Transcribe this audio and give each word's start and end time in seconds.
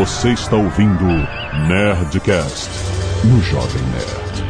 Você 0.00 0.30
está 0.30 0.56
ouvindo 0.56 1.04
Nerdcast 1.68 2.70
no 3.22 3.38
Jovem 3.42 3.82
Nerd. 3.82 4.44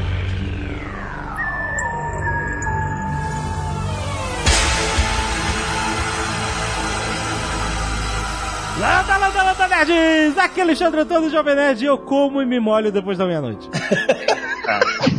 Landa, 8.78 9.16
landa, 9.16 9.42
landa, 9.42 9.66
nerds! 9.66 10.38
Aqui 10.38 10.60
é 10.60 10.62
Alexandre 10.62 11.00
Antônio 11.00 11.28
do 11.28 11.30
Jovem 11.32 11.56
Nerd 11.56 11.82
e 11.82 11.86
eu 11.86 11.98
como 11.98 12.40
e 12.40 12.46
me 12.46 12.60
molho 12.60 12.92
depois 12.92 13.18
da 13.18 13.26
meia-noite. 13.26 13.68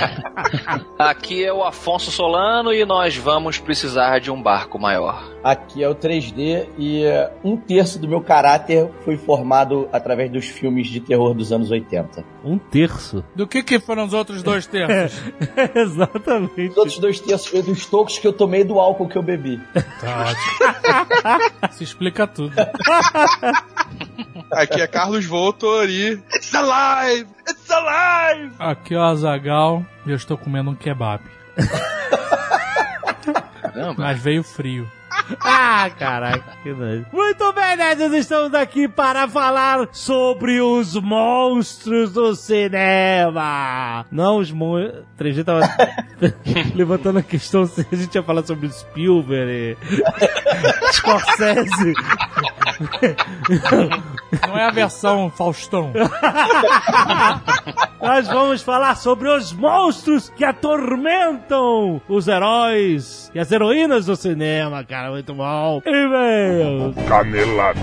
Aqui 0.98 1.44
é 1.44 1.52
o 1.52 1.62
Afonso 1.62 2.10
Solano 2.10 2.72
e 2.72 2.84
nós 2.84 3.16
vamos 3.16 3.58
precisar 3.58 4.18
de 4.18 4.30
um 4.30 4.42
barco 4.42 4.78
maior. 4.78 5.22
Aqui 5.42 5.82
é 5.82 5.88
o 5.88 5.94
3D 5.94 6.66
e 6.78 7.04
uh, 7.04 7.30
um 7.44 7.56
terço 7.56 7.98
do 7.98 8.08
meu 8.08 8.20
caráter 8.20 8.90
foi 9.04 9.16
formado 9.16 9.88
através 9.92 10.30
dos 10.30 10.46
filmes 10.46 10.88
de 10.88 11.00
terror 11.00 11.34
dos 11.34 11.52
anos 11.52 11.70
80. 11.70 12.24
Um 12.44 12.58
terço? 12.58 13.24
Do 13.34 13.46
que 13.46 13.62
que 13.62 13.78
foram 13.78 14.04
os 14.04 14.12
outros 14.12 14.42
dois 14.42 14.66
terços? 14.68 15.22
Exatamente. 15.74 16.68
Os 16.70 16.76
outros 16.76 16.98
dois 16.98 17.20
terços 17.20 17.46
foi 17.46 17.62
dos 17.62 17.86
tocos 17.86 18.18
que 18.18 18.26
eu 18.26 18.32
tomei 18.32 18.64
do 18.64 18.80
álcool 18.80 19.08
que 19.08 19.16
eu 19.16 19.22
bebi. 19.22 19.60
Tá 20.00 20.24
ótimo. 20.24 21.72
Se 21.72 21.84
explica 21.84 22.26
tudo. 22.26 22.54
Aqui 24.50 24.80
é 24.80 24.86
Carlos 24.86 25.24
Voltor 25.24 25.88
e 25.88 26.12
It's 26.34 26.54
alive! 26.54 27.28
It's 27.48 27.70
alive! 27.70 28.54
Aqui 28.58 28.94
é 28.94 28.98
o 28.98 29.02
Azagal 29.02 29.84
e 30.06 30.10
eu 30.10 30.16
estou 30.16 30.36
comendo 30.38 30.70
um 30.70 30.74
kebab. 30.74 31.22
Caramba. 33.62 33.94
Mas 33.98 34.20
veio 34.20 34.42
frio. 34.42 34.90
Ah, 35.40 35.90
caraca, 35.98 36.44
que 36.62 36.72
nojo. 36.72 37.06
Muito 37.12 37.52
bem, 37.52 37.76
nerds, 37.76 38.12
estamos 38.12 38.54
aqui 38.54 38.86
para 38.86 39.26
falar 39.26 39.88
sobre 39.92 40.60
os 40.60 40.94
monstros 40.94 42.12
do 42.12 42.34
cinema. 42.36 44.06
Não 44.10 44.38
os 44.38 44.52
monstros... 44.52 45.04
3G 45.18 45.44
tava 45.44 45.60
levantando 46.76 47.18
a 47.18 47.22
questão 47.22 47.66
se 47.66 47.86
a 47.90 47.96
gente 47.96 48.14
ia 48.14 48.22
falar 48.22 48.44
sobre 48.44 48.70
Spielberg, 48.70 49.50
e 49.50 50.92
Scorsese. 50.92 51.94
Não 54.46 54.58
é 54.58 54.64
a 54.66 54.70
versão 54.70 55.30
Faustão. 55.30 55.92
Nós 58.00 58.28
vamos 58.28 58.62
falar 58.62 58.96
sobre 58.96 59.28
os 59.28 59.52
monstros 59.52 60.30
que 60.30 60.44
atormentam 60.44 62.00
os 62.08 62.28
heróis 62.28 63.30
e 63.34 63.38
as 63.38 63.50
heroínas 63.50 64.06
do 64.06 64.14
cinema, 64.16 64.84
cara. 64.84 65.10
Muito 65.10 65.34
bom. 65.34 65.82
E-mails. 65.84 66.94
Canelada. 67.08 67.80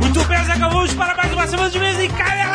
Muito 0.00 0.24
bem, 0.24 0.38
acabamos 0.38 0.94
para 0.94 1.14
mais 1.14 1.32
uma 1.32 1.46
semana 1.46 1.70
de 1.70 1.78
mês 1.78 2.00
em 2.00 2.08
Caneladas 2.10 2.47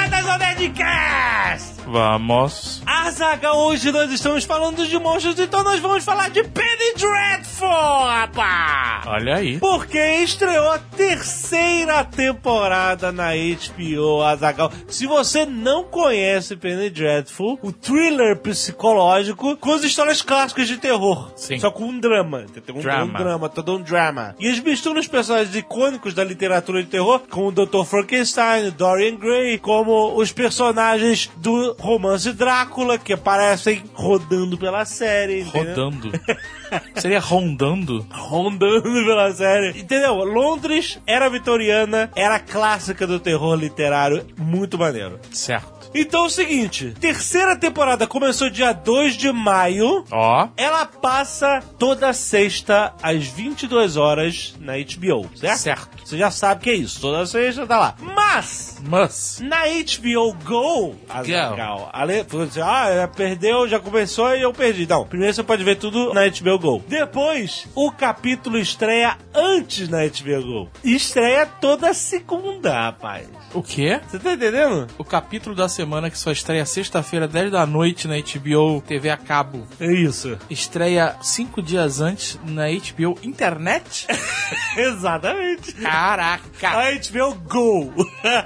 ao 0.64 0.69
Nerdcast. 0.69 1.72
Vamos. 1.86 2.81
Azaga, 2.86 3.53
hoje 3.53 3.92
nós 3.92 4.12
estamos 4.12 4.45
falando 4.45 4.88
de 4.88 4.98
monstros, 4.98 5.38
então 5.39 5.64
nós 5.64 5.80
vamos 5.80 6.03
falar 6.03 6.30
de 6.30 6.44
Penny 6.44 6.94
Dreadful, 6.98 7.67
rapá! 7.67 9.02
Olha 9.06 9.36
aí. 9.36 9.58
Porque 9.59 10.00
estreou 10.17 10.72
a 10.72 10.80
terceira 10.80 12.04
temporada 12.06 13.11
na 13.11 13.31
HBO, 13.34 14.22
Azagal. 14.23 14.72
Se 14.88 15.06
você 15.06 15.45
não 15.45 15.84
conhece 15.84 16.56
Penny 16.56 16.89
Dreadful, 16.89 17.59
o 17.61 17.72
thriller 17.72 18.38
psicológico 18.38 19.58
com 19.58 19.73
as 19.73 19.84
histórias 19.84 20.22
clássicas 20.22 20.67
de 20.67 20.78
terror. 20.78 21.31
Sim. 21.36 21.59
Só 21.59 21.70
com 21.70 21.86
um 21.86 22.00
drama. 22.00 22.45
Tem 22.66 22.76
um 22.76 22.80
Drama. 22.80 23.04
um 23.04 23.23
drama, 23.23 23.49
todo 23.49 23.76
um 23.76 23.82
drama. 23.82 24.36
E 24.39 24.48
eles 24.48 24.60
misturam 24.61 24.99
os 24.99 25.08
personagens 25.08 25.55
icônicos 25.55 26.14
da 26.14 26.23
literatura 26.23 26.82
de 26.82 26.89
terror, 26.89 27.22
como 27.30 27.48
o 27.48 27.52
Dr. 27.52 27.83
Frankenstein, 27.86 28.70
Dorian 28.72 29.16
Gray, 29.16 29.58
como 29.58 30.16
os 30.16 30.32
personagens 30.32 31.30
do 31.38 31.73
romance 31.80 32.32
Drácula, 32.34 32.98
que 32.98 33.14
aparecem 33.14 33.84
rodando 33.94 34.58
pela 34.58 34.86
série. 34.86 35.42
entendeu? 35.42 35.70
Rodando. 35.76 36.11
Seria 36.95 37.20
rondando? 37.20 38.06
rondando 38.11 38.82
pela 38.82 39.32
série. 39.34 39.80
Entendeu? 39.80 40.16
Londres 40.23 41.00
era 41.06 41.30
vitoriana, 41.30 42.10
era 42.16 42.39
clássica 42.39 43.06
do 43.06 43.20
terror 43.20 43.56
literário, 43.56 44.26
muito 44.38 44.78
maneiro. 44.78 45.20
Certo. 45.32 45.73
Então 45.95 46.23
é 46.23 46.27
o 46.27 46.30
seguinte, 46.30 46.93
terceira 46.99 47.55
temporada 47.55 48.08
começou 48.08 48.49
dia 48.49 48.73
2 48.73 49.15
de 49.15 49.31
maio. 49.31 50.04
Ó. 50.11 50.48
Ela 50.58 50.86
passa 50.86 51.61
toda 51.77 52.11
sexta 52.14 52.93
às 53.02 53.26
22 53.26 53.95
horas 53.98 54.55
na 54.59 54.73
HBO, 54.73 55.30
certo? 55.36 55.58
Certo. 55.59 55.89
Você 56.04 56.17
já 56.17 56.30
sabe 56.31 56.61
que 56.64 56.70
é 56.70 56.73
isso, 56.76 56.99
toda 56.99 57.26
sexta 57.26 57.65
tá 57.65 57.77
lá. 57.80 57.95
Mas 58.02 58.77
Mas. 58.83 59.39
na 59.42 59.61
HBO 59.65 60.33
Go, 60.43 60.95
Azaghal, 61.09 61.89
ale- 61.93 62.23
você, 62.23 62.60
ah, 62.61 62.93
já 62.95 63.08
perdeu, 63.08 63.67
já 63.67 63.80
começou 63.80 64.36
e 64.36 64.42
eu 64.42 64.52
perdi. 64.54 64.87
Não, 64.87 65.05
primeiro 65.05 65.33
você 65.33 65.43
pode 65.43 65.64
ver 65.64 65.75
tudo 65.77 66.14
na 66.14 66.21
HBO 66.27 66.60
Go. 66.60 66.83
Depois, 66.87 67.67
o 67.75 67.92
capítulo 67.92 68.58
estreia 68.58 69.17
antes 69.33 69.87
na 69.89 69.99
HBO 70.05 70.43
Go. 70.45 70.70
Estreia 70.83 71.45
toda 71.45 71.93
segunda, 71.93 72.73
rapaz. 72.73 73.27
O 73.54 73.61
quê? 73.61 74.02
Você 74.08 74.20
tá 74.20 74.33
entendendo? 74.33 74.87
O 74.98 75.04
capítulo 75.04 75.55
da 75.55 75.67
semana 75.83 76.10
que 76.10 76.17
só 76.17 76.32
estreia 76.32 76.66
sexta-feira, 76.66 77.27
10 77.27 77.52
da 77.52 77.66
noite 77.66 78.08
na 78.08 78.16
HBO 78.16 78.82
TV 78.82 79.10
a 79.10 79.17
cabo. 79.17 79.67
É 79.82 79.92
isso. 79.92 80.38
Estreia 80.49 81.17
cinco 81.21 81.61
dias 81.61 81.99
antes 81.99 82.39
na 82.48 82.67
HBO 82.67 83.20
Internet? 83.21 84.08
Exatamente. 84.77 85.73
Caraca! 85.73 86.70
A 86.70 86.92
HBO 86.93 87.36
Go. 87.36 87.93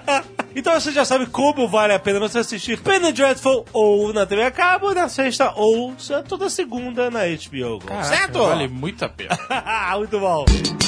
então 0.55 0.73
você 0.73 0.91
já 0.91 1.05
sabe 1.05 1.27
como 1.27 1.67
vale 1.67 1.93
a 1.93 1.99
pena 1.99 2.19
você 2.19 2.39
assistir 2.39 2.79
Penny 2.79 3.11
Dreadful 3.11 3.65
ou 3.71 4.11
na 4.11 4.25
TV 4.25 4.41
a 4.41 4.51
cabo, 4.51 4.91
na 4.95 5.07
sexta 5.07 5.53
ou 5.55 5.95
toda 6.27 6.49
segunda 6.49 7.11
na 7.11 7.19
HBO 7.19 7.77
Go. 7.79 7.85
Caraca, 7.85 8.03
certo? 8.03 8.39
Vale 8.39 8.67
muito 8.67 9.05
a 9.05 9.09
pena. 9.09 9.37
Muito 9.97 10.19
bom. 10.19 10.86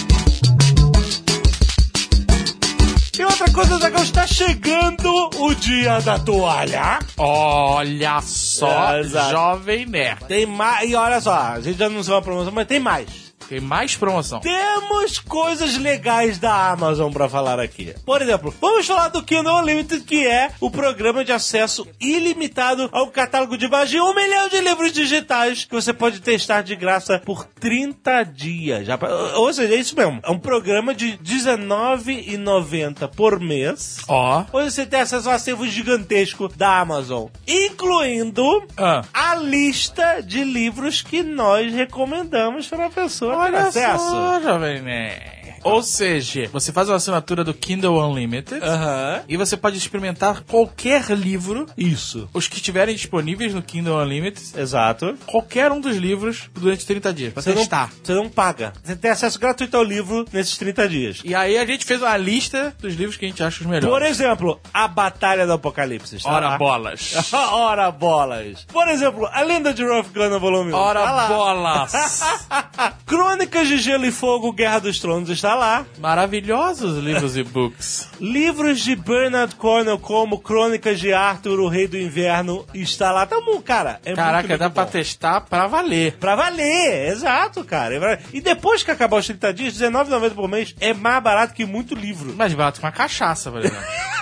E 3.20 3.24
outra 3.26 3.52
coisa, 3.52 3.78
Zagão, 3.78 4.02
está 4.02 4.26
chegando 4.26 5.12
o 5.40 5.54
dia 5.54 6.00
da 6.00 6.18
toalha. 6.18 7.00
Olha 7.18 8.22
só, 8.22 8.96
É, 8.96 9.02
exato. 9.02 9.32
Jovem 9.32 9.86
Nerd. 9.86 10.24
Tem 10.26 10.46
mais. 10.46 10.90
E 10.90 10.96
olha 10.96 11.20
só, 11.20 11.34
a 11.34 11.60
gente 11.60 11.78
já 11.78 11.88
anunciou 11.88 12.16
uma 12.16 12.22
promoção, 12.24 12.54
mas 12.54 12.66
tem 12.66 12.80
mais. 12.80 13.29
Tem 13.50 13.60
mais 13.60 13.96
promoção. 13.96 14.40
Temos 14.42 15.18
coisas 15.20 15.76
legais 15.78 16.38
da 16.38 16.70
Amazon 16.72 17.12
pra 17.12 17.28
falar 17.28 17.60
aqui. 17.60 17.96
Por 18.06 18.22
exemplo, 18.22 18.54
vamos 18.62 18.86
falar 18.86 19.10
do 19.10 19.24
Kindle 19.24 19.58
Unlimited, 19.60 20.04
que 20.04 20.26
é 20.28 20.52
o 20.62 20.70
programa 20.70 21.26
de 21.26 21.32
acesso 21.32 21.88
ilimitado 22.00 22.88
ao 22.92 23.08
catálogo 23.08 23.58
de 23.58 23.68
mais 23.68 23.90
de 23.90 24.00
um 24.00 24.14
milhão 24.14 24.48
de 24.50 24.62
livros 24.62 24.92
digitais 24.92 25.66
que 25.66 25.74
você 25.74 25.92
pode 25.92 26.20
testar 26.22 26.62
de 26.62 26.76
graça 26.76 27.20
por 27.26 27.44
30 27.44 28.24
dias. 28.24 28.86
Já, 28.86 29.00
ou 29.36 29.52
seja, 29.52 29.74
é 29.74 29.78
isso 29.80 29.96
mesmo. 29.96 30.20
É 30.24 30.30
um 30.30 30.38
programa 30.38 30.94
de 30.94 31.12
R$19,90 31.12 33.08
por 33.16 33.40
mês. 33.40 33.98
Ó. 34.08 34.44
Onde 34.54 34.72
você 34.72 34.86
tem 34.86 35.02
acesso 35.02 35.28
a 35.28 35.32
um 35.32 35.36
acervo 35.36 35.66
gigantesco 35.68 36.48
da 36.50 36.80
Amazon, 36.80 37.28
incluindo 37.48 38.64
Ah. 38.78 39.02
a 39.14 39.36
lista 39.36 40.22
de 40.22 40.44
livros 40.44 41.02
que 41.02 41.24
nós 41.24 41.74
recomendamos 41.74 42.68
para 42.68 42.86
a 42.86 42.90
pessoa 42.90 43.39
Olha 43.40 43.68
acesso. 43.68 44.10
só, 44.10 44.42
Jovem 44.42 44.82
Nerd. 44.82 45.39
Ou 45.64 45.82
seja, 45.84 46.50
você 46.52 46.72
faz 46.72 46.90
uma 46.90 46.96
assinatura 46.98 47.44
do 47.44 47.54
Kindle 47.54 47.98
Unlimited 48.10 48.62
Aham. 48.64 49.22
e 49.28 49.38
você 49.38 49.56
pode 49.58 49.78
experimentar 49.78 50.42
qualquer 50.44 51.10
livro, 51.12 51.66
Isso. 51.78 52.30
os 52.34 52.48
que 52.48 52.56
estiverem 52.58 52.96
disponíveis 52.96 53.54
no 53.54 53.62
Kindle 53.62 53.98
Unlimited, 53.98 54.44
Exato. 54.58 55.16
qualquer 55.26 55.72
um 55.72 55.80
dos 55.82 55.96
livros 55.98 56.50
durante 56.54 56.86
30 56.86 57.14
dias. 57.14 57.34
Pra 57.34 57.42
Você 57.42 57.50
não, 57.50 57.58
testar. 57.58 57.92
você 58.04 58.14
não 58.14 58.30
paga. 58.30 58.74
Você 58.84 58.96
tem 58.96 59.12
acesso 59.12 59.40
gratuito 59.40 59.76
ao 59.78 59.84
livro 59.84 60.26
nesses 60.32 60.58
30 60.58 60.88
dias. 60.90 61.22
E 61.24 61.34
aí 61.36 61.58
a 61.58 61.66
gente 61.66 61.86
fez 61.86 62.02
uma 62.02 62.16
lista 62.18 62.76
dos 62.80 62.94
livros 62.96 63.18
que 63.18 63.26
a 63.26 63.28
gente 63.28 63.44
acha 63.44 63.62
os 63.62 63.66
melhores. 63.68 63.88
Por 63.90 64.02
exemplo, 64.04 64.60
A 64.74 64.88
Batalha 64.88 65.46
do 65.46 65.54
Apocalipse. 65.54 66.16
está 66.18 66.30
Ora 66.32 66.50
lá. 66.50 66.58
bolas. 66.58 67.14
Ora 67.34 67.92
bolas. 67.92 68.66
Por 68.72 68.88
exemplo, 68.88 69.28
A 69.32 69.42
Lenda 69.42 69.74
de 69.74 69.84
Rolf 69.86 70.10
Gunnar 70.14 70.40
Volume 70.40 70.72
1. 70.74 70.76
Ora 70.76 71.00
lá. 71.12 71.28
bolas. 71.28 72.22
Crônicas 73.06 73.68
de 73.68 73.78
Gelo 73.78 74.06
e 74.06 74.12
Fogo, 74.12 74.52
Guerra 74.52 74.80
dos 74.80 75.00
Tronos 75.00 75.30
está 75.30 75.49
lá. 75.56 75.86
Maravilhosos 75.98 77.04
livros 77.04 77.38
e 77.38 77.44
books. 77.44 78.10
Livros 78.20 78.80
de 78.82 78.96
Bernard 78.96 79.56
Cornell, 79.56 79.98
como 80.00 80.40
Crônicas 80.40 81.00
de 81.00 81.14
Arthur, 81.14 81.60
o 81.60 81.68
Rei 81.68 81.88
do 81.88 81.98
Inverno, 81.98 82.66
está 82.74 83.12
lá. 83.12 83.26
Tá 83.26 83.40
bom, 83.42 83.62
cara. 83.62 84.00
É 84.06 84.14
Caraca, 84.14 84.34
muito, 84.40 84.50
muito 84.50 84.60
dá 84.60 84.70
pra 84.70 84.86
bom. 84.86 84.92
testar 84.92 85.42
pra 85.42 85.68
valer. 85.68 86.14
Pra 86.20 86.36
valer, 86.36 87.10
exato, 87.10 87.64
cara. 87.64 88.20
E 88.34 88.42
depois 88.42 88.84
que 88.84 88.92
acabar 88.92 89.18
os 89.18 89.26
30 89.26 89.54
dias, 89.54 89.80
R$19,90 89.80 90.32
por 90.34 90.48
mês 90.48 90.76
é 90.80 90.94
mais 90.94 91.24
barato 91.24 91.54
que 91.54 91.66
muito 91.66 91.96
livro. 91.96 92.34
Mais 92.36 92.54
barato 92.54 92.80
que 92.80 92.86
uma 92.86 92.92
cachaça, 92.92 93.52
por 93.52 93.60
exemplo. 93.62 93.78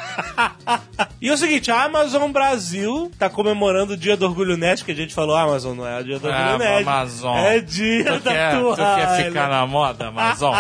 e 1.21 1.29
é 1.29 1.33
o 1.33 1.37
seguinte, 1.37 1.71
a 1.71 1.83
Amazon 1.83 2.31
Brasil 2.31 3.11
tá 3.17 3.29
comemorando 3.29 3.93
o 3.93 3.97
Dia 3.97 4.15
do 4.17 4.25
Orgulho 4.25 4.57
Nerd, 4.57 4.83
que 4.83 4.91
a 4.91 4.95
gente 4.95 5.13
falou, 5.13 5.35
Amazon 5.35 5.75
não 5.77 5.87
é 5.87 5.99
o 5.99 6.03
Dia 6.03 6.19
do 6.19 6.27
Orgulho 6.27 6.45
Ah, 6.55 6.57
Nerd. 6.57 6.87
Amazon. 6.87 7.35
É 7.37 7.59
dia 7.59 8.03
Tu 8.05 8.19
da 8.19 8.31
quer, 8.31 8.55
tu 8.55 8.75
toalha. 8.75 9.07
quer 9.07 9.25
ficar 9.25 9.49
na 9.49 9.65
moda, 9.67 10.07
Amazon? 10.07 10.55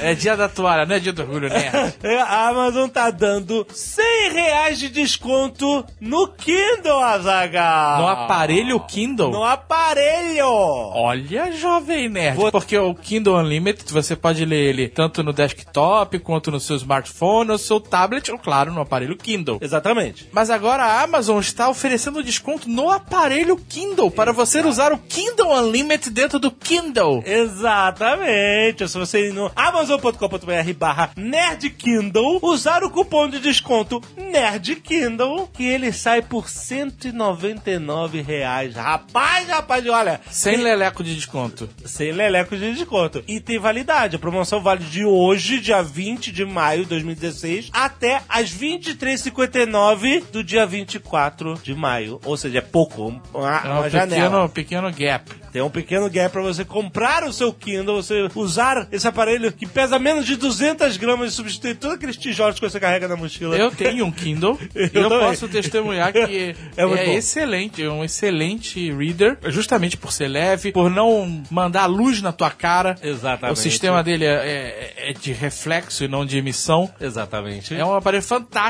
É 0.00 0.14
dia 0.14 0.36
da 0.36 0.48
toalha, 0.48 0.86
não 0.86 0.96
é 0.96 0.98
dia 0.98 1.12
do 1.12 1.22
orgulho 1.22 1.48
nerd. 1.48 1.94
É, 2.02 2.20
A 2.20 2.48
Amazon 2.48 2.88
tá 2.88 3.10
dando 3.10 3.66
100 3.70 4.32
reais 4.32 4.78
de 4.78 4.88
desconto 4.88 5.84
no 6.00 6.28
Kindle, 6.28 6.98
Azaghal. 7.00 8.00
No 8.00 8.08
aparelho 8.08 8.80
Kindle? 8.80 9.30
No 9.30 9.44
aparelho. 9.44 10.46
Olha, 10.48 11.52
jovem 11.52 12.08
nerd. 12.08 12.50
Porque 12.50 12.76
o 12.78 12.94
Kindle 12.94 13.36
Unlimited, 13.36 13.90
você 13.92 14.16
pode 14.16 14.44
ler 14.44 14.68
ele 14.70 14.88
tanto 14.88 15.22
no 15.22 15.32
desktop, 15.32 16.18
quanto 16.18 16.50
no 16.50 16.58
seu 16.60 16.76
smartphone, 16.76 17.48
no 17.48 17.58
seu 17.58 17.78
tablet, 17.80 18.30
ou 18.32 18.38
claro, 18.38 18.72
no 18.72 18.80
aparelho 18.84 19.16
Kindle. 19.16 19.58
Exatamente. 19.60 20.28
Mas 20.32 20.50
agora 20.50 20.84
a 20.84 21.02
Amazon 21.02 21.40
está 21.40 21.68
oferecendo 21.68 22.22
desconto 22.22 22.68
no 22.68 22.90
aparelho 22.90 23.56
Kindle 23.56 24.10
para 24.10 24.32
você 24.32 24.60
usar 24.60 24.92
o 24.92 24.98
Kindle 24.98 25.52
Unlimited 25.52 26.10
dentro 26.10 26.38
do 26.38 26.50
Kindle. 26.50 27.22
Exatamente. 27.26 28.88
Se 28.88 28.98
você 28.98 29.28
ir 29.28 29.32
no 29.32 29.50
amazon.com.br 29.54 30.72
barra 30.76 31.10
nerdkindle, 31.16 32.38
usar 32.42 32.82
o 32.82 32.90
cupom 32.90 33.28
de 33.28 33.40
desconto 33.40 34.02
nerdkindle, 34.16 35.48
que 35.52 35.64
ele 35.64 35.92
sai 35.92 36.22
por 36.22 36.48
199 36.48 38.20
reais. 38.20 38.74
Rapaz, 38.74 39.48
rapaz, 39.48 39.86
olha... 39.86 40.20
Sem 40.30 40.56
leleco 40.56 41.02
de 41.02 41.14
desconto. 41.14 41.68
Sem 41.84 42.12
leleco 42.12 42.56
de 42.56 42.74
desconto. 42.74 43.22
E 43.26 43.40
tem 43.40 43.58
validade. 43.58 44.16
A 44.16 44.18
promoção 44.18 44.62
vale 44.62 44.84
de 44.84 45.04
hoje, 45.04 45.60
dia 45.60 45.82
20 45.82 46.32
de 46.32 46.44
maio 46.44 46.82
de 46.82 46.90
2016, 46.90 47.70
até 47.72 48.22
as 48.28 48.50
23h59 48.78 50.24
do 50.32 50.42
dia 50.44 50.66
24 50.66 51.54
de 51.62 51.74
maio. 51.74 52.20
Ou 52.24 52.36
seja, 52.36 52.58
é 52.58 52.60
pouco. 52.60 53.20
Uma, 53.32 53.58
É 53.58 53.86
um 53.86 53.90
janela. 53.90 54.48
pequeno, 54.48 54.88
pequeno 54.88 54.92
gap. 54.92 55.30
Tem 55.52 55.62
um 55.62 55.70
pequeno 55.70 56.10
gap 56.10 56.32
pra 56.32 56.42
você 56.42 56.64
comprar 56.64 57.22
o 57.24 57.32
seu 57.32 57.52
Kindle, 57.52 58.02
você 58.02 58.28
usar 58.34 58.88
esse 58.90 59.06
aparelho 59.06 59.52
que 59.52 59.66
pesa 59.66 59.98
menos 60.00 60.26
de 60.26 60.34
200 60.36 60.96
gramas 60.96 61.32
e 61.32 61.36
substituir 61.36 61.76
todos 61.76 61.96
aqueles 61.96 62.16
tijolos 62.16 62.56
que 62.58 62.68
você 62.68 62.80
carrega 62.80 63.06
na 63.06 63.14
mochila. 63.16 63.56
Eu 63.56 63.70
tenho 63.70 64.04
um 64.04 64.10
Kindle 64.10 64.58
e 64.74 64.90
Eu 64.92 65.02
eu 65.02 65.08
posso 65.20 65.46
testemunhar 65.48 66.12
que 66.12 66.56
É 66.76 66.82
é, 66.84 67.14
excelente, 67.14 67.82
é 67.82 67.88
um 67.90 68.02
excelente 68.04 68.90
reader, 68.92 69.38
justamente 69.46 69.96
por 69.96 70.10
ser 70.12 70.26
leve, 70.28 70.72
por 70.72 70.90
não 70.90 71.42
mandar 71.50 71.86
luz 71.86 72.20
na 72.20 72.32
tua 72.32 72.50
cara. 72.50 72.96
Exatamente. 73.02 73.56
O 73.56 73.60
sistema 73.60 74.02
dele 74.02 74.24
é, 74.24 74.92
é- 74.96 75.10
é 75.10 75.12
de 75.12 75.32
reflexo 75.32 76.02
e 76.04 76.08
não 76.08 76.26
de 76.26 76.38
emissão. 76.38 76.90
Exatamente. 77.00 77.74
É 77.76 77.84
um 77.84 77.94
aparelho 77.94 78.22
fantástico 78.22 78.63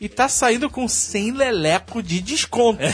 e 0.00 0.08
tá 0.08 0.28
saindo 0.28 0.68
com 0.68 0.88
100 0.88 1.32
leleco 1.32 2.02
de 2.02 2.20
desconto. 2.20 2.80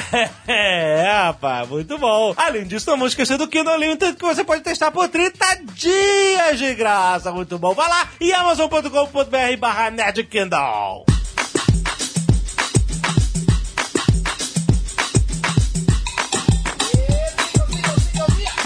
É, 0.49 1.11
rapaz, 1.25 1.69
muito 1.69 1.99
bom. 1.99 2.33
Além 2.37 2.65
disso, 2.65 2.87
não 2.88 2.97
vamos 2.97 3.12
esquecer 3.12 3.37
do 3.37 3.49
Kindle 3.49 3.75
Unlimited 3.75 4.17
que 4.17 4.25
você 4.25 4.44
pode 4.44 4.62
testar 4.62 4.91
por 4.91 5.09
30 5.09 5.62
dias 5.75 6.59
de 6.59 6.75
graça. 6.75 7.33
Muito 7.33 7.59
bom. 7.59 7.75
Vai 7.75 7.88
lá 7.88 8.09
e 8.21 8.33
amazon.com.br 8.33 9.56
barra 9.59 9.91
nerdkindle. 9.91 11.16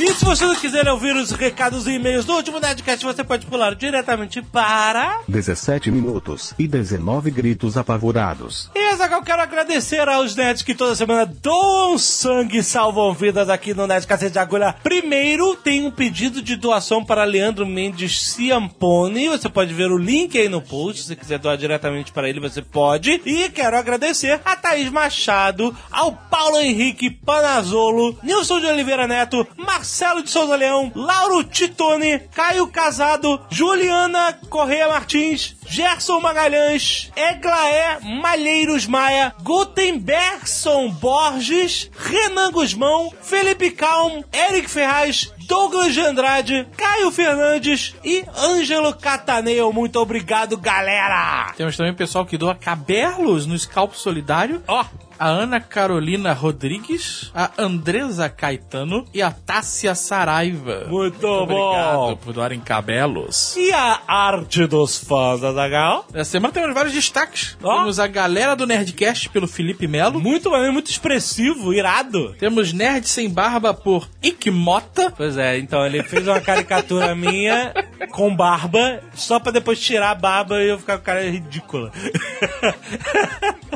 E 0.03 0.15
se 0.15 0.25
você 0.25 0.47
não 0.47 0.57
quiser 0.57 0.89
ouvir 0.89 1.15
os 1.15 1.31
recados 1.31 1.87
e 1.87 1.93
e-mails 1.93 2.25
do 2.25 2.33
último 2.33 2.59
Nerdcast, 2.59 3.05
você 3.05 3.23
pode 3.23 3.45
pular 3.45 3.75
diretamente 3.75 4.41
para... 4.41 5.21
17 5.29 5.91
minutos 5.91 6.55
e 6.59 6.67
19 6.67 7.31
gritos 7.31 7.77
apavorados. 7.77 8.71
Azaghal, 8.91 9.23
quero 9.23 9.41
agradecer 9.41 10.09
aos 10.09 10.35
nerds 10.35 10.63
que 10.65 10.75
toda 10.75 10.97
semana 10.97 11.25
doam 11.25 11.97
sangue 11.97 12.59
e 12.59 12.63
salvam 12.63 13.15
vidas 13.15 13.49
aqui 13.49 13.73
no 13.73 13.87
Nerd 13.87 14.05
Cacete 14.05 14.33
de 14.33 14.39
Agulha. 14.41 14.75
Primeiro, 14.83 15.55
tem 15.55 15.87
um 15.87 15.93
pedido 15.93 16.43
de 16.43 16.57
doação 16.57 17.05
para 17.05 17.23
Leandro 17.23 17.65
Mendes 17.65 18.21
Ciampone. 18.21 19.29
Você 19.29 19.49
pode 19.49 19.73
ver 19.73 19.93
o 19.93 19.97
link 19.97 20.37
aí 20.37 20.49
no 20.49 20.61
post. 20.61 21.05
Se 21.05 21.15
quiser 21.15 21.39
doar 21.39 21.57
diretamente 21.57 22.11
para 22.11 22.29
ele, 22.29 22.41
você 22.41 22.63
pode. 22.63 23.23
E 23.25 23.49
quero 23.51 23.77
agradecer 23.77 24.41
a 24.45 24.57
Thaís 24.57 24.91
Machado, 24.91 25.75
ao 25.89 26.13
Paulo 26.13 26.59
Henrique 26.59 27.11
Panazolo, 27.11 28.19
Nilson 28.25 28.59
de 28.59 28.67
Oliveira 28.67 29.07
Neto, 29.07 29.47
Marcelo 29.57 30.21
de 30.21 30.31
Souza 30.31 30.57
Leão, 30.57 30.91
Lauro 30.97 31.45
Titone, 31.45 32.19
Caio 32.35 32.67
Casado, 32.67 33.41
Juliana 33.49 34.33
Correia 34.49 34.89
Martins, 34.89 35.55
Gerson 35.71 36.21
Magalhães, 36.21 37.13
Eglaé 37.15 38.01
Malheiros 38.03 38.89
Maia, 38.89 39.33
Gutenbergson 39.41 40.91
Borges, 40.91 41.89
Renan 41.97 42.51
Guzmão, 42.51 43.13
Felipe 43.23 43.71
Calm, 43.71 44.23
Eric 44.33 44.69
Ferraz, 44.69 45.33
Douglas 45.47 45.95
de 45.95 46.01
Andrade, 46.01 46.67
Caio 46.77 47.13
Fernandes 47.13 47.95
e 48.05 48.25
Ângelo 48.37 48.93
Cataneu. 48.95 49.73
Muito 49.73 50.01
obrigado, 50.01 50.57
galera! 50.57 51.53
Temos 51.57 51.77
também 51.77 51.93
o 51.93 51.97
pessoal 51.97 52.27
que 52.27 52.37
doa 52.37 52.55
cabelos 52.57 53.47
no 53.47 53.57
Scalpo 53.57 53.97
Solidário. 53.97 54.63
Ó! 54.67 54.85
A 55.21 55.29
Ana 55.29 55.61
Carolina 55.61 56.33
Rodrigues, 56.33 57.31
a 57.35 57.51
Andresa 57.59 58.27
Caetano 58.31 59.05
e 59.13 59.21
a 59.21 59.31
Tássia 59.31 59.95
Saraiva. 59.95 60.87
Muito 60.89 61.27
Obrigado 61.27 61.95
bom! 61.95 62.17
por 62.17 62.33
doarem 62.33 62.59
cabelos. 62.59 63.55
E 63.55 63.71
a 63.71 64.01
arte 64.09 64.67
dos 64.67 64.97
fãs, 64.97 65.45
Azaghal? 65.45 66.07
Essa 66.15 66.31
semana 66.31 66.55
temos 66.55 66.73
vários 66.73 66.95
destaques. 66.95 67.55
Ó. 67.63 67.81
Temos 67.81 68.01
a 68.01 68.07
galera 68.07 68.57
do 68.57 68.67
Nerdcast 68.67 69.29
pelo 69.29 69.47
Felipe 69.47 69.87
Melo. 69.87 70.19
Muito 70.19 70.51
maneiro, 70.51 70.73
muito 70.73 70.91
expressivo, 70.91 71.75
irado. 71.75 72.35
Temos 72.39 72.73
Nerd 72.73 73.07
Sem 73.07 73.29
Barba 73.29 73.75
por 73.75 74.09
Ike 74.23 74.51
Mota. 74.51 75.13
Pois 75.15 75.37
é, 75.37 75.59
então 75.59 75.85
ele 75.85 76.03
fez 76.03 76.27
uma 76.27 76.41
caricatura 76.41 77.13
minha 77.15 77.75
com 78.11 78.35
barba, 78.35 79.03
só 79.15 79.39
pra 79.39 79.53
depois 79.53 79.79
tirar 79.79 80.13
a 80.13 80.15
barba 80.15 80.63
e 80.63 80.71
eu 80.71 80.79
ficar 80.79 80.97
com 80.97 81.05
cara 81.05 81.29
ridícula. 81.29 81.93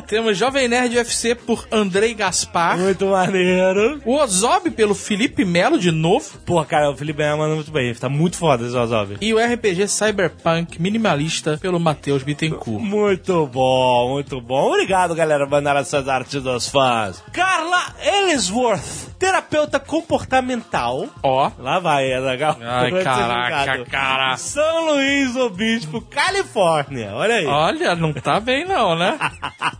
Temos 0.07 0.37
Jovem 0.37 0.67
Nerd 0.67 0.97
UFC 0.97 1.34
por 1.35 1.67
Andrei 1.71 2.13
Gaspar. 2.13 2.77
Muito 2.77 3.05
maneiro. 3.07 4.01
O 4.05 4.15
Ozob 4.15 4.71
pelo 4.71 4.95
Felipe 4.95 5.43
Melo 5.45 5.77
de 5.77 5.91
novo. 5.91 6.37
Pô, 6.45 6.63
cara, 6.65 6.89
o 6.91 6.95
Felipe 6.95 7.19
Melo 7.19 7.37
manda 7.39 7.55
muito 7.55 7.71
bem. 7.71 7.93
Tá 7.93 8.09
muito 8.09 8.37
foda 8.37 8.65
esse 8.65 8.75
Ozob. 8.75 9.17
E 9.21 9.33
o 9.33 9.37
RPG 9.37 9.87
Cyberpunk 9.87 10.81
Minimalista 10.81 11.57
pelo 11.57 11.79
Matheus 11.79 12.23
Bittencourt. 12.23 12.81
Muito 12.81 13.45
bom, 13.47 14.13
muito 14.13 14.39
bom. 14.41 14.67
Obrigado, 14.69 15.13
galera, 15.15 15.45
mandar 15.45 15.75
essas 15.77 16.07
artes 16.07 16.41
dos 16.41 16.67
fãs. 16.69 17.23
Carla 17.31 17.93
Ellsworth, 18.03 19.15
terapeuta 19.19 19.79
comportamental. 19.79 21.07
Ó. 21.23 21.51
Lá 21.59 21.79
vai, 21.79 22.11
Azaghal. 22.13 22.57
Ai, 22.61 22.91
Vai 22.91 22.99
ser 23.01 23.03
caraca, 23.05 23.85
cara. 23.85 24.37
São 24.37 24.93
Luís 24.93 25.35
Obispo, 25.35 26.01
Califórnia. 26.01 27.11
Olha 27.13 27.35
aí. 27.35 27.45
Olha, 27.45 27.95
não 27.95 28.13
tá 28.13 28.39
bem 28.39 28.65
não, 28.65 28.95
né? 28.95 29.17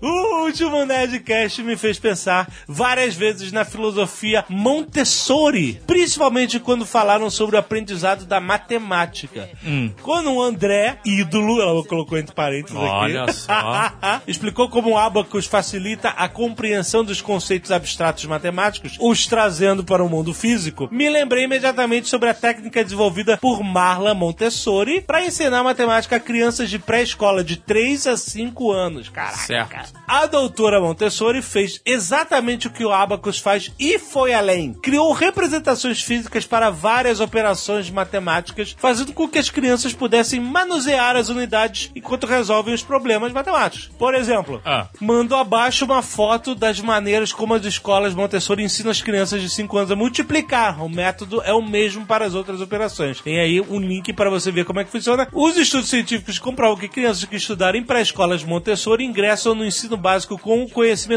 O 0.02 0.44
último 0.46 0.86
Nerdcast 0.86 1.26
me 1.64 1.76
fez 1.78 2.00
pensar 2.00 2.48
várias 2.68 3.16
vezes 3.16 3.52
na 3.52 3.66
filosofia 3.66 4.46
Montessori, 4.50 5.82
principalmente 5.86 6.60
quando 6.60 6.86
falaram 6.86 7.30
sobre 7.30 7.56
o 7.56 7.60
aprendizado 7.60 8.26
da 8.26 8.40
matemática. 8.40 9.50
Hum. 9.64 9.92
Quando 10.02 10.32
o 10.32 10.42
André, 10.42 11.00
ídolo, 11.06 11.62
ela 11.62 11.84
colocou 11.84 12.18
entre 12.18 12.34
parênteses 12.34 12.78
Olha 12.78 13.24
aqui, 13.24 13.34
só. 13.34 13.92
explicou 14.28 14.70
como 14.70 14.92
o 14.92 14.98
Abacus 14.98 15.46
facilita 15.46 16.10
a 16.10 16.28
compreensão 16.28 17.04
dos 17.04 17.22
conceitos 17.22 17.72
abstratos 17.72 18.26
matemáticos, 18.26 18.98
os 19.00 19.28
trazendo 19.28 19.84
para 19.84 20.04
o 20.04 20.10
mundo 20.10 20.34
físico, 20.34 20.88
me 20.92 21.10
lembrei 21.10 21.44
imediatamente 21.44 22.08
sobre 22.08 22.30
a 22.30 22.34
técnica 22.34 22.84
desenvolvida 22.84 23.38
por 23.38 23.64
Marla 23.64 24.14
Montessori 24.14 25.02
para 25.02 25.24
ensinar 25.24 25.64
matemática 25.64 26.16
a 26.16 26.20
crianças 26.20 26.70
de 26.70 26.80
pré-escola 26.80 27.44
de 27.44 27.58
3 27.58 28.08
a 28.08 28.18
5 28.18 28.72
anos. 28.72 29.10
Caraca. 29.10 29.38
Certo. 29.38 29.94
A 30.08 30.26
doutora 30.26 30.80
Montessori 30.80 31.35
fez 31.42 31.82
exatamente 31.86 32.68
o 32.68 32.72
que 32.72 32.86
o 32.86 32.92
Abacus 32.92 33.40
faz 33.40 33.72
e 33.80 33.98
foi 34.00 34.34
além. 34.34 34.74
Criou 34.74 35.12
representações 35.12 36.02
físicas 36.02 36.46
para 36.46 36.70
várias 36.70 37.20
operações 37.20 37.90
matemáticas, 37.90 38.76
fazendo 38.78 39.14
com 39.14 39.28
que 39.28 39.40
as 39.40 39.50
crianças 39.50 39.94
pudessem 39.94 40.40
manusear 40.40 41.16
as 41.16 41.30
unidades 41.30 41.92
enquanto 41.96 42.28
resolvem 42.28 42.74
os 42.74 42.84
problemas 42.84 43.32
matemáticos. 43.32 43.90
Por 43.98 44.14
exemplo, 44.16 44.62
Ah. 44.66 44.88
mando 45.00 45.36
abaixo 45.36 45.86
uma 45.86 46.02
foto 46.02 46.56
das 46.56 46.80
maneiras 46.80 47.32
como 47.34 47.54
as 47.54 47.66
escolas 47.66 48.14
Montessori 48.14 48.64
ensinam 48.64 48.92
as 48.92 49.02
crianças 49.02 49.42
de 49.42 49.50
5 49.50 49.78
anos 49.78 49.92
a 49.92 49.96
multiplicar. 49.96 50.82
O 50.84 50.90
método 50.90 51.42
é 51.44 51.54
o 51.54 51.62
mesmo 51.62 52.06
para 52.06 52.26
as 52.26 52.34
outras 52.34 52.62
operações. 52.62 53.20
Tem 53.22 53.40
aí 53.40 53.62
um 53.62 53.80
link 53.80 54.14
para 54.14 54.30
você 54.30 54.52
ver 54.52 54.66
como 54.66 54.80
é 54.80 54.84
que 54.84 54.92
funciona. 54.92 55.28
Os 55.32 55.58
estudos 55.58 55.90
científicos 55.90 56.40
comprovam 56.40 56.78
que 56.78 56.88
crianças 56.88 57.26
que 57.26 57.36
estudaram 57.36 57.78
em 57.78 57.84
pré-escolas 57.84 58.44
Montessori 58.44 59.04
ingressam 59.06 59.56
no 59.56 59.66
ensino 59.66 59.98
básico 59.98 60.38
com 60.38 60.64
um 60.64 60.68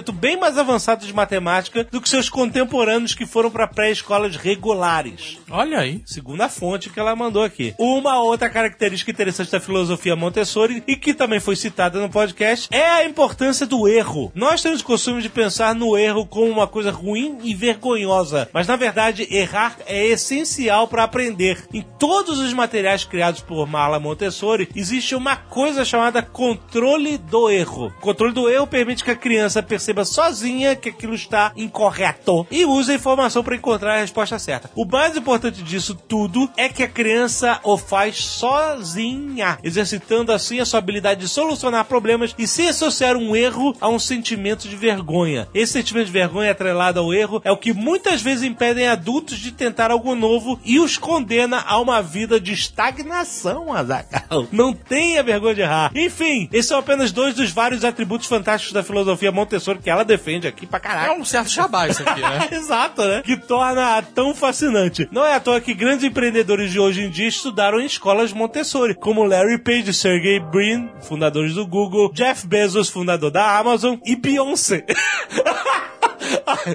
conhecimento 0.09 0.12
bem 0.12 0.37
mais 0.37 0.59
avançado 0.59 1.07
de 1.07 1.12
matemática 1.12 1.85
do 1.85 2.00
que 2.00 2.09
seus 2.09 2.29
contemporâneos 2.29 3.15
que 3.15 3.27
foram 3.27 3.50
para 3.50 3.67
pré-escolas 3.67 4.37
regulares. 4.37 5.38
Olha 5.50 5.79
aí. 5.79 6.03
Segundo 6.05 6.41
a 6.43 6.49
fonte 6.49 6.91
que 6.91 6.99
ela 6.99 7.15
mandou 7.15 7.43
aqui. 7.43 7.75
Uma 7.79 8.21
outra 8.23 8.50
característica 8.50 9.11
interessante 9.11 9.50
da 9.50 9.61
filosofia 9.61 10.17
Montessori 10.17 10.83
e 10.87 10.97
que 10.97 11.15
também 11.15 11.41
foi 11.41 11.57
citada 11.57 12.00
no 12.00 12.11
podcast 12.11 12.69
é 12.71 12.87
a 12.88 13.05
importância 13.05 13.67
do 13.67 13.88
erro. 13.88 14.33
Nós 14.35 14.62
temos 14.62 14.81
o 14.81 14.85
costume 14.85 15.23
de 15.23 15.29
pensar 15.29 15.75
no 15.75 15.97
erro 15.97 16.27
como 16.27 16.50
uma 16.50 16.67
coisa 16.67 16.91
ruim 16.91 17.38
e 17.43 17.55
vergonhosa, 17.55 18.49
mas 18.53 18.67
na 18.67 18.77
verdade 18.77 19.27
errar 19.31 19.77
é 19.87 20.07
essencial 20.07 20.88
para 20.88 21.05
aprender. 21.05 21.65
Em 21.73 21.85
todos 21.99 22.38
os 22.38 22.53
materiais 22.53 23.05
criados 23.05 23.41
por 23.41 23.67
Marla 23.67 24.00
Montessori 24.00 24.69
existe 24.75 25.15
uma 25.15 25.37
coisa 25.37 25.85
chamada 25.85 26.23
controle 26.23 27.19
do 27.19 27.50
erro. 27.50 27.93
O 27.99 28.00
controle 28.00 28.33
do 28.33 28.49
erro 28.49 28.67
permite 28.67 29.05
que 29.05 29.11
a 29.11 29.17
criança 29.17 29.62
perceba 29.62 29.88
sozinha 30.04 30.76
que 30.76 30.88
aquilo 30.88 31.14
está 31.14 31.52
incorreto 31.57 32.47
e 32.50 32.64
use 32.64 32.92
a 32.92 32.95
informação 32.95 33.42
para 33.42 33.57
encontrar 33.57 33.97
a 33.97 34.00
resposta 34.00 34.38
certa. 34.38 34.71
O 34.75 34.85
mais 34.85 35.16
importante 35.16 35.62
disso 35.62 35.95
tudo 35.95 36.50
é 36.57 36.68
que 36.68 36.83
a 36.83 36.88
criança 36.88 37.61
o 37.62 37.76
faz 37.76 38.25
sozinha, 38.25 39.59
exercitando 39.62 40.33
assim 40.33 40.61
a 40.61 40.64
sua 40.64 40.78
habilidade 40.78 41.21
de 41.21 41.28
solucionar 41.28 41.85
problemas 41.85 42.35
e 42.38 42.47
sem 42.47 42.68
associar 42.68 43.16
um 43.16 43.35
erro 43.35 43.75
a 43.80 43.88
um 43.88 43.99
sentimento 43.99 44.68
de 44.68 44.76
vergonha. 44.76 45.49
Esse 45.54 45.75
sentimento 45.75 46.07
de 46.07 46.12
vergonha 46.12 46.52
atrelado 46.52 47.00
ao 47.00 47.12
erro 47.12 47.40
é 47.45 47.52
o 47.52 47.57
que 47.57 47.73
muitas 47.73 48.23
vezes 48.23 48.45
impedem 48.45 48.88
adultos 48.88 49.38
de 49.38 49.52
tentar 49.52 49.90
algo 49.90 50.14
novo 50.14 50.59
e 50.64 50.78
os 50.78 50.97
condena 50.97 51.64
a 51.66 51.78
uma 51.78 52.02
vida 52.02 52.40
de 52.40 52.52
estagnação, 52.52 53.73
Azaghal. 53.73 54.47
Não 54.52 54.73
tenha 54.73 55.23
vergonha 55.23 55.54
de 55.54 55.61
errar. 55.62 55.92
Enfim, 55.95 56.49
esses 56.52 56.66
são 56.66 56.78
apenas 56.78 57.12
dois 57.12 57.35
dos 57.35 57.50
vários 57.50 57.85
atributos 57.85 58.26
fantásticos 58.26 58.73
da 58.73 58.83
filosofia 58.83 59.33
Montessori 59.33 59.77
que 59.82 59.88
ela 59.90 60.04
defende 60.04 60.47
aqui 60.47 60.66
pra 60.66 60.78
É 60.78 60.80
caralho. 60.80 61.12
um 61.20 61.25
certo 61.25 61.49
jabá 61.50 61.88
isso 61.88 62.02
aqui, 62.02 62.20
né? 62.20 62.49
Exato, 62.52 63.02
né? 63.04 63.23
Que 63.25 63.37
torna 63.37 64.02
tão 64.02 64.35
fascinante. 64.35 65.08
Não 65.11 65.25
é 65.25 65.35
à 65.35 65.40
toa 65.40 65.61
que 65.61 65.75
grandes 65.75 66.04
empreendedores 66.04 66.70
de 66.70 66.78
hoje 66.80 67.02
em 67.04 67.11
dia 67.11 67.28
estudaram 67.28 67.80
em 67.80 67.87
escolas 67.87 68.32
Montessori, 68.32 68.94
como 68.94 69.25
Larry 69.25 69.58
Page, 69.58 69.92
Sergey 69.92 70.40
Brin, 70.40 70.90
fundadores 71.00 71.54
do 71.54 71.66
Google, 71.66 72.11
Jeff 72.12 72.47
Bezos, 72.47 72.88
fundador 72.88 73.30
da 73.30 73.58
Amazon, 73.58 73.97
e 74.04 74.14
Beyoncé. 74.16 74.85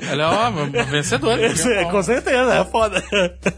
Ela 0.10 0.24
é 0.24 0.50
uma, 0.50 0.66
vencedora. 0.86 1.46
Esse 1.46 1.72
é, 1.72 1.86
com 1.86 2.02
certeza, 2.02 2.54
é 2.54 2.66
foda. 2.66 3.04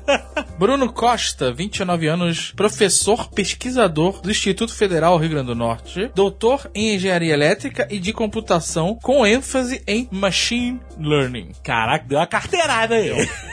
Bruno 0.58 0.92
Costa, 0.92 1.52
29 1.52 2.08
anos, 2.08 2.54
professor 2.56 3.30
pesquisador 3.30 4.22
do 4.22 4.32
Instituto 4.32 4.74
Federal 4.74 5.18
Rio 5.18 5.30
Grande 5.30 5.48
do 5.48 5.56
Norte, 5.56 6.10
doutor 6.16 6.70
em 6.74 6.96
engenharia 6.96 7.34
elétrica 7.34 7.88
e 7.92 8.00
de 8.00 8.14
computação, 8.14 8.98
com 9.02 9.26
ênfase 9.26 9.84
em 9.86 10.08
machine 10.12 10.80
learning. 10.98 11.52
Caraca, 11.64 12.06
deu 12.08 12.18
uma 12.18 12.28
carteirada 12.28 12.96
aí. 12.96 13.10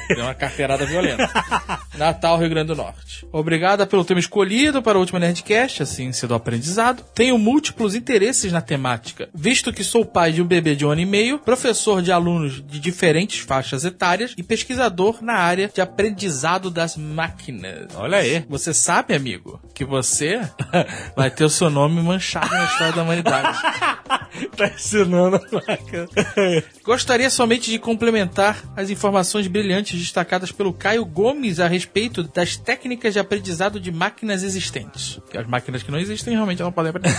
Deu 0.08 0.24
uma 0.24 0.34
carteirada 0.34 0.86
violenta. 0.86 1.28
Natal, 1.96 2.38
Rio 2.38 2.50
Grande 2.50 2.68
do 2.68 2.76
Norte. 2.76 3.26
Obrigada 3.32 3.86
pelo 3.86 4.04
tema 4.04 4.20
escolhido 4.20 4.82
para 4.82 4.96
o 4.96 5.00
último 5.00 5.18
Nerdcast, 5.18 5.82
assim 5.82 6.12
cedo 6.12 6.34
aprendizado. 6.34 7.02
Tenho 7.14 7.38
múltiplos 7.38 7.94
interesses 7.94 8.52
na 8.52 8.60
temática, 8.60 9.28
visto 9.34 9.72
que 9.72 9.82
sou 9.82 10.04
pai 10.04 10.32
de 10.32 10.42
um 10.42 10.46
bebê 10.46 10.74
de 10.74 10.86
um 10.86 10.90
ano 10.90 11.00
e 11.00 11.06
meio, 11.06 11.38
professor 11.38 12.02
de 12.02 12.12
alunos 12.32 12.64
de 12.66 12.80
diferentes 12.80 13.40
faixas 13.40 13.84
etárias 13.84 14.34
e 14.36 14.42
pesquisador 14.42 15.22
na 15.22 15.34
área 15.34 15.70
de 15.72 15.80
aprendizado 15.80 16.70
das 16.70 16.96
máquinas. 16.96 17.88
Olha 17.94 18.18
aí. 18.18 18.44
Você 18.48 18.72
sabe, 18.72 19.14
amigo, 19.14 19.60
que 19.74 19.84
você 19.84 20.40
vai 21.16 21.30
ter 21.30 21.44
o 21.44 21.50
seu 21.50 21.70
nome 21.70 22.00
manchado 22.02 22.52
na 22.52 22.64
história 22.64 22.92
da 22.92 23.02
humanidade. 23.02 23.58
tá 24.56 24.66
ensinando 24.66 25.36
a 25.36 25.38
placa. 25.38 26.08
Gostaria 26.84 27.30
somente 27.30 27.70
de 27.70 27.78
complementar 27.78 28.62
as 28.76 28.90
informações 28.90 29.46
brilhantes 29.46 29.98
destacadas 29.98 30.50
pelo 30.50 30.72
Caio 30.72 31.04
Gomes 31.04 31.60
a 31.60 31.68
respeito 31.68 32.22
das 32.22 32.56
técnicas 32.56 33.12
de 33.12 33.20
aprendizado 33.20 33.78
de 33.78 33.92
máquinas 33.92 34.42
existentes. 34.42 35.20
Que 35.30 35.38
as 35.38 35.46
máquinas 35.46 35.82
que 35.82 35.90
não 35.90 35.98
existem 35.98 36.34
realmente 36.34 36.62
não 36.62 36.72
podem 36.72 36.90
aprender. 36.90 37.14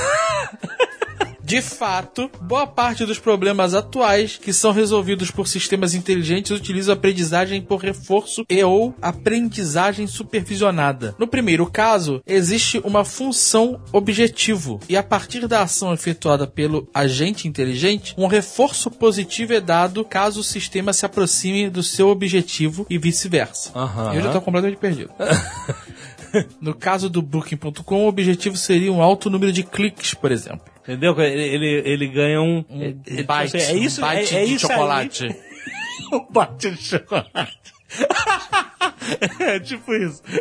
De 1.43 1.61
fato, 1.61 2.31
boa 2.41 2.65
parte 2.65 3.05
dos 3.05 3.19
problemas 3.19 3.73
atuais 3.73 4.37
que 4.37 4.53
são 4.53 4.71
resolvidos 4.71 5.29
por 5.29 5.45
sistemas 5.47 5.93
inteligentes 5.93 6.51
utilizam 6.51 6.93
aprendizagem 6.93 7.61
por 7.61 7.81
reforço 7.81 8.45
e 8.49 8.63
ou 8.63 8.95
aprendizagem 9.01 10.07
supervisionada. 10.07 11.13
No 11.19 11.27
primeiro 11.27 11.69
caso, 11.69 12.21
existe 12.25 12.79
uma 12.85 13.03
função 13.03 13.81
objetivo 13.91 14.79
e 14.87 14.95
a 14.95 15.03
partir 15.03 15.45
da 15.45 15.61
ação 15.61 15.93
efetuada 15.93 16.47
pelo 16.47 16.87
agente 16.93 17.47
inteligente, 17.47 18.15
um 18.17 18.27
reforço 18.27 18.89
positivo 18.89 19.53
é 19.53 19.59
dado 19.59 20.05
caso 20.05 20.39
o 20.39 20.43
sistema 20.43 20.93
se 20.93 21.05
aproxime 21.05 21.69
do 21.69 21.83
seu 21.83 22.07
objetivo 22.07 22.87
e 22.89 22.97
vice-versa. 22.97 23.71
Aham. 23.75 24.13
Eu 24.13 24.21
já 24.21 24.27
estou 24.27 24.41
completamente 24.41 24.79
perdido. 24.79 25.11
No 26.59 26.73
caso 26.73 27.11
do 27.11 27.21
Booking.com, 27.21 28.05
o 28.05 28.07
objetivo 28.07 28.57
seria 28.57 28.91
um 28.91 29.03
alto 29.03 29.29
número 29.29 29.51
de 29.51 29.61
cliques, 29.61 30.15
por 30.15 30.31
exemplo. 30.31 30.72
Entendeu? 30.83 31.19
Ele, 31.19 31.43
ele, 31.43 31.89
ele 31.89 32.07
ganha 32.07 32.41
um... 32.41 32.57
Um 32.69 32.93
bite, 33.01 33.57
é 33.57 33.73
isso, 33.73 34.03
um 34.03 34.09
bite 34.09 34.35
é, 34.35 34.43
é 34.43 34.45
de 34.45 34.53
isso 34.53 34.67
chocolate. 34.67 35.27
um 36.11 36.27
bite 36.29 36.71
de 36.71 36.83
chocolate. 36.83 37.73
é 39.39 39.59
tipo 39.59 39.93
isso. 39.93 40.21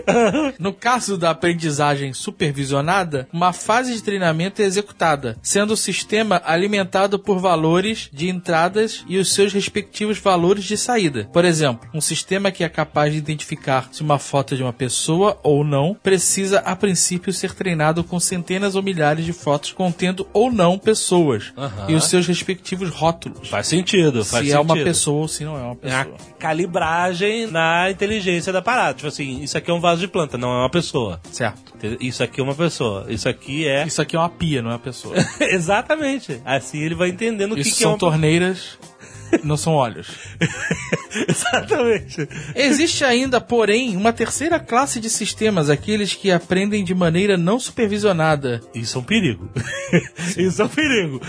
No 0.58 0.72
caso 0.72 1.16
da 1.18 1.30
aprendizagem 1.30 2.12
supervisionada, 2.12 3.28
uma 3.32 3.52
fase 3.52 3.94
de 3.94 4.02
treinamento 4.02 4.62
é 4.62 4.64
executada, 4.64 5.36
sendo 5.42 5.72
o 5.72 5.76
sistema 5.76 6.40
alimentado 6.44 7.18
por 7.18 7.38
valores 7.38 8.08
de 8.12 8.28
entradas 8.28 9.04
e 9.08 9.18
os 9.18 9.32
seus 9.34 9.52
respectivos 9.52 10.18
valores 10.18 10.64
de 10.64 10.76
saída. 10.76 11.28
Por 11.32 11.44
exemplo, 11.44 11.88
um 11.92 12.00
sistema 12.00 12.50
que 12.50 12.62
é 12.64 12.68
capaz 12.68 13.12
de 13.12 13.18
identificar 13.18 13.88
se 13.92 14.02
uma 14.02 14.18
foto 14.18 14.54
é 14.54 14.56
de 14.56 14.62
uma 14.62 14.72
pessoa 14.72 15.38
ou 15.42 15.64
não 15.64 15.94
precisa, 15.94 16.58
a 16.60 16.76
princípio, 16.76 17.32
ser 17.32 17.54
treinado 17.54 18.04
com 18.04 18.20
centenas 18.20 18.74
ou 18.76 18.82
milhares 18.82 19.24
de 19.24 19.32
fotos 19.32 19.72
contendo 19.72 20.26
ou 20.32 20.52
não 20.52 20.78
pessoas 20.78 21.52
Aham. 21.56 21.86
e 21.90 21.94
os 21.94 22.04
seus 22.04 22.26
respectivos 22.26 22.90
rótulos. 22.90 23.48
Faz 23.48 23.66
sentido, 23.66 24.24
faz 24.24 24.44
se 24.46 24.52
é 24.52 24.56
sentido. 24.56 24.72
uma 24.72 24.84
pessoa 24.84 25.20
ou 25.22 25.28
se 25.28 25.44
não 25.44 25.56
é 25.56 25.62
uma 25.62 25.76
É 25.82 25.94
a 25.94 26.04
pessoa. 26.04 26.18
calibragem 26.38 27.41
na 27.46 27.90
inteligência 27.90 28.52
da 28.52 28.62
parada. 28.62 28.94
Tipo 28.94 29.08
assim, 29.08 29.42
isso 29.42 29.56
aqui 29.56 29.70
é 29.70 29.74
um 29.74 29.80
vaso 29.80 30.00
de 30.00 30.08
planta, 30.08 30.38
não 30.38 30.50
é 30.52 30.58
uma 30.60 30.70
pessoa. 30.70 31.20
Certo. 31.30 31.72
Isso 32.00 32.22
aqui 32.22 32.40
é 32.40 32.44
uma 32.44 32.54
pessoa. 32.54 33.06
Isso 33.08 33.28
aqui 33.28 33.66
é. 33.66 33.86
Isso 33.86 34.00
aqui 34.00 34.16
é 34.16 34.18
uma 34.18 34.28
pia, 34.28 34.62
não 34.62 34.70
é 34.70 34.74
uma 34.74 34.78
pessoa. 34.78 35.14
Exatamente. 35.40 36.40
Assim 36.44 36.78
ele 36.78 36.94
vai 36.94 37.08
entendendo 37.08 37.52
o 37.52 37.54
que, 37.54 37.62
Isso 37.62 37.76
que 37.76 37.82
é 37.82 37.84
são 37.84 37.92
uma 37.92 37.98
torneiras, 37.98 38.78
não 39.42 39.56
são 39.56 39.74
olhos. 39.74 40.08
Exatamente. 41.28 42.28
Existe 42.54 43.04
ainda, 43.04 43.40
porém, 43.40 43.96
uma 43.96 44.12
terceira 44.12 44.58
classe 44.58 45.00
de 45.00 45.10
sistemas, 45.10 45.68
aqueles 45.68 46.14
que 46.14 46.30
aprendem 46.30 46.84
de 46.84 46.94
maneira 46.94 47.36
não 47.36 47.58
supervisionada. 47.58 48.60
Isso 48.74 48.98
é 48.98 49.00
um 49.00 49.04
perigo. 49.04 49.50
Isso 50.36 50.62
é 50.62 50.64
um 50.64 50.68
perigo. 50.68 51.20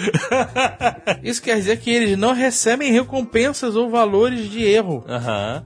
Isso 1.23 1.41
quer 1.41 1.57
dizer 1.57 1.79
que 1.79 1.89
eles 1.89 2.17
não 2.17 2.33
recebem 2.33 2.91
recompensas 2.91 3.75
ou 3.75 3.89
valores 3.89 4.49
de 4.49 4.63
erro 4.63 5.03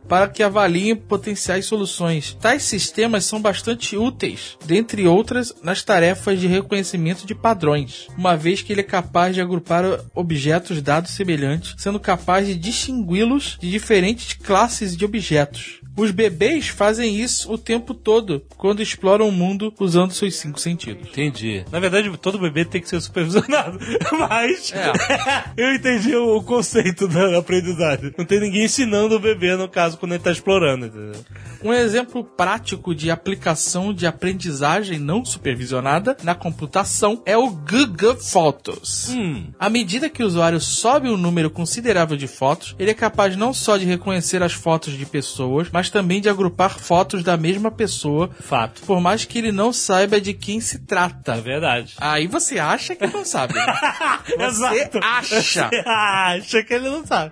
para 0.07 0.27
que 0.27 0.43
avaliem 0.43 0.95
potenciais 0.95 1.65
soluções. 1.65 2.37
Tais 2.39 2.63
sistemas 2.63 3.25
são 3.25 3.41
bastante 3.41 3.95
úteis, 3.95 4.57
dentre 4.65 5.07
outras, 5.07 5.53
nas 5.63 5.83
tarefas 5.83 6.39
de 6.39 6.47
reconhecimento 6.47 7.25
de 7.25 7.35
padrões, 7.35 8.07
uma 8.17 8.35
vez 8.35 8.61
que 8.61 8.73
ele 8.73 8.81
é 8.81 8.83
capaz 8.83 9.35
de 9.35 9.41
agrupar 9.41 9.83
objetos 10.13 10.81
dados 10.81 11.11
semelhantes, 11.11 11.75
sendo 11.77 11.99
capaz 11.99 12.26
de 12.27 12.55
distingui-los 12.55 13.57
de 13.61 13.71
diferentes 13.71 14.33
classes 14.33 14.97
de 14.97 15.05
objetos. 15.05 15.79
Os 15.97 16.11
bebês 16.11 16.67
fazem 16.67 17.19
isso 17.19 17.51
o 17.51 17.57
tempo 17.57 17.93
todo 17.93 18.43
quando 18.55 18.83
exploram 18.83 19.27
o 19.27 19.31
mundo 19.31 19.73
usando 19.79 20.11
seus 20.11 20.35
cinco 20.35 20.59
sentidos. 20.59 21.07
Entendi. 21.09 21.65
Na 21.71 21.79
verdade, 21.79 22.15
todo 22.17 22.37
bebê 22.37 22.63
tem 22.63 22.79
que 22.79 22.87
ser 22.87 23.01
supervisionado. 23.01 23.79
Mas 24.29 24.71
É. 24.71 24.93
eu 25.57 25.73
entendi 25.73 26.15
o 26.15 26.41
conceito 26.43 27.07
da 27.07 27.39
aprendizagem. 27.39 28.13
Não 28.15 28.25
tem 28.25 28.39
ninguém 28.39 28.65
ensinando 28.65 29.15
o 29.15 29.19
bebê, 29.19 29.55
no 29.55 29.67
caso, 29.67 29.97
quando 29.97 30.13
ele 30.13 30.23
tá 30.23 30.31
explorando. 30.31 30.85
Entendeu? 30.85 31.25
Um 31.63 31.73
exemplo 31.73 32.23
prático 32.23 32.93
de 32.93 33.09
aplicação 33.09 33.91
de 33.91 34.05
aprendizagem 34.05 34.99
não 34.99 35.25
supervisionada 35.25 36.15
na 36.23 36.35
computação 36.35 37.23
é 37.25 37.35
o 37.35 37.49
Google 37.49 38.15
Photos. 38.17 39.09
Hum. 39.09 39.47
À 39.59 39.69
medida 39.69 40.09
que 40.09 40.21
o 40.21 40.27
usuário 40.27 40.59
sobe 40.59 41.09
um 41.09 41.17
número 41.17 41.49
considerável 41.49 42.15
de 42.15 42.27
fotos, 42.27 42.75
ele 42.77 42.91
é 42.91 42.93
capaz 42.93 43.35
não 43.35 43.53
só 43.53 43.77
de 43.77 43.85
reconhecer 43.85 44.43
as 44.43 44.53
fotos 44.53 44.93
de 44.93 45.05
pessoas, 45.05 45.69
mas 45.71 45.86
mas 45.87 45.89
também 45.89 46.19
de 46.19 46.27
agrupar 46.29 46.77
fotos 46.77 47.23
da 47.23 47.37
mesma 47.37 47.71
pessoa, 47.71 48.29
Fato. 48.41 48.81
por 48.81 48.99
mais 48.99 49.23
que 49.25 49.37
ele 49.37 49.51
não 49.51 49.71
saiba 49.71 50.19
de 50.19 50.33
quem 50.33 50.59
se 50.59 50.77
É 50.77 50.79
trata. 50.85 51.35
verdade. 51.35 51.93
Aí 51.99 52.27
você 52.27 52.59
acha 52.59 52.95
que 52.95 53.07
não 53.07 53.23
sabe. 53.23 53.53
né? 53.53 53.65
Você 54.37 54.89
acha. 55.01 55.69
Você 55.69 55.83
acha 55.85 56.63
que 56.63 56.73
ele 56.73 56.89
não 56.89 57.05
sabe. 57.05 57.31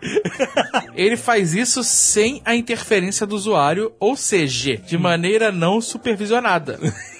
Ele 0.95 1.17
faz 1.17 1.53
isso 1.53 1.83
sem 1.83 2.41
a 2.45 2.55
interferência 2.55 3.25
do 3.27 3.35
usuário, 3.35 3.91
ou 3.99 4.15
seja, 4.15 4.77
de 4.77 4.97
maneira 4.97 5.51
não 5.51 5.81
supervisionada. 5.81 6.79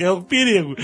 É 0.00 0.10
um 0.10 0.20
perigo. 0.20 0.74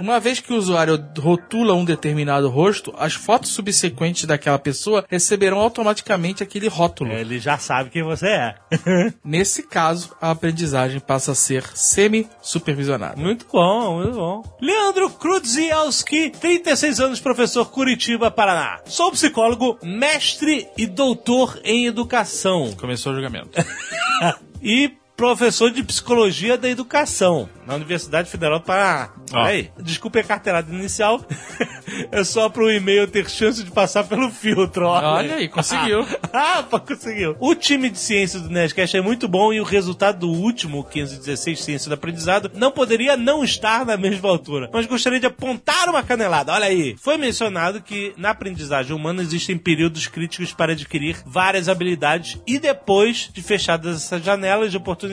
Uma 0.00 0.20
vez 0.20 0.38
que 0.38 0.52
o 0.52 0.56
usuário 0.56 1.04
rotula 1.18 1.74
um 1.74 1.84
determinado 1.84 2.48
rosto, 2.48 2.94
as 2.96 3.14
fotos 3.14 3.50
subsequentes 3.50 4.24
daquela 4.24 4.56
pessoa 4.58 5.04
receberão 5.10 5.58
automaticamente 5.58 6.40
aquele 6.40 6.68
rótulo. 6.68 7.10
Ele 7.10 7.40
já 7.40 7.58
sabe 7.58 7.90
quem 7.90 8.04
você 8.04 8.28
é. 8.28 8.54
Nesse 9.24 9.62
caso, 9.62 10.16
a 10.20 10.30
aprendizagem 10.30 11.00
passa 11.00 11.32
a 11.32 11.34
ser 11.34 11.64
semi-supervisionada. 11.74 13.20
Muito 13.20 13.46
bom, 13.52 13.98
muito 13.98 14.14
bom. 14.14 14.42
Leandro 14.60 15.10
Krudzielski, 15.10 16.30
36 16.30 17.00
anos, 17.00 17.20
professor 17.20 17.70
Curitiba, 17.70 18.30
Paraná. 18.30 18.80
Sou 18.86 19.10
psicólogo, 19.10 19.78
mestre 19.82 20.68
e 20.76 20.86
doutor 20.86 21.60
em 21.64 21.86
educação. 21.86 22.72
Começou 22.78 23.12
o 23.12 23.14
julgamento. 23.14 23.50
e 24.62 24.92
professor 25.18 25.72
de 25.72 25.82
psicologia 25.82 26.56
da 26.56 26.70
educação 26.70 27.48
na 27.66 27.74
Universidade 27.74 28.30
Federal 28.30 28.60
do 28.60 28.64
Paraná. 28.64 29.10
Olha 29.32 29.44
aí. 29.44 29.70
Desculpe 29.78 30.18
a 30.18 30.24
carteirada 30.24 30.72
inicial. 30.72 31.20
é 32.10 32.24
só 32.24 32.48
para 32.48 32.62
o 32.62 32.70
e-mail 32.70 33.06
ter 33.06 33.28
chance 33.28 33.62
de 33.62 33.70
passar 33.70 34.04
pelo 34.04 34.30
filtro. 34.30 34.86
Olha 34.86 35.34
aí, 35.34 35.48
conseguiu. 35.48 36.06
ah, 36.32 36.62
conseguiu. 36.62 37.36
O 37.38 37.54
time 37.54 37.90
de 37.90 37.98
ciências 37.98 38.42
do 38.42 38.48
Nerdcast 38.48 38.96
é 38.96 39.02
muito 39.02 39.28
bom 39.28 39.52
e 39.52 39.60
o 39.60 39.64
resultado 39.64 40.20
do 40.20 40.30
último 40.30 40.78
1516 40.78 41.58
Ciência 41.58 41.88
do 41.90 41.94
Aprendizado 41.94 42.50
não 42.54 42.70
poderia 42.70 43.16
não 43.16 43.44
estar 43.44 43.84
na 43.84 43.98
mesma 43.98 44.30
altura. 44.30 44.70
Mas 44.72 44.86
gostaria 44.86 45.20
de 45.20 45.26
apontar 45.26 45.90
uma 45.90 46.02
canelada. 46.02 46.52
Olha 46.52 46.66
aí. 46.66 46.96
Foi 46.98 47.18
mencionado 47.18 47.82
que 47.82 48.14
na 48.16 48.30
aprendizagem 48.30 48.96
humana 48.96 49.20
existem 49.20 49.58
períodos 49.58 50.06
críticos 50.06 50.54
para 50.54 50.72
adquirir 50.72 51.18
várias 51.26 51.68
habilidades 51.68 52.40
e 52.46 52.58
depois 52.58 53.28
de 53.32 53.42
fechadas 53.42 53.96
essas 53.96 54.24
janelas 54.24 54.70
de 54.70 54.76
oportunidade, 54.78 55.07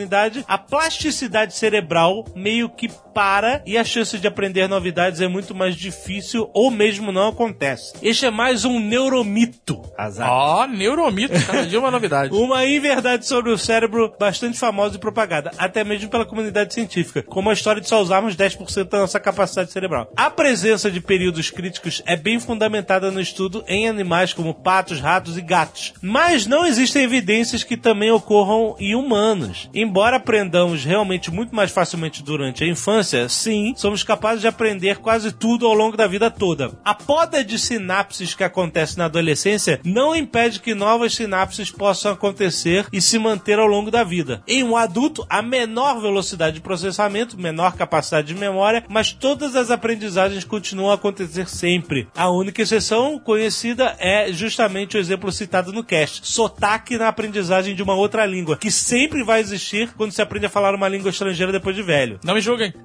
a 0.48 0.58
plasticidade 0.58 1.54
cerebral 1.54 2.26
meio 2.36 2.70
que 2.70 2.90
para 3.16 3.64
e 3.66 3.78
a 3.78 3.84
chance 3.84 4.18
de 4.18 4.28
aprender 4.28 4.68
novidades 4.68 5.22
é 5.22 5.28
muito 5.28 5.56
mais 5.56 5.76
difícil 5.76 6.50
ou 6.54 6.70
mesmo 6.70 7.14
não 7.14 7.30
acontece. 7.30 7.94
Este 8.02 8.26
é 8.26 8.30
mais 8.30 8.66
um 8.66 8.78
neuromito. 8.78 9.82
Azar. 9.98 10.30
Ó, 10.30 10.68
neuromito, 10.68 11.34
cada 11.46 11.66
dia 11.66 11.80
uma 11.80 11.90
novidade. 11.90 12.36
Uma 12.36 12.66
inverdade 12.66 13.26
sobre 13.26 13.52
o 13.52 13.58
cérebro 13.58 14.14
bastante 14.20 14.58
famosa 14.58 14.98
e 14.98 15.00
propagada, 15.00 15.52
até 15.58 15.84
mesmo 15.84 16.10
pela 16.10 16.26
comunidade 16.26 16.74
científica, 16.74 17.24
como 17.24 17.50
a 17.50 17.54
história 17.54 17.82
de 17.82 17.88
só 17.88 18.02
usarmos 18.02 18.36
10% 18.36 18.90
da 18.90 19.00
nossa 19.00 19.20
capacidade 19.20 19.72
cerebral. 19.72 20.12
A 20.18 20.30
presença 20.30 20.92
de 20.92 21.00
períodos 21.00 21.50
críticos 21.50 22.02
é 22.06 22.16
bem 22.16 22.40
fundamentada 22.40 23.10
no 23.12 23.22
estudo 23.22 23.64
em 23.68 23.88
animais 23.88 24.34
como 24.34 24.54
patos, 24.54 25.00
ratos 25.00 25.38
e 25.38 25.42
gatos, 25.42 25.94
mas 26.02 26.46
não 26.46 26.66
existem 26.66 27.04
evidências 27.04 27.64
que 27.64 27.78
também 27.78 28.12
ocorram 28.12 28.76
em 28.80 28.96
humanos. 28.96 29.70
Embora 29.86 30.18
aprendamos 30.18 30.84
realmente 30.84 31.30
muito 31.30 31.56
mais 31.56 31.70
facilmente 31.70 32.24
durante 32.24 32.64
a 32.64 32.68
infância, 32.68 33.30
sim, 33.30 33.76
somos 33.78 34.02
capazes 34.02 34.42
de 34.42 34.48
aprender 34.48 34.98
quase 34.98 35.32
tudo 35.32 35.68
ao 35.68 35.76
longo 35.76 35.96
da 35.96 36.08
vida 36.08 36.32
toda. 36.32 36.72
A 36.84 36.96
poda 36.96 37.44
de 37.44 37.60
sinapses 37.60 38.34
que 38.34 38.44
acontece 38.44 38.98
na 38.98 39.06
adolescência 39.06 39.80
não 39.86 40.16
impede 40.16 40.60
que 40.60 40.74
novas 40.74 41.14
sinapses 41.14 41.70
possam 41.70 42.12
acontecer 42.12 42.88
e 42.92 43.00
se 43.00 43.20
manter 43.20 43.60
ao 43.60 43.68
longo 43.68 43.92
da 43.92 44.04
vida. 44.04 44.42
Em 44.48 44.64
um 44.64 44.76
adulto, 44.76 45.24
há 45.30 45.44
menor 45.44 46.02
velocidade 46.02 46.56
de 46.56 46.62
processamento, 46.62 47.40
menor 47.40 47.76
capacidade 47.76 48.26
de 48.26 48.34
memória, 48.34 48.84
mas 48.90 49.12
todas 49.12 49.56
as 49.56 49.70
aprendizagens 49.70 50.44
continuam 50.44 50.90
a 50.90 50.96
acontecer 50.96 51.48
sempre. 51.48 52.08
A 52.16 52.32
única 52.32 52.64
exceção 52.64 53.20
conhecida 53.20 53.96
é 54.00 54.34
justamente 54.34 54.98
o 54.98 55.00
exemplo 55.00 55.32
citado 55.32 55.72
no 55.72 55.84
cast: 55.84 56.28
sotaque 56.28 56.98
na 56.98 57.08
aprendizagem 57.08 57.76
de 57.76 57.84
uma 57.84 57.94
outra 57.94 58.26
língua, 58.26 58.58
que 58.58 58.72
sempre 58.72 59.24
vai 59.24 59.42
existir 59.42 59.75
quando 59.98 60.12
se 60.12 60.22
aprende 60.22 60.46
a 60.46 60.50
falar 60.50 60.74
uma 60.74 60.88
língua 60.88 61.10
estrangeira 61.10 61.52
depois 61.52 61.76
de 61.76 61.82
velho. 61.82 62.20
Não 62.24 62.34
me 62.34 62.42
julguem. 62.42 62.74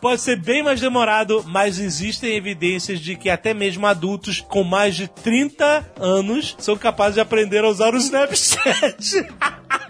Pode 0.00 0.20
ser 0.20 0.36
bem 0.36 0.62
mais 0.62 0.80
demorado, 0.80 1.44
mas 1.46 1.80
existem 1.80 2.36
evidências 2.36 3.00
de 3.00 3.16
que 3.16 3.28
até 3.28 3.52
mesmo 3.52 3.84
adultos 3.84 4.40
com 4.40 4.62
mais 4.62 4.94
de 4.94 5.08
30 5.08 5.92
anos 5.98 6.54
são 6.58 6.76
capazes 6.76 7.14
de 7.14 7.20
aprender 7.20 7.64
a 7.64 7.68
usar 7.68 7.94
o 7.94 7.96
Snapchat. 7.96 9.26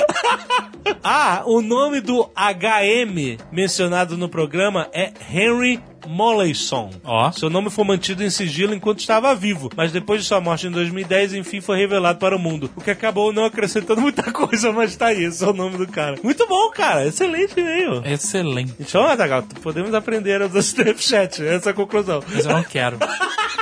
ah, 1.02 1.42
o 1.46 1.60
nome 1.60 2.00
do 2.00 2.24
HM 2.36 3.38
mencionado 3.50 4.16
no 4.16 4.28
programa 4.28 4.88
é 4.92 5.12
Henry 5.32 5.80
Mollison. 6.06 6.90
Ó. 7.04 7.30
Seu 7.32 7.48
nome 7.48 7.70
foi 7.70 7.84
mantido 7.84 8.22
em 8.22 8.30
sigilo 8.30 8.74
enquanto 8.74 9.00
estava 9.00 9.34
vivo, 9.34 9.70
mas 9.76 9.92
depois 9.92 10.20
de 10.20 10.26
sua 10.26 10.40
morte 10.40 10.66
em 10.66 10.70
2010, 10.70 11.34
enfim, 11.34 11.60
foi 11.60 11.78
revelado 11.78 12.18
para 12.18 12.36
o 12.36 12.38
mundo. 12.38 12.70
O 12.76 12.80
que 12.80 12.90
acabou 12.90 13.32
não 13.32 13.44
acrescentando 13.44 14.00
muita 14.00 14.30
coisa, 14.32 14.72
mas 14.72 14.96
tá 14.96 15.06
aí, 15.06 15.24
esse 15.24 15.42
é 15.44 15.46
o 15.46 15.52
nome 15.52 15.76
do 15.76 15.86
cara. 15.86 16.16
Muito 16.22 16.46
bom, 16.46 16.70
cara. 16.70 17.06
Excelente 17.06 17.58
e-mail. 17.58 18.02
Excelente. 18.04 18.74
Então, 18.80 19.04
Azaghal, 19.04 19.42
podemos 19.62 19.94
aprender 19.94 20.42
a 20.42 20.46
usar 20.46 20.60
Snapchat. 20.60 21.44
Essa 21.44 21.70
é 21.70 21.72
a 21.72 21.74
conclusão. 21.74 22.22
Mas 22.28 22.44
eu 22.44 22.52
não 22.52 22.64
quero. 22.64 22.98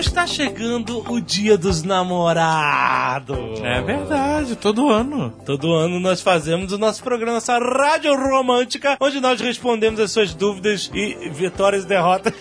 está 0.00 0.26
chegando 0.26 1.04
o 1.12 1.20
dia 1.20 1.56
dos 1.56 1.82
namorados. 1.82 3.60
É 3.62 3.80
verdade, 3.82 4.56
todo 4.56 4.90
ano. 4.90 5.30
Todo 5.44 5.74
ano 5.74 6.00
nós 6.00 6.22
fazemos 6.22 6.72
o 6.72 6.78
nosso 6.78 7.02
programa, 7.02 7.36
essa 7.36 7.58
rádio 7.58 8.14
romântica, 8.14 8.96
onde 8.98 9.20
nós 9.20 9.40
respondemos 9.40 10.00
as 10.00 10.10
suas 10.10 10.34
dúvidas 10.34 10.90
e 10.94 11.28
vitórias 11.30 11.84
e 11.84 11.86
derrotas 11.86 12.32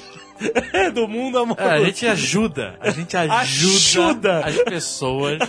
do 0.93 1.08
mundo 1.08 1.39
amoroso. 1.39 1.67
É, 1.67 1.73
a 1.75 1.84
gente 1.84 2.08
ajuda. 2.08 2.75
A 2.80 2.89
gente 2.91 3.15
ajuda, 3.17 3.39
Ajuda. 3.39 4.39
as 4.45 4.58
pessoas 4.63 5.39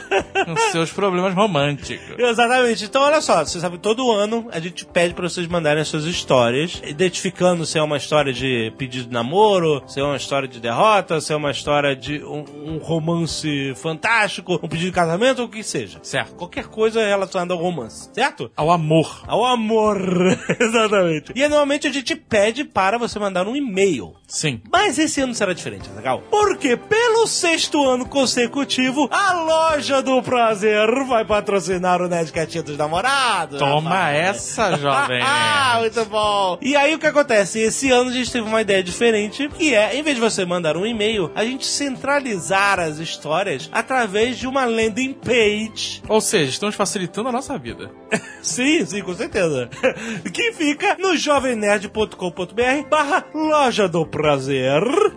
com 0.45 0.57
seus 0.73 0.93
problemas 0.93 1.35
românticos. 1.35 2.19
Exatamente. 2.19 2.85
Então, 2.85 3.03
olha 3.03 3.21
só, 3.21 3.45
você 3.45 3.61
sabe, 3.61 3.79
todo 3.79 4.11
ano 4.11 4.49
a 4.53 4.61
gente 4.61 4.85
pede 4.85 5.15
pra 5.15 5.29
vocês 5.29 5.47
mandarem 5.47 5.83
as 5.83 5.89
suas 5.89 6.05
histórias, 6.05 6.81
identificando 6.85 7.65
se 7.67 7.79
é 7.79 7.83
uma 7.83 7.97
história 7.97 8.33
de 8.33 8.73
pedido 8.77 9.09
de 9.09 9.13
namoro, 9.13 9.83
se 9.87 10.01
é 10.01 10.05
uma 10.05 10.17
história 10.17 10.49
de 10.49 10.61
derrota, 10.61 11.21
se 11.21 11.33
é 11.33 11.37
uma 11.37 11.51
história 11.51 11.95
de 11.95 12.23
um, 12.25 12.45
um 12.75 12.79
romance 12.79 13.73
fantástico, 13.77 14.55
um 14.63 14.69
pedido 14.69 14.87
de 14.87 14.93
casamento, 14.93 15.41
ou 15.41 15.47
o 15.47 15.51
que 15.51 15.63
seja. 15.63 15.99
Certo. 16.03 16.35
Qualquer 16.35 16.67
coisa 16.67 17.05
relacionada 17.05 17.55
ao 17.55 17.61
romance, 17.61 18.11
certo? 18.13 18.51
Ao 18.57 18.71
amor. 18.71 19.25
Ao 19.27 19.45
amor. 19.45 20.01
Exatamente. 20.59 21.33
E 21.35 21.41
normalmente 21.43 21.87
a 21.87 21.93
gente 21.93 22.15
pede 22.17 22.65
para 22.65 22.99
você 22.99 23.19
mandar 23.19 23.47
um 23.47 23.57
e-mail. 23.57 24.15
Sim. 24.27 24.61
Mas 24.71 24.80
esse 24.89 25.21
ano 25.21 25.35
será 25.35 25.53
diferente, 25.53 25.89
legal? 25.95 26.23
Porque 26.31 26.77
pelo 26.77 27.27
sexto 27.27 27.89
ano 27.89 28.07
consecutivo, 28.07 29.09
a 29.11 29.33
loja 29.35 30.03
do 30.03 30.23
prazer 30.23 30.89
vai 31.07 31.25
patrocinar 31.25 32.01
o 32.03 32.09
Nerdcast 32.09 32.63
dos 32.63 32.77
namorados. 32.77 33.59
Toma 33.59 33.91
rapaz. 33.91 34.17
essa, 34.17 34.77
jovem. 34.77 35.21
Ah, 35.33 35.79
muito 35.81 36.05
bom. 36.07 36.59
E 36.61 36.75
aí 36.75 36.95
o 36.95 36.99
que 36.99 37.07
acontece? 37.07 37.61
Esse 37.61 37.91
ano 37.91 38.11
a 38.11 38.13
gente 38.13 38.33
teve 38.33 38.47
uma 38.47 38.61
ideia 38.61 38.83
diferente, 38.83 39.49
que 39.49 39.75
é, 39.75 39.95
em 39.97 40.03
vez 40.03 40.17
de 40.17 40.21
você 40.21 40.45
mandar 40.45 40.77
um 40.77 40.85
e-mail, 40.85 41.31
a 41.35 41.45
gente 41.45 41.67
centralizar 41.67 42.81
as 42.81 42.99
histórias 42.99 43.69
através 43.73 44.39
de 44.39 44.47
uma 44.47 44.65
landing 44.65 45.13
page. 45.13 46.03
Ou 46.09 46.21
seja, 46.21 46.51
estamos 46.51 46.75
facilitando 46.75 47.29
a 47.29 47.33
nossa 47.33 47.57
vida. 47.59 47.91
Sim, 48.43 48.85
sim, 48.87 49.03
com 49.03 49.15
certeza. 49.15 49.69
que 50.33 50.53
fica 50.53 50.97
no 50.99 51.17
jovemnerd.com.br 51.17 52.89
barra 52.89 53.25
loja 53.35 53.87
do 53.87 54.07
prazer. 54.07 54.70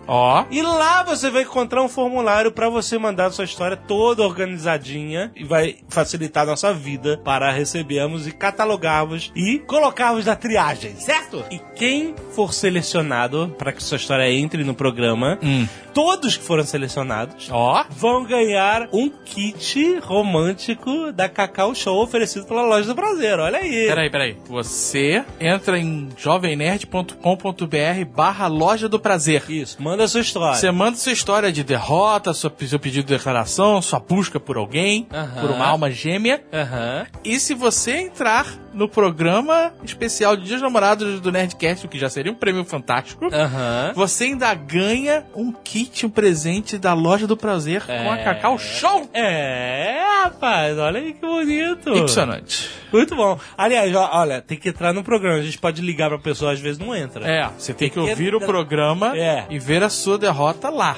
Ó. 0.06 0.44
E 0.50 0.62
lá 0.62 1.02
você 1.02 1.30
vai 1.30 1.42
encontrar 1.42 1.82
um 1.82 1.88
formulário 1.88 2.50
para 2.52 2.68
você 2.68 2.98
mandar 2.98 3.30
sua 3.30 3.44
história 3.44 3.76
toda 3.76 4.22
organizadinha 4.22 5.32
e 5.36 5.44
vai 5.44 5.76
facilitar 5.88 6.42
a 6.44 6.46
nossa 6.46 6.72
vida 6.72 7.20
para 7.24 7.50
recebermos 7.52 8.26
e 8.26 8.32
catalogarmos 8.32 9.32
e 9.34 9.58
colocarmos 9.60 10.24
na 10.26 10.36
triagem, 10.36 10.94
certo? 10.96 11.44
E 11.50 11.58
quem 11.76 12.14
for 12.32 12.52
selecionado 12.52 13.54
para 13.58 13.72
que 13.72 13.82
sua 13.82 13.96
história 13.96 14.30
entre 14.30 14.64
no 14.64 14.74
programa, 14.74 15.38
Hum. 15.42 15.66
todos 15.92 16.36
que 16.36 16.44
foram 16.44 16.64
selecionados 16.64 17.48
Ó. 17.50 17.84
vão 17.90 18.24
ganhar 18.24 18.88
um 18.92 19.08
kit 19.08 19.98
romântico 20.00 21.12
da 21.12 21.28
Cacau 21.28 21.74
Show 21.74 22.02
oferecido 22.02 22.46
pela 22.46 22.62
Loja 22.62 22.88
do 22.88 22.94
Prazer. 22.94 23.38
Olha 23.38 23.58
aí. 23.58 23.86
Peraí, 23.86 24.10
peraí. 24.10 24.36
Você 24.48 25.24
entra 25.40 25.78
em 25.78 26.08
jovemnerd.com.br 26.16 28.04
barra 28.14 28.46
loja 28.46 28.88
do 28.88 28.98
prazer. 28.98 29.43
Isso, 29.48 29.76
manda 29.82 30.06
sua 30.08 30.20
história. 30.20 30.54
Você 30.58 30.70
manda 30.70 30.96
sua 30.96 31.12
história 31.12 31.52
de 31.52 31.62
derrota, 31.64 32.32
sua, 32.32 32.52
seu 32.66 32.78
pedido 32.78 33.06
de 33.06 33.14
declaração, 33.16 33.80
sua 33.82 34.00
busca 34.00 34.38
por 34.40 34.56
alguém, 34.56 35.06
por 35.40 35.50
uma 35.50 35.66
alma 35.66 35.90
gêmea. 35.90 36.42
Aham. 36.52 37.06
E 37.24 37.38
se 37.40 37.54
você 37.54 37.98
entrar 37.98 38.46
no 38.72 38.88
programa 38.88 39.72
especial 39.84 40.36
de 40.36 40.44
Dias 40.44 40.60
Namorados 40.60 41.20
do 41.20 41.30
Nerdcast, 41.30 41.86
o 41.86 41.88
que 41.88 41.98
já 41.98 42.08
seria 42.08 42.32
um 42.32 42.34
prêmio 42.34 42.64
fantástico, 42.64 43.26
Aham. 43.32 43.92
você 43.94 44.24
ainda 44.24 44.52
ganha 44.54 45.24
um 45.34 45.52
kit, 45.52 46.04
um 46.04 46.10
presente 46.10 46.76
da 46.76 46.92
Loja 46.92 47.26
do 47.26 47.36
Prazer 47.36 47.82
com 47.86 48.10
a 48.10 48.16
Cacau 48.18 48.58
Show! 48.58 49.08
É, 49.12 50.02
rapaz, 50.24 50.76
olha 50.78 51.00
aí 51.00 51.12
que 51.12 51.20
bonito. 51.20 51.90
Impressionante. 51.90 52.68
Muito 52.92 53.14
bom. 53.16 53.38
Aliás, 53.58 53.92
olha, 53.94 54.40
tem 54.40 54.56
que 54.58 54.68
entrar 54.68 54.92
no 54.92 55.02
programa. 55.02 55.38
A 55.38 55.42
gente 55.42 55.58
pode 55.58 55.82
ligar 55.82 56.08
pra 56.08 56.18
pessoa, 56.18 56.52
às 56.52 56.60
vezes 56.60 56.78
não 56.78 56.94
entra. 56.94 57.26
É, 57.28 57.48
você 57.58 57.72
tem 57.74 57.88
que 57.88 57.94
Tem 57.94 58.04
que 58.04 58.10
ouvir 58.10 58.32
o 58.34 58.36
entrar- 58.36 58.46
programa 58.46 59.16
É. 59.16 59.33
e 59.50 59.58
ver 59.58 59.82
a 59.82 59.88
sua 59.88 60.18
derrota 60.18 60.70
lá. 60.70 60.96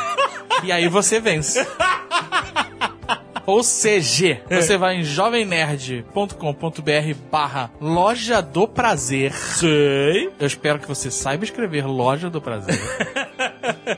e 0.62 0.72
aí 0.72 0.88
você 0.88 1.20
vence. 1.20 1.66
Ou 3.46 3.62
CG. 3.62 4.42
Você 4.50 4.76
vai 4.76 4.96
em 4.96 5.02
jovemnerd.com.br 5.02 7.14
barra 7.30 7.70
loja 7.80 8.42
do 8.42 8.68
prazer. 8.68 9.32
Sei. 9.32 10.30
Eu 10.38 10.46
espero 10.46 10.78
que 10.78 10.86
você 10.86 11.10
saiba 11.10 11.44
escrever 11.44 11.86
loja 11.86 12.28
do 12.28 12.42
prazer. 12.42 12.78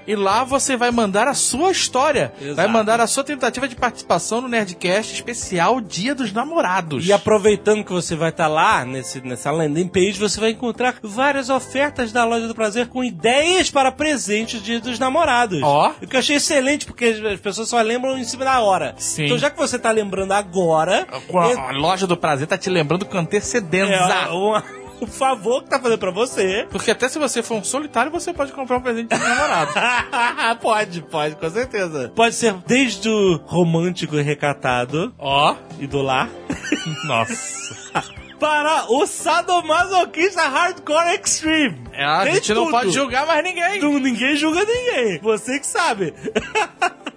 e 0.06 0.14
lá 0.14 0.44
você 0.44 0.76
vai 0.76 0.90
mandar 0.90 1.26
a 1.28 1.34
sua 1.34 1.70
história. 1.70 2.32
Exato. 2.40 2.56
Vai 2.56 2.66
mandar 2.66 3.00
a 3.00 3.06
sua 3.06 3.24
tentativa 3.24 3.66
de 3.68 3.74
participação 3.76 4.40
no 4.40 4.48
Nerdcast 4.48 5.14
especial 5.14 5.80
Dia 5.80 6.14
dos 6.14 6.32
Namorados. 6.32 7.06
E 7.06 7.12
aproveitando 7.12 7.84
que 7.84 7.92
você 7.92 8.14
vai 8.16 8.30
estar 8.30 8.48
lá, 8.48 8.84
nesse, 8.84 9.20
nessa 9.20 9.50
landing 9.50 9.88
page, 9.88 10.12
você 10.18 10.38
vai 10.40 10.50
encontrar 10.50 10.94
várias 11.02 11.48
ofertas 11.50 12.12
da 12.12 12.24
Loja 12.24 12.46
do 12.48 12.54
Prazer 12.54 12.88
com 12.88 13.02
ideias 13.04 13.70
para 13.70 13.90
presentes 13.92 14.62
Dia 14.62 14.80
dos 14.80 14.98
Namorados. 14.98 15.60
Ó. 15.62 15.92
O 16.02 16.06
que 16.06 16.16
eu 16.16 16.20
achei 16.20 16.36
excelente, 16.36 16.86
porque 16.86 17.04
as- 17.06 17.24
as 17.34 17.40
pessoas 17.40 17.68
só 17.68 17.80
lembram 17.80 18.16
em 18.18 18.24
cima 18.24 18.44
da 18.44 18.60
hora. 18.60 18.94
Sim. 18.98 19.24
Então, 19.26 19.38
já 19.38 19.50
que 19.50 19.58
você 19.58 19.78
tá 19.78 19.90
lembrando 19.90 20.32
agora... 20.32 21.06
Com 21.28 21.38
a, 21.38 21.68
a 21.68 21.72
loja 21.72 22.06
do 22.06 22.16
prazer 22.16 22.46
tá 22.46 22.58
te 22.58 22.68
lembrando 22.70 23.04
com 23.04 23.18
antecedência. 23.18 23.94
É 23.94 24.28
uma- 24.30 24.64
um 25.00 25.06
favor 25.06 25.62
que 25.62 25.70
tá 25.70 25.78
fazendo 25.78 25.98
pra 25.98 26.10
você. 26.10 26.66
Porque 26.70 26.90
até 26.90 27.08
se 27.08 27.18
você 27.18 27.42
for 27.42 27.56
um 27.56 27.64
solitário, 27.64 28.10
você 28.10 28.32
pode 28.32 28.52
comprar 28.52 28.78
um 28.78 28.80
presente 28.80 29.08
de 29.08 29.18
namorado. 29.22 29.72
pode, 30.60 31.02
pode, 31.02 31.36
com 31.36 31.50
certeza. 31.50 32.12
Pode 32.14 32.34
ser 32.34 32.54
desde 32.66 33.08
o 33.08 33.36
romântico 33.44 34.16
e 34.16 34.22
recatado 34.22 35.14
Ó, 35.18 35.54
e 35.78 35.86
do 35.86 36.02
lar, 36.02 36.28
nossa. 37.04 37.74
para 38.40 38.90
o 38.90 39.06
sadomasoquista 39.06 40.48
hardcore 40.48 41.14
extreme. 41.14 41.78
É, 42.00 42.04
a 42.04 42.22
Tem 42.22 42.34
gente 42.36 42.54
não 42.54 42.62
tudo. 42.64 42.70
pode 42.72 42.90
julgar 42.92 43.26
mais 43.26 43.44
ninguém. 43.44 43.78
Não- 43.78 43.98
ninguém 43.98 44.34
julga 44.34 44.64
ninguém. 44.64 45.18
Você 45.20 45.58
que 45.60 45.66
sabe. 45.66 46.14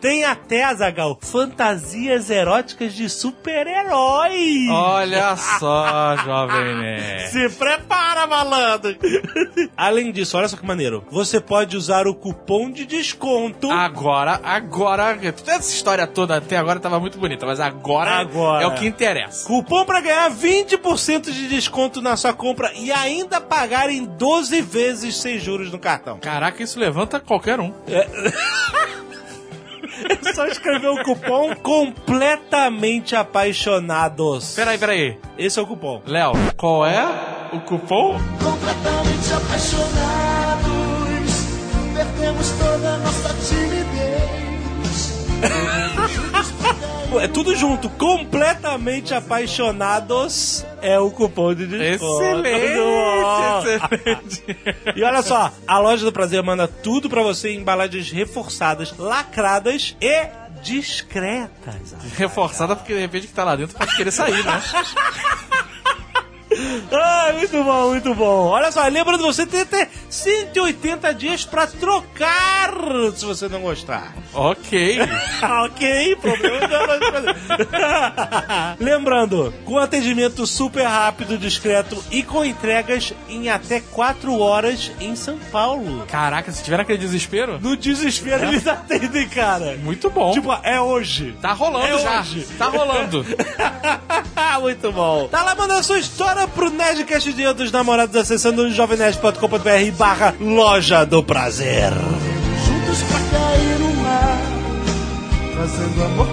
Tem 0.01 0.25
até, 0.25 0.65
Azagal, 0.65 1.17
fantasias 1.21 2.29
eróticas 2.29 2.93
de 2.93 3.07
super-heróis. 3.09 4.69
Olha 4.69 5.33
só, 5.59 6.17
jovem 6.17 6.75
né? 6.75 7.19
Se 7.27 7.47
prepara, 7.51 8.27
malandro! 8.27 8.97
Além 9.77 10.11
disso, 10.11 10.37
olha 10.37 10.49
só 10.49 10.57
que 10.57 10.65
maneiro. 10.65 11.05
Você 11.09 11.39
pode 11.39 11.77
usar 11.77 12.05
o 12.05 12.13
cupom 12.13 12.69
de 12.69 12.85
desconto. 12.85 13.71
Agora, 13.71 14.41
agora, 14.43 15.17
toda 15.31 15.53
essa 15.53 15.71
história 15.73 16.05
toda 16.05 16.35
até 16.35 16.57
agora 16.57 16.81
tava 16.81 16.99
muito 16.99 17.17
bonita, 17.17 17.45
mas 17.45 17.61
agora, 17.61 18.11
Agora. 18.11 18.61
é 18.63 18.67
o 18.67 18.73
que 18.75 18.85
interessa. 18.85 19.47
Cupom 19.47 19.85
pra 19.85 20.01
ganhar 20.01 20.29
20% 20.29 21.31
de 21.31 21.47
desconto 21.47 22.01
na 22.01 22.17
sua 22.17 22.33
compra 22.33 22.73
e 22.75 22.91
ainda 22.91 23.39
pagar 23.39 23.89
em 23.89 24.03
12 24.03 24.59
vezes 24.61 24.72
sem 25.11 25.39
juros 25.39 25.71
no 25.71 25.79
cartão. 25.79 26.19
Caraca, 26.19 26.61
isso 26.63 26.79
levanta 26.79 27.19
qualquer 27.19 27.59
um. 27.59 27.73
É 27.87 28.07
só 30.33 30.45
escrever 30.47 30.87
o 30.87 31.03
cupom 31.03 31.55
completamente 31.55 33.15
apaixonados. 33.15 34.53
Peraí, 34.55 34.77
peraí. 34.77 35.17
Esse 35.37 35.59
é 35.59 35.61
o 35.61 35.67
cupom. 35.67 36.01
Léo, 36.05 36.33
qual 36.57 36.85
é 36.85 37.05
o 37.53 37.59
cupom? 37.59 38.17
completamente 38.41 39.33
apaixonados. 39.33 40.73
Perdemos 41.93 42.49
toda 42.51 42.93
a 42.93 42.97
nossa 42.97 43.33
timidez. 43.47 43.83
É 47.19 47.27
tudo 47.27 47.55
junto. 47.55 47.89
Completamente 47.89 49.13
apaixonados 49.13 50.65
é 50.81 50.99
o 50.99 51.09
cupom 51.11 51.53
de 51.53 51.67
desconto. 51.67 52.45
Excelente, 52.45 53.67
excelente. 53.69 54.43
E 54.95 55.03
olha 55.03 55.21
só, 55.21 55.51
a 55.67 55.79
loja 55.79 56.05
do 56.05 56.11
prazer 56.11 56.41
manda 56.43 56.67
tudo 56.67 57.09
pra 57.09 57.21
você 57.21 57.51
em 57.51 57.59
embalagens 57.59 58.11
reforçadas, 58.11 58.97
lacradas 58.97 59.95
e 60.01 60.27
discretas. 60.61 61.95
Reforçada 62.17 62.75
porque 62.75 62.93
de 62.93 62.99
repente 62.99 63.27
que 63.27 63.33
tá 63.33 63.43
lá 63.43 63.55
dentro 63.55 63.77
pode 63.77 63.95
querer 63.95 64.11
sair, 64.11 64.43
né? 64.43 64.61
Ah, 66.91 67.31
muito 67.33 67.63
bom, 67.63 67.89
muito 67.89 68.13
bom. 68.15 68.47
Olha 68.47 68.71
só, 68.71 68.85
lembrando, 68.87 69.23
você 69.23 69.45
tem 69.45 69.61
até 69.61 69.89
180 70.09 71.13
dias 71.13 71.43
pra 71.45 71.65
trocar 71.67 72.71
se 73.15 73.25
você 73.25 73.47
não 73.47 73.61
gostar. 73.61 74.13
ok. 74.33 74.99
ok, 75.65 76.15
problema 76.17 76.67
prazer. 76.67 77.35
Lembrando, 78.79 79.53
com 79.65 79.77
atendimento 79.77 80.45
super 80.45 80.83
rápido, 80.83 81.37
discreto 81.37 82.01
e 82.11 82.23
com 82.23 82.43
entregas 82.45 83.13
em 83.27 83.49
até 83.49 83.79
4 83.79 84.37
horas 84.39 84.91
em 84.99 85.15
São 85.15 85.37
Paulo. 85.51 86.05
Caraca, 86.07 86.51
se 86.51 86.63
tiver 86.63 86.77
naquele 86.77 86.99
desespero, 86.99 87.59
No 87.59 87.75
desespero 87.75 88.45
eles 88.45 88.67
atendem, 88.67 89.27
cara. 89.29 89.77
muito 89.83 90.09
bom. 90.09 90.33
Tipo, 90.33 90.53
é 90.63 90.79
hoje. 90.79 91.35
tá 91.41 91.53
rolando 91.53 91.87
é 91.87 91.99
já. 91.99 92.19
hoje. 92.21 92.47
Tá 92.57 92.67
rolando. 92.67 93.25
Muito 94.61 94.91
bom. 94.91 95.27
Tá 95.27 95.43
lá 95.43 95.55
mandando 95.55 95.79
a 95.79 95.83
sua 95.83 95.97
história 95.99 96.42
pro 96.47 96.69
Nerdcast 96.69 97.33
Dia 97.33 97.53
dos 97.53 97.71
Namorados 97.71 98.15
acessando 98.15 98.69
jovemnerd.com.br 98.69 99.91
barra 99.97 100.35
loja 100.39 101.05
do 101.05 101.23
prazer. 101.23 101.91
Juntos 101.93 103.03
pra 103.03 103.19
cair 103.19 103.79
no 103.79 103.93
mar. 103.95 104.41
Fazendo 105.55 106.03
amor 106.03 106.32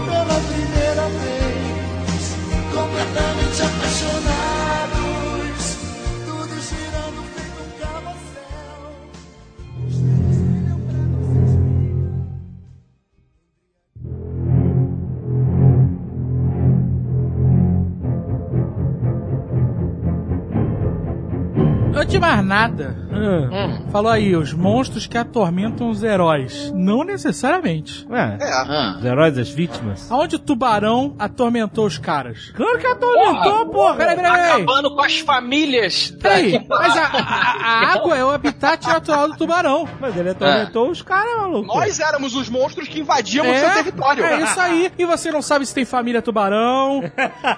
Antes 22.53 23.00
mais 23.21 23.51
nada, 23.51 23.83
falou 23.91 24.11
aí, 24.11 24.35
os 24.37 24.53
monstros 24.53 25.07
que 25.07 25.17
atormentam 25.19 25.91
os 25.91 26.03
heróis. 26.03 26.73
Não 26.75 27.05
necessariamente. 27.05 28.07
É, 28.11 28.39
Ah. 28.43 28.97
os 28.99 29.05
heróis 29.05 29.35
das 29.35 29.49
vítimas. 29.51 30.11
Aonde 30.11 30.37
o 30.37 30.39
tubarão 30.39 31.15
atormentou 31.19 31.87
os 31.87 31.99
caras? 31.99 32.51
Claro 32.55 32.79
que 32.79 32.87
atormentou, 32.87 33.67
porra. 33.67 33.95
Peraí, 33.97 34.17
peraí, 34.17 34.33
peraí. 34.33 34.51
Acabando 34.63 34.95
com 34.95 35.03
as 35.03 35.19
famílias. 35.21 36.11
Peraí, 36.21 36.65
mas 36.69 36.97
a, 36.97 37.03
a- 37.05 37.57
a 37.63 37.93
água 37.95 38.17
é 38.17 38.25
o 38.25 38.31
habitat 38.31 38.87
natural 38.87 39.29
do 39.29 39.37
tubarão. 39.37 39.89
Mas 40.01 40.17
ele 40.17 40.31
atormentou 40.31 40.91
os 40.91 41.03
caras, 41.03 41.37
maluco. 41.37 41.67
Nós 41.67 41.99
éramos 42.01 42.35
os 42.35 42.49
monstros 42.49 42.89
que 42.89 43.01
invadíamos 43.01 43.57
seu 43.59 43.71
território. 43.75 44.25
é 44.25 44.43
isso 44.43 44.61
aí. 44.61 44.93
E 44.99 45.05
você 45.05 45.31
não 45.31 45.43
sabe 45.43 45.67
se 45.67 45.75
tem 45.75 45.85
família 45.85 46.23
tubarão. 46.23 47.03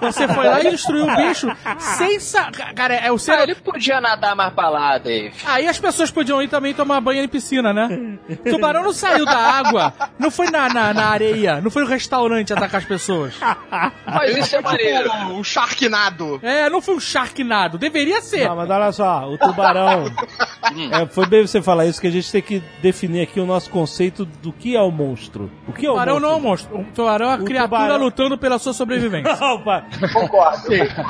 Você 0.01 0.27
foi 0.27 0.45
lá 0.45 0.61
e 0.61 0.69
destruiu 0.71 1.05
o 1.05 1.15
bicho 1.15 1.47
sem 1.79 2.19
sa... 2.19 2.51
Cara, 2.75 2.95
é 2.95 3.11
o 3.11 3.17
ser... 3.17 3.31
Ah, 3.33 3.43
ele 3.43 3.55
podia 3.55 3.99
nadar 4.01 4.35
mais 4.35 4.53
pra 4.53 4.69
lá, 4.69 4.97
Dave. 4.97 5.33
Aí 5.53 5.67
as 5.67 5.79
pessoas 5.79 6.09
podiam 6.11 6.41
ir 6.41 6.47
também 6.47 6.73
tomar 6.73 6.99
banho 7.01 7.23
em 7.23 7.27
piscina, 7.27 7.71
né? 7.73 8.17
Tubarão 8.49 8.83
não 8.83 8.93
saiu 8.93 9.25
da 9.25 9.37
água, 9.37 9.93
não 10.17 10.31
foi 10.31 10.49
na, 10.49 10.67
na, 10.69 10.93
na 10.93 11.05
areia, 11.07 11.61
não 11.61 11.69
foi 11.69 11.83
no 11.83 11.89
restaurante 11.89 12.51
atacar 12.53 12.81
as 12.81 12.85
pessoas. 12.87 13.35
Mas 14.05 14.35
isso 14.37 14.55
é 14.55 14.61
maneiro. 14.61 15.09
Tipo, 15.09 15.33
o 15.39 15.43
Sharknado. 15.43 16.39
É, 16.41 16.69
não 16.69 16.81
foi 16.81 16.95
um 16.95 16.99
sharknado, 16.99 17.77
deveria 17.77 18.21
ser. 18.21 18.47
Não, 18.47 18.55
mas 18.55 18.69
olha 18.69 18.91
só, 18.91 19.29
o 19.29 19.37
tubarão. 19.37 20.05
é, 20.91 21.05
foi 21.07 21.25
bem 21.25 21.45
você 21.45 21.61
falar 21.61 21.85
isso 21.85 21.99
que 22.01 22.07
a 22.07 22.11
gente 22.11 22.31
tem 22.31 22.41
que 22.41 22.61
definir 22.81 23.21
aqui 23.21 23.39
o 23.39 23.45
nosso 23.45 23.69
conceito 23.69 24.25
do 24.25 24.51
que 24.51 24.75
é 24.75 24.81
o 24.81 24.91
monstro. 24.91 25.49
O 25.67 25.73
que 25.73 25.85
é 25.85 25.89
o 25.89 25.93
Tubarão 25.93 26.19
não 26.19 26.29
é 26.29 26.35
um 26.35 26.39
monstro? 26.39 26.77
monstro. 26.77 26.91
O 26.91 26.95
tubarão 26.95 27.25
é 27.31 27.35
uma 27.35 27.41
O 27.41 27.45
criatura 27.45 27.81
tubarão- 27.81 28.03
lutando 28.03 28.37
pela 28.37 28.57
sua 28.59 28.73
sobrevivência. 28.73 29.33
Opa, 29.33 29.85
Concordo. 30.13 30.67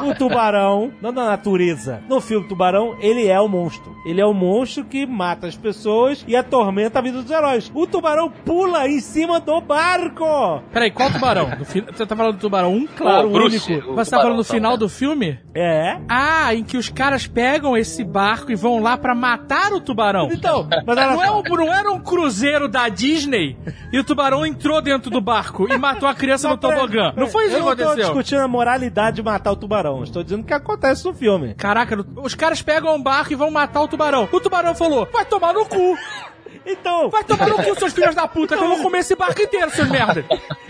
o 0.09 0.15
tubarão, 0.15 0.91
não 1.01 1.13
da 1.13 1.25
natureza. 1.25 2.01
No 2.09 2.19
filme 2.21 2.47
Tubarão, 2.47 2.97
ele 2.99 3.27
é 3.27 3.39
o 3.39 3.47
monstro. 3.47 3.95
Ele 4.05 4.19
é 4.21 4.25
o 4.25 4.32
monstro 4.33 4.83
que 4.85 5.05
mata 5.05 5.47
as 5.47 5.55
pessoas 5.55 6.23
e 6.27 6.35
atormenta 6.35 6.99
a 6.99 7.01
vida 7.01 7.21
dos 7.21 7.31
heróis. 7.31 7.71
O 7.73 7.85
tubarão 7.87 8.29
pula 8.29 8.87
em 8.87 8.99
cima 8.99 9.39
do 9.39 9.59
barco. 9.61 10.61
Peraí, 10.71 10.91
qual 10.91 11.11
tubarão? 11.11 11.49
Do 11.57 11.65
fi- 11.65 11.81
Você 11.81 12.05
tá 12.05 12.15
falando 12.15 12.35
do 12.35 12.39
tubarão 12.41 12.73
1? 12.73 12.87
Claro, 12.87 13.27
O 13.27 13.29
o 13.29 13.33
Bruce, 13.33 13.71
único. 13.73 13.91
o 13.91 13.95
Você 13.95 14.11
tá 14.11 14.17
falando 14.21 14.37
do 14.37 14.43
tá 14.45 14.53
final 14.53 14.71
vendo? 14.71 14.79
do 14.79 14.89
filme? 14.89 15.39
É. 15.55 15.97
Ah, 16.09 16.53
em 16.53 16.63
que 16.63 16.77
os 16.77 16.89
caras 16.89 17.27
pegam 17.27 17.77
esse 17.77 18.03
barco 18.03 18.51
e 18.51 18.55
vão 18.55 18.79
lá 18.79 18.97
pra 18.97 19.13
matar 19.15 19.71
o 19.73 19.79
tubarão. 19.79 20.29
Então, 20.31 20.67
mas 20.85 20.97
olha 20.97 21.07
Não, 21.13 21.23
é 21.23 21.31
um- 21.31 21.43
não 21.43 21.73
era 21.73 21.91
um 21.91 21.99
cruzeiro 21.99 22.67
da 22.67 22.89
Disney 22.89 23.57
e 23.91 23.99
o 23.99 24.03
tubarão 24.03 24.45
entrou 24.45 24.81
dentro 24.81 25.09
do 25.09 25.21
barco 25.21 25.71
e 25.71 25.77
matou 25.77 26.07
a 26.09 26.13
criança 26.15 26.49
no 26.49 26.57
tobogã. 26.57 27.13
Não 27.15 27.27
foi 27.27 27.45
isso 27.45 27.55
eu 27.55 27.59
que 27.59 27.65
não 27.69 27.75
tô 27.75 27.83
aconteceu. 27.83 28.05
discutindo 28.05 28.39
a 28.41 28.47
moralidade 28.47 29.17
de 29.17 29.23
matar 29.23 29.51
o 29.51 29.55
tubarão. 29.55 30.03
Estou 30.03 30.23
dizendo 30.23 30.41
o 30.41 30.45
que 30.45 30.53
acontece 30.53 31.05
no 31.05 31.13
filme. 31.13 31.53
Caraca, 31.55 32.03
os 32.23 32.33
caras 32.35 32.61
pegam 32.61 32.95
um 32.95 33.01
barco 33.01 33.31
e 33.33 33.35
vão 33.35 33.51
matar 33.51 33.81
o 33.81 33.87
tubarão. 33.87 34.22
O 34.31 34.39
tubarão 34.39 34.75
falou: 34.75 35.07
vai 35.11 35.25
tomar 35.25 35.53
no 35.53 35.65
cu. 35.65 35.97
Então, 36.65 37.09
Vai 37.09 37.23
tomar 37.23 37.47
no 37.49 37.55
cu, 37.61 37.75
seus 37.77 37.91
filhos 37.93 38.15
da 38.15 38.27
puta, 38.27 38.55
que 38.55 38.63
eu 38.63 38.67
vou 38.67 38.81
comer 38.81 38.99
esse 38.99 39.15
barco 39.15 39.41
inteiro, 39.41 39.69
seus 39.71 39.89
merda. 39.89 40.23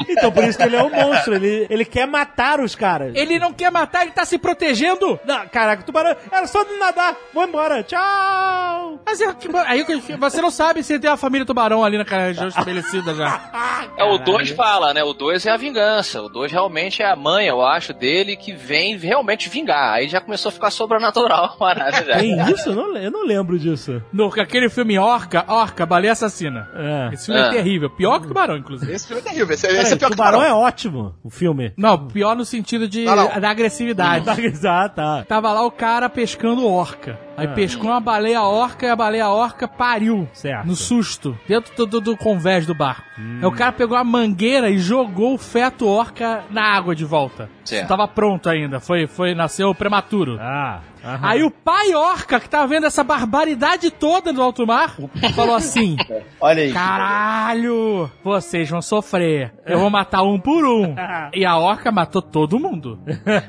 então 0.10 0.32
por 0.32 0.44
isso 0.44 0.58
que 0.58 0.64
ele 0.64 0.76
é 0.76 0.84
um 0.84 0.90
monstro. 0.90 1.36
Ele, 1.36 1.68
ele 1.70 1.86
quer 1.86 2.08
matar 2.08 2.60
os 2.60 2.74
caras. 2.76 3.14
Ele 3.16 3.38
não 3.40 3.54
quer 3.54 3.72
matar, 3.72 4.02
ele 4.04 4.12
tá 4.12 4.26
se 4.26 4.38
protegendo. 4.38 5.20
Não, 5.26 5.48
caraca, 5.48 5.84
o 5.84 5.86
tubarão 5.86 6.16
era 6.32 6.48
só 6.48 6.64
de 6.64 6.74
nadar. 6.78 7.16
Vou 7.34 7.44
embora. 7.44 7.84
Tchau. 7.84 9.00
Mas 9.06 9.22
é 9.22 9.34
que- 9.34 9.48
aí 9.68 9.86
você 10.20 10.42
não 10.42 10.50
sabe 10.52 10.84
se 10.84 10.98
tem 11.00 11.10
uma 11.10 11.18
família 11.18 11.46
tubarão 11.46 11.84
ali 11.84 11.98
naquela 11.98 12.24
região 12.24 12.48
estabelecida 12.48 13.14
já. 13.14 13.52
É, 13.96 14.04
o 14.04 14.18
2 14.18 14.50
fala, 14.52 14.94
né? 14.94 15.04
O 15.04 15.14
2 15.14 15.46
é 15.46 15.52
a 15.52 15.58
vingança. 15.58 16.22
O 16.22 16.30
2 16.30 16.52
realmente 16.52 17.02
é 17.04 17.06
a 17.12 17.16
mãe, 17.16 17.48
eu 17.48 17.62
acho, 17.62 17.94
dele 17.94 18.36
que 18.36 18.52
vem 18.54 18.98
realmente 18.98 19.50
vingar. 19.50 19.94
Aí 19.94 20.08
já 20.08 20.20
começou 20.20 20.50
a 20.50 20.52
ficar 20.52 20.72
sobrenatural 20.72 21.46
a 21.46 21.50
parada 21.50 22.04
já. 22.04 22.18
Tem 22.18 22.34
isso? 22.52 22.70
Eu 22.70 22.76
não, 22.76 22.98
eu 22.98 23.12
não 23.12 23.24
lembro 23.26 23.60
disso. 23.60 24.02
No, 24.12 24.28
aquele 24.40 24.70
filme 24.70 24.98
Orca, 24.98 25.44
Orca, 25.64 25.86
Baleia 25.86 26.12
Assassina. 26.14 26.68
É. 26.76 27.14
Esse 27.14 27.26
filme 27.28 27.40
é 27.42 27.46
Ah. 27.46 27.50
terrível. 27.50 27.90
Pior 27.90 28.20
que 28.20 28.28
Tubarão, 28.28 28.58
inclusive. 28.58 28.92
Esse 28.92 29.08
filme 29.08 29.22
é 29.22 29.24
terrível. 29.24 29.54
Esse, 29.54 29.68
esse 29.68 29.94
é 29.94 29.96
pior 29.98 30.10
que 30.10 30.16
tubarão 30.16 30.40
Tubarão. 30.40 30.44
é 30.44 30.54
ótimo, 30.68 31.16
o 31.24 31.30
filme. 31.30 31.74
Não, 31.78 32.08
pior 32.08 32.36
no 32.36 32.44
sentido 32.46 32.88
de 32.88 33.06
Não, 33.06 33.16
não. 33.16 33.40
da 33.40 33.50
agressividade. 33.50 34.26
Ah, 34.68 34.90
tá. 34.90 35.24
Tava 35.28 35.52
lá 35.52 35.66
o 35.66 35.72
cara 35.72 36.10
pescando 36.10 36.68
orca. 36.68 37.20
Aí 37.36 37.48
Ah. 37.48 37.52
pescou 37.54 37.90
uma 37.90 38.00
baleia 38.00 38.42
orca 38.44 38.86
e 38.86 38.90
a 38.90 38.96
baleia 38.96 39.28
orca 39.30 39.68
pariu. 39.68 40.28
Certo. 40.34 40.66
No 40.68 40.76
susto. 40.76 41.38
Dentro 41.48 41.76
do, 41.76 41.86
do, 41.86 42.02
do 42.02 42.18
convés 42.18 42.66
do 42.66 42.76
barco. 42.76 43.04
Hum. 43.20 43.40
Aí 43.42 43.46
o 43.48 43.52
cara 43.52 43.72
pegou 43.72 43.98
a 43.98 44.04
mangueira 44.04 44.70
e 44.70 44.78
jogou 44.78 45.34
o 45.34 45.38
feto 45.38 45.88
orca 45.88 46.44
na 46.50 46.64
água 46.64 46.96
de 46.96 47.04
volta. 47.06 47.50
Certo. 47.66 47.82
Não 47.82 47.88
tava 47.98 48.08
pronto 48.08 48.50
ainda. 48.50 48.80
Foi, 48.80 49.08
foi, 49.08 49.34
nasceu 49.34 49.74
prematuro. 49.74 50.38
Ah, 50.40 50.80
aham. 51.04 51.28
Aí 51.28 51.44
o 51.44 51.52
pai 51.52 51.94
orca, 51.94 52.40
que 52.40 52.50
tava 52.50 52.68
vendo 52.68 52.86
essa 52.86 53.04
barbaridade 53.04 53.92
toda 53.92 54.32
no 54.32 54.42
alto 54.42 54.66
mar, 54.66 54.96
falou 55.36 55.56
assim: 55.56 55.98
Olha 56.40 56.64
aí. 56.64 56.74
Caralho, 56.74 58.10
vocês 58.24 58.70
vão 58.70 58.82
sofrer. 58.82 59.54
Eu 59.66 59.80
vou 59.80 59.90
matar 59.90 60.24
um 60.24 60.40
por 60.40 60.66
um. 60.66 60.96
E 61.36 61.46
a 61.46 61.58
orca 61.58 61.92
matou 61.92 62.22
todo 62.22 62.60
mundo. 62.60 63.00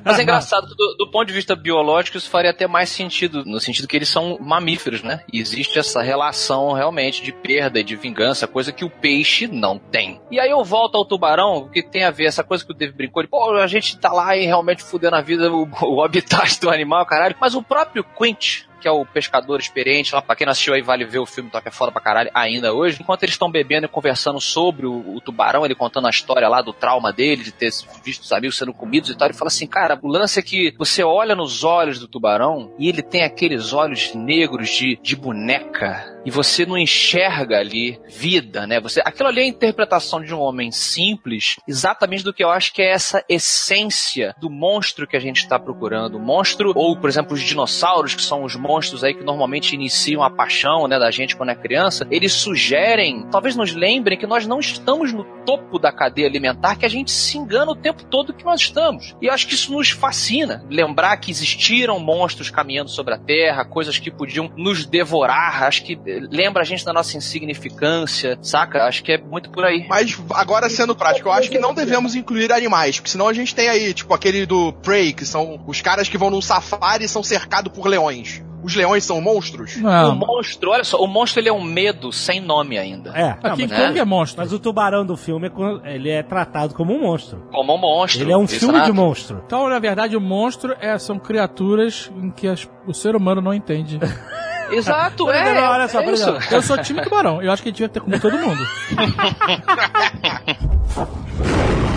Mas 0.05 0.19
é 0.19 0.23
engraçado, 0.23 0.67
que 0.67 0.75
do, 0.75 0.97
do 0.97 1.11
ponto 1.11 1.27
de 1.27 1.33
vista 1.33 1.55
biológico, 1.55 2.17
isso 2.17 2.31
faria 2.31 2.51
até 2.51 2.67
mais 2.67 2.89
sentido, 2.89 3.45
no 3.45 3.61
sentido 3.61 3.87
que 3.87 3.97
eles 3.97 4.09
são 4.09 4.39
mamíferos, 4.41 5.03
né? 5.03 5.21
E 5.31 5.39
existe 5.39 5.79
essa 5.79 6.03
relação 6.03 6.73
realmente 6.73 7.23
de 7.23 7.33
perda 7.33 7.81
e 7.81 7.85
de 7.85 7.95
vingança, 7.97 8.47
coisa 8.47 8.73
que 8.73 8.85
o 8.85 8.91
peixe 8.91 9.47
não 9.47 9.79
tem. 9.79 10.21
E 10.31 10.41
aí 10.41 10.51
eu 10.51 10.65
volto 10.65 10.97
ao 10.97 11.05
tubarão, 11.05 11.69
que 11.69 11.83
tem 11.83 12.05
a 12.05 12.11
ver 12.11 12.27
essa 12.27 12.43
coisa 12.43 12.65
que 12.65 12.73
o 12.73 12.75
Dave 12.75 12.93
brincou, 12.93 13.23
de, 13.23 13.29
pô, 13.29 13.53
a 13.53 13.67
gente 13.67 13.99
tá 13.99 14.13
lá 14.13 14.37
e 14.37 14.47
realmente 14.47 14.83
fudendo 14.83 15.17
a 15.17 15.21
vida, 15.21 15.53
o, 15.53 15.69
o 15.83 16.03
habitat 16.03 16.61
do 16.61 16.71
animal, 16.71 17.05
caralho. 17.07 17.35
Mas 17.45 17.55
o 17.55 17.63
próprio 17.63 18.03
Quint, 18.03 18.65
que 18.85 18.89
é 18.89 18.91
o 18.91 19.07
pescador 19.07 19.59
experiente, 19.59 20.15
lá 20.15 20.21
pra 20.21 20.37
quem 20.37 20.45
não 20.45 20.51
assistiu 20.51 20.75
aí 20.75 20.83
vale 20.83 21.07
ver 21.07 21.19
o 21.19 21.25
filme, 21.25 21.49
toca 21.49 21.71
é 21.71 21.73
foda 21.73 21.91
pra 21.91 22.03
caralho 22.03 22.31
ainda 22.35 22.75
hoje. 22.75 22.99
Enquanto 23.01 23.23
eles 23.23 23.35
estão 23.35 23.51
bebendo 23.51 23.87
e 23.87 23.89
conversando 23.89 24.39
sobre 24.39 24.85
o, 24.85 25.17
o 25.17 25.23
tubarão, 25.23 25.65
ele 25.65 25.75
contando 25.75 26.07
a 26.07 26.11
história 26.11 26.47
lá 26.51 26.61
do 26.61 26.71
trauma 26.71 27.11
dele, 27.11 27.43
de 27.43 27.51
ter 27.51 27.71
visto 28.05 28.25
os 28.25 28.33
amigos 28.33 28.59
sendo 28.59 28.75
comidos 28.75 29.09
e 29.09 29.17
tal, 29.17 29.27
ele 29.27 29.39
fala 29.39 29.49
assim, 29.49 29.67
cara, 29.67 29.99
o 30.03 30.07
lance 30.07 30.39
é 30.39 30.43
que 30.43 30.75
você 30.77 31.03
olha 31.03 31.35
nos 31.35 31.65
olhos 31.65 31.99
do 31.99 32.07
tubarão 32.07 32.75
e 32.79 32.87
ele 32.87 33.01
tem 33.01 33.25
aqueles 33.25 33.73
olhos 33.73 34.15
negros 34.15 34.69
de, 34.69 34.99
de 35.03 35.17
boneca 35.17 36.13
e 36.27 36.31
você 36.31 36.67
não 36.67 36.77
enxerga 36.77 37.59
ali 37.59 37.99
vida, 38.09 38.67
né? 38.67 38.81
Você, 38.81 39.01
aquilo 39.05 39.29
ali 39.29 39.41
é 39.41 39.45
a 39.45 39.49
interpretação 39.49 40.23
de 40.23 40.35
um 40.35 40.41
homem 40.41 40.71
simples, 40.71 41.57
exatamente 41.69 42.25
do 42.25 42.33
que 42.33 42.43
eu 42.43 42.51
acho 42.51 42.73
que 42.73 42.83
é 42.83 42.91
essa 42.91 43.25
essência 43.29 44.35
do 44.39 44.51
monstro 44.51 45.07
que 45.07 45.17
a 45.17 45.21
gente 45.21 45.39
está 45.39 45.59
procurando. 45.59 46.17
O 46.17 46.21
monstro, 46.21 46.73
ou 46.75 46.97
por 46.99 47.09
exemplo, 47.09 47.35
os 47.35 47.43
dinossauros, 47.43 48.15
que 48.15 48.23
são 48.23 48.43
os 48.45 48.57
monstros 48.57 48.74
aí 49.05 49.15
que 49.15 49.25
normalmente 49.25 49.75
iniciam 49.75 50.23
a 50.23 50.31
paixão, 50.31 50.87
né, 50.89 50.99
da 50.99 51.11
gente 51.11 51.37
quando 51.37 51.51
é 51.51 51.55
criança, 51.55 52.07
eles 52.11 52.33
sugerem, 52.33 53.27
talvez 53.31 53.57
nos 53.57 53.75
lembrem 53.75 54.19
que 54.19 54.27
nós 54.27 54.47
não 54.47 54.61
estamos 54.61 55.13
no 55.13 55.25
topo 55.45 55.79
da 55.79 55.93
cadeia 55.93 56.27
alimentar, 56.27 56.77
que 56.77 56.87
a 56.87 56.89
gente 56.89 57.11
se 57.11 57.37
engana 57.39 57.71
o 57.71 57.77
tempo 57.77 58.05
todo 58.05 58.33
que 58.33 58.45
nós 58.45 58.61
estamos. 58.61 59.15
E 59.21 59.27
eu 59.27 59.33
acho 59.33 59.47
que 59.47 59.55
isso 59.55 59.73
nos 59.73 59.91
fascina. 59.91 60.65
Lembrar 60.71 61.17
que 61.19 61.31
existiram 61.31 61.99
monstros 61.99 62.51
caminhando 62.51 62.91
sobre 62.91 63.15
a 63.15 63.19
Terra, 63.19 63.65
coisas 63.65 63.99
que 63.99 64.11
podiam 64.11 64.51
nos 64.57 64.87
devorar, 64.87 65.65
acho 65.65 65.85
que 65.85 65.99
lembra 66.31 66.63
a 66.63 66.65
gente 66.65 66.85
da 66.85 66.93
nossa 66.93 67.17
insignificância, 67.17 68.39
saca? 68.43 68.85
Acho 68.85 69.03
que 69.03 69.13
é 69.13 69.19
muito 69.19 69.51
por 69.51 69.65
aí. 69.65 69.87
Mas 69.89 70.19
agora 70.31 70.69
sendo 70.69 70.95
prático, 70.95 71.29
eu 71.29 71.33
acho 71.33 71.51
que 71.51 71.59
não 71.59 71.75
devemos 71.75 72.15
incluir 72.15 72.53
animais, 72.53 72.97
porque 72.97 73.11
senão 73.11 73.29
a 73.29 73.33
gente 73.33 73.55
tem 73.55 73.69
aí, 73.69 73.93
tipo, 73.93 74.13
aquele 74.15 74.47
do 74.47 74.73
Prey, 74.73 75.13
que 75.13 75.25
são 75.25 75.63
os 75.67 75.81
caras 75.81 76.09
que 76.09 76.19
vão 76.19 76.31
num 76.31 76.43
safari 76.43 77.05
e 77.05 77.09
são 77.09 77.23
cercados 77.23 77.73
por 77.73 77.87
leões. 77.87 78.43
Os 78.65 78.75
leões 78.75 79.05
são 79.05 79.21
monstros? 79.21 79.77
O 79.77 79.83
Não. 79.83 80.15
monstro, 80.17 80.71
olha 80.71 80.85
só, 80.85 80.97
o 80.97 81.07
monstro 81.07 81.41
ele 81.41 81.51
é 81.51 81.53
um 81.53 81.63
medo 81.63 82.11
sem 82.11 82.41
nome 82.41 82.79
ainda. 82.79 83.11
É. 83.15 83.37
A 83.43 83.51
King 83.51 83.73
Kong 83.75 83.99
é 83.99 84.05
monstro. 84.05 84.41
Mas 84.43 84.53
o 84.53 84.59
tubarão 84.59 85.05
do 85.05 85.17
filme, 85.17 85.51
é 85.85 85.95
ele 85.95 86.09
é 86.11 86.23
tratado 86.23 86.75
como 86.75 86.95
um 86.95 87.01
monstro. 87.03 87.43
Como 87.53 87.75
um 87.75 87.79
monstro. 87.79 88.23
Ele 88.23 88.33
é 88.33 88.37
um 88.37 88.45
exato. 88.45 88.61
filme 88.61 88.81
de 88.83 88.93
monstro. 88.93 89.43
Então, 89.47 89.69
na 89.69 89.79
verdade, 89.79 90.17
o 90.17 90.21
monstro 90.21 90.75
é, 90.81 90.97
são 90.99 91.19
criaturas 91.19 92.11
em 92.17 92.31
que 92.31 92.49
as- 92.49 92.69
o 92.87 92.95
ser 92.95 93.15
humano 93.15 93.43
não 93.43 93.53
entende. 93.53 94.01
Exato, 94.73 95.25
Não, 95.27 95.33
é. 95.33 95.45
não, 95.55 95.61
não, 95.61 95.71
olha 95.73 95.89
só, 95.89 96.01
é 96.01 96.05
por 96.05 96.15
isso. 96.15 96.23
exemplo. 96.31 96.43
Eu 96.51 96.63
sou 96.63 96.79
time 96.79 97.03
tubarão. 97.03 97.43
Eu 97.43 97.53
acho 97.53 97.63
que 97.63 97.69
ele 97.69 97.75
devia 97.75 97.89
ter 97.89 98.01
comido 98.01 98.23
todo 98.23 98.39
mundo. 98.39 98.65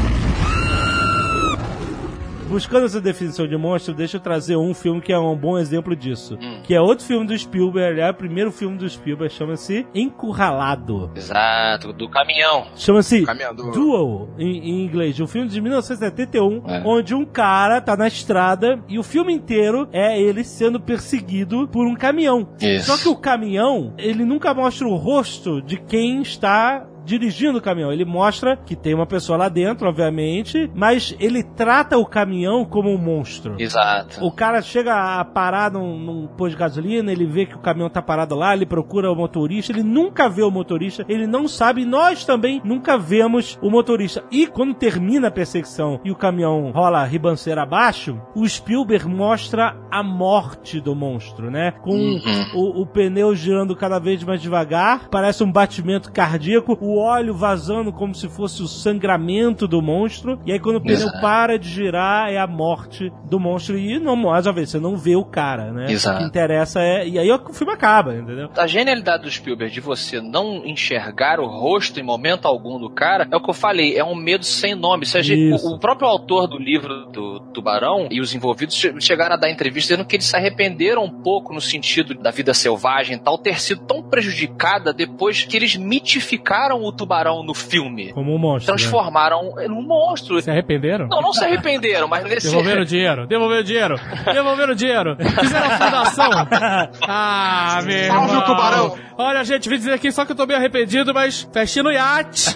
Buscando 2.48 2.86
essa 2.86 3.02
definição 3.02 3.46
de 3.48 3.58
monstro, 3.58 3.94
deixa 3.94 4.18
eu 4.18 4.22
trazer 4.22 4.56
um 4.56 4.74
filme 4.74 5.02
que 5.02 5.12
é 5.12 5.20
um 5.20 5.36
bom 5.36 5.58
exemplo 5.58 5.96
disso. 5.96 6.38
Hum. 6.42 6.62
Que 6.64 6.74
é 6.74 6.82
outro 6.82 7.06
filme 7.06 7.28
do 7.28 7.38
Spielberg, 7.38 8.00
é 8.00 8.10
o 8.10 8.14
primeiro 8.14 8.52
filme 8.52 8.78
do 8.78 8.90
Spielberg, 8.90 9.34
chama-se 9.34 9.86
Encurralado. 9.94 11.12
Exato, 11.16 11.92
do 11.92 12.10
caminhão. 12.10 12.68
Chama-se. 12.76 13.26
Duel, 13.74 14.30
em, 14.38 14.58
em 14.70 14.86
inglês. 14.86 15.20
Um 15.20 15.28
filme 15.28 15.50
de 15.50 15.60
1971, 15.60 16.64
É. 16.68 16.82
onde 16.86 17.14
um 17.14 17.26
cara 17.26 17.82
tá 17.82 17.98
na 17.98 18.08
estrada 18.08 18.80
e 18.88 18.98
o 18.98 19.04
filme 19.04 19.34
inteiro 19.34 19.88
é 19.92 20.20
ele 20.20 20.44
sendo 20.44 20.80
perseguido 20.80 21.68
por 21.68 21.86
um 21.86 21.96
caminhão. 21.96 22.48
Isso. 22.62 22.86
Só 22.88 22.98
que 23.02 23.10
o 23.10 23.16
caminhão, 23.16 23.94
ele 23.98 24.24
nunca 24.24 24.54
mostra 24.54 24.88
o 24.88 24.96
rosto 24.96 25.62
de 25.62 25.78
quem 25.78 26.22
está 26.22 26.86
dirigindo 27.08 27.58
o 27.58 27.62
caminhão. 27.62 27.92
Ele 27.92 28.04
mostra 28.06 28.58
que 28.58 28.76
tem 28.76 28.94
uma 28.94 29.06
pessoa 29.06 29.38
lá 29.38 29.48
dentro, 29.50 29.88
obviamente, 29.88 30.70
mas 30.76 31.16
ele 31.20 31.42
trata 31.42 31.98
o 31.98 32.06
caminhão 32.06 32.66
como 32.66 32.90
um 32.94 32.98
monstro. 32.98 33.56
Exato. 33.58 34.24
O 34.24 34.30
cara 34.32 34.62
chega 34.62 34.94
a 35.20 35.24
parar 35.24 35.72
num, 35.72 35.98
num 35.98 36.28
posto 36.28 36.52
de 36.52 36.58
gasolina, 36.58 37.12
ele 37.12 37.26
vê 37.26 37.46
que 37.46 37.56
o 37.56 37.60
caminhão 37.60 37.90
tá 37.90 38.02
parado 38.02 38.36
lá, 38.36 38.54
ele 38.54 38.66
procura 38.66 39.12
o 39.12 39.16
motorista, 39.16 39.72
ele 39.72 39.84
nunca 39.84 40.28
vê 40.28 40.44
o 40.44 40.52
motorista, 40.52 41.06
ele 41.08 41.26
não 41.26 41.48
sabe, 41.48 41.82
e 41.84 41.86
nós 41.86 42.26
também 42.26 42.62
nunca 42.64 42.98
vemos 42.98 43.58
o 43.62 43.70
motorista. 43.70 44.24
E 44.30 44.46
quando 44.46 44.74
termina 44.74 45.30
a 45.30 45.32
perseguição 45.32 46.00
e 46.04 46.12
o 46.12 46.16
caminhão 46.16 46.72
rola 46.72 47.04
ribanceira 47.06 47.64
abaixo, 47.64 48.20
o 48.36 48.48
Spielberg 48.48 49.08
mostra 49.08 49.78
a 49.90 50.04
morte 50.04 50.82
do 50.82 50.94
monstro, 50.94 51.50
né? 51.50 51.72
Com 51.82 51.98
Uhum. 51.98 52.46
o, 52.56 52.82
o 52.82 52.86
pneu 52.86 53.34
girando 53.36 53.76
cada 53.76 54.00
vez 54.00 54.24
mais 54.24 54.42
devagar, 54.42 55.08
parece 55.10 55.44
um 55.44 55.52
batimento 55.52 56.12
cardíaco, 56.12 56.78
o 56.82 56.97
óleo 56.98 57.34
vazando 57.34 57.92
como 57.92 58.14
se 58.16 58.28
fosse 58.30 58.62
o 58.62 58.68
sangramento 58.68 59.68
do 59.68 59.82
monstro, 59.82 60.40
e 60.46 60.52
aí 60.52 60.60
quando 60.60 60.78
o 60.78 60.82
pneu 60.82 60.96
Exato. 60.98 61.22
para 61.22 61.58
de 61.58 61.70
girar, 61.70 62.30
é 62.32 62.38
a 62.38 62.48
morte 62.48 63.12
do 63.30 63.40
monstro, 63.40 63.78
e 63.78 64.00
não, 64.00 64.16
mais 64.16 64.46
uma 64.46 64.54
vez, 64.54 64.70
você 64.70 64.80
não 64.80 64.96
vê 64.98 65.16
o 65.16 65.24
cara, 65.26 65.72
né? 65.72 65.92
Exato. 65.92 66.18
O 66.18 66.20
que 66.22 66.26
interessa 66.28 66.82
é, 66.82 67.08
e 67.08 67.18
aí 67.20 67.32
o 67.32 67.54
filme 67.54 67.74
acaba, 67.74 68.16
entendeu? 68.16 68.50
A 68.58 68.68
genialidade 68.68 69.24
do 69.24 69.32
Spielberg 69.32 69.74
de 69.74 69.82
você 69.82 70.20
não 70.22 70.66
enxergar 70.66 71.40
o 71.40 71.48
rosto 71.48 72.00
em 72.00 72.04
momento 72.04 72.48
algum 72.48 72.80
do 72.80 72.90
cara 72.90 73.28
é 73.32 73.36
o 73.36 73.42
que 73.42 73.50
eu 73.50 73.54
falei, 73.54 73.98
é 73.98 74.04
um 74.04 74.16
medo 74.16 74.44
sem 74.46 74.76
nome. 74.76 75.06
Se 75.06 75.22
gente- 75.22 75.64
o, 75.66 75.76
o 75.76 75.80
próprio 75.80 76.08
autor 76.08 76.48
do 76.48 76.58
livro 76.58 77.06
do 77.08 77.40
Tubarão 77.54 78.08
e 78.12 78.20
os 78.22 78.34
envolvidos 78.34 78.76
che- 78.76 78.94
chegaram 79.00 79.36
a 79.36 79.38
dar 79.38 79.50
entrevista 79.50 79.94
dizendo 79.94 80.08
que 80.08 80.16
eles 80.16 80.26
se 80.26 80.36
arrependeram 80.36 81.04
um 81.04 81.10
pouco 81.22 81.54
no 81.54 81.62
sentido 81.62 82.14
da 82.16 82.32
vida 82.32 82.54
selvagem 82.54 83.16
e 83.16 83.20
tal, 83.20 83.38
ter 83.38 83.60
sido 83.60 83.82
tão 83.86 84.02
prejudicada 84.04 84.94
depois 84.94 85.44
que 85.46 85.56
eles 85.56 85.76
mitificaram 85.76 86.84
o 86.84 86.87
tubarão 86.92 87.44
no 87.44 87.54
filme? 87.54 88.12
Como 88.14 88.34
um 88.34 88.38
monstro. 88.38 88.74
né? 88.74 88.78
Transformaram 88.78 89.54
num 89.68 89.82
monstro. 89.82 90.42
Se 90.42 90.50
arrependeram? 90.50 91.08
Não, 91.08 91.22
não 91.22 91.34
se 91.34 91.44
arrependeram, 91.44 92.08
mas 92.08 92.24
nesse. 92.24 92.48
Devolveram 92.48 92.82
o 92.82 92.86
dinheiro, 92.86 93.28
devolveram 93.28 93.62
o 93.62 93.66
dinheiro, 93.66 93.96
devolveram 94.34 94.74
o 94.74 94.76
dinheiro. 94.76 95.18
Fizeram 95.40 95.68
a 95.68 95.78
fundação. 95.78 96.30
Ah, 97.08 97.80
meu 97.84 98.08
Salve 98.08 98.28
irmão. 98.32 98.40
o 98.40 98.46
tubarão. 98.46 98.98
Olha, 99.18 99.44
gente, 99.44 99.68
vim 99.70 99.78
dizer 99.78 99.94
aqui 99.94 100.12
só 100.12 100.26
que 100.26 100.32
eu 100.32 100.36
tô 100.36 100.46
meio 100.46 100.60
arrependido, 100.60 101.14
mas 101.14 101.48
festinha 101.52 101.84
no 101.84 101.92
iate. 101.92 102.56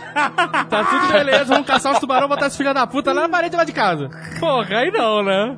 tá 0.70 0.84
tudo 0.84 1.12
beleza, 1.13 1.46
vamos 1.46 1.65
caçar 1.67 1.94
os 1.94 2.00
tubarão, 2.00 2.28
botar 2.28 2.48
esse 2.48 2.58
filho 2.58 2.74
da 2.74 2.86
puta 2.86 3.12
lá 3.13 3.22
na 3.24 3.30
parede 3.30 3.56
lá 3.56 3.63
de 3.63 3.72
casa. 3.72 4.10
Porra, 4.39 4.78
aí 4.78 4.91
não, 4.91 5.24
né? 5.24 5.58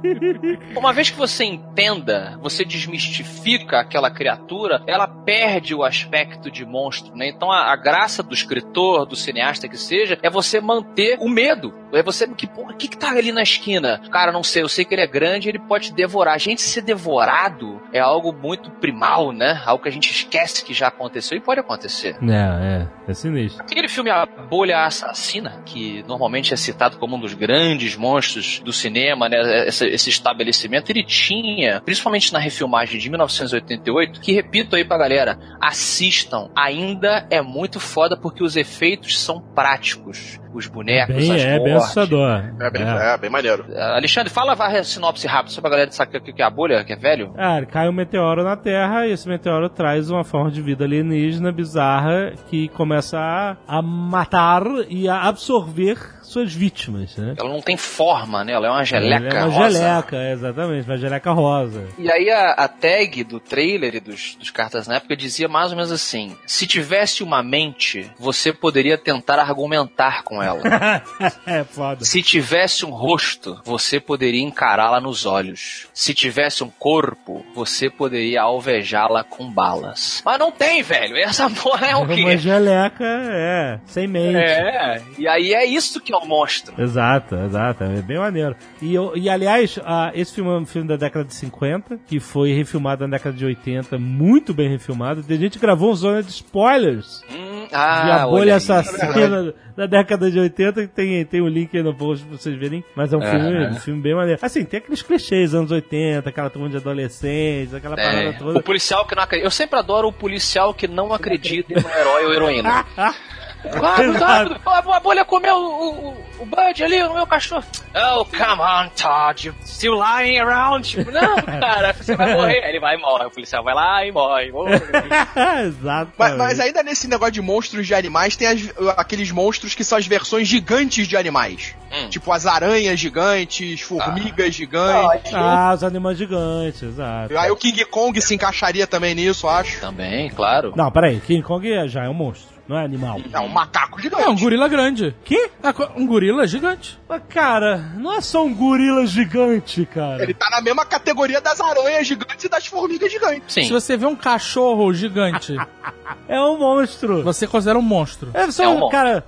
Uma 0.75 0.93
vez 0.93 1.09
que 1.09 1.17
você 1.17 1.43
entenda, 1.43 2.37
você 2.41 2.63
desmistifica 2.63 3.79
aquela 3.79 4.09
criatura, 4.09 4.81
ela 4.87 5.07
perde 5.07 5.75
o 5.75 5.83
aspecto 5.83 6.49
de 6.49 6.65
monstro, 6.65 7.15
né? 7.15 7.27
Então 7.27 7.51
a, 7.51 7.71
a 7.71 7.75
graça 7.75 8.23
do 8.23 8.33
escritor, 8.33 8.62
do 8.63 9.15
cineasta 9.15 9.67
que 9.67 9.77
seja, 9.77 10.17
é 10.21 10.29
você 10.29 10.59
manter 10.59 11.17
o 11.19 11.29
medo. 11.29 11.73
É 11.93 12.01
você 12.01 12.27
que, 12.27 12.47
porra, 12.47 12.73
o 12.73 12.75
que 12.75 12.87
que 12.87 12.97
tá 12.97 13.09
ali 13.09 13.31
na 13.31 13.43
esquina? 13.43 14.01
Cara, 14.11 14.31
não 14.31 14.43
sei, 14.43 14.63
eu 14.63 14.69
sei 14.69 14.83
que 14.83 14.95
ele 14.95 15.01
é 15.01 15.07
grande, 15.07 15.47
ele 15.47 15.59
pode 15.59 15.89
te 15.89 15.93
devorar. 15.93 16.33
A 16.33 16.39
gente 16.39 16.61
ser 16.61 16.81
devorado 16.81 17.81
é 17.91 17.99
algo 17.99 18.33
muito 18.33 18.71
primal, 18.71 19.31
né? 19.31 19.61
Algo 19.65 19.83
que 19.83 19.89
a 19.89 19.91
gente 19.91 20.09
esquece 20.11 20.65
que 20.65 20.73
já 20.73 20.87
aconteceu 20.87 21.37
e 21.37 21.41
pode 21.41 21.59
acontecer. 21.59 22.17
É, 22.23 22.87
é, 23.07 23.11
é 23.11 23.13
sinistro. 23.13 23.61
Aquele 23.61 23.87
filme 23.87 24.09
A 24.09 24.25
Bolha 24.25 24.85
Assassina, 24.85 25.61
que 25.65 26.03
normalmente 26.07 26.53
é 26.53 26.57
citado 26.57 26.97
como 26.97 27.15
um 27.15 27.19
dos 27.19 27.33
grandes 27.33 27.95
monstros 27.95 28.59
do 28.59 28.73
cinema, 28.73 29.29
né? 29.29 29.67
Esse, 29.67 29.87
esse 29.87 30.09
estabelecimento, 30.09 30.89
ele 30.89 31.03
tinha, 31.03 31.81
principalmente 31.81 32.33
na 32.33 32.39
refilmagem 32.39 32.99
de 32.99 33.09
1988, 33.09 34.19
que 34.19 34.31
repito 34.31 34.75
aí 34.75 34.83
pra 34.83 34.97
galera, 34.97 35.37
assistam. 35.61 36.49
Ainda 36.55 37.27
é 37.29 37.41
muito 37.41 37.79
foda 37.79 38.17
porque 38.17 38.42
os 38.43 38.55
efeitos 38.55 39.19
são 39.19 39.39
práticos. 39.39 40.39
Os 40.53 40.67
bonecos, 40.67 41.15
Bem, 41.15 41.31
as 41.31 41.41
é 41.41 41.59
bem 41.59 41.73
assustador. 41.73 42.43
É 42.59 42.69
bem, 42.69 42.83
é, 42.83 43.17
bem 43.17 43.29
maneiro. 43.29 43.65
Ah, 43.75 43.95
Alexandre, 43.95 44.31
fala 44.31 44.53
a 44.53 44.83
sinopse 44.83 45.25
rápida 45.25 45.49
só 45.49 45.61
pra 45.61 45.71
galera 45.71 45.91
saber 45.91 46.19
o 46.19 46.21
que 46.21 46.41
é 46.41 46.45
a 46.45 46.49
bolha, 46.49 46.83
que 46.83 46.93
é 46.93 46.95
velho. 46.95 47.33
Ah, 47.35 47.59
cai 47.65 47.89
um 47.89 47.91
meteoro 47.91 48.43
na 48.43 48.55
Terra 48.55 49.07
e 49.07 49.11
esse 49.11 49.27
meteoro 49.27 49.67
traz 49.67 50.11
uma 50.11 50.23
forma 50.23 50.51
de 50.51 50.61
vida 50.61 50.85
alienígena 50.85 51.51
bizarra 51.51 52.33
que 52.49 52.67
começa 52.69 53.17
a, 53.17 53.57
a 53.67 53.81
matar 53.81 54.63
e 54.89 55.09
a 55.09 55.23
absorver 55.23 55.97
suas 56.33 56.53
vítimas, 56.53 57.15
né? 57.17 57.35
Ela 57.37 57.49
não 57.49 57.61
tem 57.61 57.77
forma, 57.77 58.43
né? 58.43 58.53
Ela 58.53 58.67
é 58.67 58.69
uma 58.71 58.83
geleca 58.83 59.25
Ela 59.27 59.39
é 59.39 59.43
uma 59.45 59.53
rosa. 59.55 59.77
geleca, 59.79 60.17
é, 60.17 60.31
exatamente, 60.33 60.85
uma 60.89 60.97
geleca 60.97 61.31
rosa. 61.31 61.87
E 61.97 62.11
aí 62.11 62.29
a, 62.29 62.51
a 62.51 62.67
tag 62.67 63.23
do 63.23 63.39
trailer 63.39 63.95
e 63.95 63.99
dos, 63.99 64.35
dos 64.35 64.49
cartas 64.49 64.87
na 64.87 64.95
época 64.95 65.15
dizia 65.15 65.47
mais 65.47 65.71
ou 65.71 65.77
menos 65.77 65.91
assim: 65.91 66.35
se 66.45 66.65
tivesse 66.67 67.23
uma 67.23 67.43
mente, 67.43 68.09
você 68.17 68.51
poderia 68.51 68.97
tentar 68.97 69.39
argumentar 69.39 70.23
com 70.23 70.41
ela. 70.41 70.61
é 71.45 71.63
foda. 71.63 72.03
Se 72.03 72.21
tivesse 72.21 72.85
um 72.85 72.91
rosto, 72.91 73.59
você 73.63 73.99
poderia 73.99 74.41
encará-la 74.41 74.99
nos 74.99 75.25
olhos. 75.25 75.87
Se 75.93 76.13
tivesse 76.13 76.63
um 76.63 76.69
corpo, 76.69 77.45
você 77.53 77.89
poderia 77.89 78.41
alvejá-la 78.41 79.23
com 79.23 79.49
balas. 79.51 80.21
Mas 80.25 80.39
não 80.39 80.51
tem, 80.51 80.81
velho. 80.81 81.15
Essa 81.17 81.49
porra 81.51 81.87
é 81.87 81.95
o 81.95 81.99
Uma 82.03 82.15
quê? 82.15 82.37
geleca, 82.37 83.05
é, 83.05 83.79
sem 83.85 84.07
mente. 84.07 84.37
É, 84.37 85.01
e 85.17 85.27
aí 85.27 85.53
é 85.53 85.65
isso 85.65 85.99
que 86.01 86.13
é 86.13 86.17
o 86.17 86.22
monstro. 86.25 86.73
Exato, 86.81 87.35
exato, 87.35 87.83
é 87.83 88.01
bem 88.01 88.17
maneiro. 88.17 88.55
E, 88.81 88.93
eu- 88.93 89.13
e 89.15 89.29
aliás, 89.29 89.79
ah, 89.85 90.11
esse 90.13 90.33
filme 90.33 90.49
é 90.49 90.53
um 90.53 90.65
filme 90.65 90.87
da 90.87 90.95
década 90.95 91.25
de 91.25 91.33
50, 91.33 91.99
que 92.07 92.19
foi 92.19 92.53
refilmado 92.53 93.07
na 93.07 93.17
década 93.17 93.35
de 93.35 93.45
80, 93.45 93.97
muito 93.97 94.53
bem 94.53 94.69
refilmado. 94.69 95.23
A 95.27 95.33
gente 95.35 95.59
gravou 95.59 95.91
um 95.91 95.95
zona 95.95 96.21
de 96.23 96.29
spoilers 96.31 97.21
Hum, 97.31 97.67
de 97.67 97.75
ah, 97.75 98.23
A 98.23 98.27
olha 98.27 98.39
Bolha. 98.39 98.55
Assassina 98.55 99.53
da 99.75 99.85
década 99.87 100.29
de 100.29 100.39
80, 100.39 100.81
que 100.87 100.93
tem, 100.93 101.25
tem 101.25 101.41
um 101.41 101.47
link 101.47 101.75
aí 101.75 101.81
no 101.81 101.93
post 101.95 102.23
pra 102.25 102.37
vocês 102.37 102.55
verem, 102.57 102.83
mas 102.95 103.11
é 103.11 103.17
um, 103.17 103.23
É, 103.23 103.31
filme, 103.31 103.63
é. 103.65 103.69
um 103.69 103.75
filme 103.75 104.01
bem 104.01 104.13
maneiro. 104.15 104.39
Assim, 104.41 104.63
tem 104.63 104.77
aqueles 104.79 105.01
clichês 105.01 105.53
anos 105.55 105.71
80, 105.71 106.29
aquela 106.29 106.49
turma 106.49 106.69
de 106.69 106.77
adolescentes, 106.77 107.73
aquela 107.73 107.95
É, 107.95 108.03
parada 108.03 108.37
toda. 108.37 108.59
o 108.59 108.63
policial 108.63 109.05
que 109.07 109.15
não 109.15 109.23
acredita. 109.23 109.47
Eu 109.47 109.51
sempre 109.51 109.79
adoro 109.79 110.07
o 110.09 110.13
policial 110.13 110.73
que 110.73 110.87
não 110.87 111.11
acredita 111.13 111.73
no 111.81 111.89
herói 111.89 112.25
ou 112.25 112.33
heroína. 112.33 112.85
Claro, 113.71 114.13
claro. 114.15 114.59
A 114.65 114.99
bolha 114.99 115.23
comeu 115.25 115.55
o, 115.55 116.09
o, 116.09 116.25
o 116.39 116.45
Bud 116.45 116.83
ali, 116.83 117.01
o 117.03 117.13
meu 117.13 117.25
cachorro. 117.27 117.63
Oh, 117.95 118.25
come 118.25 118.61
on, 118.61 118.89
Todd. 118.89 119.47
You 119.47 119.55
still 119.65 119.93
lying 119.93 120.37
around? 120.39 120.87
Tipo, 120.87 121.11
não, 121.11 121.35
cara, 121.41 121.93
você 121.93 122.15
vai 122.15 122.33
morrer. 122.33 122.61
Ele 122.67 122.79
vai 122.79 122.95
e 122.95 122.99
morre. 122.99 123.25
O 123.25 123.31
policial 123.31 123.63
vai 123.63 123.73
lá 123.73 124.05
e 124.05 124.11
morre. 124.11 124.51
morre. 124.51 124.73
Exato. 125.65 126.11
Mas, 126.17 126.35
mas 126.37 126.59
ainda 126.59 126.83
nesse 126.83 127.07
negócio 127.07 127.33
de 127.33 127.41
monstros 127.41 127.85
de 127.87 127.93
animais, 127.93 128.35
tem 128.35 128.47
as- 128.47 128.73
aqueles 128.97 129.31
monstros 129.31 129.75
que 129.75 129.83
são 129.83 129.97
as 129.97 130.05
versões 130.07 130.47
gigantes 130.47 131.07
de 131.07 131.15
animais. 131.17 131.75
Hum. 131.91 132.09
Tipo 132.09 132.31
as 132.31 132.45
aranhas 132.45 132.99
gigantes, 132.99 133.81
formigas 133.81 134.53
gigantes. 134.55 135.31
Ah, 135.33 135.71
os 135.75 135.83
animais 135.83 136.17
gigantes, 136.17 136.81
exato. 136.81 137.37
Aí 137.37 137.51
o 137.51 137.55
King 137.55 137.85
Kong 137.85 138.19
se 138.21 138.33
encaixaria 138.35 138.87
também 138.87 139.13
nisso, 139.13 139.47
acho. 139.47 139.79
Também, 139.79 140.29
claro. 140.29 140.73
Não, 140.75 140.91
peraí, 140.91 141.19
King 141.19 141.41
Kong 141.43 141.71
é- 141.71 141.87
já 141.87 142.03
é 142.05 142.09
um 142.09 142.13
monstro, 142.13 142.52
não 142.67 142.77
é 142.77 142.83
animal. 142.85 143.19
É 143.31 143.39
um 143.39 143.47
macaco 143.49 144.01
gigante. 144.01 144.23
É 144.23 144.29
um 144.29 144.35
gorila 144.37 144.67
grande. 144.67 145.15
Que? 145.23 145.49
Co- 145.75 145.89
Um 145.95 146.05
gorila 146.07 146.47
gigante. 146.47 146.99
Mas, 147.07 147.21
cara, 147.29 147.77
não 147.97 148.13
é 148.13 148.21
só 148.21 148.43
um 148.45 148.53
gorila 148.53 149.05
gigante, 149.05 149.85
cara. 149.85 150.23
Ele 150.23 150.33
tá 150.33 150.49
na 150.49 150.61
mesma 150.61 150.85
categoria 150.85 151.41
das 151.41 151.59
aranhas 151.59 152.07
gigantes 152.07 152.45
e 152.45 152.49
das 152.49 152.65
formigas 152.67 153.11
gigantes. 153.11 153.53
Sim. 153.53 153.63
Se 153.63 153.71
você 153.71 153.97
vê 153.97 154.05
um 154.05 154.15
cachorro 154.15 154.93
gigante, 154.93 155.55
É 156.27 156.39
um 156.41 156.57
monstro. 156.57 157.21
você 157.23 157.45
considera 157.47 157.77
um 157.77 157.81
monstro. 157.81 158.31
É 158.33 158.49
só, 158.51 158.63
É 158.63 158.67
um 158.67 158.73
monstro. 158.79 158.89
cara... 158.89 159.25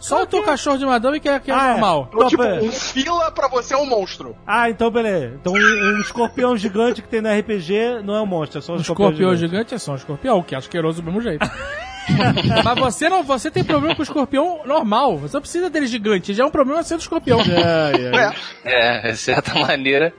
Só 0.00 0.22
o 0.22 0.26
teu 0.26 0.42
cachorro 0.42 0.76
de 0.76 0.84
madame 0.84 1.20
que 1.20 1.28
é, 1.28 1.38
que 1.38 1.48
é 1.48 1.54
Ah, 1.54 1.66
é. 1.68 1.70
normal. 1.72 2.10
Então, 2.12 2.26
tipo, 2.26 2.42
um 2.42 2.72
fila 2.72 3.30
pra 3.30 3.46
você 3.46 3.74
é 3.74 3.76
um 3.76 3.86
monstro. 3.86 4.34
Ah, 4.44 4.68
então 4.68 4.90
beleza. 4.90 5.36
Então 5.40 5.52
um, 5.52 5.56
um 5.56 6.00
escorpião 6.00 6.56
gigante 6.56 7.00
que 7.00 7.06
tem 7.06 7.20
no 7.20 7.28
RPG 7.32 8.02
não 8.02 8.16
é 8.16 8.20
um 8.22 8.26
monstro, 8.26 8.58
é 8.58 8.60
só 8.60 8.72
um 8.72 8.78
Um 8.78 8.80
escorpião, 8.80 9.10
escorpião 9.10 9.36
gigante. 9.36 9.50
gigante 9.52 9.74
é 9.74 9.78
só 9.78 9.92
um 9.92 9.94
escorpião, 9.94 10.42
que 10.42 10.56
é 10.56 10.58
asqueroso 10.58 11.00
do 11.00 11.04
mesmo 11.04 11.20
jeito. 11.22 11.48
Mas 12.64 12.78
você 12.78 13.08
não, 13.08 13.22
você 13.22 13.50
tem 13.50 13.64
problema 13.64 13.94
com 13.94 14.00
o 14.00 14.04
escorpião 14.04 14.60
normal. 14.64 15.18
Você 15.18 15.36
não 15.36 15.40
precisa 15.40 15.70
dele 15.70 15.86
gigante, 15.86 16.34
já 16.34 16.44
é 16.44 16.46
um 16.46 16.50
problema 16.50 16.82
sendo 16.82 17.00
escorpião. 17.00 17.40
É. 18.64 18.64
É, 18.64 19.12
de 19.12 19.16
certa 19.16 19.58
maneira, 19.58 20.12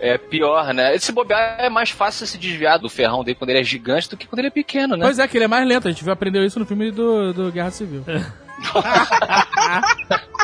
é 0.00 0.18
pior, 0.18 0.72
né? 0.72 0.94
Esse 0.94 1.12
bobear 1.12 1.56
é 1.58 1.68
mais 1.68 1.90
fácil 1.90 2.26
se 2.26 2.38
desviar 2.38 2.78
do 2.78 2.88
ferrão 2.88 3.22
dele 3.22 3.36
quando 3.36 3.50
ele 3.50 3.60
é 3.60 3.64
gigante 3.64 4.10
do 4.10 4.16
que 4.16 4.26
quando 4.26 4.40
ele 4.40 4.48
é 4.48 4.50
pequeno, 4.50 4.96
né? 4.96 5.04
Pois 5.04 5.18
é, 5.18 5.26
que 5.26 5.36
ele 5.36 5.44
é 5.44 5.48
mais 5.48 5.66
lento. 5.66 5.88
A 5.88 5.90
gente 5.90 6.04
viu 6.04 6.12
aprendeu 6.12 6.44
isso 6.44 6.58
no 6.58 6.66
filme 6.66 6.90
do, 6.90 7.32
do 7.32 7.52
Guerra 7.52 7.70
Civil. 7.70 8.04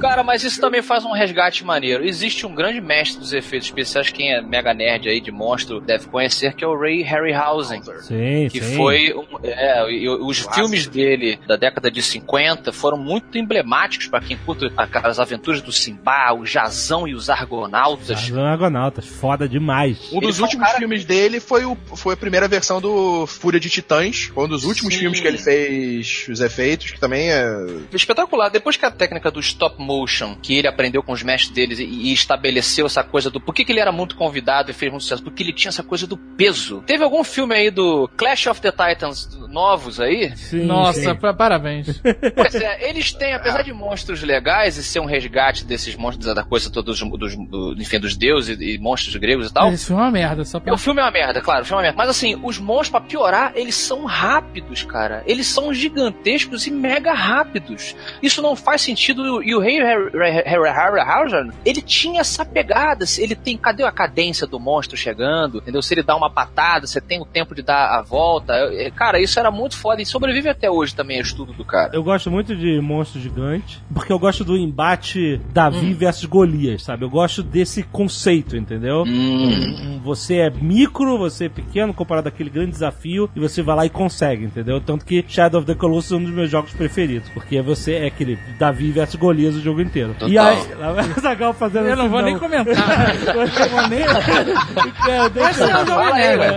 Cara, 0.00 0.22
mas 0.22 0.44
isso 0.44 0.60
também 0.60 0.82
faz 0.82 1.04
um 1.04 1.12
resgate 1.12 1.64
maneiro. 1.64 2.04
Existe 2.04 2.46
um 2.46 2.54
grande 2.54 2.80
mestre 2.80 3.18
dos 3.18 3.32
efeitos 3.32 3.68
especiais, 3.68 4.10
quem 4.10 4.32
é 4.34 4.40
mega 4.40 4.72
nerd 4.74 5.08
aí 5.08 5.20
de 5.20 5.30
monstro 5.30 5.80
deve 5.80 6.06
conhecer, 6.06 6.54
que 6.54 6.64
é 6.64 6.66
o 6.66 6.78
Ray 6.78 7.02
Harryhausen. 7.02 7.82
Sim, 8.02 8.48
Que 8.50 8.60
sim. 8.62 8.76
foi. 8.76 9.12
Um, 9.14 9.24
é, 9.42 9.90
e 9.90 10.08
os 10.08 10.40
filmes 10.54 10.86
dele 10.86 11.38
da 11.46 11.56
década 11.56 11.90
de 11.90 12.02
50 12.02 12.72
foram 12.72 12.98
muito 12.98 13.36
emblemáticos 13.38 14.06
pra 14.08 14.20
quem 14.20 14.36
curte 14.36 14.70
aquelas 14.76 15.18
aventuras 15.18 15.60
do 15.62 15.72
Simba, 15.72 16.32
o 16.34 16.44
Jazão 16.44 17.06
e 17.08 17.14
os 17.14 17.30
Argonautas. 17.30 18.28
Os 18.30 18.36
Argonautas, 18.36 19.06
foda 19.06 19.48
demais. 19.48 20.12
Um 20.12 20.20
dos 20.20 20.36
foi 20.36 20.42
um 20.42 20.46
últimos 20.46 20.66
cara- 20.66 20.78
filmes 20.78 21.04
dele 21.04 21.40
foi, 21.40 21.64
o, 21.64 21.76
foi 21.94 22.14
a 22.14 22.16
primeira 22.16 22.46
versão 22.48 22.80
do 22.80 23.26
Fúria 23.26 23.58
de 23.60 23.70
Titãs. 23.70 24.24
Foi 24.34 24.44
um 24.44 24.48
dos 24.48 24.64
últimos 24.64 24.94
Sim. 24.94 25.00
filmes 25.00 25.20
que 25.20 25.26
ele 25.26 25.38
fez 25.38 26.26
os 26.28 26.40
efeitos, 26.40 26.90
que 26.90 27.00
também 27.00 27.30
é. 27.30 27.44
Espetacular. 27.92 28.50
Depois 28.50 28.76
que 28.76 28.84
a 28.84 28.90
técnica 28.90 29.30
do 29.30 29.40
stop 29.40 29.76
motion, 29.86 30.36
que 30.42 30.54
ele 30.56 30.66
aprendeu 30.68 31.02
com 31.02 31.12
os 31.12 31.22
mestres 31.22 31.54
deles 31.54 31.78
e, 31.78 31.84
e 31.84 32.12
estabeleceu 32.12 32.86
essa 32.86 33.02
coisa 33.04 33.30
do 33.30 33.40
por 33.40 33.54
que, 33.54 33.64
que 33.64 33.72
ele 33.72 33.80
era 33.80 33.92
muito 33.92 34.16
convidado 34.16 34.70
e 34.70 34.74
fez 34.74 34.90
muito 34.90 35.02
sucesso, 35.02 35.22
porque 35.22 35.42
ele 35.42 35.52
tinha 35.52 35.68
essa 35.70 35.82
coisa 35.82 36.06
do 36.06 36.16
peso. 36.16 36.82
Teve 36.86 37.04
algum 37.04 37.22
filme 37.24 37.54
aí 37.54 37.70
do 37.70 38.08
Clash 38.16 38.46
of 38.48 38.60
the 38.60 38.70
Titans 38.72 39.28
novos 39.48 40.00
aí? 40.00 40.36
Sim, 40.36 40.64
Nossa, 40.64 41.00
sim. 41.00 41.14
pa- 41.14 41.32
parabéns. 41.32 42.00
Pois 42.34 42.54
é, 42.56 42.88
eles 42.88 43.12
têm, 43.12 43.34
apesar 43.34 43.62
de 43.62 43.72
monstros 43.72 44.22
legais 44.22 44.76
e 44.76 44.82
ser 44.84 45.00
um 45.00 45.04
resgate 45.06 45.64
desses 45.64 45.94
monstros 45.94 46.34
da 46.34 46.42
coisa 46.44 46.70
toda 46.70 46.86
dos, 46.86 46.98
dos, 47.00 47.36
do, 47.36 47.74
enfim, 47.78 47.98
dos 48.00 48.16
deuses 48.16 48.58
e, 48.58 48.74
e 48.74 48.78
monstros 48.78 49.14
gregos 49.16 49.48
e 49.50 49.52
tal. 49.54 49.72
Esse 49.72 49.86
filme 49.86 50.00
é 50.02 50.04
uma 50.04 50.10
merda, 50.10 50.44
só 50.44 50.58
pra... 50.60 50.74
O 50.74 50.78
filme 50.78 51.00
é 51.00 51.04
uma 51.04 51.10
merda, 51.10 51.40
claro, 51.40 51.62
o 51.62 51.64
filme 51.64 51.76
é 51.76 51.78
uma 51.78 51.82
merda. 51.88 51.96
Mas 51.96 52.08
assim, 52.10 52.38
os 52.42 52.58
monstros, 52.58 52.90
pra 52.90 53.00
piorar, 53.00 53.52
eles 53.54 53.74
são 53.74 54.04
rápidos, 54.04 54.82
cara. 54.82 55.22
Eles 55.26 55.46
são 55.46 55.72
gigantescos 55.72 56.66
e 56.66 56.70
mega 56.70 57.12
rápidos. 57.12 57.94
Isso 58.22 58.42
não 58.42 58.56
faz 58.56 58.82
sentido. 58.82 59.42
E 59.42 59.54
o 59.54 59.60
Ray 59.60 59.75
Ray 59.82 60.42
Harryhausen, 60.42 61.50
ele 61.64 61.80
tinha 61.82 62.20
essa 62.20 62.44
pegada. 62.44 63.04
Ele 63.18 63.34
tem, 63.34 63.56
cadê 63.56 63.82
a 63.84 63.92
cadência 63.92 64.46
do 64.46 64.58
monstro 64.58 64.96
chegando? 64.96 65.58
Entendeu? 65.58 65.82
Se 65.82 65.94
ele 65.94 66.02
dá 66.02 66.16
uma 66.16 66.30
patada, 66.30 66.86
você 66.86 67.00
tem 67.00 67.20
o 67.20 67.24
tempo 67.24 67.54
de 67.54 67.62
dar 67.62 67.98
a 67.98 68.02
volta. 68.02 68.52
Eu- 68.54 68.92
Cara, 68.92 69.20
isso 69.20 69.38
era 69.38 69.50
muito 69.50 69.76
foda 69.76 70.00
e 70.00 70.06
sobrevive 70.06 70.48
até 70.48 70.70
hoje 70.70 70.94
também, 70.94 71.18
o 71.18 71.22
estudo 71.22 71.52
do 71.52 71.64
cara. 71.64 71.90
Eu 71.94 72.02
gosto 72.02 72.30
muito 72.30 72.54
de 72.56 72.80
monstro 72.80 73.20
gigante, 73.20 73.80
porque 73.92 74.12
eu 74.12 74.18
gosto 74.18 74.44
do 74.44 74.56
embate 74.56 75.40
Davi 75.52 75.92
versus 75.92 76.24
Golias, 76.24 76.82
sabe? 76.82 77.04
Eu 77.04 77.10
gosto 77.10 77.42
desse 77.42 77.82
conceito, 77.82 78.56
entendeu? 78.56 79.02
Um- 79.06 80.00
Você 80.06 80.36
é 80.36 80.50
micro, 80.50 81.18
você 81.18 81.46
é 81.46 81.48
pequeno 81.48 81.92
comparado 81.92 82.28
àquele 82.28 82.48
grande 82.48 82.70
desafio, 82.70 83.28
e 83.34 83.40
você 83.40 83.60
vai 83.62 83.74
lá 83.76 83.86
e 83.86 83.90
consegue, 83.90 84.44
entendeu? 84.44 84.80
Tanto 84.80 85.04
que 85.04 85.24
Shadow 85.26 85.58
of 85.60 85.66
the 85.66 85.74
Colossus 85.74 86.12
é 86.12 86.16
um 86.16 86.22
dos 86.22 86.32
meus 86.32 86.48
jogos 86.50 86.72
preferidos, 86.72 87.28
porque 87.30 87.60
você 87.60 87.94
é 87.94 88.06
aquele 88.06 88.38
Davi 88.58 88.92
versus 88.92 89.16
Golias 89.16 89.56
jogo 89.66 89.80
inteiro. 89.80 90.12
Total. 90.14 90.28
E 90.28 90.38
aí, 90.38 90.74
lá 90.78 90.92
vai 90.92 91.04
o 91.04 91.20
Zagal 91.20 91.52
fazendo 91.54 91.86
Eu 91.88 91.96
não 91.96 92.08
vou 92.08 92.22
nem 92.22 92.38
comentar. 92.38 92.74
Eu 93.26 93.46
não 93.46 93.68
vou 93.68 93.88
nem... 93.88 94.00
É, 94.00 95.28
deixa- 95.30 95.50
Esse 95.50 95.62
é 95.62 95.76
o 95.76 95.86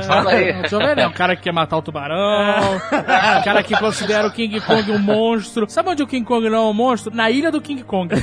Fala 0.03 0.31
aí, 0.31 0.49
é 0.99 1.07
um 1.07 1.11
cara 1.11 1.35
que 1.35 1.43
quer 1.43 1.51
matar 1.53 1.77
o 1.77 1.81
tubarão, 1.81 2.77
o 2.77 3.43
cara 3.43 3.63
que 3.63 3.75
considera 3.77 4.27
o 4.27 4.31
King 4.31 4.59
Kong 4.61 4.91
um 4.91 4.99
monstro. 4.99 5.69
Sabe 5.69 5.89
onde 5.89 6.03
o 6.03 6.07
King 6.07 6.25
Kong 6.25 6.49
não 6.49 6.57
é 6.57 6.69
um 6.69 6.73
monstro? 6.73 7.13
Na 7.15 7.29
ilha 7.29 7.51
do 7.51 7.59
King 7.61 7.83
Kong. 7.83 8.13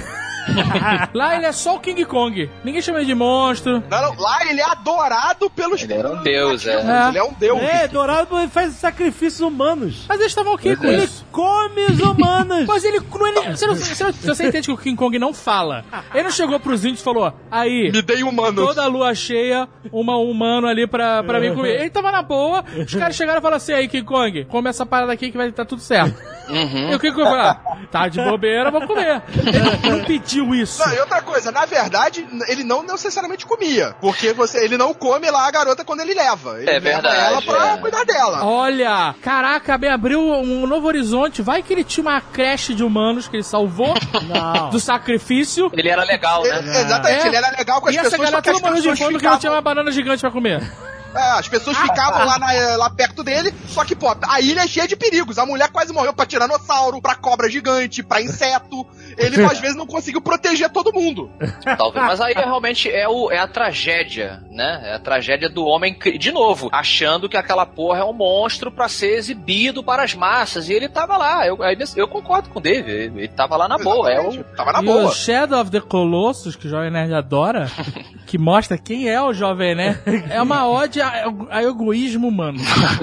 Lá 1.14 1.36
ele 1.36 1.46
é 1.46 1.52
só 1.52 1.76
o 1.76 1.80
King 1.80 2.04
Kong. 2.04 2.48
Ninguém 2.64 2.80
chama 2.82 2.98
ele 2.98 3.06
de 3.06 3.14
monstro. 3.14 3.82
Não, 3.90 4.02
não, 4.02 4.20
lá 4.20 4.46
ele 4.48 4.60
é 4.60 4.64
adorado 4.70 5.48
pelos. 5.50 5.82
Ele 5.82 5.94
era 5.94 6.08
um 6.12 6.22
deus, 6.22 6.66
é. 6.66 6.82
nativos, 6.82 7.08
Ele 7.08 7.18
é 7.18 7.24
um 7.24 7.32
deus. 7.34 7.62
É, 7.62 7.88
Dourado 7.88 8.38
ele 8.38 8.48
faz 8.48 8.72
sacrifícios 8.74 9.40
humanos. 9.40 10.04
Mas 10.08 10.18
eles 10.20 10.32
estavam 10.32 10.54
ok 10.54 10.76
com 10.76 10.86
Ele 10.86 11.04
isso. 11.04 11.24
come 11.32 11.84
os 11.86 12.00
humanos. 12.00 12.66
Mas 12.68 12.84
ele, 12.84 13.00
não- 13.00 13.26
ele 13.28 13.56
você, 13.56 13.66
não- 13.66 13.74
você 13.74 14.04
não- 14.04 14.12
você 14.12 14.46
entende 14.48 14.66
que 14.66 14.72
o 14.72 14.76
King 14.76 14.96
Kong 14.96 15.18
não 15.18 15.32
fala. 15.34 15.84
Ele 16.14 16.24
não 16.24 16.30
chegou 16.30 16.58
pros 16.60 16.84
índios 16.84 17.00
e 17.00 17.04
falou: 17.04 17.32
aí, 17.50 17.90
Me 17.92 18.02
dei 18.02 18.22
humanos. 18.22 18.64
toda 18.64 18.86
lua 18.86 19.14
cheia, 19.14 19.68
uma 19.92 20.16
humano 20.16 20.66
ali 20.66 20.86
pra, 20.86 21.22
pra 21.22 21.40
mim 21.40 21.54
comer. 21.54 21.80
Ele 21.80 21.90
tava 21.90 22.10
na 22.12 22.22
boa, 22.22 22.64
os 22.76 22.94
caras 22.94 23.16
chegaram 23.16 23.38
e 23.38 23.42
falaram 23.42 23.56
assim: 23.56 23.72
aí, 23.72 23.88
King 23.88 24.04
Kong, 24.04 24.44
come 24.46 24.68
essa 24.68 24.84
parada 24.86 25.12
aqui 25.12 25.30
que 25.30 25.36
vai 25.36 25.48
estar 25.48 25.64
tudo 25.64 25.80
certo. 25.82 26.20
Uhum. 26.48 26.90
E 26.90 26.94
o 26.94 26.98
King 27.00 27.12
Kong 27.14 27.24
falou: 27.28 27.40
ah, 27.40 27.60
tá 27.90 28.08
de 28.08 28.20
bobeira, 28.22 28.70
vou 28.70 28.86
comer. 28.86 29.22
Ele 29.36 29.90
não 29.90 30.04
pediu 30.04 30.35
isso. 30.54 30.86
Não, 30.86 30.94
e 30.94 30.98
outra 31.00 31.20
coisa, 31.22 31.50
na 31.52 31.64
verdade, 31.64 32.26
ele 32.48 32.64
não 32.64 32.82
necessariamente 32.82 33.46
comia. 33.46 33.94
Porque 34.00 34.32
você, 34.32 34.64
ele 34.64 34.76
não 34.76 34.92
come 34.94 35.30
lá 35.30 35.46
a 35.46 35.50
garota 35.50 35.84
quando 35.84 36.00
ele 36.00 36.14
leva. 36.14 36.60
Ele 36.60 36.70
É 36.70 36.72
leva 36.74 36.84
verdade, 36.90 37.16
ela 37.16 37.42
pra 37.42 37.68
é. 37.68 37.76
cuidar 37.78 38.04
dela. 38.04 38.44
Olha, 38.44 39.14
caraca, 39.22 39.76
me 39.78 39.88
abriu 39.88 40.20
um 40.20 40.66
novo 40.66 40.86
horizonte. 40.86 41.42
Vai 41.42 41.62
que 41.62 41.72
ele 41.72 41.84
tinha 41.84 42.02
uma 42.02 42.20
creche 42.20 42.74
de 42.74 42.82
humanos 42.84 43.28
que 43.28 43.36
ele 43.36 43.44
salvou 43.44 43.94
Não. 44.28 44.70
do 44.70 44.80
sacrifício. 44.80 45.70
Ele 45.72 45.88
era 45.88 46.04
legal, 46.04 46.42
né? 46.42 46.58
Ele- 46.58 46.70
exatamente, 46.70 47.24
É. 47.24 47.26
ele 47.28 47.36
era 47.36 47.50
legal 47.56 47.80
com 47.80 47.88
as 47.88 47.94
E 47.94 47.98
essa 47.98 48.10
pessoas, 48.10 48.28
só 48.28 48.32
galera 48.36 48.42
que 48.42 48.50
as 48.50 48.56
todo 48.56 48.64
morreu 48.70 48.82
de 48.92 48.98
fome 48.98 49.12
porque 49.12 49.26
ela 49.26 49.38
tinha 49.38 49.52
uma 49.52 49.60
banana 49.60 49.90
gigante 49.90 50.20
pra 50.20 50.30
comer. 50.30 50.60
É, 51.16 51.38
as 51.38 51.48
pessoas 51.48 51.76
ficavam 51.76 52.24
lá, 52.26 52.38
na- 52.38 52.76
lá 52.76 52.90
perto 52.90 53.22
dele, 53.22 53.52
só 53.68 53.84
que, 53.84 53.94
pô, 53.96 54.14
a 54.28 54.40
ilha 54.40 54.60
é 54.62 54.66
cheia 54.66 54.86
de 54.88 54.96
perigos. 54.96 55.38
A 55.38 55.46
mulher 55.46 55.68
quase 55.70 55.92
morreu 55.92 56.12
pra 56.12 56.26
tiranossauro, 56.26 57.00
pra 57.00 57.14
cobra 57.14 57.48
gigante, 57.50 58.02
pra 58.02 58.20
inseto. 58.22 58.86
Ele, 59.18 59.42
às 59.44 59.58
vezes, 59.58 59.76
não 59.76 59.86
conseguiu 59.86 60.20
proteger 60.20 60.68
todo 60.70 60.92
mundo. 60.92 61.30
Talvez. 61.78 62.04
Mas 62.06 62.20
aí 62.20 62.34
realmente 62.34 62.90
é, 62.90 63.08
o, 63.08 63.30
é 63.30 63.38
a 63.38 63.48
tragédia, 63.48 64.42
né? 64.50 64.80
É 64.84 64.94
a 64.94 64.98
tragédia 64.98 65.48
do 65.48 65.64
homem, 65.64 65.96
de 66.18 66.30
novo, 66.32 66.68
achando 66.70 67.28
que 67.28 67.36
aquela 67.36 67.64
porra 67.64 68.00
é 68.00 68.04
um 68.04 68.12
monstro 68.12 68.70
pra 68.70 68.88
ser 68.88 69.16
exibido 69.16 69.82
para 69.82 70.02
as 70.02 70.14
massas. 70.14 70.68
E 70.68 70.72
ele 70.74 70.88
tava 70.88 71.16
lá. 71.16 71.46
Eu, 71.46 71.58
eu 71.96 72.08
concordo 72.08 72.50
com 72.50 72.58
o 72.58 72.62
David. 72.62 72.90
Ele, 73.16 73.28
tava 73.28 73.56
lá 73.56 73.66
na 73.68 73.78
boa. 73.78 74.10
É 74.10 74.14
Exatamente. 74.14 74.40
o, 74.40 74.56
Tava 74.56 74.72
na 74.72 74.82
e 74.82 74.84
boa. 74.84 75.04
o 75.06 75.12
Shadow 75.12 75.60
of 75.60 75.70
the 75.70 75.80
Colossus, 75.80 76.54
que 76.56 76.66
o 76.66 76.70
Jovem 76.70 76.90
Nerd 76.90 77.14
adora, 77.14 77.70
que 78.26 78.36
mostra 78.38 78.76
quem 78.76 79.08
é 79.08 79.20
o 79.22 79.32
Jovem 79.32 79.74
Nerd, 79.74 80.00
é 80.30 80.42
uma 80.42 80.68
ode 80.68 81.00
a, 81.00 81.24
a 81.50 81.62
egoísmo 81.62 82.28
humano. 82.28 82.58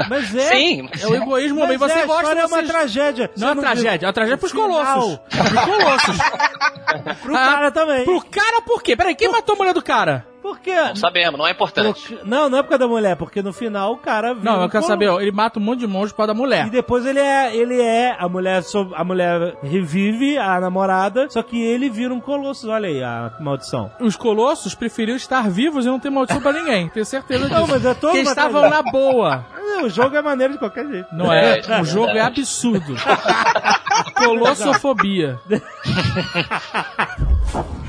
Mas 0.09 0.35
é. 0.35 0.49
Sim, 0.51 0.89
É 1.01 1.07
o 1.07 1.15
egoísmo 1.15 1.57
humano. 1.57 1.73
E 1.73 1.77
você 1.77 1.99
é, 1.99 2.05
gosta 2.05 2.31
é 2.33 2.45
uma 2.45 2.47
vocês- 2.49 2.67
tragédia. 2.67 3.31
Não 3.37 3.49
é 3.49 3.55
Você 3.55 3.61
tragédia, 3.61 4.05
é 4.05 4.07
uma 4.07 4.13
tragédia 4.13 4.37
pros 4.37 4.51
Final. 4.51 4.67
colossos. 4.69 5.19
Pros 5.29 5.65
colossos. 5.65 6.17
Pro 7.23 7.35
Ah, 7.35 7.39
cara 7.39 7.71
também. 7.71 8.05
Pro 8.05 8.21
cara 8.25 8.61
por 8.61 8.83
quê? 8.83 8.95
Peraí, 8.95 9.15
quem 9.15 9.31
matou 9.31 9.55
a 9.55 9.57
mulher 9.57 9.73
do 9.73 9.81
cara? 9.81 10.27
Por 10.43 10.59
quê? 10.59 10.75
não 10.75 10.95
sabemos, 10.97 11.39
não 11.39 11.47
é 11.47 11.51
importante. 11.51 12.09
Porque- 12.15 12.29
Não, 12.29 12.49
não 12.49 12.57
é 12.59 12.61
por 12.61 12.69
causa 12.69 12.83
da 12.83 12.87
mulher, 12.87 13.15
porque 13.15 13.41
no 13.41 13.53
final 13.53 13.93
o 13.93 13.97
cara 13.97 14.33
vira 14.35 14.51
Não, 14.51 14.59
um 14.59 14.63
eu 14.63 14.69
quero 14.69 14.83
colo- 14.83 14.93
saber, 14.93 15.07
ó, 15.07 15.19
ele 15.21 15.31
mata 15.31 15.57
um 15.57 15.63
monte 15.63 15.79
de 15.79 15.87
monstros 15.87 16.11
por 16.11 16.17
causa 16.17 16.33
da 16.33 16.39
mulher. 16.39 16.67
E 16.67 16.69
depois 16.69 17.05
ele 17.05 17.19
é, 17.19 17.55
ele 17.55 17.81
é 17.81 18.15
a 18.19 18.27
mulher, 18.27 18.61
a 18.93 19.03
mulher 19.05 19.55
revive 19.63 20.37
a 20.37 20.59
namorada, 20.59 21.27
só 21.29 21.41
que 21.41 21.59
ele 21.59 21.89
vira 21.89 22.13
um 22.13 22.19
colosso. 22.19 22.69
Olha 22.69 22.89
aí 22.89 23.01
a 23.01 23.31
maldição. 23.39 23.89
Os 24.01 24.17
colossos 24.17 24.75
preferiam 24.75 25.15
estar 25.15 25.49
vivos 25.49 25.85
e 25.85 25.87
não 25.87 25.97
ter 25.99 26.09
maldição 26.09 26.41
pra 26.41 26.51
ninguém. 26.51 26.89
Tenho 26.89 27.05
certeza 27.05 27.45
disso. 27.45 27.53
Não, 27.59 27.65
mas 27.65 27.85
é 27.85 27.93
Porque 27.93 28.19
uma 28.19 28.29
estavam 28.29 28.69
na 28.69 28.83
boa. 28.83 29.45
O 29.81 29.89
jogo 29.89 30.15
é 30.15 30.21
maneiro 30.21 30.53
de 30.53 30.59
qualquer 30.59 30.85
jeito. 30.87 31.07
Não 31.13 31.31
é? 31.31 31.59
É, 31.59 31.81
o 31.81 31.85
jogo 31.85 32.11
é 32.11 32.21
absurdo. 32.21 32.95
Colossofobia. 34.15 35.39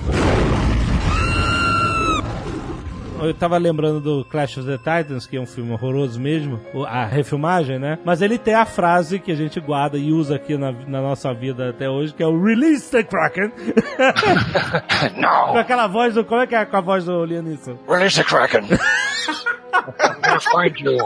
Eu 3.25 3.33
tava 3.35 3.57
lembrando 3.57 4.01
do 4.01 4.25
Clash 4.25 4.59
of 4.59 4.67
the 4.67 4.77
Titans, 4.77 5.27
que 5.27 5.37
é 5.37 5.41
um 5.41 5.47
filme 5.47 5.73
horroroso 5.73 6.21
mesmo, 6.21 6.61
a 6.87 7.07
refilmagem, 7.07 7.79
né? 7.79 7.99
Mas 8.05 8.21
ele 8.21 8.37
tem 8.39 8.55
a 8.55 8.67
frase 8.67 9.19
que 9.19 9.33
a 9.33 9.35
gente 9.35 9.59
guarda 9.61 9.97
e 9.97 10.13
usa 10.13 10.37
aqui 10.37 10.59
na, 10.59 10.73
na 10.73 11.01
nossa 11.01 11.33
vida 11.33 11.71
até 11.71 11.89
hoje, 11.89 12.13
que 12.13 12.23
é 12.23 12.27
o 12.27 12.43
Release 12.43 12.91
the 12.91 13.03
Kraken. 13.03 13.51
com 15.15 15.21
Não! 15.21 15.57
aquela 15.57 15.87
voz 15.87 16.15
do. 16.15 16.25
Como 16.25 16.43
é 16.43 16.47
que 16.47 16.55
é 16.55 16.65
com 16.65 16.77
a 16.77 16.81
voz 16.81 17.05
do 17.07 17.25
Liam 17.25 17.43
Neeson? 17.43 17.79
Release 17.89 18.17
the 18.17 18.25
Kraken! 18.25 18.65
I'm 19.75 20.21
gonna 20.23 20.41
find 20.41 20.79
you! 20.79 20.99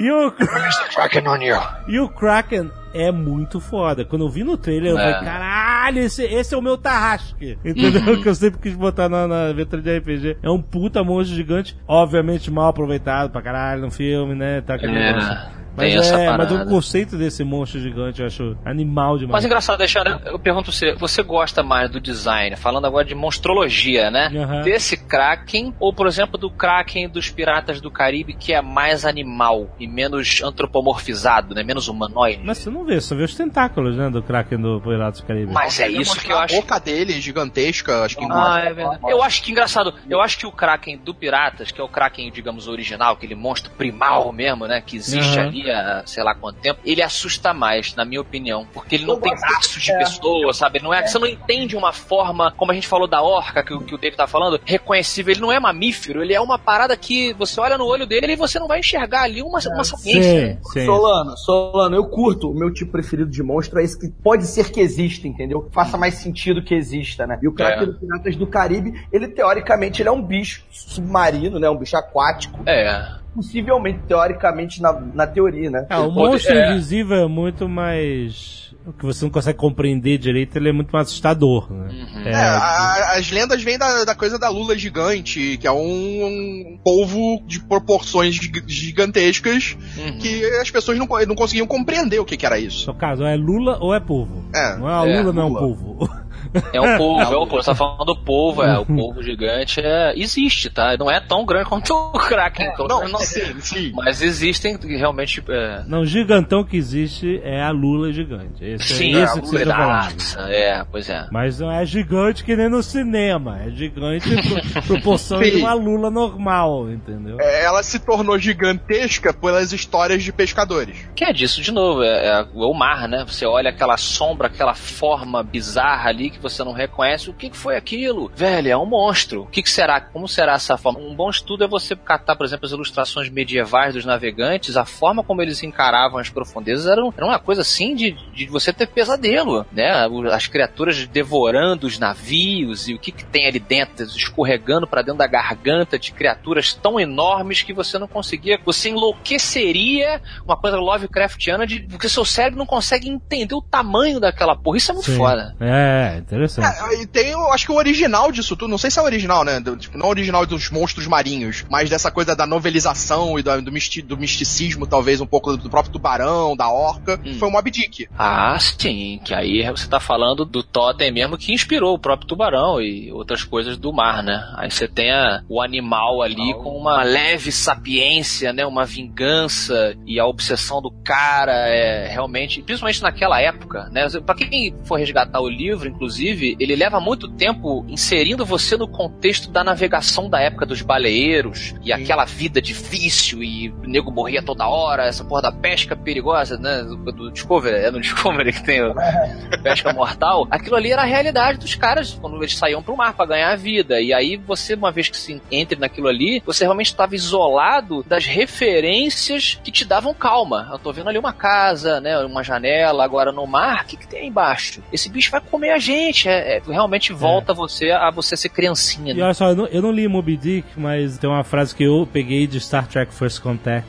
E 0.00 0.10
o, 0.10 0.30
Release 0.30 0.82
the 0.82 0.94
Kraken 0.94 1.28
on 1.28 1.42
you! 1.42 1.56
e 1.88 2.00
o 2.00 2.08
Kraken 2.08 2.70
é 2.96 3.12
muito 3.12 3.60
foda. 3.60 4.04
Quando 4.04 4.24
eu 4.24 4.28
vi 4.28 4.42
no 4.44 4.56
trailer, 4.56 4.92
eu 4.92 4.98
É. 4.98 5.12
falei, 5.12 5.28
caralho, 5.28 5.98
esse, 6.00 6.22
esse 6.24 6.54
é 6.54 6.58
o 6.58 6.62
meu 6.62 6.76
Tarrasque. 6.78 7.58
Entendeu? 7.64 8.22
Que 8.22 8.28
eu 8.28 8.34
sempre 8.34 8.60
quis 8.60 8.74
botar 8.74 9.08
na, 9.08 9.26
na 9.28 9.48
aventura 9.50 9.80
de 9.82 9.98
RPG. 9.98 10.38
É 10.42 10.50
um 10.50 10.60
puta 10.60 11.02
monstro 11.04 11.36
gigante, 11.36 11.76
obviamente 11.86 12.50
mal 12.50 12.68
aproveitado 12.68 13.30
pra 13.30 13.42
caralho 13.42 13.82
no 13.82 13.90
filme, 13.90 14.34
né? 14.34 14.60
Tá 14.60 14.74
aquele 14.74 14.96
É, 14.96 15.12
negócio. 15.12 15.36
Tem 15.76 15.96
Mas, 15.96 16.06
essa 16.06 16.18
é, 16.18 16.36
mas 16.36 16.48
parada. 16.48 16.64
o 16.64 16.74
conceito 16.74 17.16
desse 17.16 17.44
monstro 17.44 17.80
gigante 17.80 18.20
eu 18.20 18.26
acho 18.26 18.56
animal 18.64 19.18
demais. 19.18 19.32
Mas 19.32 19.44
engraçado, 19.44 19.80
Alexandre, 19.80 20.16
eu 20.26 20.38
pergunto 20.38 20.72
você, 20.72 20.94
você 20.94 21.22
gosta 21.22 21.62
mais 21.62 21.90
do 21.90 22.00
design, 22.00 22.56
falando 22.56 22.86
agora 22.86 23.04
de 23.04 23.14
monstrologia, 23.14 24.10
né? 24.10 24.30
Aham. 24.34 24.62
Desse 24.62 24.96
Kraken, 24.96 25.74
ou 25.78 25.92
por 25.92 26.06
exemplo 26.06 26.38
do 26.38 26.50
Kraken 26.50 27.08
dos 27.08 27.30
Piratas 27.30 27.80
do 27.80 27.90
Caribe, 27.90 28.34
que 28.34 28.52
é 28.52 28.62
mais 28.62 29.04
animal 29.04 29.68
e 29.78 29.86
menos 29.86 30.42
antropomorfizado, 30.42 31.54
né? 31.54 31.62
Menos 31.62 31.88
humanoide. 31.88 32.40
Mas 32.44 32.58
você 32.58 32.70
não 32.70 32.84
vê, 32.84 33.00
só 33.00 33.14
vê 33.14 33.24
os 33.24 33.34
tentáculos, 33.34 33.96
né? 33.96 34.08
Do 34.10 34.22
Kraken 34.22 34.58
do 34.58 34.80
Piratas 34.80 35.20
do 35.20 35.26
Caribe. 35.26 35.52
Mas 35.52 35.78
é 35.80 35.88
isso 35.88 36.18
que 36.20 36.32
eu 36.32 36.38
acho. 36.38 36.54
A 36.54 36.60
boca 36.60 36.78
dele 36.80 37.20
gigantesca, 37.20 38.04
acho 38.04 38.16
que 38.16 38.26
Ah, 38.30 38.60
é 38.64 38.72
verdade. 38.72 39.00
Eu 39.08 39.22
acho 39.22 39.42
que 39.42 39.50
engraçado, 39.50 39.94
eu 40.08 40.20
acho 40.20 40.38
que 40.38 40.46
o 40.46 40.52
Kraken 40.52 40.98
do 40.98 41.14
Piratas, 41.14 41.70
que 41.70 41.80
é 41.80 41.84
o 41.84 41.88
Kraken, 41.88 42.30
digamos, 42.30 42.68
original, 42.68 43.14
aquele 43.14 43.34
monstro 43.34 43.70
primal 43.72 44.32
mesmo, 44.32 44.66
né? 44.66 44.82
Que 44.84 44.96
existe 44.96 45.38
Aham. 45.38 45.48
ali 45.48 45.65
sei 46.04 46.22
lá 46.22 46.34
quanto 46.34 46.60
tempo, 46.60 46.80
ele 46.84 47.02
assusta 47.02 47.52
mais, 47.54 47.94
na 47.94 48.04
minha 48.04 48.20
opinião. 48.20 48.66
Porque 48.72 48.96
ele 48.96 49.04
não 49.06 49.14
Eu 49.14 49.20
tem 49.20 49.34
braços 49.34 49.82
de 49.82 49.90
é. 49.92 49.98
pessoa, 49.98 50.52
sabe? 50.52 50.82
Não 50.82 50.92
é, 50.92 51.06
Você 51.06 51.18
não 51.18 51.26
entende 51.26 51.76
uma 51.76 51.92
forma, 51.92 52.52
como 52.56 52.72
a 52.72 52.74
gente 52.74 52.86
falou 52.88 53.06
da 53.08 53.22
orca, 53.22 53.62
que, 53.62 53.72
o- 53.74 53.80
que 53.80 53.94
o 53.94 53.98
David 53.98 54.16
tá 54.16 54.26
falando, 54.26 54.60
reconhecível. 54.64 55.32
Ele 55.32 55.40
não 55.40 55.52
é 55.52 55.58
mamífero, 55.60 56.22
ele 56.22 56.34
é 56.34 56.40
uma 56.40 56.58
parada 56.58 56.96
que 56.96 57.32
você 57.34 57.60
olha 57.60 57.76
no 57.78 57.84
olho 57.86 58.06
dele 58.06 58.32
e 58.32 58.36
você 58.36 58.58
não 58.58 58.66
vai 58.68 58.80
enxergar 58.80 59.22
ali 59.22 59.42
uma, 59.42 59.58
uma 59.74 59.84
sapiência. 59.84 60.58
Sim, 60.64 60.70
sim. 60.72 60.84
Solano, 60.86 61.36
Solano, 61.36 61.96
eu 61.96 62.04
curto. 62.08 62.50
O 62.50 62.54
meu 62.54 62.72
tipo 62.72 62.92
preferido 62.92 63.30
de 63.30 63.42
monstro 63.42 63.80
é 63.80 63.84
esse 63.84 63.98
que 63.98 64.08
pode 64.22 64.46
ser 64.46 64.70
que 64.70 64.80
exista, 64.80 65.26
entendeu? 65.28 65.68
Faça 65.72 65.96
mais 65.96 66.14
sentido 66.14 66.62
que 66.62 66.74
exista, 66.74 67.26
né? 67.26 67.38
E 67.42 67.48
o 67.48 67.52
Kraken 67.52 67.82
É. 67.82 67.86
do 67.86 67.94
Piratas 67.98 68.36
do 68.36 68.46
Caribe, 68.46 69.06
ele 69.12 69.28
teoricamente 69.28 70.02
ele 70.02 70.08
é 70.08 70.12
um 70.12 70.22
bicho 70.22 70.64
submarino, 70.70 71.58
né? 71.58 71.68
Um 71.68 71.76
bicho 71.76 71.96
aquático. 71.96 72.58
É. 72.66 73.08
Possivelmente, 73.36 74.00
teoricamente, 74.08 74.80
na, 74.82 74.92
na 75.14 75.26
teoria, 75.26 75.70
né? 75.70 75.86
É, 75.90 75.96
o 75.98 76.12
pode- 76.12 76.14
monstro 76.32 76.56
é. 76.56 76.72
invisível 76.72 77.16
é 77.18 77.28
muito 77.28 77.68
mais. 77.68 78.66
O 78.86 78.92
que 78.92 79.04
você 79.04 79.24
não 79.24 79.32
consegue 79.32 79.58
compreender 79.58 80.16
direito, 80.16 80.56
ele 80.56 80.68
é 80.68 80.72
muito 80.72 80.90
mais 80.90 81.08
assustador. 81.08 81.70
Né? 81.72 81.88
Uhum. 81.90 82.22
É, 82.24 82.30
É, 82.30 82.34
a- 82.36 83.16
as 83.18 83.30
lendas 83.32 83.60
vêm 83.62 83.76
da, 83.76 84.04
da 84.04 84.14
coisa 84.14 84.38
da 84.38 84.48
lula 84.48 84.78
gigante, 84.78 85.58
que 85.58 85.66
é 85.66 85.72
um, 85.72 85.76
um 86.24 86.78
polvo 86.84 87.42
de 87.46 87.60
proporções 87.64 88.36
gig- 88.36 88.62
gigantescas 88.66 89.76
Uhum. 89.98 90.18
que 90.18 90.44
as 90.60 90.70
pessoas 90.70 90.96
não, 90.98 91.06
não 91.26 91.34
conseguiam 91.34 91.66
compreender 91.66 92.20
o 92.20 92.24
que, 92.24 92.36
que 92.36 92.46
era 92.46 92.58
isso. 92.60 92.86
no 92.86 92.94
caso, 92.94 93.24
é 93.24 93.34
Lula 93.36 93.76
ou 93.80 93.92
é 93.94 93.98
polvo. 94.00 94.44
É. 94.54 94.76
Não 94.76 94.88
é 94.88 94.94
a 94.94 95.06
É, 95.08 95.18
Lula, 95.20 95.32
não 95.32 95.42
é 95.42 95.46
um 95.46 95.48
Lula. 95.48 96.25
É 96.72 96.80
o 96.80 96.96
polvo, 96.98 97.22
é 97.32 97.36
o 97.36 97.46
polvo. 97.46 97.62
Você 97.62 97.70
tá 97.70 97.74
falando 97.74 98.04
do 98.04 98.16
polvo, 98.16 98.62
é. 98.62 98.78
O 98.78 98.86
polvo 98.86 99.22
gigante 99.22 99.80
é, 99.80 100.12
existe, 100.16 100.70
tá? 100.70 100.96
Não 100.98 101.10
é 101.10 101.20
tão 101.20 101.44
grande 101.44 101.68
quanto 101.68 101.92
o 101.92 102.12
Kraken. 102.12 102.66
então, 102.72 102.86
Não, 102.86 103.08
não- 103.08 103.20
sim, 103.20 103.60
sim. 103.60 103.92
Mas 103.94 104.22
existem 104.22 104.76
realmente. 104.82 105.42
É, 105.48 105.82
Não, 105.86 106.00
o 106.00 106.06
gigantão 106.06 106.64
que 106.64 106.76
existe 106.76 107.40
é 107.42 107.62
a 107.62 107.70
Lula 107.70 108.12
gigante. 108.12 108.64
Esse 108.64 108.94
sim, 108.94 109.14
é 109.14 109.20
é, 109.20 109.24
isso 109.24 109.40
que 109.40 109.48
você 109.48 109.64
tá 109.64 109.76
falando. 109.76 110.12
Nossa, 110.14 110.40
é, 110.50 110.84
pois 110.90 111.08
é. 111.08 111.26
Mas 111.30 111.58
não 111.60 111.70
é 111.70 111.84
gigante 111.84 112.44
que 112.44 112.56
nem 112.56 112.68
no 112.68 112.82
cinema. 112.82 113.60
É 113.62 113.70
gigante 113.70 114.28
pro, 114.28 114.82
proporção 114.96 115.40
de 115.40 115.56
uma 115.56 115.74
lula 115.74 116.10
normal, 116.10 116.90
entendeu? 116.90 117.38
É, 117.40 117.64
Ela 117.64 117.82
se 117.82 117.98
tornou 117.98 118.38
gigantesca 118.38 119.32
pelas 119.32 119.72
histórias 119.72 120.22
de 120.22 120.32
pescadores. 120.32 120.96
Que 121.14 121.24
é 121.24 121.32
disso 121.32 121.60
de 121.60 121.72
novo, 121.72 122.02
é, 122.02 122.26
é 122.40 122.46
o 122.54 122.72
mar, 122.74 123.08
né? 123.08 123.24
Você 123.26 123.46
olha 123.46 123.70
aquela 123.70 123.96
sombra, 123.96 124.48
aquela 124.48 124.74
forma 124.74 125.42
bizarra 125.42 126.08
ali 126.10 126.30
que 126.36 126.42
você 126.42 126.62
não 126.62 126.72
reconhece. 126.72 127.30
O 127.30 127.34
que, 127.34 127.50
que 127.50 127.56
foi 127.56 127.76
aquilo? 127.76 128.30
Velho, 128.34 128.68
é 128.70 128.76
um 128.76 128.86
monstro. 128.86 129.42
O 129.42 129.46
que, 129.46 129.62
que 129.62 129.70
será? 129.70 130.00
Como 130.00 130.28
será 130.28 130.54
essa 130.54 130.76
forma? 130.76 130.98
Um 131.00 131.14
bom 131.14 131.30
estudo 131.30 131.64
é 131.64 131.68
você 131.68 131.96
catar, 131.96 132.36
por 132.36 132.44
exemplo, 132.46 132.66
as 132.66 132.72
ilustrações 132.72 133.28
medievais 133.28 133.94
dos 133.94 134.04
navegantes, 134.04 134.76
a 134.76 134.84
forma 134.84 135.22
como 135.24 135.42
eles 135.42 135.62
encaravam 135.62 136.18
as 136.18 136.28
profundezas 136.30 136.86
era, 136.86 137.04
um- 137.04 137.12
uma 137.18 137.38
coisa 137.38 137.62
assim 137.62 137.94
de, 137.94 138.12
de 138.32 138.46
você 138.46 138.72
ter 138.72 138.86
pesadelo, 138.86 139.66
né? 139.72 140.06
As 140.32 140.46
criaturas 140.46 141.06
devorando 141.06 141.86
os 141.86 141.98
navios 141.98 142.88
e 142.88 142.94
o 142.94 142.98
que, 142.98 143.10
que 143.12 143.24
tem 143.24 143.46
ali 143.48 143.58
dentro, 143.58 144.04
escorregando 144.04 144.86
para 144.86 145.02
dentro 145.02 145.18
da 145.18 145.26
garganta 145.26 145.98
de 145.98 146.12
criaturas 146.12 146.72
tão 146.72 147.00
enormes 147.00 147.62
que 147.62 147.72
você 147.72 147.98
não 147.98 148.06
conseguia, 148.08 148.58
você 148.64 148.90
enlouqueceria 148.90 150.20
uma 150.44 150.56
coisa 150.56 150.76
Lovecraftiana 150.76 151.66
de 151.66 151.80
porque 151.80 152.08
seu 152.08 152.24
cérebro 152.24 152.58
não 152.58 152.66
consegue 152.66 153.08
entender 153.08 153.54
o 153.54 153.62
tamanho 153.62 154.20
daquela 154.20 154.56
porra. 154.56 154.76
Isso 154.78 154.90
é 154.90 154.94
muito 154.94 155.10
Sim. 155.10 155.16
foda. 155.16 155.54
É, 155.60 156.22
interessante. 156.26 156.66
É, 156.82 157.02
e 157.02 157.06
tem, 157.06 157.28
eu 157.30 157.52
acho 157.52 157.64
que 157.66 157.72
o 157.72 157.76
original 157.76 158.30
disso 158.32 158.56
tudo, 158.56 158.68
não 158.70 158.78
sei 158.78 158.90
se 158.90 158.98
é 158.98 159.02
o 159.02 159.04
original, 159.04 159.44
né? 159.44 159.60
do- 159.60 159.76
tipo, 159.76 159.96
não 159.96 160.06
o 160.06 160.10
original 160.10 160.44
dos 160.44 160.70
monstros 160.70 161.06
marinhos, 161.06 161.64
mas 161.70 161.88
dessa 161.88 162.10
coisa 162.10 162.34
da 162.36 162.46
novelização 162.46 163.38
e 163.38 163.42
da- 163.42 163.58
do, 163.58 163.70
misti- 163.72 164.02
do 164.02 164.16
misticismo, 164.16 164.86
talvez, 164.86 165.20
um 165.20 165.26
pouco 165.26 165.56
do 165.56 165.70
próprio 165.70 165.92
tubarão, 165.92 166.56
da 166.56 166.68
orca, 166.70 167.18
Hum. 167.24 167.34
foi 167.38 167.48
o 167.48 167.50
Mob 167.52 167.70
Dick. 167.70 168.08
Ah, 168.18 168.58
sim, 168.58 169.20
que 169.24 169.32
aí 169.34 169.62
você 169.70 169.86
tá 169.88 170.00
falando 170.00 170.44
do 170.44 170.62
totem 170.62 171.10
mesmo 171.12 171.38
que 171.38 171.52
inspirou 171.52 171.94
o 171.94 171.98
próprio 171.98 172.28
tubarão 172.28 172.80
e 172.80 173.10
outras 173.12 173.42
coisas 173.44 173.76
do 173.76 173.92
mar, 173.92 174.22
né? 174.22 174.42
Aí 174.56 174.70
você 174.70 174.86
tem 174.88 175.10
a- 175.12 175.42
o 175.48 175.62
animal 175.62 176.22
ali 176.22 176.52
com 176.54 176.76
uma 176.76 177.02
leve 177.02 177.50
sapiência, 177.52 178.52
né? 178.52 178.66
Uma 178.66 178.84
vingança 178.84 179.94
e 180.06 180.18
a 180.20 180.26
obsessão 180.26 180.80
do 180.82 180.90
cara 181.04 181.52
é 181.68 182.08
realmente, 182.08 182.62
principalmente 182.62 183.02
naquela 183.02 183.40
época, 183.40 183.88
né? 183.90 184.06
Pra 184.24 184.34
quem 184.34 184.74
for 184.84 184.98
resgatar 184.98 185.40
o 185.40 185.48
livro, 185.48 185.88
inclusive, 185.88 186.15
ele 186.20 186.76
leva 186.76 187.00
muito 187.00 187.28
tempo 187.28 187.84
inserindo 187.88 188.44
você 188.44 188.76
no 188.76 188.88
contexto 188.88 189.50
da 189.50 189.62
navegação 189.64 190.28
da 190.28 190.40
época 190.40 190.66
dos 190.66 190.82
baleeiros 190.82 191.74
e 191.82 191.92
aquela 191.92 192.24
vida 192.24 192.60
de 192.60 192.72
vício 192.72 193.42
e 193.42 193.68
o 193.70 193.82
nego 193.82 194.10
morria 194.10 194.42
toda 194.42 194.68
hora, 194.68 195.06
essa 195.06 195.24
porra 195.24 195.42
da 195.42 195.52
pesca 195.52 195.96
perigosa, 195.96 196.56
né? 196.56 196.82
Do, 196.82 196.96
do 197.12 197.32
Discovery, 197.32 197.76
é 197.76 197.90
no 197.90 198.00
Discovery 198.00 198.52
que 198.52 198.62
tem 198.62 198.82
o 198.82 198.94
pesca 199.62 199.92
mortal. 199.92 200.46
Aquilo 200.50 200.76
ali 200.76 200.92
era 200.92 201.02
a 201.02 201.06
realidade 201.06 201.58
dos 201.58 201.74
caras 201.74 202.14
quando 202.14 202.36
eles 202.36 202.56
saíam 202.56 202.82
pro 202.82 202.96
mar 202.96 203.14
pra 203.14 203.26
ganhar 203.26 203.52
a 203.52 203.56
vida. 203.56 204.00
E 204.00 204.12
aí 204.12 204.36
você, 204.36 204.74
uma 204.74 204.92
vez 204.92 205.08
que 205.08 205.16
se 205.16 205.40
entre 205.50 205.78
naquilo 205.78 206.08
ali, 206.08 206.42
você 206.44 206.64
realmente 206.64 206.86
estava 206.86 207.14
isolado 207.14 208.02
das 208.04 208.26
referências 208.26 209.58
que 209.62 209.70
te 209.70 209.84
davam 209.84 210.14
calma. 210.14 210.68
Eu 210.70 210.78
tô 210.78 210.92
vendo 210.92 211.08
ali 211.08 211.18
uma 211.18 211.32
casa, 211.32 212.00
né? 212.00 212.18
Uma 212.18 212.42
janela, 212.42 213.04
agora 213.04 213.32
no 213.32 213.46
mar, 213.46 213.84
o 213.84 213.86
que, 213.86 213.96
que 213.96 214.08
tem 214.08 214.20
aí 214.20 214.26
embaixo? 214.26 214.82
Esse 214.92 215.08
bicho 215.08 215.30
vai 215.30 215.40
comer 215.40 215.70
a 215.70 215.78
gente. 215.78 216.05
É, 216.28 216.56
é, 216.58 216.62
realmente 216.66 217.12
volta 217.12 217.52
você 217.54 217.90
a 217.90 218.10
você 218.10 218.36
ser 218.36 218.48
criancinha. 218.50 219.12
E 219.12 219.16
Né? 219.16 219.22
olha 219.24 219.34
só, 219.34 219.48
eu 219.50 219.56
não, 219.56 219.66
eu 219.66 219.82
não 219.82 219.90
li 219.90 220.06
Moby 220.08 220.36
Dick, 220.36 220.68
mas 220.76 221.18
tem 221.18 221.28
uma 221.28 221.42
frase 221.44 221.74
que 221.74 221.84
eu 221.84 222.08
peguei 222.12 222.46
de 222.46 222.60
Star 222.60 222.86
Trek 222.86 223.12
First 223.12 223.40
Contact. 223.40 223.88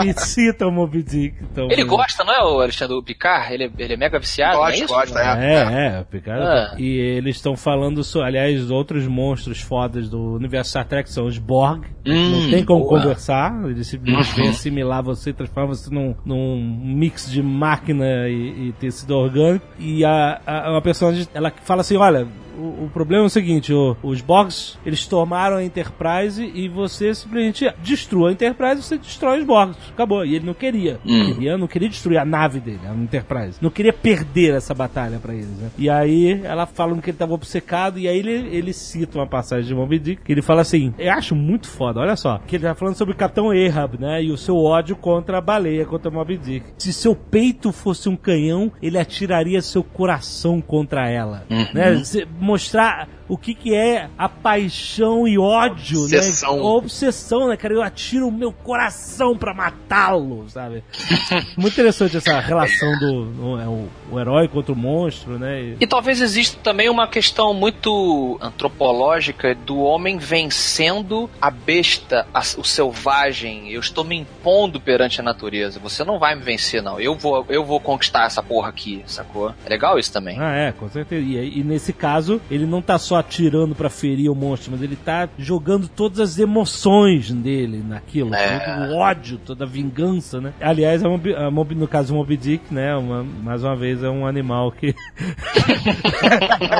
que 0.00 0.12
cita 0.20 0.66
o 0.66 0.70
Moby 0.72 1.02
Dick. 1.02 1.36
Então, 1.42 1.68
Ele 1.70 1.84
gosta, 1.84 2.24
não 2.24 2.32
é, 2.32 2.42
o 2.42 2.60
Alexandre 2.60 3.00
Picard? 3.02 3.52
Ele, 3.52 3.70
ele 3.78 3.94
é 3.94 3.96
mega 3.96 4.18
viciado, 4.18 4.56
não 4.58 4.66
é 4.66 4.70
Gosta, 4.70 4.84
isso? 4.84 4.94
gosta, 4.94 5.20
é. 5.20 5.54
É, 5.54 5.98
é, 6.00 6.04
Picard. 6.04 6.42
Ah. 6.46 6.74
E 6.78 6.98
eles 6.98 7.36
estão 7.36 7.56
falando, 7.56 8.02
so- 8.04 8.20
aliás, 8.22 8.70
outros 8.70 9.06
monstros 9.06 9.60
fodas 9.60 10.08
do 10.08 10.34
universo 10.34 10.70
Star 10.70 10.86
Trek 10.86 11.10
são 11.10 11.26
os 11.26 11.38
Borg. 11.38 11.84
Hum, 12.06 12.40
não 12.42 12.50
tem 12.50 12.64
como 12.64 12.84
boa. 12.84 13.00
conversar, 13.00 13.52
eles 13.68 13.86
simplesmente 13.86 14.34
vêm 14.34 14.48
assimilar 14.50 15.02
você, 15.02 15.32
transformar 15.32 15.68
você 15.74 15.92
num, 15.92 16.14
num 16.24 16.80
mix 16.84 17.30
de 17.30 17.42
máquina 17.42 18.28
e, 18.28 18.68
e 18.68 18.72
tecido 18.78 19.16
orgânico. 19.16 19.64
E 19.78 20.04
a, 20.04 20.25
a, 20.46 20.70
uma 20.70 20.82
personagem, 20.82 21.28
ela 21.34 21.52
fala 21.64 21.80
assim: 21.80 21.96
olha. 21.96 22.26
O, 22.56 22.84
o 22.84 22.90
problema 22.92 23.24
é 23.24 23.26
o 23.26 23.30
seguinte, 23.30 23.72
o- 23.72 23.96
os 24.02 24.20
Borgs, 24.20 24.78
eles 24.84 25.06
tomaram 25.06 25.56
a 25.56 25.64
Enterprise 25.64 26.42
e 26.54 26.68
você 26.68 27.14
simplesmente 27.14 27.70
destrua 27.82 28.30
a 28.30 28.32
Enterprise, 28.32 28.82
você 28.82 28.98
destrói 28.98 29.40
os 29.40 29.46
Borgs. 29.46 29.76
Acabou. 29.92 30.24
E 30.24 30.34
ele 30.36 30.46
não 30.46 30.54
queria. 30.54 30.98
Hum. 31.04 31.34
queria 31.34 31.56
não 31.58 31.66
queria 31.66 31.88
destruir 31.88 32.18
a 32.18 32.24
nave 32.24 32.60
dele, 32.60 32.80
a 32.88 32.94
Enterprise. 32.94 33.58
Não 33.60 33.70
queria 33.70 33.92
perder 33.92 34.54
essa 34.54 34.74
batalha 34.74 35.18
pra 35.18 35.32
eles, 35.34 35.48
né? 35.58 35.70
E 35.78 35.88
aí 35.90 36.40
ela 36.44 36.66
falando 36.66 37.02
que 37.02 37.10
ele 37.10 37.16
tava 37.18 37.34
obcecado, 37.34 37.98
e 37.98 38.08
aí 38.08 38.18
ele, 38.18 38.32
ele 38.56 38.72
cita 38.72 39.18
uma 39.18 39.26
passagem 39.26 39.66
de 39.66 39.74
Moby 39.74 39.98
Dick, 39.98 40.22
que 40.22 40.32
ele 40.32 40.42
fala 40.42 40.62
assim, 40.62 40.92
eu 40.98 41.12
acho 41.12 41.34
muito 41.34 41.66
foda, 41.68 42.00
olha 42.00 42.16
só, 42.16 42.38
que 42.46 42.56
ele 42.56 42.64
tá 42.64 42.74
falando 42.74 42.94
sobre 42.96 43.14
o 43.14 43.16
Capitão 43.16 43.50
Ahab, 43.50 43.98
né? 43.98 44.22
E 44.22 44.30
o 44.30 44.36
seu 44.36 44.56
ódio 44.56 44.96
contra 44.96 45.38
a 45.38 45.40
baleia, 45.40 45.84
contra 45.84 46.10
Moby 46.10 46.36
Dick. 46.36 46.66
Se 46.78 46.92
seu 46.92 47.14
peito 47.14 47.72
fosse 47.72 48.08
um 48.08 48.16
canhão, 48.16 48.70
ele 48.82 48.98
atiraria 48.98 49.60
seu 49.62 49.82
coração 49.82 50.60
contra 50.60 51.08
ela, 51.10 51.44
Uhum. 51.50 51.66
né? 51.74 52.02
Mostrar 52.46 53.08
o 53.28 53.36
que 53.36 53.54
que 53.54 53.74
é 53.74 54.08
a 54.16 54.28
paixão 54.28 55.26
e 55.26 55.38
ódio, 55.38 56.02
Obsessão. 56.02 56.56
né? 56.56 56.60
A 56.62 56.64
obsessão, 56.64 57.48
né, 57.48 57.56
cara? 57.56 57.74
Eu 57.74 57.82
atiro 57.82 58.28
o 58.28 58.32
meu 58.32 58.52
coração 58.52 59.36
pra 59.36 59.52
matá-lo, 59.54 60.44
sabe? 60.48 60.82
Muito 61.56 61.72
interessante 61.74 62.16
essa 62.16 62.38
relação 62.40 62.88
do, 62.98 63.60
é, 63.60 63.66
o, 63.66 63.88
o 64.12 64.20
herói 64.20 64.48
contra 64.48 64.72
o 64.72 64.76
monstro, 64.76 65.38
né? 65.38 65.60
E- 65.62 65.76
E 65.80 65.86
talvez 65.86 66.20
exista 66.20 66.58
também 66.62 66.88
uma 66.88 67.08
questão 67.08 67.52
muito 67.54 68.38
antropológica 68.40 69.54
do 69.54 69.78
homem 69.78 70.18
vencendo 70.18 71.28
a 71.40 71.50
besta, 71.50 72.26
a- 72.32 72.40
o 72.58 72.64
selvagem. 72.64 73.70
Eu 73.70 73.80
estou 73.80 74.04
me 74.04 74.16
impondo 74.16 74.80
perante 74.80 75.20
a 75.20 75.24
natureza. 75.24 75.78
Você 75.80 76.04
não 76.04 76.18
vai 76.18 76.34
me 76.34 76.42
vencer, 76.42 76.82
não. 76.82 77.00
Eu 77.00 77.14
vou, 77.14 77.44
eu 77.48 77.64
vou 77.64 77.80
conquistar 77.80 78.26
essa 78.26 78.42
porra 78.42 78.68
aqui, 78.68 79.02
sacou? 79.06 79.50
É 79.64 79.68
legal 79.68 79.98
isso 79.98 80.12
também. 80.12 80.38
Ah, 80.40 80.54
é, 80.56 80.72
com 80.72 80.88
certeza. 80.88 81.24
E, 81.24 81.60
e 81.60 81.64
nesse 81.64 81.92
caso, 81.92 82.40
ele 82.50 82.66
não 82.66 82.80
tá 82.82 82.98
só 82.98 83.15
atirando 83.16 83.74
pra 83.74 83.88
ferir 83.90 84.30
o 84.30 84.34
monstro, 84.34 84.72
mas 84.72 84.82
ele 84.82 84.96
tá 84.96 85.28
jogando 85.38 85.88
todas 85.88 86.20
as 86.20 86.38
emoções 86.38 87.30
dele 87.32 87.82
naquilo. 87.86 88.34
É. 88.34 88.58
Todo 88.58 88.90
o 88.92 88.96
ódio, 88.96 89.38
toda 89.38 89.64
a 89.64 89.66
vingança, 89.68 90.40
né? 90.40 90.52
Aliás, 90.60 91.04
a 91.04 91.08
Moby- 91.08 91.34
a 91.34 91.50
no 91.50 91.88
caso 91.88 92.12
do 92.12 92.18
Moby 92.18 92.36
Dick, 92.36 92.72
né? 92.72 92.94
uma- 92.96 93.24
mais 93.24 93.62
uma 93.62 93.76
vez, 93.76 94.02
é 94.02 94.08
um 94.08 94.26
animal 94.26 94.70
que. 94.72 94.94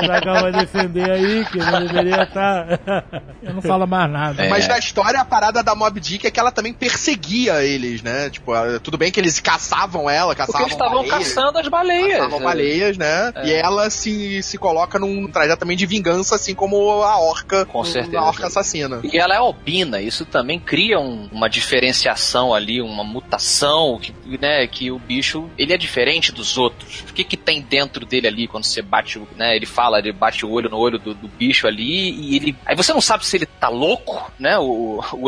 Zagal 0.05 0.41
vai 0.43 0.51
defender 0.51 1.09
aí, 1.09 1.45
que 1.45 1.57
não 1.57 1.85
deveria 1.85 2.25
tá. 2.27 2.67
estar. 2.73 3.05
Eu 3.43 3.53
não 3.53 3.61
falo 3.61 3.85
mais 3.87 4.11
nada. 4.11 4.43
É. 4.43 4.49
Mas 4.49 4.67
na 4.67 4.77
história, 4.77 5.19
a 5.21 5.25
parada 5.25 5.63
da 5.63 5.75
Mob 5.75 5.99
Dick 5.99 6.25
é 6.27 6.31
que 6.31 6.39
ela 6.39 6.51
também 6.51 6.73
perseguia 6.73 7.63
eles, 7.63 8.01
né? 8.01 8.29
Tipo, 8.29 8.51
tudo 8.83 8.97
bem 8.97 9.11
que 9.11 9.19
eles 9.19 9.39
caçavam 9.39 10.09
ela, 10.09 10.35
Porque 10.35 10.41
caçavam 10.51 10.61
eles 10.67 10.73
estavam 10.73 11.03
baleias, 11.03 11.33
caçando 11.33 11.57
as 11.59 11.67
baleias. 11.67 12.17
caçavam 12.17 12.41
baleias, 12.41 12.97
né? 12.97 13.31
É. 13.35 13.47
E 13.47 13.53
ela 13.53 13.89
se, 13.89 14.41
se 14.43 14.57
coloca 14.57 14.99
num 14.99 15.27
trajeto 15.27 15.59
também 15.59 15.77
de 15.77 15.85
vingança, 15.85 16.26
assim 16.35 16.53
como 16.55 17.01
a 17.03 17.19
orca. 17.19 17.65
Com 17.65 17.83
certeza. 17.83 18.19
A 18.19 18.25
orca 18.27 18.47
assassina. 18.47 18.99
E 19.03 19.17
ela 19.17 19.33
é 19.35 19.37
albina, 19.37 20.01
isso 20.01 20.25
também 20.25 20.59
cria 20.59 20.99
um- 20.99 21.29
uma 21.31 21.49
diferenciação 21.49 22.53
ali, 22.53 22.81
uma 22.81 23.03
mutação, 23.03 23.99
que, 23.99 24.13
né, 24.39 24.65
que 24.67 24.91
o 24.91 24.99
bicho, 24.99 25.49
ele 25.57 25.73
é 25.73 25.77
diferente 25.77 26.31
dos 26.31 26.57
outros. 26.57 27.01
O 27.09 27.13
que 27.13 27.23
que 27.23 27.37
tem 27.37 27.61
dentro 27.61 28.05
dele 28.05 28.27
ali 28.27 28.47
quando 28.47 28.63
você 28.63 28.81
bate, 28.81 29.19
o- 29.19 29.27
né, 29.35 29.55
ele 29.55 29.65
fala, 29.65 29.99
ele 29.99 30.11
bate 30.11 30.45
o 30.45 30.51
olho 30.51 30.69
no 30.69 30.77
olho 30.77 30.97
do, 30.99 31.13
do 31.13 31.27
bicho 31.27 31.67
ali 31.67 32.11
e 32.11 32.35
ele... 32.35 32.55
Aí 32.65 32.75
você 32.75 32.93
não 32.93 33.01
sabe 33.01 33.25
se 33.25 33.37
ele 33.37 33.45
tá 33.45 33.69
louco, 33.69 34.31
né, 34.39 34.57
o, 34.57 34.99
o 35.13 35.27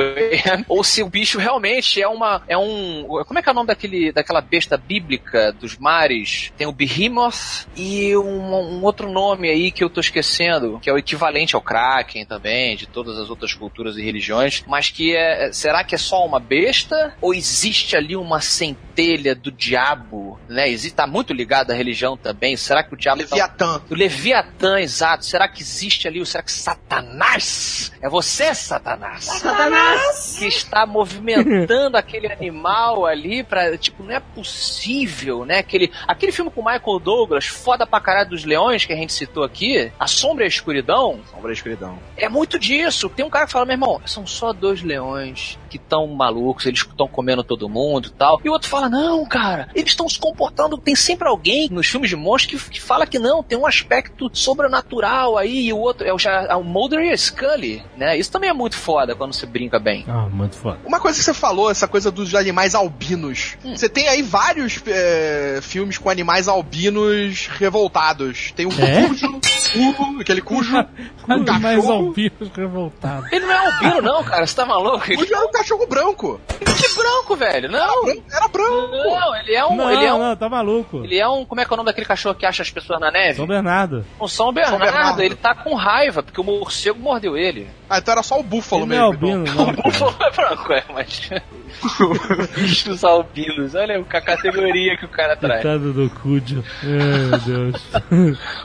ou 0.67 0.83
se 0.83 1.01
o 1.03 1.09
bicho 1.09 1.37
realmente 1.39 2.01
é 2.01 2.07
uma, 2.07 2.41
é 2.47 2.57
um... 2.57 3.05
Como 3.27 3.39
é 3.39 3.41
que 3.41 3.49
é 3.49 3.51
o 3.51 3.55
nome 3.55 3.67
daquele, 3.67 4.11
daquela 4.11 4.41
besta 4.41 4.77
bíblica 4.77 5.51
dos 5.53 5.77
mares? 5.77 6.51
Tem 6.57 6.67
o 6.67 6.71
Behemoth 6.71 7.67
e 7.75 8.15
um, 8.17 8.53
um 8.55 8.83
outro 8.83 9.11
nome 9.11 9.49
aí 9.49 9.71
que 9.71 9.83
eu 9.83 9.89
tô 9.89 9.99
esquecendo, 9.99 10.79
que 10.81 10.88
que 10.89 10.91
é 10.91 10.93
o 10.93 10.97
equivalente 10.97 11.55
ao 11.55 11.61
Kraken 11.61 12.25
também, 12.25 12.75
de 12.75 12.87
todas 12.87 13.15
as 13.19 13.29
outras 13.29 13.53
culturas 13.53 13.95
e 13.95 14.01
religiões, 14.01 14.63
mas 14.67 14.89
que 14.89 15.15
é. 15.15 15.51
Será 15.53 15.83
que 15.83 15.93
é 15.93 15.97
só 15.99 16.25
uma 16.25 16.39
besta? 16.39 17.13
Ou 17.21 17.31
existe 17.33 17.95
ali 17.95 18.15
uma 18.15 18.41
centelha 18.41 19.35
do 19.35 19.51
diabo, 19.51 20.39
né? 20.49 20.67
Existe, 20.67 20.95
tá 20.95 21.05
muito 21.05 21.31
ligado 21.31 21.69
à 21.71 21.75
religião 21.75 22.17
também. 22.17 22.57
Será 22.57 22.83
que 22.83 22.93
o 22.93 22.97
diabo. 22.97 23.21
tá- 23.23 23.35
Leviatã. 23.35 23.81
o 23.89 23.93
Leviatã, 23.95 24.79
exato. 24.79 25.25
Será 25.25 25.47
que 25.47 25.61
existe 25.61 26.07
ali? 26.07 26.25
Será 26.25 26.41
que 26.43 26.51
Satanás? 26.51 27.91
É 28.01 28.09
você, 28.09 28.53
Satanás? 28.55 29.25
Satanás! 29.25 30.37
Que 30.39 30.45
está 30.47 30.85
movimentando 30.85 31.95
aquele 31.97 32.31
animal 32.31 33.05
ali 33.05 33.43
pra. 33.43 33.77
Tipo, 33.77 34.03
não 34.03 34.11
é 34.15 34.19
possível, 34.19 35.45
né? 35.45 35.59
Aquele, 35.59 35.91
aquele 36.07 36.31
filme 36.31 36.49
com 36.49 36.61
o 36.61 36.65
Michael 36.65 36.99
Douglas, 36.99 37.45
foda 37.45 37.85
pra 37.85 37.99
caralho 37.99 38.29
dos 38.29 38.43
leões 38.43 38.85
que 38.85 38.93
a 38.93 38.95
gente 38.95 39.13
citou 39.13 39.43
aqui, 39.43 39.91
A 39.99 40.07
Sombra 40.07 40.43
e 40.43 40.45
a 40.45 40.47
Escuridão, 40.47 40.78
Sombra 41.31 41.47
da 41.47 41.53
escuridão. 41.53 41.97
é 42.17 42.27
muito 42.29 42.57
disso. 42.59 43.09
Tem 43.09 43.25
um 43.25 43.29
cara 43.29 43.45
que 43.45 43.51
fala, 43.51 43.65
meu 43.65 43.73
irmão, 43.73 44.01
são 44.05 44.25
só 44.25 44.51
dois 44.53 44.81
leões 44.81 45.57
que 45.69 45.77
estão 45.77 46.07
malucos, 46.07 46.65
eles 46.65 46.79
estão 46.79 47.07
comendo 47.07 47.43
todo 47.43 47.69
mundo 47.69 48.07
e 48.07 48.11
tal. 48.11 48.39
E 48.43 48.49
o 48.49 48.51
outro 48.53 48.67
fala, 48.69 48.89
não, 48.89 49.25
cara, 49.25 49.69
eles 49.75 49.91
estão 49.91 50.07
se 50.09 50.17
comportando. 50.19 50.77
Tem 50.77 50.95
sempre 50.95 51.27
alguém 51.27 51.69
nos 51.69 51.87
filmes 51.87 52.09
de 52.09 52.15
monstros 52.15 52.63
que, 52.63 52.71
que 52.71 52.81
fala 52.81 53.05
que 53.05 53.19
não, 53.19 53.43
tem 53.43 53.57
um 53.57 53.65
aspecto 53.67 54.29
sobrenatural 54.33 55.37
aí. 55.37 55.67
E 55.67 55.73
o 55.73 55.77
outro 55.77 56.07
é 56.07 56.13
o, 56.13 56.17
já- 56.19 56.47
é 56.49 56.55
o 56.55 56.63
Mulder 56.63 56.99
e 57.01 57.11
a 57.11 57.17
Scully, 57.17 57.83
né? 57.97 58.17
Isso 58.17 58.31
também 58.31 58.49
é 58.49 58.53
muito 58.53 58.75
foda 58.77 59.15
quando 59.15 59.33
você 59.33 59.45
brinca 59.45 59.79
bem. 59.79 60.05
Ah, 60.07 60.27
muito 60.31 60.55
foda. 60.55 60.79
Uma 60.85 60.99
coisa 60.99 61.17
que 61.17 61.23
você 61.23 61.33
falou, 61.33 61.69
essa 61.69 61.87
coisa 61.87 62.09
dos 62.11 62.33
animais 62.35 62.73
albinos. 62.75 63.57
Hum. 63.63 63.75
Você 63.75 63.87
tem 63.89 64.07
aí 64.07 64.21
vários 64.21 64.81
é, 64.87 65.59
filmes 65.61 65.97
com 65.97 66.09
animais 66.09 66.47
albinos 66.47 67.47
revoltados. 67.47 68.51
Tem 68.55 68.65
o 68.65 68.69
É? 68.81 69.07
Cujo, 69.07 69.39
o- 70.17 70.21
aquele 70.21 70.41
Cujo. 70.41 70.68
Quanto 71.25 71.45
cachorro. 71.45 71.59
mais 71.61 71.89
albinos 71.89 72.49
revoltados. 72.55 73.31
Ele 73.31 73.45
não 73.45 73.53
é 73.53 73.57
albino, 73.67 74.01
não, 74.01 74.23
cara. 74.23 74.45
Você 74.45 74.55
tá 74.55 74.65
maluco? 74.65 74.97
O 74.97 75.01
Cujo 75.17 75.35
era 75.35 75.45
um 75.45 75.51
cachorro 75.51 75.87
branco. 75.87 76.41
Que 76.59 76.95
branco, 76.95 77.35
velho. 77.35 77.69
Não. 77.69 78.09
Era 78.09 78.47
branco. 78.47 78.87
Não, 78.91 79.35
ele 79.35 79.53
é 79.55 79.65
um. 79.65 79.75
Não, 79.75 79.91
ele 79.91 80.05
é 80.05 80.13
um. 80.13 80.19
não, 80.19 80.35
tá 80.35 80.49
maluco. 80.49 81.03
Ele 81.03 81.17
é 81.17 81.27
um. 81.27 81.45
Como 81.45 81.61
é 81.61 81.65
que 81.65 81.71
é 81.71 81.73
o 81.73 81.77
nome 81.77 81.87
daquele 81.87 82.05
cachorro 82.05 82.35
que 82.35 82.45
acha 82.45 82.61
as 82.63 82.69
pessoas 82.71 82.99
na 82.99 83.11
neve? 83.11 83.35
São 83.35 83.47
Bernardo. 83.47 84.05
O 84.19 84.27
São 84.27 84.51
Bernardo, 84.53 84.79
Bernardo. 84.79 85.21
ele 85.21 85.35
tá 85.35 85.53
com 85.55 85.73
raiva, 85.75 86.23
porque 86.23 86.39
o 86.39 86.43
morcego 86.43 86.99
mordeu 86.99 87.37
ele. 87.37 87.67
Ah, 87.89 87.97
então 87.99 88.11
era 88.11 88.23
só 88.23 88.39
o 88.39 88.43
búfalo 88.43 88.83
Ele 88.83 88.95
não 88.95 89.07
é 89.07 89.09
mesmo. 89.11 89.27
albino, 89.27 89.43
então. 89.47 89.65
não, 89.65 89.73
O 89.79 89.83
búfalo 89.83 90.15
é 90.21 90.31
branco, 90.31 90.73
é, 90.73 90.83
mas. 90.93 91.29
Bichos 92.55 93.03
albinos, 93.03 93.75
olha 93.75 93.99
a 93.99 94.21
categoria 94.21 94.97
que 94.97 95.05
o 95.05 95.09
cara 95.09 95.35
traz. 95.35 95.61
Coitado 95.61 95.93
do 95.93 96.09
Cujo. 96.09 96.63
Ai, 96.83 96.89
meu 96.89 97.39
Deus. 97.39 97.81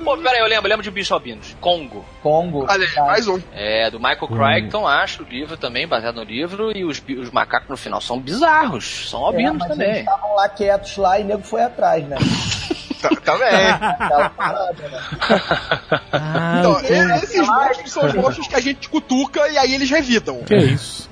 Pô, 0.04 0.16
pera 0.18 0.30
aí, 0.36 0.38
eu 0.40 0.46
lembro, 0.48 0.66
eu 0.66 0.70
lembro 0.70 0.82
de 0.82 0.90
bichos 0.90 1.12
albinos. 1.12 1.56
Congo. 1.60 2.04
Congo. 2.22 2.66
Olha 2.68 2.86
mais 3.04 3.26
um. 3.28 3.40
É, 3.52 3.90
do 3.90 3.98
Michael 3.98 4.28
Crichton, 4.28 4.86
acho, 4.86 5.22
o 5.22 5.26
livro 5.26 5.56
também, 5.56 5.86
baseado 5.86 6.16
no 6.16 6.24
livro, 6.24 6.76
e 6.76 6.84
os, 6.84 7.02
os 7.18 7.30
macacos 7.30 7.68
no 7.68 7.76
final 7.76 8.00
são 8.00 8.18
bizarros, 8.20 9.08
são 9.10 9.20
É, 9.22 9.26
albinos 9.26 9.64
eles 9.64 9.68
também. 9.68 9.98
estavam 10.00 10.34
lá 10.34 10.48
quietos 10.48 10.96
lá 10.96 11.18
e 11.18 11.22
o 11.22 11.26
nego 11.26 11.42
foi 11.42 11.62
atrás, 11.62 12.04
né? 12.06 12.16
Tá- 13.04 13.10
Também. 13.22 13.48
Aquela 13.70 14.30
parada, 14.30 14.88
né? 14.88 14.98
Ah, 16.10 16.56
Então, 16.58 16.80
esses 17.16 17.46
monstros 17.46 17.92
são 17.92 18.06
os 18.06 18.14
monstros 18.14 18.46
que 18.46 18.56
a 18.56 18.60
gente 18.60 18.88
cutuca 18.88 19.46
e 19.48 19.58
aí 19.58 19.74
eles 19.74 19.90
revidam. 19.90 20.42
Que 20.44 20.56
isso? 20.56 21.10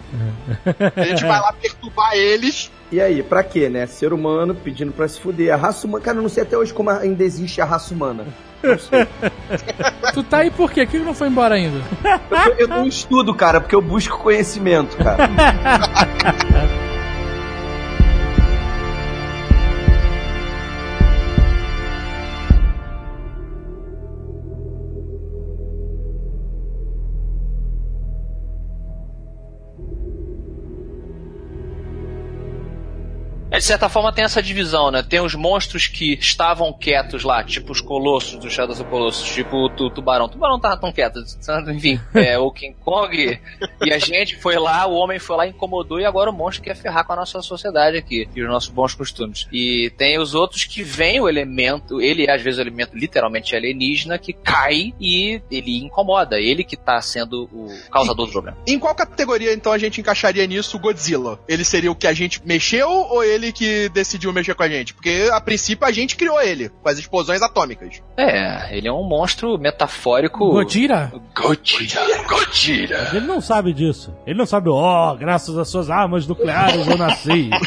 A 0.96 1.04
gente 1.04 1.22
vai 1.24 1.38
lá 1.38 1.52
perturbar 1.92 2.14
eles. 2.14 2.70
E 2.90 3.00
aí, 3.00 3.22
pra 3.22 3.42
quê, 3.42 3.68
né? 3.68 3.86
Ser 3.86 4.12
humano 4.12 4.54
pedindo 4.54 4.92
pra 4.92 5.08
se 5.08 5.20
fuder. 5.20 5.52
A 5.52 5.56
raça 5.56 5.86
humana. 5.86 6.04
Cara, 6.04 6.18
eu 6.18 6.22
não 6.22 6.28
sei 6.28 6.42
até 6.42 6.56
hoje 6.56 6.72
como 6.74 6.90
ainda 6.90 7.24
existe 7.24 7.60
a 7.60 7.64
raça 7.64 7.94
humana. 7.94 8.26
Tu 10.14 10.22
tá 10.24 10.38
aí 10.38 10.50
por 10.50 10.70
quê? 10.70 10.84
Por 10.84 10.92
que 10.92 10.98
não 10.98 11.14
foi 11.14 11.28
embora 11.28 11.54
ainda? 11.54 11.80
Eu, 12.46 12.54
eu 12.58 12.68
não 12.68 12.86
estudo, 12.86 13.34
cara, 13.34 13.60
porque 13.60 13.74
eu 13.74 13.82
busco 13.82 14.18
conhecimento, 14.18 14.96
cara. 14.98 15.28
De 33.62 33.66
certa 33.68 33.88
forma 33.88 34.12
tem 34.12 34.24
essa 34.24 34.42
divisão, 34.42 34.90
né? 34.90 35.04
Tem 35.04 35.20
os 35.20 35.36
monstros 35.36 35.86
que 35.86 36.14
estavam 36.14 36.72
quietos 36.72 37.22
lá, 37.22 37.44
tipo 37.44 37.70
os 37.70 37.80
colossos 37.80 38.36
do 38.40 38.50
Shadow 38.50 38.74
of 38.74 38.82
Colossus, 38.90 39.32
tipo 39.32 39.56
o 39.56 39.68
tu- 39.70 39.88
tubarão. 39.88 40.24
O 40.26 40.28
tubarão 40.28 40.58
tava 40.58 40.76
tão 40.76 40.90
quieto, 40.90 41.20
enfim, 41.70 42.00
é, 42.12 42.36
o 42.36 42.50
King 42.50 42.74
Kong. 42.84 43.40
E 43.86 43.92
a 43.92 43.98
gente 44.00 44.34
foi 44.34 44.56
lá, 44.58 44.84
o 44.88 44.94
homem 44.94 45.20
foi 45.20 45.36
lá, 45.36 45.46
incomodou, 45.46 46.00
e 46.00 46.04
agora 46.04 46.28
o 46.28 46.32
monstro 46.32 46.64
quer 46.64 46.74
ferrar 46.74 47.06
com 47.06 47.12
a 47.12 47.16
nossa 47.16 47.40
sociedade 47.40 47.96
aqui, 47.96 48.28
e 48.34 48.42
os 48.42 48.48
nossos 48.48 48.68
bons 48.68 48.96
costumes. 48.96 49.46
E 49.52 49.92
tem 49.96 50.18
os 50.18 50.34
outros 50.34 50.64
que 50.64 50.82
vem 50.82 51.20
o 51.20 51.28
elemento, 51.28 52.00
ele 52.00 52.26
é 52.26 52.34
às 52.34 52.42
vezes 52.42 52.58
o 52.58 52.62
elemento 52.62 52.98
literalmente 52.98 53.54
alienígena, 53.54 54.18
que 54.18 54.32
cai 54.32 54.92
e 55.00 55.40
ele 55.48 55.78
incomoda, 55.78 56.36
ele 56.40 56.64
que 56.64 56.76
tá 56.76 57.00
sendo 57.00 57.44
o 57.44 57.68
causador 57.92 58.26
do 58.26 58.32
problema. 58.32 58.58
Em 58.66 58.76
qual 58.80 58.92
categoria, 58.92 59.54
então, 59.54 59.70
a 59.70 59.78
gente 59.78 60.00
encaixaria 60.00 60.44
nisso 60.48 60.76
o 60.76 60.80
Godzilla? 60.80 61.38
Ele 61.46 61.64
seria 61.64 61.92
o 61.92 61.94
que 61.94 62.08
a 62.08 62.12
gente 62.12 62.44
mexeu 62.44 62.90
ou 62.90 63.22
ele 63.22 63.51
que 63.52 63.88
decidiu 63.90 64.32
mexer 64.32 64.54
com 64.54 64.62
a 64.62 64.68
gente? 64.68 64.94
Porque, 64.94 65.28
a 65.32 65.40
princípio, 65.40 65.86
a 65.86 65.92
gente 65.92 66.16
criou 66.16 66.40
ele, 66.40 66.68
com 66.68 66.88
as 66.88 66.98
explosões 66.98 67.42
atômicas. 67.42 68.00
É, 68.16 68.76
ele 68.76 68.88
é 68.88 68.92
um 68.92 69.06
monstro 69.06 69.58
metafórico. 69.58 70.50
Godira? 70.50 71.12
Godira, 71.34 72.00
Godira. 72.28 73.08
Ele 73.12 73.26
não 73.26 73.40
sabe 73.40 73.72
disso. 73.72 74.14
Ele 74.26 74.38
não 74.38 74.46
sabe, 74.46 74.68
ó, 74.70 75.14
graças 75.14 75.56
às 75.58 75.68
suas 75.68 75.90
armas 75.90 76.26
nucleares 76.26 76.86
eu 76.86 76.96
nasci. 76.96 77.50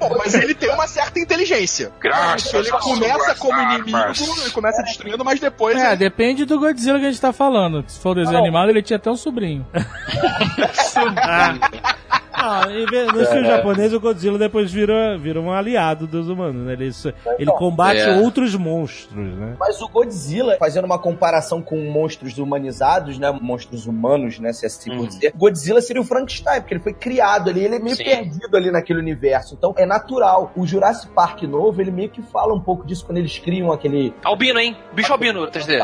Bom, 0.00 0.14
mas 0.16 0.34
ele 0.34 0.54
tem 0.54 0.70
uma 0.72 0.86
certa 0.86 1.18
inteligência. 1.18 1.90
Graças 2.00 2.54
Ele 2.54 2.70
começa 2.70 3.34
como 3.34 3.52
armas. 3.58 3.88
inimigo, 3.88 4.40
ele 4.42 4.50
começa 4.50 4.80
destruindo, 4.84 5.24
mas 5.24 5.40
depois. 5.40 5.76
É, 5.76 5.88
ele- 5.88 5.96
depende 5.96 6.44
do 6.44 6.60
Godzilla 6.60 7.00
que 7.00 7.06
a 7.06 7.10
gente 7.10 7.20
tá 7.20 7.32
falando. 7.32 7.82
Se 7.88 7.98
for 7.98 8.14
desenho 8.14 8.38
animado, 8.38 8.70
ele 8.70 8.82
tinha 8.82 8.98
até 8.98 9.10
um 9.10 9.16
sobrinho. 9.16 9.66
Ah, 12.40 12.62
e 12.68 12.84
no 13.12 13.26
filme 13.26 13.46
japonês, 13.46 13.92
o 13.92 13.98
Godzilla 14.00 14.38
depois 14.38 14.72
vira, 14.72 15.18
vira 15.18 15.40
um 15.40 15.52
aliado 15.52 16.06
dos 16.06 16.28
humanos, 16.28 16.64
né? 16.66 16.72
Ele, 16.74 16.90
ele 17.38 17.50
combate 17.52 18.00
É. 18.00 18.16
outros 18.18 18.54
monstros, 18.54 19.16
né? 19.36 19.56
Mas 19.58 19.80
o 19.82 19.88
Godzilla, 19.88 20.56
fazendo 20.58 20.84
uma 20.84 20.98
comparação 20.98 21.60
com 21.60 21.76
monstros 21.90 22.38
humanizados, 22.38 23.18
né? 23.18 23.30
Monstros 23.40 23.86
humanos, 23.86 24.38
né? 24.38 24.52
Se 24.52 24.66
assim 24.66 24.90
por 24.90 25.00
Uhum. 25.00 25.06
dizer. 25.06 25.32
Godzilla 25.36 25.80
seria 25.80 26.00
o 26.00 26.04
Frankenstein, 26.04 26.60
porque 26.60 26.74
ele 26.74 26.82
foi 26.82 26.92
criado 26.92 27.50
ali, 27.50 27.64
ele 27.64 27.76
é 27.76 27.78
meio 27.78 27.96
Sim. 27.96 28.04
perdido 28.04 28.56
ali 28.56 28.70
naquele 28.70 29.00
universo. 29.00 29.54
Então 29.58 29.74
é 29.76 29.84
natural. 29.86 30.52
O 30.56 30.66
Jurassic 30.66 31.12
Park 31.12 31.42
novo, 31.42 31.80
ele 31.80 31.90
meio 31.90 32.08
que 32.08 32.22
fala 32.22 32.54
um 32.54 32.60
pouco 32.60 32.86
disso 32.86 33.04
quando 33.04 33.18
eles 33.18 33.38
criam 33.38 33.72
aquele. 33.72 34.14
Albino, 34.24 34.58
hein? 34.60 34.76
Bicho 34.92 35.12
albino, 35.12 35.46
3D. 35.48 35.74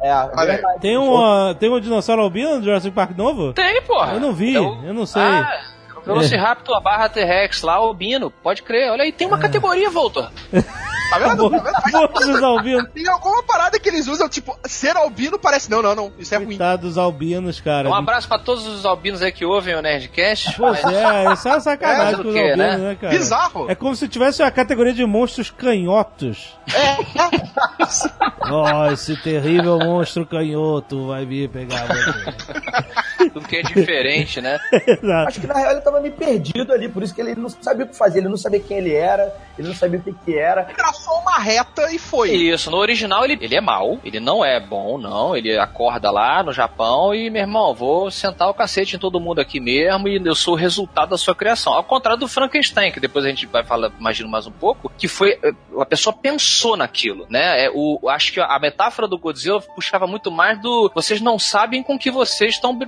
É, 0.00 0.08
é 0.10 0.46
verdade. 0.46 0.80
Tem 0.80 0.98
um, 0.98 1.16
ah, 1.16 1.54
tem 1.58 1.70
um 1.70 1.80
dinossauro 1.80 2.22
albino 2.22 2.56
no 2.58 2.62
Jurassic 2.62 2.94
Park 2.94 3.16
novo? 3.16 3.52
Tem, 3.52 3.80
porra. 3.82 4.12
Eu 4.14 4.20
não 4.20 4.32
vi, 4.32 4.54
É 4.56 4.60
o- 4.60 4.84
eu 4.84 4.92
não 4.94 5.06
sei. 5.06 5.22
Ah, 5.22 5.60
Velociraptor 6.04 6.80
barra 6.80 7.08
T-Rex 7.08 7.62
lá, 7.62 7.74
albino. 7.74 8.30
Pode 8.30 8.62
crer. 8.62 8.90
Olha 8.90 9.04
aí, 9.04 9.12
tem 9.12 9.26
uma 9.26 9.38
categoria, 9.38 9.90
Voltor. 9.90 10.30
Tá 11.10 11.18
vendo? 11.18 11.50
Tá 11.50 11.58
vendo? 11.58 11.72
Faz- 11.82 11.92
Monstros 11.94 12.42
albinos. 12.42 12.88
Tem 12.94 13.06
alguma 13.08 13.42
parada 13.42 13.78
que 13.78 13.88
eles 13.88 14.06
usam, 14.08 14.28
tipo, 14.28 14.56
ser 14.64 14.96
albino 14.96 15.38
parece. 15.38 15.70
Não, 15.70 15.82
não, 15.82 15.94
não. 15.94 16.12
Isso 16.18 16.34
é 16.34 16.38
ruim. 16.38 16.46
Coitados 16.48 16.96
albinos, 16.96 17.60
cara. 17.60 17.88
Um 17.88 17.94
abraço 17.94 18.26
pra 18.28 18.38
todos 18.38 18.66
os 18.66 18.84
albinos 18.86 19.20
aí 19.22 19.30
que 19.32 19.44
ouvem 19.44 19.74
o 19.74 19.82
Nerdcast. 19.82 20.54
Pois 20.56 20.82
é, 20.84 21.32
isso 21.32 21.48
é 21.48 21.50
uma 21.52 21.60
sacanagem 21.60 22.14
É, 22.14 22.16
com 22.16 22.28
os 22.28 22.36
albinos, 22.36 22.56
né? 22.56 22.76
né, 22.78 22.96
cara? 23.00 23.12
Bizarro. 23.12 23.70
É 23.70 23.74
como 23.74 23.94
se 23.94 24.08
tivesse 24.08 24.42
a 24.42 24.50
categoria 24.50 24.92
de 24.94 25.04
monstros 25.04 25.50
canhotos. 25.50 26.56
Ó, 28.50 28.86
esse 28.92 29.16
terrível 29.22 29.78
monstro 29.78 30.26
canhoto 30.26 31.06
vai 31.08 31.24
vir 31.24 31.48
pegar 31.48 31.86
você. 31.86 33.28
Tudo 33.32 33.46
que 33.48 33.56
é 33.56 33.62
diferente, 33.62 34.40
né? 34.40 34.58
Exato. 34.72 35.28
Acho 35.28 35.40
que 35.40 35.46
na 35.46 35.54
real 35.54 35.72
ele 35.72 35.80
tava 35.80 36.00
meio 36.00 36.14
perdido 36.14 36.72
ali, 36.72 36.88
por 36.88 37.02
isso 37.02 37.14
que 37.14 37.20
ele 37.20 37.34
não 37.34 37.48
sabia 37.48 37.84
o 37.84 37.88
que 37.88 37.96
fazer, 37.96 38.18
ele 38.18 38.28
não 38.28 38.36
sabia 38.36 38.60
quem 38.60 38.78
ele 38.78 38.92
era, 38.94 39.34
ele 39.58 39.68
não 39.68 39.74
sabia 39.74 39.98
o 39.98 40.02
que 40.02 40.12
que 40.12 40.36
era. 40.38 40.64
Traçou 41.02 41.18
uma 41.18 41.38
reta 41.38 41.92
e 41.92 41.98
foi. 41.98 42.30
Isso, 42.30 42.70
no 42.70 42.76
original 42.76 43.24
ele, 43.24 43.36
ele 43.40 43.56
é 43.56 43.60
mau, 43.60 43.98
ele 44.04 44.20
não 44.20 44.44
é 44.44 44.60
bom, 44.60 44.96
não. 44.98 45.36
Ele 45.36 45.58
acorda 45.58 46.10
lá 46.12 46.44
no 46.44 46.52
Japão 46.52 47.12
e, 47.12 47.28
meu 47.28 47.42
irmão, 47.42 47.74
vou 47.74 48.08
sentar 48.08 48.48
o 48.48 48.54
cacete 48.54 48.94
em 48.94 48.98
todo 48.98 49.18
mundo 49.18 49.40
aqui 49.40 49.58
mesmo 49.58 50.06
e 50.06 50.20
eu 50.24 50.34
sou 50.34 50.54
o 50.54 50.56
resultado 50.56 51.10
da 51.10 51.18
sua 51.18 51.34
criação. 51.34 51.72
Ao 51.72 51.82
contrário 51.82 52.20
do 52.20 52.28
Frankenstein, 52.28 52.92
que 52.92 53.00
depois 53.00 53.24
a 53.24 53.28
gente 53.28 53.46
vai 53.46 53.64
falar, 53.64 53.90
imagino 53.98 54.28
mais 54.28 54.46
um 54.46 54.52
pouco, 54.52 54.92
que 54.96 55.08
foi. 55.08 55.38
A 55.76 55.84
pessoa 55.84 56.14
pensou 56.14 56.76
naquilo, 56.76 57.26
né? 57.28 57.64
É, 57.64 57.70
o, 57.74 58.08
acho 58.08 58.32
que 58.32 58.40
a 58.40 58.58
metáfora 58.60 59.08
do 59.08 59.18
Godzilla 59.18 59.60
puxava 59.60 60.06
muito 60.06 60.30
mais 60.30 60.60
do. 60.60 60.90
Vocês 60.94 61.20
não 61.20 61.36
sabem 61.36 61.82
com 61.82 61.98
que 61.98 62.12
vocês 62.12 62.54
estão. 62.54 62.78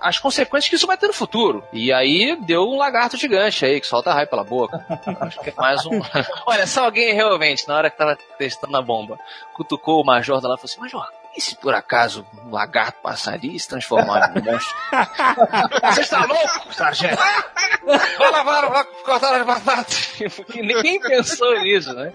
As 0.00 0.18
consequências 0.18 0.68
que 0.68 0.76
isso 0.76 0.86
vai 0.86 0.96
ter 0.96 1.06
no 1.06 1.12
futuro. 1.12 1.64
E 1.72 1.92
aí 1.92 2.36
deu 2.46 2.62
um 2.62 2.76
lagarto 2.76 3.16
gigante 3.16 3.64
aí, 3.64 3.80
que 3.80 3.86
solta 3.86 4.12
raio 4.12 4.28
pela 4.28 4.44
boca. 4.44 4.84
Acho 5.20 5.40
que 5.40 5.50
é 5.50 5.54
mais 5.56 5.84
um. 5.86 6.00
Olha, 6.46 6.66
só 6.66 6.84
alguém 6.84 7.14
realmente, 7.14 7.53
na 7.66 7.76
hora 7.76 7.90
que 7.90 7.96
tava 7.96 8.16
testando 8.38 8.76
a 8.76 8.82
bomba, 8.82 9.18
cutucou 9.54 10.00
o 10.00 10.04
Major 10.04 10.34
lá 10.34 10.40
e 10.40 10.42
falou 10.42 10.64
assim: 10.64 10.80
Major, 10.80 11.08
E 11.36 11.40
se 11.40 11.56
por 11.56 11.74
acaso 11.74 12.24
um 12.46 12.50
lagarto 12.50 13.00
passar 13.02 13.34
ali 13.34 13.56
e 13.56 13.58
se 13.60 13.68
transformar 13.68 14.32
num 14.34 14.42
monstro? 14.42 14.74
Você 15.92 16.00
está 16.02 16.24
louco, 16.24 16.72
sargento? 16.72 17.16
Vai 18.18 18.30
lavar, 18.30 18.70
vai 18.70 18.84
cortar 19.04 19.34
as 19.40 19.46
batatas. 19.46 20.12
Porque 20.36 20.62
ninguém 20.62 21.00
pensou 21.00 21.58
nisso, 21.60 21.92
né? 21.92 22.10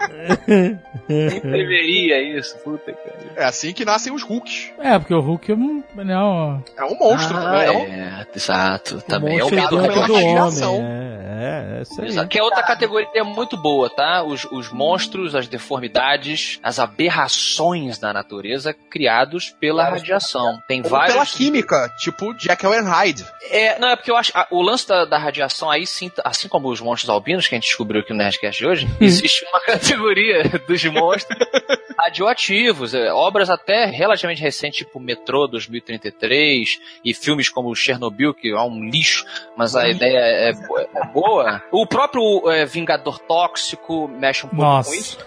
Quem 1.06 1.40
preveria 1.40 2.38
isso? 2.38 2.56
Puta, 2.58 2.92
cara. 2.92 3.16
É 3.36 3.44
assim 3.44 3.72
que 3.72 3.84
nascem 3.84 4.12
os 4.12 4.22
Hulks. 4.22 4.72
É, 4.78 4.98
porque 4.98 5.14
o 5.14 5.20
Hulk 5.20 5.52
é 5.52 5.54
um. 5.54 5.82
Não, 5.94 6.64
É 6.76 6.84
um 6.84 6.98
monstro, 6.98 7.36
Ah, 7.36 7.50
né? 7.52 7.66
É 7.66 7.70
um- 7.70 7.82
é, 7.84 8.26
exato. 8.34 9.00
Também 9.02 9.38
é 9.38 9.44
o 9.44 9.50
medo 9.50 9.68
pela 9.80 10.06
do 10.06 10.14
homem. 10.14 10.80
É, 10.82 11.74
é, 11.74 11.78
é 11.78 11.82
isso 11.82 12.00
aí. 12.00 12.08
Exato, 12.08 12.28
Que 12.28 12.38
é 12.38 12.42
outra 12.42 12.62
categoria 12.62 13.22
muito 13.24 13.56
boa, 13.56 13.88
tá? 13.90 14.22
Os, 14.22 14.44
os 14.46 14.72
monstros, 14.72 15.34
as 15.34 15.46
deformidades, 15.46 16.58
as 16.62 16.78
aberrações 16.78 17.98
da 17.98 18.12
natureza 18.12 18.74
criados 19.10 19.50
pela 19.50 19.84
radiação. 19.88 20.62
Tem 20.68 20.82
vários. 20.82 21.12
pela 21.12 21.26
química, 21.26 21.88
tipo 21.98 22.32
Jekyll 22.38 22.72
and 22.72 22.84
Hyde. 22.88 23.26
É, 23.50 23.78
não, 23.78 23.88
é 23.88 23.96
porque 23.96 24.10
eu 24.10 24.16
acho. 24.16 24.30
a- 24.34 24.46
o 24.50 24.62
lance 24.62 24.86
da, 24.86 25.04
da 25.04 25.18
radiação 25.18 25.68
aí, 25.70 25.86
sim, 25.86 26.10
assim 26.24 26.48
como 26.48 26.68
os 26.68 26.80
monstros 26.80 27.10
albinos 27.10 27.48
que 27.48 27.54
a 27.54 27.58
gente 27.58 27.66
descobriu 27.66 28.00
aqui 28.02 28.12
no 28.12 28.18
Nerdcast 28.18 28.58
de 28.60 28.66
hoje, 28.66 28.88
existe 29.00 29.44
uma 29.46 29.60
categoria 29.66 30.44
dos 30.66 30.84
monstros 30.84 31.36
radioativos. 31.98 32.94
é, 32.94 33.12
obras 33.12 33.50
até 33.50 33.86
relativamente 33.86 34.40
recentes, 34.40 34.78
tipo 34.78 35.00
Metrô 35.00 35.46
2033 35.48 36.78
e 37.04 37.12
filmes 37.12 37.48
como 37.48 37.74
Chernobyl, 37.74 38.32
que 38.32 38.50
é 38.50 38.60
um 38.60 38.88
lixo, 38.88 39.24
mas 39.56 39.74
a 39.74 39.88
ideia 39.88 40.18
é, 40.18 40.50
é 40.50 41.06
boa. 41.12 41.62
O 41.72 41.86
próprio 41.86 42.48
é, 42.50 42.64
Vingador 42.64 43.18
Tóxico 43.18 44.06
mexe 44.08 44.46
um 44.46 44.50
pouco 44.50 44.62
Nossa. 44.64 44.90
com 44.90 44.94
isso. 44.96 45.18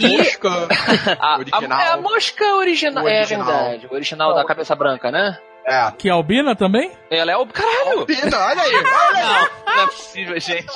Mosca. 0.00 0.68
A, 1.20 1.38
Original. 1.38 1.78
a- 1.78 1.82
é 1.84 1.88
a 1.92 1.96
mosca 1.96 2.44
original. 2.56 3.08
É 3.08 3.24
verdade. 3.24 3.86
O 3.90 3.94
original 3.94 4.34
da 4.34 4.44
cabeça 4.44 4.74
branca, 4.74 5.10
né? 5.10 5.38
É. 5.64 5.92
Que 5.96 6.08
é 6.08 6.12
albina 6.12 6.56
também? 6.56 6.90
Ela 7.10 7.32
é 7.32 7.36
o. 7.36 7.46
Caralho! 7.46 8.04
Pina, 8.04 8.36
olha 8.36 8.62
aí. 8.62 8.72
Olha 8.74 9.16
aí. 9.16 9.48
Não, 9.64 9.74
não 9.76 9.82
é 9.82 9.86
possível, 9.86 10.40
gente. 10.40 10.66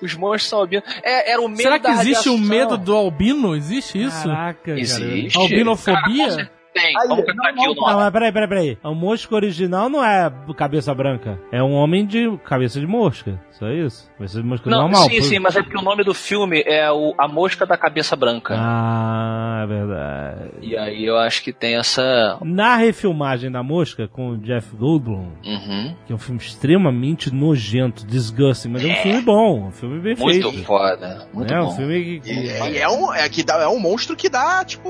Os 0.00 0.14
monstros 0.14 0.48
são 0.48 0.58
albinos. 0.60 0.84
É, 1.02 1.32
era 1.32 1.40
o 1.40 1.48
medo 1.48 1.62
Será 1.62 1.78
que 1.78 1.84
da 1.84 1.92
existe 1.92 2.28
o 2.28 2.38
medo 2.38 2.76
do 2.76 2.94
albino? 2.94 3.56
Existe 3.56 4.02
isso? 4.02 4.28
Caraca, 4.28 4.60
cara. 4.64 4.78
Existe. 4.80 5.38
Albinofobia? 5.38 6.28
Cara, 6.28 6.50
tem. 6.82 6.96
Aí, 6.98 7.08
Vamos 7.08 7.24
cantar 7.24 7.52
não, 7.52 7.62
aqui 7.62 7.70
o 7.70 7.74
Não, 7.74 7.82
nome. 7.86 7.94
mas 7.96 8.12
peraí, 8.12 8.32
peraí, 8.32 8.48
peraí. 8.48 8.78
O 8.84 8.94
mosca 8.94 9.34
original 9.34 9.88
não 9.88 10.04
é 10.04 10.32
cabeça 10.56 10.94
branca. 10.94 11.38
É 11.52 11.62
um 11.62 11.72
homem 11.72 12.06
de 12.06 12.36
cabeça 12.44 12.78
de 12.80 12.86
mosca. 12.86 13.40
Só 13.52 13.68
isso? 13.70 14.10
Cabeça 14.18 14.40
de 14.40 14.46
mosca 14.46 14.68
Não, 14.70 14.82
normal. 14.82 15.08
sim, 15.08 15.20
sim, 15.22 15.38
mas 15.38 15.56
é 15.56 15.62
porque 15.62 15.78
o 15.78 15.82
nome 15.82 16.04
do 16.04 16.12
filme 16.14 16.62
é 16.66 16.90
o 16.92 17.14
A 17.18 17.26
Mosca 17.26 17.64
da 17.64 17.76
Cabeça 17.76 18.14
Branca. 18.14 18.54
Ah, 18.58 19.60
é 19.64 19.66
verdade. 19.66 20.50
E 20.60 20.76
aí 20.76 21.04
eu 21.04 21.16
acho 21.16 21.42
que 21.42 21.52
tem 21.52 21.76
essa. 21.76 22.38
Na 22.42 22.76
refilmagem 22.76 23.50
da 23.50 23.62
mosca 23.62 24.06
com 24.08 24.30
o 24.30 24.38
Jeff 24.38 24.74
Goldblum, 24.76 25.30
Uhum. 25.44 25.94
que 26.06 26.12
é 26.12 26.14
um 26.14 26.18
filme 26.18 26.40
extremamente 26.40 27.32
nojento, 27.32 28.06
disgusting, 28.06 28.68
mas 28.68 28.84
é 28.84 28.88
um 28.88 28.96
filme 28.96 29.20
bom, 29.22 29.68
um 29.68 29.72
filme 29.72 30.00
bem 30.00 30.16
Muito 30.16 30.50
feito. 30.52 30.64
foda. 30.64 31.26
Muito 31.32 31.52
é 31.52 31.58
bom. 31.58 31.66
um 31.68 31.70
filme 31.70 32.20
que. 32.20 32.30
E, 32.30 32.72
e 32.74 32.78
é, 32.78 32.88
um, 32.88 33.14
é, 33.14 33.28
que 33.28 33.42
dá, 33.42 33.62
é 33.62 33.68
um 33.68 33.78
monstro 33.80 34.14
que 34.16 34.28
dá, 34.28 34.64
tipo, 34.64 34.88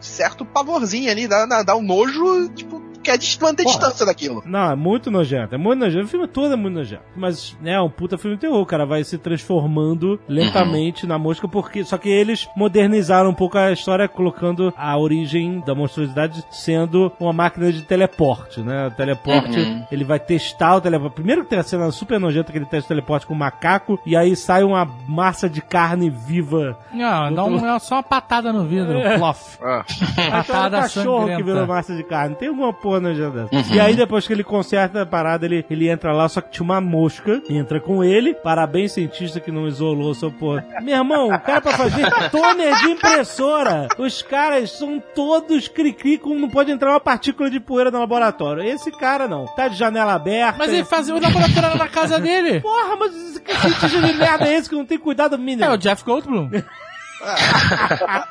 certo 0.00 0.44
pavorzinho 0.44 1.10
ali, 1.10 1.17
dá, 1.26 1.46
dá, 1.46 1.62
dá 1.62 1.76
um 1.76 1.82
nojo, 1.82 2.48
tipo, 2.50 2.80
que 3.08 3.12
é 3.14 3.16
de 3.16 3.38
manter 3.40 3.62
Porra. 3.64 3.76
distância 3.78 4.04
daquilo. 4.06 4.42
Não, 4.44 4.72
é 4.72 4.76
muito 4.76 5.10
nojento, 5.10 5.54
é 5.54 5.58
muito 5.58 5.80
nojento. 5.80 6.04
O 6.04 6.08
filme 6.08 6.28
todo 6.28 6.52
é 6.52 6.56
muito 6.56 6.74
nojento. 6.74 7.02
Mas, 7.16 7.56
né, 7.62 7.72
é 7.72 7.80
um 7.80 7.88
puta 7.88 8.18
filme 8.18 8.36
de 8.36 8.40
terror. 8.42 8.60
O 8.60 8.66
cara 8.66 8.84
vai 8.84 9.02
se 9.04 9.16
transformando 9.18 10.20
lentamente 10.28 11.06
na 11.06 11.18
mosca, 11.18 11.48
porque. 11.48 11.84
Só 11.84 11.96
que 11.96 12.08
eles 12.08 12.48
modernizaram 12.56 13.30
um 13.30 13.34
pouco 13.34 13.56
a 13.58 13.72
história, 13.72 14.06
colocando 14.08 14.72
a 14.76 14.96
origem 14.98 15.60
da 15.64 15.74
monstruosidade 15.74 16.44
sendo 16.50 17.10
uma 17.18 17.32
máquina 17.32 17.72
de 17.72 17.82
teleporte, 17.82 18.60
né? 18.60 18.88
O 18.88 18.90
teleporte, 18.90 19.58
Uhum. 19.58 19.84
ele 19.90 20.04
vai 20.04 20.18
testar 20.18 20.76
o 20.76 20.80
teleporte. 20.80 21.14
Primeiro 21.14 21.44
que 21.44 21.50
tem 21.50 21.58
a 21.58 21.62
cena 21.62 21.90
super 21.90 22.20
nojenta 22.20 22.52
que 22.52 22.58
ele 22.58 22.66
testa 22.66 22.86
o 22.86 22.88
teleporte 22.88 23.26
com 23.26 23.34
um 23.34 23.38
macaco, 23.38 23.98
e 24.04 24.16
aí 24.16 24.36
sai 24.36 24.62
uma 24.62 24.84
massa 25.08 25.48
de 25.48 25.60
carne 25.62 26.10
viva. 26.10 26.78
Não, 26.92 27.32
dá 27.32 27.44
um, 27.44 27.66
é 27.74 27.78
só 27.78 27.96
uma 27.96 28.02
patada 28.02 28.52
no 28.52 28.64
vidro. 28.64 28.98
Plof. 29.16 29.58
Até 29.62 30.28
um 30.28 30.30
Patada 30.42 30.78
cachorro 30.82 31.26
que 31.26 31.36
virou 31.42 31.46
sangrenta. 31.60 31.66
massa 31.66 31.96
de 31.96 32.02
carne. 32.04 32.34
Tem 32.34 32.48
alguma 32.48 32.72
porra 32.72 32.97
dessa. 33.00 33.74
E 33.74 33.80
aí, 33.80 33.94
depois 33.94 34.26
que 34.26 34.32
ele 34.32 34.44
conserta 34.44 35.02
a 35.02 35.06
parada, 35.06 35.46
ele, 35.46 35.64
ele 35.70 35.88
entra 35.88 36.12
lá, 36.12 36.28
só 36.28 36.40
que 36.40 36.50
tinha 36.50 36.64
uma 36.64 36.80
mosca, 36.80 37.42
entra 37.48 37.80
com 37.80 38.02
ele. 38.02 38.34
Parabéns, 38.34 38.92
cientista 38.92 39.40
que 39.40 39.50
não 39.50 39.66
isolou 39.66 40.14
sua 40.14 40.30
porra. 40.30 40.64
Meu 40.82 40.96
irmão, 40.96 41.28
o 41.28 41.40
cara 41.40 41.60
pra 41.60 41.72
fazer 41.72 42.06
toner 42.30 42.76
de 42.80 42.90
impressora. 42.90 43.88
Os 43.98 44.22
caras 44.22 44.72
são 44.72 45.02
todos 45.14 45.68
cri-cri, 45.68 46.18
com 46.18 46.34
não 46.34 46.48
pode 46.48 46.70
entrar 46.70 46.90
uma 46.90 47.00
partícula 47.00 47.50
de 47.50 47.60
poeira 47.60 47.90
no 47.90 47.98
laboratório. 47.98 48.62
Esse 48.62 48.90
cara 48.90 49.26
não. 49.26 49.46
Tá 49.46 49.68
de 49.68 49.76
janela 49.76 50.14
aberta. 50.14 50.58
Mas 50.58 50.72
ele 50.72 50.84
fazia 50.84 51.14
o 51.14 51.20
laboratório 51.20 51.76
na 51.76 51.88
casa 51.88 52.18
dele. 52.18 52.60
Porra, 52.60 52.96
mas 52.96 53.14
esse 53.14 53.40
que 53.40 53.54
cientista 53.56 53.88
de 53.88 54.12
merda 54.14 54.48
é 54.48 54.54
esse 54.54 54.68
que 54.68 54.74
não 54.74 54.86
tem 54.86 54.98
cuidado 54.98 55.38
mínimo? 55.38 55.64
É 55.64 55.72
o 55.72 55.76
Jeff 55.76 56.04
Goldblum. 56.04 56.50
Ah, 58.00 58.26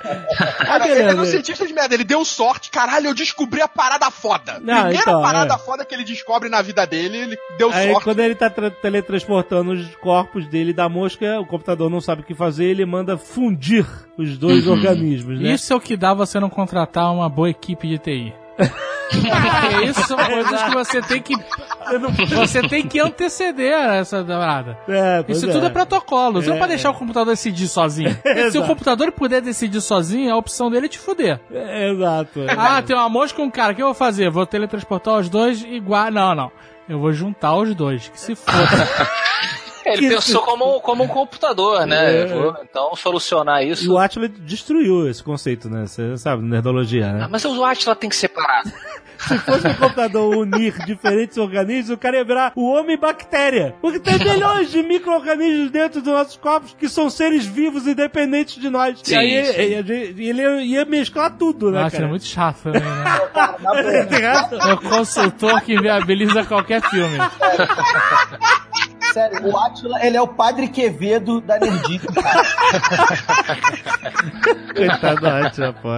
Cara, 0.65 0.87
ele 0.89 1.01
é 1.09 1.15
um 1.15 1.25
cientista 1.25 1.65
de 1.65 1.73
merda, 1.73 1.93
ele 1.95 2.03
deu 2.03 2.23
sorte, 2.23 2.69
caralho, 2.69 3.07
eu 3.07 3.13
descobri 3.13 3.61
a 3.61 3.67
parada 3.67 4.09
foda. 4.11 4.59
Não, 4.61 4.75
Primeira 4.83 5.01
então, 5.01 5.21
parada 5.21 5.53
é. 5.53 5.57
foda 5.57 5.85
que 5.85 5.93
ele 5.93 6.03
descobre 6.03 6.49
na 6.49 6.61
vida 6.61 6.85
dele, 6.85 7.17
ele 7.17 7.37
deu 7.57 7.71
Aí 7.71 7.91
sorte. 7.91 8.03
quando 8.03 8.19
ele 8.19 8.35
tá 8.35 8.49
tra- 8.49 8.69
teletransportando 8.71 9.71
os 9.71 9.95
corpos 9.97 10.47
dele 10.47 10.73
da 10.73 10.87
mosca, 10.89 11.39
o 11.39 11.45
computador 11.45 11.89
não 11.89 12.01
sabe 12.01 12.21
o 12.21 12.25
que 12.25 12.33
fazer, 12.35 12.65
ele 12.65 12.85
manda 12.85 13.17
fundir 13.17 13.85
os 14.17 14.37
dois 14.37 14.67
organismos, 14.67 15.39
né? 15.39 15.51
Isso 15.53 15.71
é 15.73 15.75
o 15.75 15.81
que 15.81 15.95
dá 15.97 16.13
você 16.13 16.39
não 16.39 16.49
contratar 16.49 17.11
uma 17.13 17.29
boa 17.29 17.49
equipe 17.49 17.87
de 17.87 17.97
TI. 17.97 18.33
Porque 18.57 19.85
isso 19.89 20.03
são 20.07 20.17
coisas 20.17 20.63
que 20.63 20.71
você 20.73 21.01
tem 21.01 21.21
que. 21.21 21.33
Você 22.35 22.61
tem 22.67 22.85
que 22.85 22.99
anteceder 22.99 23.71
essa 23.73 24.23
parada. 24.23 24.77
É, 24.89 25.23
Isso 25.29 25.47
é. 25.49 25.51
tudo 25.53 25.65
é 25.67 25.69
protocolo. 25.69 26.41
Você 26.41 26.49
não 26.49 26.57
É. 26.57 26.59
pode 26.59 26.69
deixar 26.73 26.89
o 26.89 26.93
computador 26.93 27.33
decidir 27.33 27.67
sozinho. 27.69 28.17
Se 28.51 28.57
o 28.57 28.65
computador 28.65 29.11
puder 29.11 29.41
decidir 29.41 29.79
sozinho, 29.79 30.33
a 30.33 30.37
opção 30.37 30.69
dele 30.69 30.87
é 30.87 30.89
te 30.89 30.99
fuder. 30.99 31.39
É, 31.51 31.91
exato. 31.91 32.41
é. 32.41 32.47
Ah, 32.57 32.81
tem 32.81 32.95
uma 32.95 33.07
mosca 33.07 33.37
com 33.37 33.43
um 33.45 33.49
cara, 33.51 33.71
o 33.71 33.75
que 33.75 33.81
eu 33.81 33.87
vou 33.87 33.95
fazer? 33.95 34.29
Vou 34.29 34.45
teletransportar 34.45 35.15
os 35.15 35.29
dois 35.29 35.61
igual. 35.63 36.11
Não, 36.11 36.35
não. 36.35 36.51
Eu 36.89 36.99
vou 36.99 37.11
juntar 37.13 37.55
os 37.55 37.73
dois, 37.75 38.09
que 38.09 38.19
se 38.19 38.35
foda. 38.35 38.57
Ele 39.93 40.09
pensou 40.09 40.41
como, 40.41 40.79
como 40.81 41.03
um 41.03 41.07
computador, 41.07 41.85
né? 41.85 42.21
É. 42.21 42.25
Vou, 42.27 42.55
então 42.61 42.95
solucionar 42.95 43.63
E 43.63 43.71
isso. 43.71 43.91
o 43.91 43.97
Atlas 43.97 44.29
destruiu 44.39 45.09
esse 45.09 45.23
conceito, 45.23 45.69
né? 45.69 45.85
Você 45.87 46.17
sabe, 46.17 46.43
nerdologia, 46.43 47.07
Ah, 47.09 47.13
né? 47.13 47.27
mas 47.29 47.43
o 47.45 47.63
Atila 47.63 47.95
tem 47.95 48.09
que 48.09 48.15
separar. 48.15 48.63
Se 49.17 49.35
fosse 49.39 49.67
um 49.67 49.73
computador 49.73 50.35
unir 50.37 50.77
diferentes 50.85 51.39
organismos, 51.39 51.89
o 51.89 51.97
cara 51.97 52.17
ia 52.17 52.23
virar 52.23 52.51
o 52.55 52.69
homem 52.71 52.95
bactéria. 52.95 53.73
Porque 53.81 53.99
tem 53.99 54.13
milhões 54.23 54.69
de 54.69 54.83
micro-organismos 54.83 55.71
dentro 55.71 56.01
dos 56.03 56.13
nossos 56.13 56.37
corpos 56.37 56.75
que 56.77 56.87
são 56.87 57.09
seres 57.09 57.43
vivos 57.43 57.87
independentes 57.87 58.61
de 58.61 58.69
nós. 58.69 58.99
Sim, 59.01 59.15
e 59.15 59.17
aí 59.17 59.45
sim. 59.45 59.59
ele, 59.59 59.93
ele- 59.93 60.41
ele 60.43 60.61
ia 60.65 60.85
mesclar 60.85 61.35
tudo, 61.35 61.71
né, 61.71 61.81
Nossa, 61.81 61.95
cara? 61.95 62.05
é 62.05 62.09
muito 62.09 62.25
chato 62.25 62.57
também, 62.61 62.79
né? 62.83 63.21
Boa. 63.59 64.69
É 64.69 64.73
o 64.73 64.77
consultor 64.81 65.61
que 65.61 65.73
inviabiliza 65.73 66.45
qualquer 66.45 66.81
filme. 66.83 67.17
Sério, 69.17 69.47
o 69.47 69.57
Atila, 69.57 70.05
ele 70.05 70.15
é 70.15 70.21
o 70.21 70.27
padre 70.27 70.67
Quevedo 70.67 71.41
da 71.41 71.57
Nerdice, 71.57 72.05
cara. 72.13 72.43
Coitado 74.75 75.21
do 75.21 75.27
Atlas, 75.27 75.75
pô. 75.81 75.89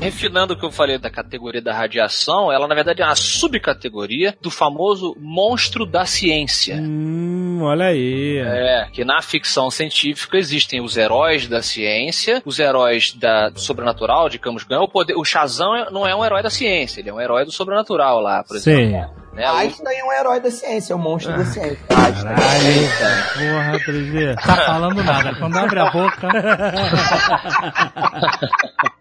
Refinando 0.00 0.54
o 0.54 0.56
que 0.56 0.64
eu 0.64 0.70
falei 0.70 0.96
da 0.96 1.10
categoria 1.10 1.60
da 1.60 1.74
radiação, 1.74 2.50
ela 2.50 2.66
na 2.66 2.74
verdade 2.74 3.02
é 3.02 3.04
uma 3.04 3.14
subcategoria 3.14 4.34
do 4.40 4.50
famoso 4.50 5.14
monstro 5.20 5.84
da 5.84 6.06
ciência. 6.06 6.76
Hum, 6.76 7.47
olha 7.62 7.86
aí. 7.86 8.38
É, 8.38 8.88
que 8.92 9.04
na 9.04 9.22
ficção 9.22 9.70
científica 9.70 10.36
existem 10.36 10.80
os 10.80 10.96
heróis 10.96 11.46
da 11.46 11.62
ciência, 11.62 12.42
os 12.44 12.58
heróis 12.58 13.12
da, 13.12 13.48
do 13.48 13.60
sobrenatural, 13.60 14.28
digamos, 14.28 14.64
ganham 14.64 14.84
o 14.84 14.88
poder. 14.88 15.14
O 15.16 15.24
Shazam 15.24 15.90
não 15.90 16.06
é 16.06 16.14
um 16.14 16.24
herói 16.24 16.42
da 16.42 16.50
ciência, 16.50 17.00
ele 17.00 17.10
é 17.10 17.12
um 17.12 17.20
herói 17.20 17.44
do 17.44 17.52
sobrenatural 17.52 18.20
lá, 18.20 18.42
por 18.44 18.58
Sim. 18.58 18.92
Né? 19.32 19.50
O- 19.50 19.54
Einstein 19.56 19.96
é 19.98 20.04
um 20.04 20.12
herói 20.12 20.40
da 20.40 20.50
ciência, 20.50 20.92
é 20.92 20.96
um 20.96 20.98
monstro 20.98 21.36
da 21.36 21.44
ciência. 21.44 21.78
Caralho. 21.88 22.18
Porra, 23.34 23.78
3D. 23.86 24.34
Tá 24.44 24.56
falando 24.56 25.02
nada. 25.04 25.34
Quando 25.36 25.56
abre 25.56 25.78
a 25.78 25.90
boca. 25.90 26.28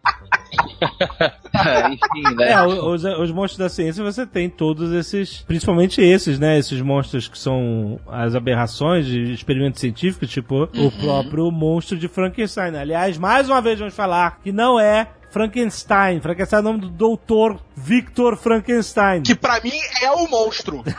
Enfim, 1.92 2.36
né? 2.36 2.52
É, 2.52 2.62
o- 2.62 2.94
os, 2.94 3.04
os 3.04 3.32
monstros 3.32 3.58
da 3.58 3.70
ciência 3.70 4.04
você 4.04 4.26
tem 4.26 4.50
todos 4.50 4.92
esses, 4.94 5.42
principalmente 5.42 6.02
esses, 6.02 6.40
né? 6.40 6.58
Esses 6.58 6.82
monstros 6.82 7.28
que 7.28 7.38
são 7.38 8.00
as 8.08 8.36
aberrações 8.36 9.06
de 9.06 9.34
experimentos 9.34 9.80
científicos, 9.82 10.30
tipo 10.30 10.64
o 10.76 10.92
próprio 10.92 11.52
monstro 11.52 11.98
de 11.98 12.08
Frankenstein. 12.08 12.76
Aliás, 12.78 13.18
mais 13.18 13.50
uma 13.50 13.62
vez 13.62 13.80
vamos 13.80 13.96
falar 13.96 14.40
que 14.44 14.52
não 14.52 14.80
é 14.80 15.08
Frankenstein. 15.38 16.20
Frankenstein 16.20 16.58
é 16.58 16.62
o 16.62 16.64
nome 16.64 16.80
do 16.82 16.90
doutor 16.90 17.60
Victor 17.76 18.36
Frankenstein. 18.38 19.22
Que 19.22 19.36
pra 19.36 19.60
mim 19.62 19.78
é 20.02 20.12
o 20.12 20.28
monstro. 20.28 20.84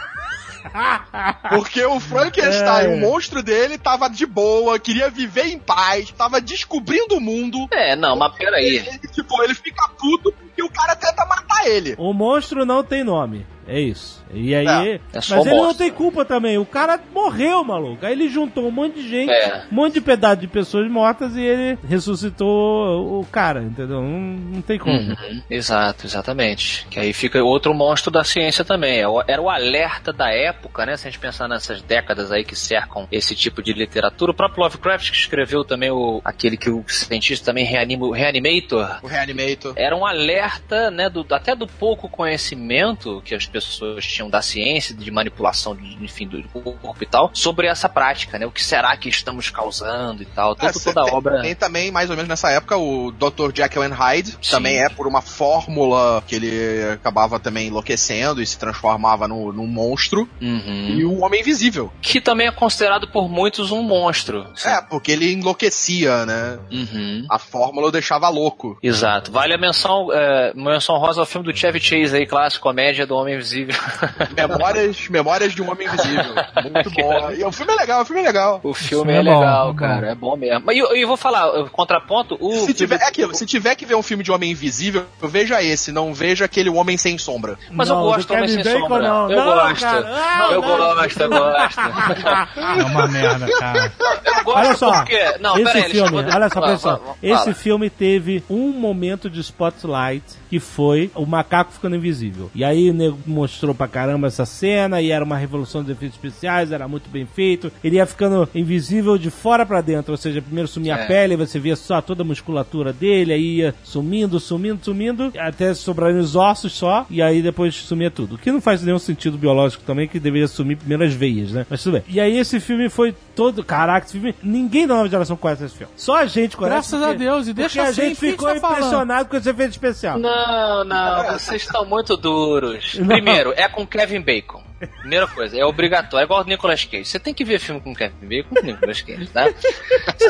Porque 1.48 1.84
o 1.84 1.98
Frankenstein, 1.98 2.86
É. 2.86 2.94
o 2.94 2.98
monstro 3.00 3.42
dele, 3.42 3.78
tava 3.78 4.08
de 4.08 4.26
boa, 4.26 4.78
queria 4.78 5.08
viver 5.10 5.46
em 5.46 5.58
paz, 5.58 6.10
tava 6.10 6.40
descobrindo 6.40 7.16
o 7.16 7.20
mundo. 7.20 7.66
É, 7.72 7.96
não, 7.96 8.16
mas 8.16 8.34
peraí. 8.36 8.76
Ele, 8.76 8.98
tipo, 9.12 9.42
ele 9.42 9.54
fica 9.54 9.88
puto 9.98 10.32
porque 10.32 10.62
o 10.62 10.70
cara 10.70 10.94
tenta 10.94 11.24
matar 11.26 11.66
ele. 11.66 11.94
O 11.98 12.12
monstro 12.12 12.64
não 12.66 12.84
tem 12.84 13.02
nome. 13.02 13.46
É 13.66 13.80
isso. 13.80 14.24
E 14.32 14.54
aí. 14.54 14.66
É, 14.66 14.94
é 14.94 15.00
mas 15.14 15.30
ele 15.46 15.54
não 15.54 15.74
tem 15.74 15.90
culpa 15.90 16.24
também. 16.24 16.58
O 16.58 16.66
cara 16.66 17.00
morreu, 17.14 17.62
maluco. 17.64 18.04
Aí 18.04 18.12
ele 18.12 18.28
juntou 18.28 18.66
um 18.66 18.70
monte 18.70 18.94
de 18.94 19.08
gente, 19.08 19.30
É. 19.30 19.64
um 19.70 19.74
monte 19.74 19.94
de 19.94 20.00
pedaço 20.00 20.36
de 20.36 20.46
pessoas 20.46 20.90
mortas 20.90 21.36
e 21.36 21.40
ele 21.40 21.78
ressuscitou 21.86 23.20
o 23.20 23.26
cara, 23.26 23.62
entendeu? 23.62 24.00
Não, 24.02 24.18
não 24.18 24.62
tem 24.62 24.78
como. 24.78 24.96
Uhum, 24.98 25.42
exato, 25.50 26.06
exatamente. 26.06 26.86
Que 26.90 27.00
aí 27.00 27.12
fica 27.12 27.42
outro 27.42 27.72
monstro 27.74 28.10
da 28.10 28.24
ciência 28.24 28.64
também. 28.64 29.00
É 29.00 29.06
Era 29.26 29.40
o 29.40 29.48
alerta 29.48 30.12
da 30.12 30.30
época, 30.30 30.84
né? 30.84 30.96
Se 30.96 31.06
a 31.06 31.10
gente 31.10 31.20
pensar 31.20 31.48
nessas 31.48 31.82
décadas 31.82 32.32
aí 32.32 32.44
que 32.44 32.56
cercam 32.56 33.06
esse 33.10 33.34
tipo 33.34 33.62
de 33.62 33.72
literatura. 33.72 34.32
O 34.32 34.34
próprio 34.34 34.62
Lovecraft 34.64 35.10
que 35.10 35.16
escreveu 35.16 35.64
também 35.64 35.90
o 35.90 36.20
aquele 36.24 36.56
que 36.56 36.70
o 36.70 36.84
cientista 36.88 37.46
também 37.46 37.64
reanima, 37.64 38.06
o 38.06 38.10
Reanimator. 38.10 38.98
O 39.02 39.06
Reanimator. 39.06 39.72
Era 39.76 39.96
um 39.96 40.04
alerta, 40.04 40.90
né, 40.90 41.08
do, 41.08 41.24
até 41.30 41.54
do 41.54 41.66
pouco 41.66 42.08
conhecimento 42.08 43.22
que 43.24 43.34
as 43.34 43.46
pessoas 43.46 44.06
tinham 44.06 44.17
da 44.26 44.40
ciência, 44.40 44.94
de 44.94 45.10
manipulação, 45.10 45.76
de, 45.76 46.02
enfim, 46.02 46.26
do 46.26 46.42
corpo 46.48 47.02
e 47.02 47.06
tal, 47.06 47.30
sobre 47.34 47.66
essa 47.66 47.88
prática, 47.88 48.38
né? 48.38 48.46
O 48.46 48.50
que 48.50 48.64
será 48.64 48.96
que 48.96 49.08
estamos 49.10 49.50
causando 49.50 50.22
e 50.22 50.26
tal. 50.26 50.54
Toda, 50.54 50.70
É, 50.70 50.72
toda 50.72 51.02
a 51.02 51.04
tem, 51.04 51.14
obra. 51.14 51.42
Tem 51.42 51.54
também, 51.54 51.90
mais 51.90 52.08
ou 52.08 52.16
menos 52.16 52.28
nessa 52.28 52.50
época, 52.50 52.76
o 52.76 53.12
Dr. 53.12 53.52
Jekyll 53.54 53.82
and 53.82 53.94
Hyde. 53.94 54.30
Sim. 54.40 54.50
Também 54.50 54.78
é 54.78 54.88
por 54.88 55.06
uma 55.06 55.20
fórmula 55.20 56.22
que 56.26 56.36
ele 56.36 56.84
acabava 56.92 57.38
também 57.38 57.68
enlouquecendo 57.68 58.40
e 58.40 58.46
se 58.46 58.58
transformava 58.58 59.28
no, 59.28 59.52
num 59.52 59.66
monstro. 59.66 60.28
Uhum. 60.40 60.96
E 60.96 61.04
o 61.04 61.20
Homem 61.20 61.40
Invisível. 61.40 61.92
Que 62.00 62.20
também 62.20 62.46
é 62.46 62.50
considerado 62.50 63.08
por 63.08 63.28
muitos 63.28 63.70
um 63.70 63.82
monstro. 63.82 64.46
É, 64.64 64.80
porque 64.80 65.12
ele 65.12 65.32
enlouquecia, 65.32 66.24
né? 66.24 66.58
Uhum. 66.70 67.26
A 67.28 67.38
fórmula 67.38 67.88
o 67.88 67.90
deixava 67.90 68.28
louco. 68.28 68.78
Exato. 68.82 69.30
Vale 69.32 69.54
a 69.54 69.58
menção, 69.58 70.08
é, 70.12 70.52
menção 70.54 70.96
rosa 70.96 71.20
ao 71.20 71.26
filme 71.26 71.50
do 71.50 71.56
Chevy 71.56 71.80
Chase 71.80 72.16
aí, 72.16 72.26
clássico, 72.26 72.62
comédia 72.62 73.06
do 73.06 73.14
Homem 73.14 73.34
Invisível. 73.34 73.74
Memórias, 74.36 75.08
memórias 75.08 75.52
de 75.52 75.62
um 75.62 75.70
Homem 75.70 75.86
Invisível. 75.88 76.34
Muito 76.72 76.90
bom. 76.90 77.30
E 77.38 77.44
o 77.44 77.52
filme 77.52 77.72
é 77.72 77.76
legal, 77.76 78.02
o 78.02 78.04
filme 78.04 78.22
é 78.22 78.26
legal. 78.26 78.60
O 78.62 78.74
filme 78.74 79.12
é, 79.12 79.16
é 79.16 79.22
bom, 79.22 79.38
legal, 79.40 79.64
é 79.68 79.72
bom. 79.72 79.76
cara. 79.78 80.06
É 80.10 80.14
bom 80.14 80.36
mesmo. 80.36 80.62
Mas 80.66 80.76
eu, 80.76 80.86
eu 80.94 81.06
vou 81.08 81.16
falar, 81.16 81.46
eu- 81.48 81.68
contraponto, 81.68 82.36
o. 82.40 82.52
Se 82.66 82.72
tiver, 82.74 83.00
é 83.00 83.04
aquilo, 83.06 83.34
se 83.34 83.44
tiver 83.46 83.74
que 83.74 83.84
ver 83.86 83.94
um 83.94 84.02
filme 84.02 84.22
de 84.24 84.30
Homem 84.32 84.50
Invisível, 84.52 85.04
veja 85.22 85.62
esse, 85.62 85.92
não 85.92 86.12
veja 86.14 86.44
aquele 86.44 86.70
Homem 86.70 86.96
Sem 86.96 87.18
Sombra. 87.18 87.58
Mas 87.70 87.88
Não, 87.88 87.98
eu 87.98 88.02
gosto 88.04 88.28
do 88.28 88.34
Homem 88.34 88.48
Sem 88.48 88.62
Bacon, 88.64 88.80
Sombra. 88.80 89.02
não. 89.02 89.30
Eu 89.30 89.38
Não, 89.38 89.54
gosto. 89.54 89.80
cara. 89.80 90.00
Não, 90.02 90.52
eu 90.52 90.60
não. 90.62 90.94
gosto, 90.94 91.20
eu 91.22 91.28
gosto. 91.30 91.80
É 92.78 92.84
uma 92.84 93.06
merda, 93.06 93.46
cara. 93.58 93.92
Eu 94.38 94.44
gosto 94.44 94.58
Olha 94.58 94.74
só, 94.76 94.92
porque. 94.92 95.38
Não, 95.40 95.54
esse 95.58 95.64
peraí, 95.72 95.90
filme, 95.90 96.22
deixa 96.22 96.28
eu- 96.28 96.36
olha 96.36 96.48
só, 96.48 96.76
só. 96.78 96.96
fala, 96.98 97.16
Esse 97.22 97.42
fala. 97.44 97.54
filme 97.54 97.90
teve 97.90 98.42
um 98.48 98.70
momento 98.72 99.28
de 99.30 99.40
spotlight 99.40 100.24
que 100.48 100.58
foi 100.60 101.10
o 101.14 101.26
macaco 101.26 101.72
ficando 101.72 101.96
invisível. 101.96 102.50
E 102.54 102.64
aí 102.64 102.90
o 102.90 102.94
nego 102.94 103.18
mostrou 103.26 103.74
pra 103.74 103.86
caramba 103.98 104.28
essa 104.28 104.46
cena 104.46 105.00
e 105.02 105.10
era 105.10 105.24
uma 105.24 105.36
revolução 105.36 105.82
dos 105.82 105.90
efeitos 105.90 106.16
especiais, 106.16 106.70
era 106.70 106.86
muito 106.86 107.10
bem 107.10 107.26
feito. 107.26 107.72
Ele 107.82 107.96
ia 107.96 108.06
ficando 108.06 108.48
invisível 108.54 109.18
de 109.18 109.28
fora 109.28 109.66
pra 109.66 109.80
dentro, 109.80 110.12
ou 110.12 110.16
seja, 110.16 110.40
primeiro 110.40 110.68
sumia 110.68 110.94
a 110.94 110.98
É. 111.00 111.06
pele, 111.06 111.36
você 111.36 111.58
via 111.58 111.74
só 111.74 112.00
toda 112.00 112.22
a 112.22 112.24
musculatura 112.24 112.92
dele, 112.92 113.32
aí 113.32 113.56
ia 113.56 113.74
sumindo, 113.82 114.38
sumindo, 114.38 114.84
sumindo, 114.84 115.32
até 115.36 115.74
sobrarem 115.74 116.18
os 116.18 116.36
ossos 116.36 116.72
só, 116.74 117.06
e 117.10 117.20
aí 117.20 117.42
depois 117.42 117.74
sumia 117.74 118.08
tudo. 118.10 118.36
O 118.36 118.38
que 118.38 118.52
não 118.52 118.60
faz 118.60 118.82
nenhum 118.84 119.00
sentido 119.00 119.36
biológico 119.36 119.82
também, 119.84 120.06
que 120.06 120.20
deveria 120.20 120.46
sumir 120.46 120.76
primeiro 120.76 121.02
as 121.02 121.12
veias, 121.12 121.50
né? 121.50 121.66
Mas 121.68 121.82
tudo 121.82 121.94
bem. 121.94 122.04
E 122.08 122.20
aí 122.20 122.38
esse 122.38 122.60
filme 122.60 122.88
foi 122.88 123.12
todo. 123.34 123.64
Caraca, 123.64 124.06
esse 124.06 124.12
filme. 124.12 124.32
Ninguém 124.42 124.86
da 124.86 124.94
nova 124.94 125.08
geração 125.08 125.36
conhece 125.36 125.64
esse 125.64 125.74
filme. 125.76 125.92
Só 125.96 126.16
a 126.18 126.26
gente 126.26 126.56
conhece. 126.56 126.74
Graças 126.74 127.00
porque- 127.00 127.14
a 127.14 127.18
Deus, 127.18 127.48
e 127.48 127.52
deixa 127.52 127.68
porque 127.80 127.90
assim, 127.90 128.00
a 128.00 128.04
gente 128.10 128.16
ficou 128.20 128.48
tá 128.48 128.60
falando? 128.60 128.76
impressionado 128.78 129.28
com 129.28 129.36
esse 129.36 129.50
efeito 129.50 129.70
especial. 129.72 130.18
Não, 130.18 130.84
não, 130.84 131.32
vocês 131.38 131.62
estão 131.62 131.84
muito 131.84 132.16
duros. 132.16 132.94
Primeiro, 133.06 133.52
é 133.56 133.68
com 133.68 133.86
Kevin 133.88 134.22
Bacon. 134.22 134.67
Primeira 135.00 135.26
coisa, 135.26 135.58
é 135.58 135.64
obrigatório, 135.64 136.22
é 136.22 136.24
igual 136.24 136.42
o 136.42 136.44
Nicolas 136.46 136.84
Cage. 136.84 137.04
Você 137.04 137.18
tem 137.18 137.34
que 137.34 137.44
ver 137.44 137.58
filme 137.58 137.80
com 137.80 137.94
Kevin 137.94 138.26
Bacon 138.28 138.54
com 138.54 138.66
Nicolas 138.66 139.00
Cage, 139.02 139.26
tá? 139.26 139.46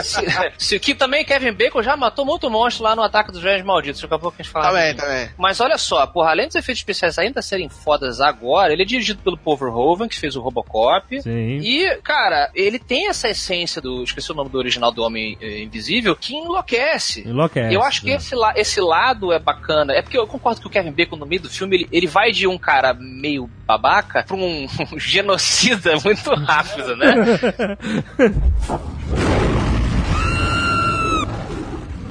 Se, 0.02 0.22
se- 0.58 0.78
que 0.80 0.94
também 0.94 1.24
Kevin 1.24 1.52
Bacon 1.52 1.82
já 1.82 1.96
matou 1.96 2.24
muito 2.24 2.48
monstro 2.50 2.84
lá 2.84 2.94
no 2.96 3.02
Ataque 3.02 3.30
dos 3.32 3.42
Velhos 3.42 3.64
Malditos. 3.64 4.00
Daqui 4.00 4.14
a 4.14 4.18
pouco 4.18 4.36
a 4.38 4.42
gente 4.42 4.52
fala. 4.52 4.66
Também, 4.68 4.94
também. 4.94 5.28
Mas 5.36 5.60
olha 5.60 5.76
só, 5.78 6.06
porra, 6.06 6.30
além 6.30 6.46
dos 6.46 6.56
efeitos 6.56 6.80
especiais 6.80 7.18
ainda 7.18 7.42
serem 7.42 7.68
fodas 7.68 8.20
agora, 8.20 8.72
ele 8.72 8.82
é 8.82 8.86
dirigido 8.86 9.20
pelo 9.22 9.36
Paul 9.36 9.56
Verhoeven, 9.56 10.08
que 10.08 10.18
fez 10.18 10.36
o 10.36 10.40
Robocop. 10.40 11.20
Sim. 11.22 11.58
E, 11.62 11.96
cara, 12.02 12.50
ele 12.54 12.78
tem 12.78 13.08
essa 13.08 13.28
essência 13.28 13.80
do. 13.82 14.02
Esqueci 14.02 14.30
o 14.32 14.34
nome 14.34 14.50
do 14.50 14.58
original 14.58 14.90
do 14.92 15.02
Homem 15.02 15.36
eh, 15.40 15.62
Invisível, 15.62 16.16
que 16.16 16.34
enlouquece. 16.34 17.26
Enlouquece. 17.28 17.74
Eu 17.74 17.82
acho 17.82 18.02
que 18.02 18.10
esse, 18.10 18.34
la- 18.34 18.54
esse 18.56 18.80
lado 18.80 19.32
é 19.32 19.38
bacana. 19.38 19.92
É 19.94 20.02
porque 20.02 20.18
eu 20.18 20.26
concordo 20.26 20.60
que 20.60 20.66
o 20.66 20.70
Kevin 20.70 20.92
Bacon, 20.92 21.16
no 21.16 21.26
meio 21.26 21.42
do 21.42 21.50
filme, 21.50 21.76
ele, 21.76 21.88
ele 21.92 22.06
vai 22.06 22.30
de 22.32 22.46
um 22.46 22.58
cara 22.58 22.94
meio 22.94 23.48
babaca 23.66 24.22
pra 24.26 24.36
um, 24.36 24.37
genocida 24.96 25.94
muito 26.04 26.30
rápido, 26.34 26.96
né? 26.96 27.14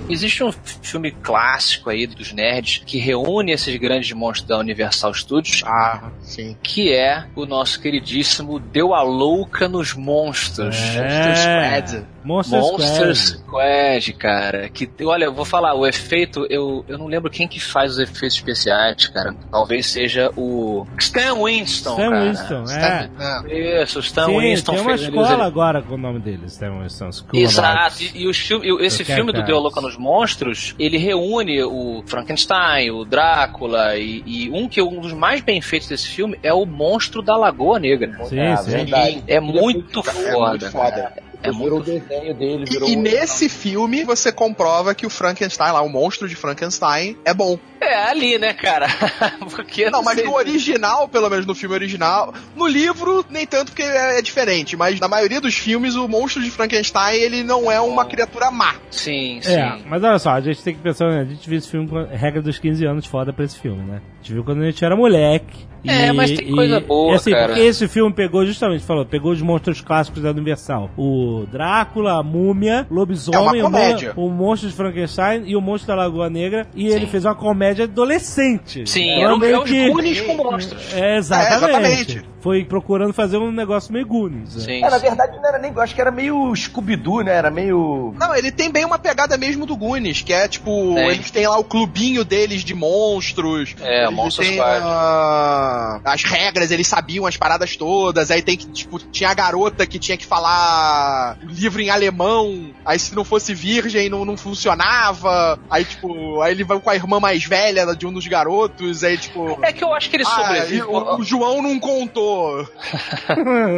Existe 0.09 0.41
um 0.41 0.53
filme 0.81 1.11
clássico 1.11 1.89
aí 1.89 2.07
dos 2.07 2.31
nerds 2.31 2.81
que 2.85 2.97
reúne 2.97 3.51
esses 3.51 3.75
grandes 3.75 4.09
monstros 4.13 4.47
da 4.47 4.57
Universal 4.57 5.13
Studios, 5.13 5.63
Ah, 5.65 6.09
sim. 6.21 6.55
que 6.63 6.93
é 6.93 7.25
o 7.35 7.45
nosso 7.45 7.81
queridíssimo 7.81 8.57
Deu 8.57 8.93
a 8.93 9.01
Louca 9.03 9.67
nos 9.67 9.93
Monstros. 9.93 10.77
Monster 10.77 11.35
Squad. 11.35 12.05
Monster, 12.27 12.59
Monster 12.59 13.15
Squad. 13.15 13.39
Squad, 13.45 14.13
cara. 14.13 14.69
Que, 14.69 14.89
olha, 15.05 15.25
eu 15.25 15.33
vou 15.33 15.45
falar, 15.45 15.73
o 15.73 15.87
efeito, 15.87 16.45
eu, 16.49 16.83
eu 16.87 16.97
não 16.97 17.07
lembro 17.07 17.31
quem 17.31 17.47
que 17.47 17.59
faz 17.59 17.93
os 17.93 17.99
efeitos 17.99 18.35
especiais, 18.37 19.07
cara. 19.07 19.33
Talvez 19.49 19.87
seja 19.87 20.31
o 20.35 20.85
Stan 20.99 21.35
Winston, 21.43 21.91
Stan 21.91 22.09
cara. 22.09 22.23
Winston, 22.25 22.63
é. 22.69 23.09
É. 23.49 23.83
Isso, 23.83 23.99
o 23.99 24.01
Stan 24.01 24.25
Sim, 24.25 24.39
Winston 24.39 24.71
tem 24.73 24.81
uma 24.81 24.89
fez 24.89 25.01
escola 25.01 25.33
ele- 25.33 25.41
agora 25.43 25.81
com 25.81 25.93
o 25.95 25.97
nome 25.97 26.19
dele, 26.19 26.45
Stan 26.47 26.71
Winston 26.81 27.11
School 27.11 27.29
Exato, 27.33 28.03
e, 28.03 28.29
e 28.29 28.33
filme- 28.33 28.67
e 28.67 28.85
esse 28.85 29.01
Eu 29.03 29.05
filme 29.05 29.31
do. 29.31 29.43
Deu 29.43 29.57
a 29.57 29.59
Louca 29.59 29.79
nos 29.79 29.95
Monstros, 29.97 30.75
ele 30.77 30.97
reúne 30.97 31.63
o 31.63 32.03
Frankenstein, 32.05 32.91
o 32.91 33.05
Drácula, 33.05 33.95
e, 33.97 34.23
e 34.25 34.49
um 34.51 34.67
que 34.67 34.79
é 34.79 34.83
um 34.83 34.99
dos 34.99 35.13
mais 35.13 35.41
bem 35.41 35.61
feitos 35.61 35.87
desse 35.87 36.07
filme 36.07 36.37
é 36.43 36.53
o 36.53 36.65
Monstro 36.65 37.21
da 37.21 37.35
Lagoa 37.37 37.79
Negra. 37.79 38.17
Sim, 38.25 38.39
É, 38.39 38.55
sim. 38.57 38.71
verdade. 38.71 39.23
É 39.27 39.39
muito 39.39 39.99
É 40.01 40.03
foda. 40.03 40.49
muito 40.49 40.71
foda. 40.71 41.13
É 41.47 41.51
muito 41.51 41.79
desenho 41.81 42.33
dele, 42.33 42.65
E, 42.69 42.91
e 42.91 42.95
nesse 42.95 43.49
filme 43.49 44.03
você 44.03 44.31
comprova 44.31 44.93
que 44.93 45.05
o 45.05 45.09
Frankenstein 45.09 45.71
lá, 45.71 45.81
o 45.81 45.89
monstro 45.89 46.27
de 46.27 46.35
Frankenstein, 46.35 47.17
é 47.25 47.33
bom. 47.33 47.57
É 47.79 48.09
ali, 48.09 48.37
né, 48.37 48.53
cara? 48.53 48.87
Porque 49.55 49.89
Não, 49.89 50.01
mas 50.03 50.15
sei- 50.15 50.25
no 50.25 50.35
original, 50.35 51.07
pelo 51.07 51.29
menos 51.29 51.45
no 51.45 51.53
filme 51.53 51.75
original, 51.75 52.33
no 52.55 52.67
livro, 52.67 53.23
nem 53.29 53.45
tanto 53.45 53.71
porque 53.71 53.83
é, 53.83 54.17
é 54.17 54.21
diferente, 54.21 54.75
mas 54.75 54.99
na 54.99 55.07
maioria 55.07 55.39
dos 55.39 55.55
filmes, 55.55 55.95
o 55.95 56.07
monstro 56.07 56.41
de 56.41 56.49
Frankenstein, 56.49 57.15
ele 57.17 57.43
não 57.43 57.71
é 57.71 57.79
uma 57.79 58.05
criatura 58.05 58.49
má. 58.49 58.75
Sim, 58.89 59.39
sim. 59.41 59.53
É, 59.53 59.77
mas 59.85 60.03
olha 60.03 60.19
só, 60.19 60.31
a 60.31 60.41
gente 60.41 60.61
tem 60.63 60.73
que 60.73 60.81
pensar, 60.81 61.09
né? 61.09 61.21
a 61.21 61.25
gente 61.25 61.47
viu 61.47 61.57
esse 61.57 61.69
filme 61.69 61.87
com 61.87 61.97
a 61.97 62.05
regra 62.05 62.41
dos 62.41 62.57
15 62.57 62.85
anos 62.85 63.05
foda 63.05 63.31
pra 63.31 63.45
esse 63.45 63.59
filme, 63.59 63.83
né? 63.83 64.01
A 64.15 64.17
gente 64.23 64.33
viu 64.33 64.43
quando 64.43 64.61
a 64.63 64.65
gente 64.65 64.83
era 64.83 64.95
moleque. 64.95 65.67
É, 65.85 66.11
mas 66.11 66.31
tem 66.31 66.51
coisa 66.51 66.79
boa, 66.81 67.13
e 67.13 67.15
assim, 67.15 67.31
cara. 67.31 67.47
porque 67.47 67.61
esse 67.61 67.87
filme 67.87 68.13
pegou 68.13 68.45
justamente, 68.45 68.83
falou, 68.83 69.05
pegou 69.05 69.31
os 69.31 69.41
monstros 69.41 69.79
clássicos 69.79 70.21
da 70.21 70.31
Universal. 70.31 70.89
O 70.97 71.36
Drácula, 71.45 72.19
a 72.19 72.23
Múmia, 72.23 72.87
Lobisomem, 72.89 73.59
É 73.61 73.63
uma 73.65 73.79
o, 74.15 74.25
o 74.27 74.29
monstro 74.31 74.69
de 74.69 74.75
Frankenstein 74.75 75.43
e 75.45 75.55
o 75.55 75.61
monstro 75.61 75.87
da 75.89 75.95
Lagoa 75.95 76.29
Negra. 76.29 76.67
E 76.75 76.87
ele 76.87 77.05
fez 77.07 77.25
uma 77.25 77.35
comédia 77.35 77.85
adolescente. 77.85 78.87
Sim, 78.89 79.09
Então, 79.11 79.23
era 79.23 79.35
o- 79.35 79.39
meio 79.39 79.63
os 79.63 79.69
que- 79.69 79.89
Goonies 79.89 80.21
com 80.21 80.35
monstros. 80.35 80.93
É, 80.93 81.17
exatamente. 81.17 81.53
É, 81.53 81.57
exatamente. 81.57 82.25
Foi 82.39 82.63
procurando 82.63 83.11
fazer 83.13 83.37
um 83.37 83.51
negócio 83.51 83.91
meio 83.91 84.05
Goonies. 84.05 84.55
né? 84.55 84.61
Sim, 84.63 84.77
É, 84.83 84.89
na 84.89 84.99
sim. 84.99 85.07
verdade 85.07 85.35
não 85.37 85.45
era 85.47 85.59
nem... 85.59 85.71
Eu 85.73 85.81
acho 85.81 85.93
que 85.93 85.99
era 85.99 86.11
meio 86.11 86.55
Scooby-Doo, 86.55 87.21
né? 87.21 87.33
Era 87.35 87.51
meio... 87.51 88.13
Não, 88.17 88.33
ele 88.35 88.51
tem 88.51 88.71
bem 88.71 88.85
uma 88.85 88.97
pegada 88.97 89.35
mesmo 89.37 89.65
do 89.65 89.75
Goonies, 89.75 90.21
que 90.21 90.31
é 90.31 90.47
tipo, 90.47 90.93
Tem. 90.95 91.09
eles 91.09 91.29
têm 91.29 91.45
lá 91.47 91.57
o 91.57 91.63
clubinho 91.63 92.23
deles 92.23 92.63
de 92.63 92.73
monstros. 92.73 93.75
É, 93.81 94.09
Monster 94.09 94.45
têm 94.45 94.59
a- 94.61 95.99
as 96.05 96.23
regras, 96.23 96.71
eles 96.71 96.87
sabiam 96.87 97.25
as 97.25 97.35
paradas 97.35 97.75
todas, 97.75 98.31
aí 98.31 98.41
tem 98.41 98.55
que, 98.55 98.67
tipo, 98.67 98.97
tinha 98.99 99.29
a 99.29 99.33
garota 99.33 99.85
que 99.85 99.99
tinha 99.99 100.17
que 100.17 100.25
falar 100.25 101.16
a- 101.17 101.35
livro 101.43 101.81
em 101.81 101.89
alemão, 101.89 102.71
aí 102.85 102.97
se 102.99 103.15
não 103.15 103.23
fosse 103.23 103.53
virgem 103.53 104.09
não, 104.09 104.23
não 104.25 104.37
funcionava, 104.37 105.59
aí 105.69 105.83
tipo, 105.85 106.41
aí 106.41 106.53
ele 106.53 106.63
vai 106.63 106.79
com 106.79 106.89
a 106.89 106.95
irmã 106.95 107.19
mais 107.19 107.43
velha 107.43 107.85
de 107.95 108.05
um 108.05 108.13
dos 108.13 108.27
garotos, 108.27 109.03
aí 109.03 109.17
tipo... 109.17 109.57
É 109.61 109.71
que 109.73 109.83
eu 109.83 109.93
acho 109.93 110.09
que 110.09 110.17
ele 110.17 110.23
Ah, 110.27 110.29
sobrevive. 110.45 110.81
o, 110.83 111.15
o 111.19 111.23
João 111.23 111.61
não 111.61 111.79
contou. 111.79 112.67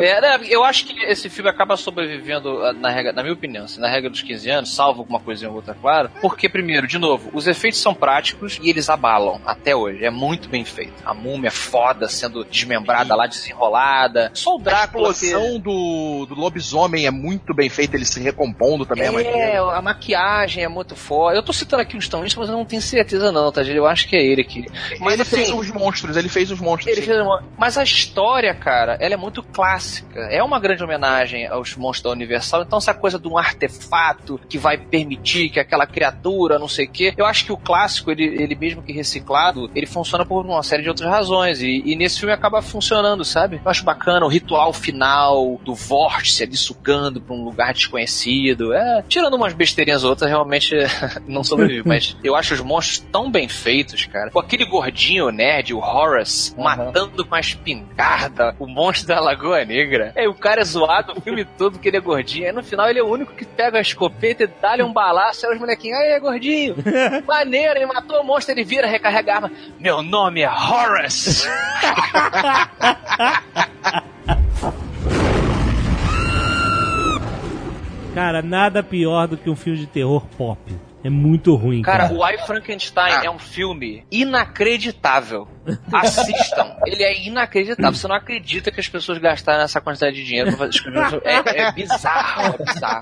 É, 0.02 0.22
né, 0.22 0.40
eu 0.50 0.64
acho 0.64 0.86
que 0.86 1.04
esse 1.06 1.30
filme 1.30 1.50
acaba 1.50 1.76
sobrevivendo, 1.76 2.64
ah, 2.64 2.74
na, 2.74 2.90
regra, 2.90 3.12
na 3.14 3.22
minha 3.22 3.34
opinião, 3.34 3.66
assim, 3.66 3.80
na 3.80 3.90
regra 3.90 4.10
dos 4.10 4.22
15 4.22 4.50
anos, 4.50 4.74
salvo 4.74 5.00
alguma 5.02 5.20
coisinha 5.20 5.50
ou 5.50 5.56
outra, 5.58 5.76
claro. 5.80 6.10
Porque, 6.22 6.48
primeiro, 6.50 6.88
de 6.88 6.98
novo, 6.98 7.30
os 7.34 7.48
efeitos 7.48 7.80
são 7.80 7.94
práticos 7.94 8.60
e 8.62 8.70
eles 8.70 8.90
abalam 8.90 9.42
até 9.46 9.76
hoje. 9.76 10.04
É 10.06 10.10
muito 10.10 10.48
bem 10.50 10.64
feito. 10.66 10.94
A 11.06 11.14
múmia 11.14 11.48
é 11.50 11.52
foda, 11.52 12.08
sendo 12.08 12.44
desmembrada 12.46 13.16
lá, 13.16 13.28
desenrolada. 13.28 14.32
Só 14.34 14.56
o 14.56 14.60
A 14.60 14.64
Drácula. 14.64 15.14
que- 15.14 15.26
explosão 15.26 15.60
do, 15.60 16.26
do 16.28 16.36
lobisomem 16.36 17.06
é 17.06 17.12
muito 17.12 17.29
bem 17.54 17.70
feita, 17.70 17.96
ele 17.96 18.06
se 18.06 18.20
recompondo 18.20 18.86
também 18.86 19.08
é, 19.08 19.12
maneiro. 19.12 19.70
a 19.70 19.82
maquiagem 19.82 20.64
é 20.64 20.68
muito 20.68 20.96
foda. 20.96 21.36
Eu 21.36 21.44
tô 21.44 21.54
citando 21.54 21.82
aqui 21.82 21.98
um 21.98 22.02
Stonewall, 22.02 22.30
mas 22.38 22.50
eu 22.50 22.56
não 22.56 22.66
tenho 22.66 22.82
certeza 22.82 23.32
não, 23.32 23.52
tá, 23.52 23.64
gente? 23.64 23.78
Eu 23.78 23.86
acho 23.86 24.08
que 24.08 24.16
é 24.16 24.24
ele 24.24 24.42
aqui. 24.42 24.66
Mas 25.00 25.14
ele 25.14 25.22
assim, 25.22 25.36
fez 25.38 25.50
os 25.50 25.72
monstros, 25.72 26.18
ele 26.18 26.30
fez 26.30 26.52
os 26.52 26.60
monstros. 26.60 26.88
Ele 26.88 27.02
sim. 27.06 27.12
fez. 27.12 27.20
Mas 27.58 27.78
a 27.78 27.84
história, 27.84 28.54
cara, 28.54 28.98
ela 29.00 29.14
é 29.14 29.18
muito 29.18 29.44
clássica. 29.44 30.20
É 30.32 30.44
uma 30.44 30.60
grande 30.60 30.84
homenagem 30.84 31.48
aos 31.48 31.76
monstros 31.76 32.04
da 32.04 32.10
Universal. 32.12 32.64
Então, 32.64 32.78
essa 32.78 32.94
coisa 32.94 33.20
de 33.20 33.28
um 33.28 33.38
artefato 33.38 34.40
que 34.50 34.58
vai 34.58 34.78
permitir 34.78 35.50
que 35.50 35.60
aquela 35.60 35.86
criatura, 35.86 36.60
não 36.60 36.68
sei 36.68 36.86
o 36.86 36.90
quê. 36.90 37.14
Eu 37.18 37.26
acho 37.26 37.46
que 37.46 37.52
o 37.52 37.58
clássico, 37.58 38.12
ele, 38.12 38.24
ele 38.24 38.56
mesmo 38.56 38.82
que 38.82 38.92
reciclado, 38.92 39.70
ele 39.76 39.86
funciona 39.86 40.26
por 40.26 40.46
uma 40.46 40.64
série 40.64 40.84
de 40.84 40.90
outras 40.90 41.10
razões. 41.10 41.62
E, 41.62 41.82
e 41.86 41.96
nesse 41.96 42.20
filme 42.20 42.34
acaba 42.34 42.62
funcionando, 42.62 43.24
sabe? 43.26 43.62
Eu 43.64 43.70
acho 43.70 43.84
bacana 43.84 44.26
o 44.26 44.30
ritual 44.30 44.74
final 44.74 45.60
do 45.64 45.74
vórtice 45.74 46.44
ali 46.44 46.56
sugando 46.56 47.18
pra 47.22 47.36
um 47.36 47.43
lugar 47.43 47.74
desconhecido. 47.74 48.74
É, 48.74 49.03
tirando 49.07 49.36
umas 49.36 49.53
besteirinhas 49.53 50.03
ou 50.03 50.11
outras, 50.11 50.30
realmente 50.30 50.76
não 51.28 51.43
sobrevive. 51.43 51.84
mas 51.88 52.15
eu 52.24 52.36
acho 52.36 52.53
os 52.53 52.61
monstros 52.61 52.99
tão 53.11 53.32
bem 53.32 53.47
feitos, 53.47 54.05
cara. 54.05 54.32
Com 54.32 54.39
aquele 54.39 54.65
gordinho 54.65 55.30
nerd, 55.32 55.74
o 55.74 55.80
Horace, 55.80 56.53
matando 56.57 57.26
com 57.26 57.36
a 57.36 57.39
espingarda 57.39 58.55
o 58.59 58.67
monstro 58.67 59.07
da 59.07 59.20
Lagoa 59.20 59.63
Negra. 59.65 60.13
Aí 60.15 60.28
o 60.28 60.34
cara 60.34 60.61
é 60.61 60.65
zoado 60.65 61.13
o 61.13 61.22
filme 61.22 61.45
todo 61.45 61.74
porque 61.74 61.88
ele 61.88 61.97
é 61.97 62.01
gordinho. 62.01 62.45
Aí 62.45 62.51
no 62.51 62.63
final 62.63 62.89
ele 62.89 62.99
é 62.99 63.03
o 63.03 63.07
único 63.07 63.34
que 63.34 63.45
pega 63.45 63.78
a 63.78 63.82
escopeta 63.82 64.43
e 64.43 64.47
dá-lhe 64.47 64.84
um 64.84 64.93
balaço. 64.93 65.45
Aí 65.45 65.53
os 65.53 65.59
molequinhos, 65.59 65.97
aí 65.97 66.09
é 66.09 66.20
gordinho. 66.20 66.76
Maneiro, 67.28 67.78
ele 67.78 67.86
matou 67.86 68.22
o 68.22 68.24
monstro, 68.24 68.53
ele 68.53 68.63
vira, 68.63 68.88
recarrega 68.88 69.32
a 69.32 69.36
arma. 69.36 69.51
Meu 69.80 70.01
nome 70.01 70.41
é 70.41 70.49
Horace. 70.49 71.47
Cara, 78.14 78.41
nada 78.41 78.82
pior 78.82 79.28
do 79.28 79.38
que 79.38 79.49
um 79.49 79.55
filme 79.55 79.80
de 79.80 79.88
terror 79.88 80.26
pop. 80.38 80.60
É 81.01 81.10
muito 81.10 81.55
ruim, 81.55 81.82
cara. 81.82 82.10
Cara, 82.10 82.14
o 82.14 82.28
I 82.28 82.38
Frankenstein 82.45 83.26
é 83.26 83.32
um 83.32 83.39
filme 83.39 84.03
inacreditável. 84.12 85.47
Assistam. 85.93 86.76
Ele 86.86 87.03
é 87.03 87.26
inacreditável. 87.26 87.93
Você 87.93 88.07
não 88.07 88.16
acredita 88.16 88.70
que 88.70 88.82
as 88.82 88.89
pessoas 88.89 89.18
gastaram 89.18 89.64
essa 89.64 89.80
quantidade 89.80 90.18
de 90.18 90.26
dinheiro 90.26 90.49
pra 90.49 90.57
fazer 90.57 90.72
escrever 90.72 90.99
um 90.99 91.10
filme. 91.10 91.24
É, 91.26 91.62
é 91.62 91.72
bizarro, 91.72 92.55
é 92.60 92.66
bizarro. 92.66 93.01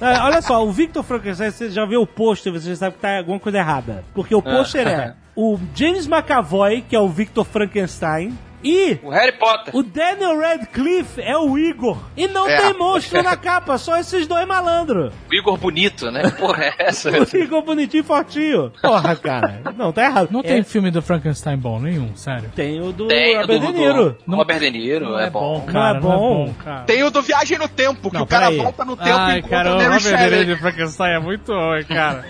É, 0.00 0.18
olha 0.22 0.40
só, 0.40 0.64
o 0.64 0.72
Victor 0.72 1.02
Frankenstein, 1.02 1.50
você 1.50 1.68
já 1.68 1.84
viu 1.84 2.00
o 2.00 2.06
pôster, 2.06 2.50
você 2.50 2.70
já 2.70 2.76
sabe 2.76 2.96
que 2.96 3.02
tá 3.02 3.18
alguma 3.18 3.38
coisa 3.38 3.58
errada. 3.58 4.02
Porque 4.14 4.34
o 4.34 4.40
pôster 4.40 4.88
é 4.88 5.14
o 5.36 5.58
James 5.74 6.06
McAvoy, 6.06 6.80
que 6.88 6.96
é 6.96 7.00
o 7.00 7.08
Victor 7.08 7.44
Frankenstein, 7.44 8.32
e 8.62 8.98
O 9.02 9.10
Harry 9.10 9.32
Potter. 9.38 9.74
o 9.76 9.82
Daniel 9.82 10.38
Radcliffe 10.40 11.20
é 11.20 11.36
o 11.36 11.56
Igor. 11.58 11.98
E 12.16 12.26
não 12.28 12.48
É. 12.48 12.56
tem 12.56 12.78
monstro 12.78 13.22
na 13.22 13.36
capa, 13.36 13.76
só 13.78 13.98
esses 13.98 14.26
dois 14.26 14.46
malandros. 14.46 15.12
O 15.30 15.34
Igor 15.34 15.56
bonito, 15.56 16.10
né? 16.10 16.30
Porra, 16.30 16.64
é 16.64 16.74
essa? 16.78 17.10
O 17.16 17.36
Igor 17.36 17.62
bonitinho 17.62 18.00
e 18.00 18.04
fortinho. 18.04 18.72
Porra, 18.82 19.14
cara. 19.16 19.60
Não, 19.76 19.92
tá 19.92 20.04
errado. 20.04 20.28
Não 20.30 20.40
É, 20.40 20.42
tem 20.44 20.62
filme 20.62 20.90
do 20.90 21.00
Frankenstein 21.02 21.56
bom 21.56 21.78
nenhum, 21.80 22.14
sério. 22.16 22.50
Tem 22.54 22.80
o 22.80 22.92
do 22.92 23.06
Tem 23.08 23.36
o 23.36 23.40
Robert 23.42 23.60
do, 23.60 23.66
De 23.66 23.72
Niro. 23.72 24.18
do 24.26 24.36
Robert 24.36 24.58
De 24.60 24.70
Niro, 24.70 25.18
é, 25.18 25.30
bom. 25.30 25.60
cara. 25.66 25.72
Não 25.72 25.96
é 25.98 26.00
bom. 26.00 26.54
cara. 26.64 26.84
Tem 26.84 27.02
o 27.04 27.10
do 27.10 27.22
Viagem 27.22 27.58
no 27.58 27.68
Tempo, 27.68 28.10
que 28.10 28.16
Não, 28.16 28.22
o 28.24 28.26
cara 28.26 28.46
peraí. 28.46 28.58
volta 28.62 28.84
no 28.84 28.96
tempo 28.96 29.10
Ai, 29.18 29.38
e 29.38 29.42
cara, 29.42 29.70
encontra 29.70 29.72
o 29.72 29.76
o 29.76 29.94
Robert 29.94 30.28
De. 30.30 30.36
Niro 30.36 30.54
de 30.54 30.60
Frankenstein 30.60 31.10
é 31.14 31.18
muito 31.18 31.52
ruim, 31.52 31.84
cara. 31.84 32.24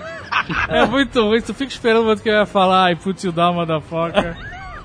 É 0.68 0.84
muito 0.86 1.22
ruim. 1.22 1.40
Tu 1.40 1.54
fica 1.54 1.72
esperando 1.72 2.04
o 2.04 2.08
outro 2.08 2.22
que 2.22 2.30
vai 2.30 2.46
falar 2.46 2.92
e 2.92 2.96
putz, 2.96 3.22
you 3.24 3.32
down, 3.32 3.54
motherfucker. 3.54 4.36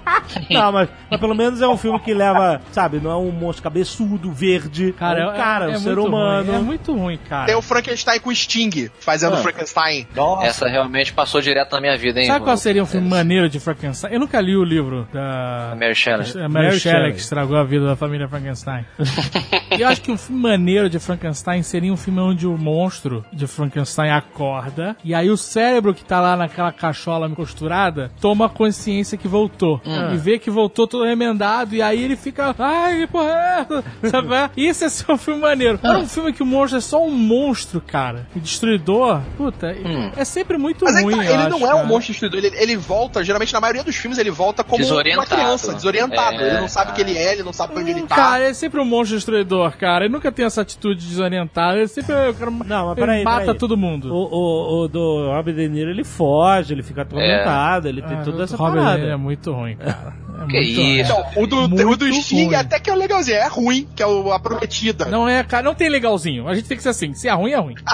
Não, 0.50 0.72
mas, 0.72 0.90
mas 1.10 1.20
pelo 1.20 1.34
menos 1.36 1.62
é 1.62 1.68
um 1.68 1.78
filme 1.78 2.00
que 2.00 2.14
leva, 2.14 2.62
sabe, 2.72 3.00
não 3.00 3.12
é 3.12 3.16
um 3.16 3.32
monstro 3.32 3.64
cabeçudo, 3.64 4.32
verde. 4.32 4.94
Cara, 4.94 5.20
é 5.22 5.28
um 5.28 5.36
cara, 5.36 5.66
um 5.68 5.72
é 5.72 5.78
ser 5.80 5.96
muito 5.96 6.08
humano. 6.08 6.52
Ruim, 6.52 6.60
é 6.60 6.62
muito 6.62 6.94
ruim, 6.96 7.20
cara. 7.30 7.46
Tem 7.48 7.56
o 7.56 7.62
Frankenstein 7.62 8.20
com 8.20 8.30
o 8.30 8.36
Sting, 8.36 8.90
fazendo 9.00 9.34
Ah. 9.36 9.38
Frankenstein. 9.38 10.08
Essa 10.42 10.68
realmente 10.68 11.14
passou 11.14 11.42
direto 11.42 11.72
na 11.74 11.82
minha 11.82 11.98
vida, 11.98 12.20
hein? 12.20 12.28
Sabe 12.28 12.44
qual 12.46 12.58
seria 12.58 12.84
um 12.84 12.86
filme 12.86 13.08
maneiro 13.10 13.50
de 13.50 13.60
Frankenstein? 13.60 14.14
Eu 14.14 14.20
nunca 14.20 14.40
li 14.42 14.56
o 14.56 14.64
livro 14.64 15.08
da 15.14 15.72
A 15.72 15.76
Mary 15.76 15.96
Shelley. 15.96 16.32
a 16.32 16.50
Mary, 16.50 16.66
Mary 16.68 16.80
Shelley, 16.80 16.98
Shelley. 17.00 17.14
que 17.14 17.20
estragou 17.20 17.58
a 17.58 17.64
vida 17.64 17.86
da 17.86 17.96
família 17.96 18.28
Frankenstein. 18.28 18.86
eu 19.80 19.88
acho 19.88 20.02
que 20.02 20.12
um 20.12 20.18
filme 20.18 20.42
maneiro 20.42 20.90
de 20.90 21.00
Frankenstein 21.00 21.64
seria 21.64 21.92
um 21.92 21.98
filme 21.98 22.20
onde 22.20 22.48
o 22.48 22.58
monstro 22.58 23.24
de 23.32 23.48
Frankenstein 23.48 24.12
acorda 24.12 24.96
e 25.04 25.14
aí 25.14 25.30
o 25.30 25.38
cérebro 25.38 25.94
que 25.94 26.04
tá 26.04 26.20
lá 26.20 26.36
naquela 26.36 26.72
cachola 26.72 27.30
costurada 27.30 28.12
toma 28.20 28.50
consciência 28.50 29.18
que 29.18 29.28
voltou. 29.28 29.82
E 30.14 30.18
vê 30.18 30.40
que 30.40 30.50
voltou 30.50 30.88
todo 30.88 31.04
remendado 31.06 31.76
e 31.76 31.82
aí 31.82 32.04
ele 32.04 32.16
fica, 32.16 32.56
ai, 32.58 33.00
que 33.02 33.08
porra 33.08 33.30
é? 33.32 33.68
Sabe? 34.10 34.34
é? 34.34 34.50
Isso 34.58 34.84
é 34.86 34.90
ser 34.90 35.12
um 35.12 35.18
filme 35.18 35.42
maneiro. 35.42 35.80
Agora 35.82 36.00
um 36.00 36.08
filme 36.08 36.34
que 36.34 36.44
o 36.44 36.46
monstro 36.46 36.78
é 36.78 36.82
só 36.82 37.04
um 37.06 37.12
monstro, 37.12 37.82
cara. 37.82 38.28
E 38.36 38.40
destruidor, 38.40 39.22
puta, 39.38 39.76
é 40.16 40.24
sempre 40.26 40.58
muito 40.58 40.86
Mas 40.86 41.02
ruim, 41.04 41.16
tá, 41.18 41.24
eu 41.26 41.34
ele 41.34 41.42
acho, 41.44 41.50
não 41.50 41.58
é 41.60 41.72
cara. 41.72 41.76
um 41.84 41.86
monstro 41.86 42.12
destruidor, 42.14 42.40
ele, 42.40 42.56
ele 42.58 42.78
volta, 42.78 43.24
geralmente 43.24 43.54
na 43.54 43.60
maioria 43.62 43.84
dos 43.84 43.96
filmes, 43.96 44.18
ele 44.18 44.32
volta 44.32 44.64
como 44.64 44.84
uma 44.86 45.26
criança, 45.26 45.74
desorientado. 45.74 46.38
É, 46.42 46.50
ele 46.52 46.60
não 46.62 46.68
sabe 46.68 46.92
o 46.92 46.94
que 46.94 47.02
ele 47.02 47.18
é, 47.18 47.34
ele 47.34 47.44
não 47.44 47.54
sabe 47.54 47.74
pra 47.74 47.82
onde 47.82 47.92
ele 47.92 48.02
tá. 48.04 48.16
Cara, 48.16 48.44
é 48.50 48.54
sempre 48.54 48.80
um 48.80 48.86
monstro 48.86 49.16
destruidor, 49.18 49.76
cara. 49.78 50.06
Ele 50.06 50.14
nunca 50.14 50.32
tem 50.32 50.46
essa 50.46 50.62
atitude 50.62 51.06
desorientada. 51.06 51.78
Ele 51.78 51.88
sempre 51.88 52.14
eu 52.14 52.34
quero, 52.34 52.52
Não, 52.52 52.88
mas 52.88 52.98
ele 52.98 53.06
peraí, 53.06 53.24
mata 53.24 53.40
peraí. 53.46 53.58
todo 53.58 53.78
mundo. 53.78 54.14
O, 54.14 54.18
o, 54.32 54.84
o 54.84 54.88
do 54.88 55.28
Robert 55.32 55.56
De 55.56 55.68
Niro, 55.68 55.90
ele 55.90 56.04
foge, 56.04 56.74
ele 56.74 56.84
fica 56.84 57.02
atormentado, 57.04 57.88
ele 57.88 58.02
tem 58.02 58.18
Ah, 58.18 58.22
toda 58.24 58.44
essa 58.44 58.56
Robert 58.58 58.76
parada. 58.82 58.96
De 58.98 59.02
Niro 59.04 59.14
é 59.14 59.18
muito 59.18 59.52
ruim, 59.52 59.78
cara. 59.84 60.14
É 60.44 60.48
Que 60.48 60.54
muito 60.58 60.82
isso? 60.82 61.12
Então, 61.12 61.26
o 61.44 61.48
do, 61.48 61.70
Muito 61.70 61.92
o 61.92 61.96
do 61.98 62.14
Sting 62.14 62.46
ruim. 62.46 62.56
até 62.56 62.80
que 62.80 62.90
é 62.90 62.96
legalzinho, 62.96 63.38
é 63.38 63.48
ruim, 63.48 63.88
que 63.96 64.02
é 64.02 64.08
o, 64.08 64.32
a 64.32 64.40
prometida. 64.40 65.06
Não 65.06 65.28
é, 65.30 65.44
cara, 65.44 65.64
não 65.64 65.76
tem 65.76 65.90
legalzinho. 65.90 66.48
A 66.48 66.56
gente 66.56 66.68
tem 66.68 66.78
que 66.78 66.84
ser 66.84 66.90
assim. 66.90 67.14
Se 67.14 67.28
é 67.28 67.32
ruim, 67.34 67.52
é 67.52 67.58
ruim. 67.60 67.76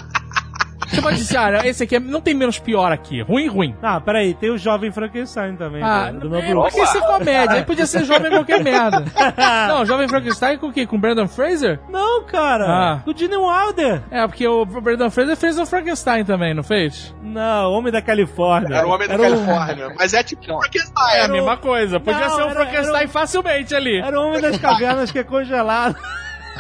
Você 0.88 1.02
pode 1.02 1.18
dizer, 1.18 1.38
ah, 1.38 1.62
esse 1.68 1.84
aqui 1.84 1.96
é- 1.98 2.00
não 2.00 2.22
tem 2.22 2.34
menos 2.34 2.58
pior 2.60 2.92
aqui. 2.92 3.22
Ruim, 3.22 3.48
ruim. 3.48 3.76
Ah, 3.82 4.00
peraí, 4.00 4.34
tem 4.34 4.50
o 4.50 4.58
Jovem 4.58 4.92
Frankenstein 4.92 5.56
também, 5.56 5.84
Ah, 5.84 6.06
cara, 6.06 6.14
do 6.14 6.30
Mel 6.30 6.40
é, 6.42 6.50
Brooks. 6.50 6.74
porque 6.74 6.88
ser 6.88 7.02
comédia. 7.02 7.56
Aí 7.58 7.64
podia 7.64 7.86
ser 7.86 8.06
jovem 8.06 8.32
qualquer 8.32 8.64
merda. 8.64 9.04
Não, 9.68 9.86
jovem 9.86 10.08
Frankenstein 10.08 10.58
com 10.58 10.68
o 10.68 10.74
quê? 10.74 10.86
Com 10.86 10.98
Brandon 11.00 11.28
Fraser? 11.28 11.80
Não, 11.90 12.24
cara, 12.24 12.66
Ah. 12.68 13.02
o 13.06 13.16
Gene 13.18 13.36
Wilder. 13.36 14.02
É, 14.10 14.26
porque 14.28 14.48
o 14.48 14.66
Brandon 14.66 15.10
Fraser 15.10 15.36
fez 15.36 15.60
o 15.60 15.66
Frankenstein 15.66 16.24
também, 16.24 16.54
não 16.54 16.64
fez? 16.64 17.14
Não, 17.22 17.72
Homem 17.74 17.92
da 17.92 18.02
Califórnia. 18.02 18.78
Era 18.78 18.88
o 18.88 18.92
homem 18.92 19.08
da 19.08 19.14
Era 19.16 19.24
o- 19.24 19.26
Califórnia. 19.26 19.94
Mas 19.98 20.14
é 20.14 20.24
tipo 20.24 20.48
Não. 20.48 20.60
Frankenstein. 20.60 21.16
É 21.18 21.22
a 21.22 21.26
é 21.26 21.28
mesma 21.28 21.58
coisa. 21.58 22.00
Podia 22.00 22.28
Não, 22.28 22.36
ser 22.36 22.42
um 22.44 22.46
era- 22.50 22.56
Frankenstein 22.56 22.96
era 23.02 23.08
facilmente 23.10 23.76
ali. 23.76 24.00
Era 24.00 24.20
o 24.20 24.28
Homem 24.28 24.42
das 24.42 24.58
Cavernas 24.58 25.12
que 25.12 25.20
é 25.20 25.24
congelado. 25.24 25.96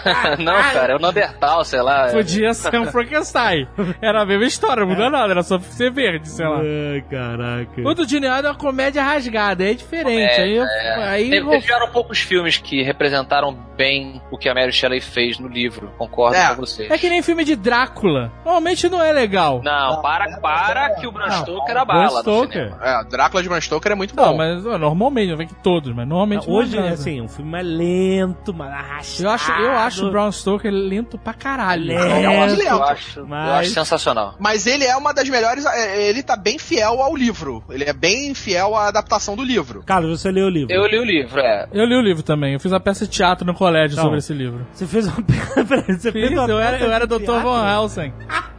não, 0.40 0.54
cara, 0.54 0.94
é 0.94 0.96
o 0.96 1.00
Neandertal, 1.00 1.64
sei 1.66 1.82
lá. 1.82 2.08
Podia 2.12 2.54
ser 2.54 2.80
um 2.80 2.86
Frankenstein. 2.86 3.68
Era 4.02 4.22
a 4.22 4.26
mesma 4.26 4.46
história, 4.46 4.82
não 4.86 4.90
muda 4.92 5.10
nada, 5.10 5.32
era 5.32 5.44
só 5.44 5.60
ser 5.60 5.92
verde, 5.92 6.30
sei 6.30 6.46
lá. 6.48 6.60
Ai, 6.60 7.02
caraca. 7.10 7.82
O 7.88 7.94
do 7.94 8.08
Gene 8.08 8.28
Wilder 8.28 8.46
é 8.46 8.50
uma 8.50 8.56
comédia 8.56 9.04
rasgada, 9.04 9.64
é 9.70 9.74
diferente. 9.74 10.40
aí 10.42 10.56
eu, 10.58 10.66
aí 11.04 11.30
Teve- 11.30 11.56
eu- 11.56 11.62
Tiveram 11.62 11.90
poucos 11.92 12.20
filmes 12.20 12.58
que 12.58 12.82
representaram 12.84 13.54
bem 13.78 14.22
o 14.32 14.38
que 14.38 14.50
a 14.50 14.54
Mary 14.54 14.72
Shelley 14.72 15.00
fez 15.02 15.38
no 15.40 15.48
livro. 15.48 15.92
Concordo 15.98 16.36
É. 16.36 16.48
com 16.50 16.56
você. 16.56 16.88
É 16.90 16.98
que 16.98 17.10
nem 17.10 17.22
filme 17.22 17.44
de 17.44 17.56
Drácula. 17.56 18.32
Normalmente 18.44 18.90
não 18.90 19.04
é 19.04 19.12
legal. 19.12 19.62
Não, 19.64 20.02
para, 20.02 20.40
para 20.40 20.96
que 20.96 21.06
o 21.06 21.12
Bram 21.12 21.30
Stoker 21.30 21.70
era 21.72 21.86
Bram 21.86 22.10
Stoker. 22.22 22.74
É, 22.82 23.04
Drácula 23.06 23.44
de 23.44 23.50
Bram 23.50 23.62
Stoker 23.62 23.92
é 23.92 23.96
muito 23.96 24.16
Não, 24.16 24.32
bom. 24.32 24.38
mas 24.38 24.66
ó, 24.66 24.78
normalmente, 24.78 25.30
não 25.30 25.38
vem 25.38 25.48
que 25.48 25.56
todos, 25.56 25.94
mas 25.94 26.08
normalmente 26.08 26.48
não 26.48 26.56
Hoje, 26.56 26.78
é 26.78 26.90
assim, 26.90 27.22
um 27.22 27.28
filme 27.28 27.52
mais 27.52 27.66
lento, 27.68 28.54
mais 28.54 28.72
arrastado. 28.72 29.24
eu 29.24 29.30
acho, 29.32 29.52
eu 29.52 29.72
acho 29.72 29.87
o 30.04 30.12
Brown 30.12 30.32
Stoker 30.32 30.72
lento 30.72 31.18
pra 31.18 31.34
caralho. 31.34 31.86
Lento. 31.86 32.02
Eu 32.02 32.42
acho 32.42 32.54
Eu 32.56 32.60
lento. 32.60 32.84
acho, 32.84 33.20
eu 33.22 33.28
Mas- 33.28 33.60
acho 33.60 33.70
sensacional. 33.72 34.36
Mas 34.40 34.68
ele 34.68 34.84
é 34.84 34.96
uma 34.96 35.14
das 35.14 35.28
melhores. 35.30 35.66
é, 35.66 36.08
Ele 36.10 36.22
tá 36.24 36.36
bem 36.36 36.58
fiel 36.60 37.02
ao 37.02 37.16
livro. 37.16 37.64
Ele 37.70 37.84
é 37.84 37.94
bem 37.94 38.34
fiel 38.34 38.76
à 38.76 38.88
adaptação 38.88 39.36
do 39.36 39.44
livro. 39.44 39.84
Carlos, 39.86 40.20
você 40.22 40.32
leu 40.32 40.46
o 40.46 40.50
livro. 40.50 40.74
Eu 40.74 40.86
li 40.86 41.00
o 41.00 41.04
livro, 41.06 41.40
é. 41.40 41.68
Eu 41.72 41.86
li 41.86 41.96
o 41.96 42.02
livro 42.02 42.24
também, 42.24 42.54
eu 42.54 42.60
fiz 42.60 42.72
a 42.74 42.80
peça 42.80 43.06
de 43.06 43.12
teatro 43.12 43.46
no 43.46 43.54
colégio 43.54 43.96
Não. 43.96 44.04
sobre 44.04 44.20
esse 44.20 44.34
livro. 44.34 44.66
Você 44.74 44.86
fez 44.88 45.08
uma... 45.08 45.18
Peraí, 45.68 45.98
você 45.98 46.12
fez 46.12 46.32
uma 46.32 46.48
eu 46.48 46.60
era, 46.60 46.78
eu 46.80 46.92
era 46.92 47.06
de 47.08 47.18
Dr. 47.18 47.24
teatro? 47.26 47.42
Von 47.42 47.68
Helsing. 47.68 48.14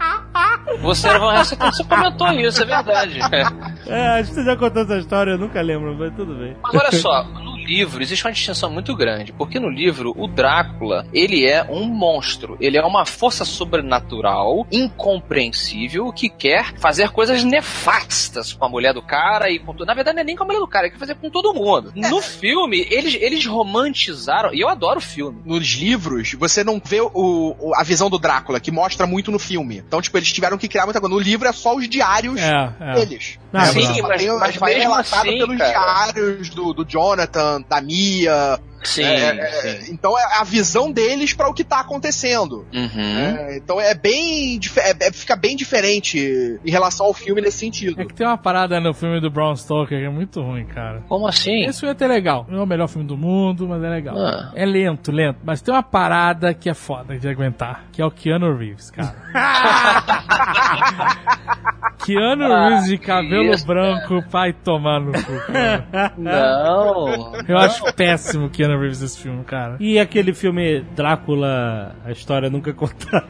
Você 0.80 1.08
era 1.08 1.18
Van 1.18 1.34
Helsing, 1.34 1.56
você 1.56 1.84
comentou 1.84 2.30
isso, 2.32 2.62
é 2.62 2.66
verdade. 2.66 3.18
É, 3.88 4.20
acho 4.20 4.28
que 4.28 4.34
você 4.34 4.44
já 4.44 4.54
contou 4.54 4.82
essa 4.82 4.98
história, 4.98 5.30
eu 5.30 5.38
nunca 5.38 5.62
lembro, 5.62 5.96
mas 5.98 6.14
tudo 6.14 6.34
bem. 6.34 6.54
Mas 6.62 6.74
olha 6.74 6.92
só, 6.92 7.24
no 7.42 7.56
livro 7.56 8.02
existe 8.02 8.22
uma 8.26 8.32
distinção 8.32 8.70
muito 8.70 8.94
grande, 8.94 9.32
porque 9.32 9.58
no 9.58 9.70
livro 9.70 10.12
o 10.14 10.26
Drácula, 10.28 11.06
ele 11.10 11.46
é 11.46 11.64
um 11.70 11.84
monstro, 11.86 12.54
ele 12.60 12.76
é 12.76 12.82
uma 12.84 13.06
força 13.06 13.46
sobrenatural, 13.46 14.66
incompreensível, 14.70 16.12
que 16.12 16.28
quer 16.28 16.74
fazer 16.78 17.08
coisas 17.10 17.42
nefastas 17.44 18.52
com 18.52 18.64
a 18.64 18.68
mulher 18.68 18.92
do 18.92 19.00
cara 19.00 19.50
e 19.50 19.58
com 19.58 19.72
tudo. 19.72 19.86
Na 19.86 19.94
verdade, 19.94 20.16
não 20.16 20.20
é 20.22 20.24
nem 20.24 20.36
com 20.36 20.42
a 20.42 20.46
mulher 20.46 20.58
do 20.60 20.68
cara, 20.68 20.84
ele 20.86 20.92
quer 20.92 20.98
fazer 21.00 21.14
com 21.14 21.30
todo 21.30 21.54
mundo. 21.54 21.90
No 21.94 22.20
filme, 22.20 22.86
eles, 22.90 23.14
eles 23.14 23.46
romantizaram, 23.46 24.52
e 24.52 24.60
eu 24.60 24.68
adoro 24.68 24.98
o 24.98 25.02
filme. 25.02 25.40
Nos 25.46 25.66
livros, 25.66 26.34
você 26.34 26.62
não 26.62 26.78
vê 26.84 27.00
o, 27.00 27.10
o- 27.14 27.72
a 27.74 27.82
visão 27.82 28.10
do 28.10 28.18
Drácula, 28.18 28.60
que 28.60 28.70
mostra 28.70 29.06
muito 29.06 29.30
no 29.30 29.38
filme. 29.38 29.78
Então, 29.78 30.02
tipo, 30.02 30.18
eles 30.18 30.30
tiveram 30.30 30.57
que 30.59 30.68
criar 30.68 30.84
muita 30.84 31.00
coisa. 31.00 31.14
No 31.14 31.20
livro 31.20 31.48
é 31.48 31.52
só 31.52 31.74
os 31.76 31.88
diários 31.88 32.40
É, 32.40 32.70
é. 32.80 32.94
deles. 32.94 33.38
Ah, 33.52 33.62
É, 33.62 33.66
sim, 33.72 34.02
mas- 34.02 34.20
tem- 34.20 34.38
mas 34.38 34.56
vai 34.56 34.74
mesmo 34.74 34.90
relatado 34.90 35.20
assim, 35.28 35.38
pelos 35.38 35.56
cara. 35.59 35.70
diários 35.70 36.48
do, 36.50 36.72
do 36.74 36.84
Jonathan, 36.84 37.62
da 37.68 37.80
Mia. 37.80 38.59
Sim, 38.82 39.02
É, 39.02 39.38
é, 39.38 39.80
sim. 39.80 39.92
Então 39.92 40.18
é 40.18 40.40
a 40.40 40.44
visão 40.44 40.90
deles 40.90 41.32
pra 41.32 41.48
o 41.48 41.54
que 41.54 41.64
tá 41.64 41.80
acontecendo. 41.80 42.66
Uhum. 42.72 43.36
É, 43.36 43.56
então 43.56 43.80
é 43.80 43.94
bem. 43.94 44.58
é- 45.00 45.12
fica 45.12 45.36
bem 45.36 45.56
diferente 45.56 46.18
em 46.64 46.70
relação 46.70 47.06
ao 47.06 47.14
filme 47.14 47.40
nesse 47.40 47.58
sentido. 47.58 48.00
É 48.00 48.04
que 48.04 48.14
tem 48.14 48.26
uma 48.26 48.38
parada 48.38 48.80
no 48.80 48.92
filme 48.94 49.20
do 49.20 49.30
Brown 49.30 49.54
Stoker 49.56 49.98
que 49.98 50.04
é 50.04 50.08
muito 50.10 50.40
ruim, 50.40 50.64
cara. 50.66 51.02
Como 51.08 51.26
assim? 51.26 51.64
Esse 51.64 51.80
filme 51.80 51.90
é 51.90 51.96
até 51.96 52.06
legal. 52.06 52.46
Não 52.48 52.60
é 52.60 52.62
o 52.62 52.66
melhor 52.66 52.88
filme 52.88 53.06
do 53.06 53.16
mundo, 53.16 53.66
mas 53.68 53.82
é 53.82 53.88
legal. 53.88 54.16
Ah. 54.18 54.52
É 54.54 54.64
lento, 54.64 55.10
lento. 55.12 55.38
Mas 55.44 55.60
tem 55.60 55.74
uma 55.74 55.82
parada 55.82 56.54
que 56.54 56.68
é 56.70 56.74
foda 56.74 57.18
de 57.18 57.28
aguentar, 57.28 57.84
que 57.92 58.00
é 58.00 58.06
o 58.06 58.10
Keanu 58.10 58.56
Reeves, 58.56 58.90
cara. 58.90 59.14
Keanu 62.05 62.47
Reeves 62.49 62.86
de 62.89 62.99
cabelo 62.99 63.51
isso, 63.53 63.66
branco, 63.66 64.22
pai 64.30 64.53
tomar 64.53 65.01
no 65.01 65.12
cu, 65.12 65.53
cara. 65.53 66.12
Não. 66.16 67.32
Eu 67.47 67.57
acho 67.59 67.84
péssimo 67.95 68.49
Keanu 68.51 68.78
Reeves 68.78 69.01
nesse 69.01 69.18
filme, 69.20 69.43
cara. 69.45 69.76
E 69.80 69.99
aquele 69.99 70.32
filme 70.34 70.80
Drácula, 70.95 71.95
a 72.05 72.11
história 72.12 72.49
nunca 72.51 72.72
contada. 72.74 73.26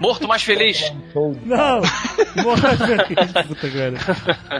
Morto 0.00 0.26
mais 0.28 0.42
feliz. 0.42 0.92
Não! 1.44 1.80
Morra 2.42 2.76
feliz, 2.76 3.32
puta 3.46 3.66
merda. 3.68 3.98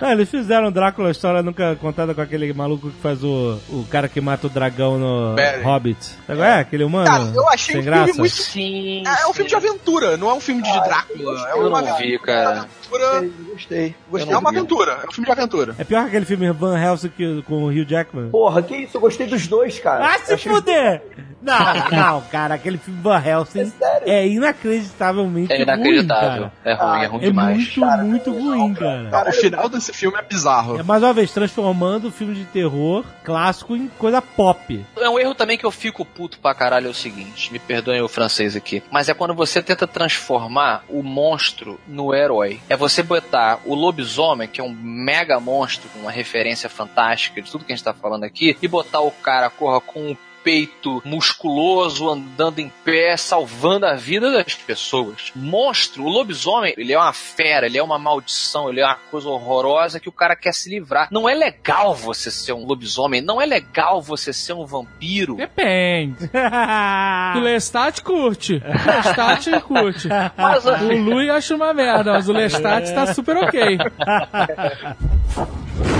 Não, 0.00 0.10
eles 0.12 0.28
fizeram 0.30 0.70
Drácula, 0.70 1.08
a 1.08 1.10
história 1.12 1.42
nunca 1.42 1.76
contada 1.76 2.14
com 2.14 2.20
aquele 2.20 2.52
maluco 2.52 2.90
que 2.90 3.00
faz 3.00 3.22
o, 3.24 3.58
o 3.68 3.86
cara 3.90 4.08
que 4.08 4.20
mata 4.20 4.46
o 4.46 4.50
dragão 4.50 4.98
no 4.98 5.34
Barry. 5.34 5.62
Hobbit. 5.62 6.04
Sabe 6.26 6.38
qual 6.38 6.44
é? 6.48 6.60
Aquele 6.60 6.84
humano? 6.84 7.06
Cara, 7.06 7.32
eu 7.34 7.48
achei 7.48 7.74
sem 7.74 7.80
o 7.80 7.84
filme 7.84 7.98
graça. 7.98 8.18
muito. 8.18 8.32
Sim. 8.34 9.02
É, 9.06 9.22
é 9.22 9.26
um 9.26 9.32
filme 9.32 9.48
de 9.48 9.56
aventura, 9.56 10.16
não 10.16 10.30
é 10.30 10.34
um 10.34 10.40
filme 10.40 10.62
de 10.62 10.72
Drácula. 10.72 11.48
É 11.48 11.52
Eu 11.52 11.68
uma 11.68 11.82
não 11.82 11.96
vi, 11.96 12.18
cara. 12.18 12.50
aventura. 12.50 13.28
Gostei. 13.52 13.86
É 13.88 13.94
Gostei. 14.10 14.34
uma 14.34 14.50
aventura, 14.50 14.92
é 15.02 15.08
um 15.08 15.12
filme 15.12 15.26
de 15.26 15.32
aventura. 15.32 15.74
É 15.78 15.84
pior 15.84 16.02
que 16.02 16.08
aquele 16.08 16.24
filme 16.26 16.50
Van 16.52 16.78
Helsing 16.78 17.08
que- 17.08 17.42
com 17.42 17.64
o 17.64 17.68
Hugh 17.68 17.84
Jackman. 17.88 18.30
Porra, 18.30 18.62
que 18.62 18.76
isso? 18.76 18.96
Eu 18.96 19.00
gostei 19.00 19.26
dos 19.26 19.46
dois, 19.48 19.78
cara. 19.80 20.06
Ah, 20.14 20.18
se 20.18 20.30
Eu 20.32 20.34
achei- 20.36 20.52
fuder! 20.52 21.02
Não, 21.42 21.58
não, 21.90 22.20
cara, 22.22 22.54
aquele 22.54 22.78
filme 22.78 23.00
Van 23.02 23.20
Helsing 23.22 23.60
É 23.60 23.64
sério? 23.66 24.08
é 24.08 24.26
inacreditavelmente 25.22 25.52
É 25.52 25.62
inacreditável. 25.62 26.42
ruim, 26.44 26.52
é 26.64 26.74
ruim, 26.74 27.02
é 27.02 27.06
ruim 27.06 27.10
cara. 27.10 27.24
É 27.24 27.30
demais. 27.30 27.76
muito, 27.76 28.04
muito 28.04 28.32
ruim, 28.32 28.74
cara. 28.74 29.30
o 29.30 29.32
final 29.32 29.68
desse 29.68 29.92
filme 29.92 30.18
é 30.18 30.22
bizarro. 30.22 30.78
É 30.78 30.82
mais 30.82 31.02
uma 31.02 31.12
vez 31.12 31.30
transformando 31.32 32.08
o 32.08 32.10
filme 32.10 32.34
de 32.34 32.44
terror 32.44 33.04
clássico 33.22 33.76
em 33.76 33.88
coisa 33.98 34.20
pop. 34.20 34.84
É 34.98 35.08
um 35.08 35.18
erro 35.18 35.34
também 35.34 35.56
que 35.56 35.64
eu 35.64 35.70
fico 35.70 36.04
puto 36.04 36.38
pra 36.38 36.54
caralho 36.54 36.86
é 36.86 36.90
o 36.90 36.94
seguinte, 36.94 37.52
me 37.52 37.58
perdoem 37.58 38.00
o 38.02 38.08
francês 38.08 38.56
aqui, 38.56 38.82
mas 38.90 39.08
é 39.08 39.14
quando 39.14 39.34
você 39.34 39.62
tenta 39.62 39.86
transformar 39.86 40.84
o 40.88 41.02
monstro 41.02 41.80
no 41.86 42.14
herói. 42.14 42.60
É 42.68 42.76
você 42.76 43.02
botar 43.02 43.60
o 43.64 43.74
lobisomem, 43.74 44.48
que 44.48 44.60
é 44.60 44.64
um 44.64 44.74
mega 44.74 45.38
monstro, 45.40 45.88
com 45.90 46.00
uma 46.00 46.10
referência 46.10 46.68
fantástica 46.68 47.40
de 47.40 47.50
tudo 47.50 47.64
que 47.64 47.72
a 47.72 47.76
gente 47.76 47.84
tá 47.84 47.94
falando 47.94 48.24
aqui, 48.24 48.56
e 48.60 48.68
botar 48.68 49.00
o 49.00 49.10
cara 49.10 49.50
corra 49.50 49.80
com 49.80 50.00
um 50.10 50.16
peito 50.44 51.00
musculoso, 51.04 52.10
andando 52.10 52.58
em 52.58 52.70
pé, 52.84 53.16
salvando 53.16 53.86
a 53.86 53.94
vida 53.94 54.30
das 54.30 54.54
pessoas. 54.54 55.32
Monstro, 55.34 56.04
o 56.04 56.08
lobisomem, 56.08 56.74
ele 56.76 56.92
é 56.92 56.98
uma 56.98 57.12
fera, 57.14 57.66
ele 57.66 57.78
é 57.78 57.82
uma 57.82 57.98
maldição, 57.98 58.68
ele 58.68 58.80
é 58.80 58.84
uma 58.84 58.98
coisa 59.10 59.28
horrorosa 59.28 59.98
que 59.98 60.08
o 60.08 60.12
cara 60.12 60.36
quer 60.36 60.52
se 60.52 60.68
livrar. 60.68 61.08
Não 61.10 61.28
é 61.28 61.34
legal 61.34 61.94
você 61.94 62.30
ser 62.30 62.52
um 62.52 62.66
lobisomem, 62.66 63.22
não 63.22 63.40
é 63.40 63.46
legal 63.46 64.02
você 64.02 64.32
ser 64.32 64.52
um 64.52 64.66
vampiro. 64.66 65.36
Depende. 65.36 66.30
O 67.34 67.40
Lestat 67.40 68.02
curte. 68.02 68.54
O 68.54 68.90
Lestat 68.90 69.60
curte. 69.62 70.08
Mas, 70.36 70.64
O 70.64 70.92
Lui 70.92 71.30
acha 71.30 71.54
uma 71.54 71.72
merda, 71.72 72.12
mas 72.12 72.28
o 72.28 72.32
Lestat 72.32 72.92
tá 72.92 73.14
super 73.14 73.36
ok. 73.38 73.78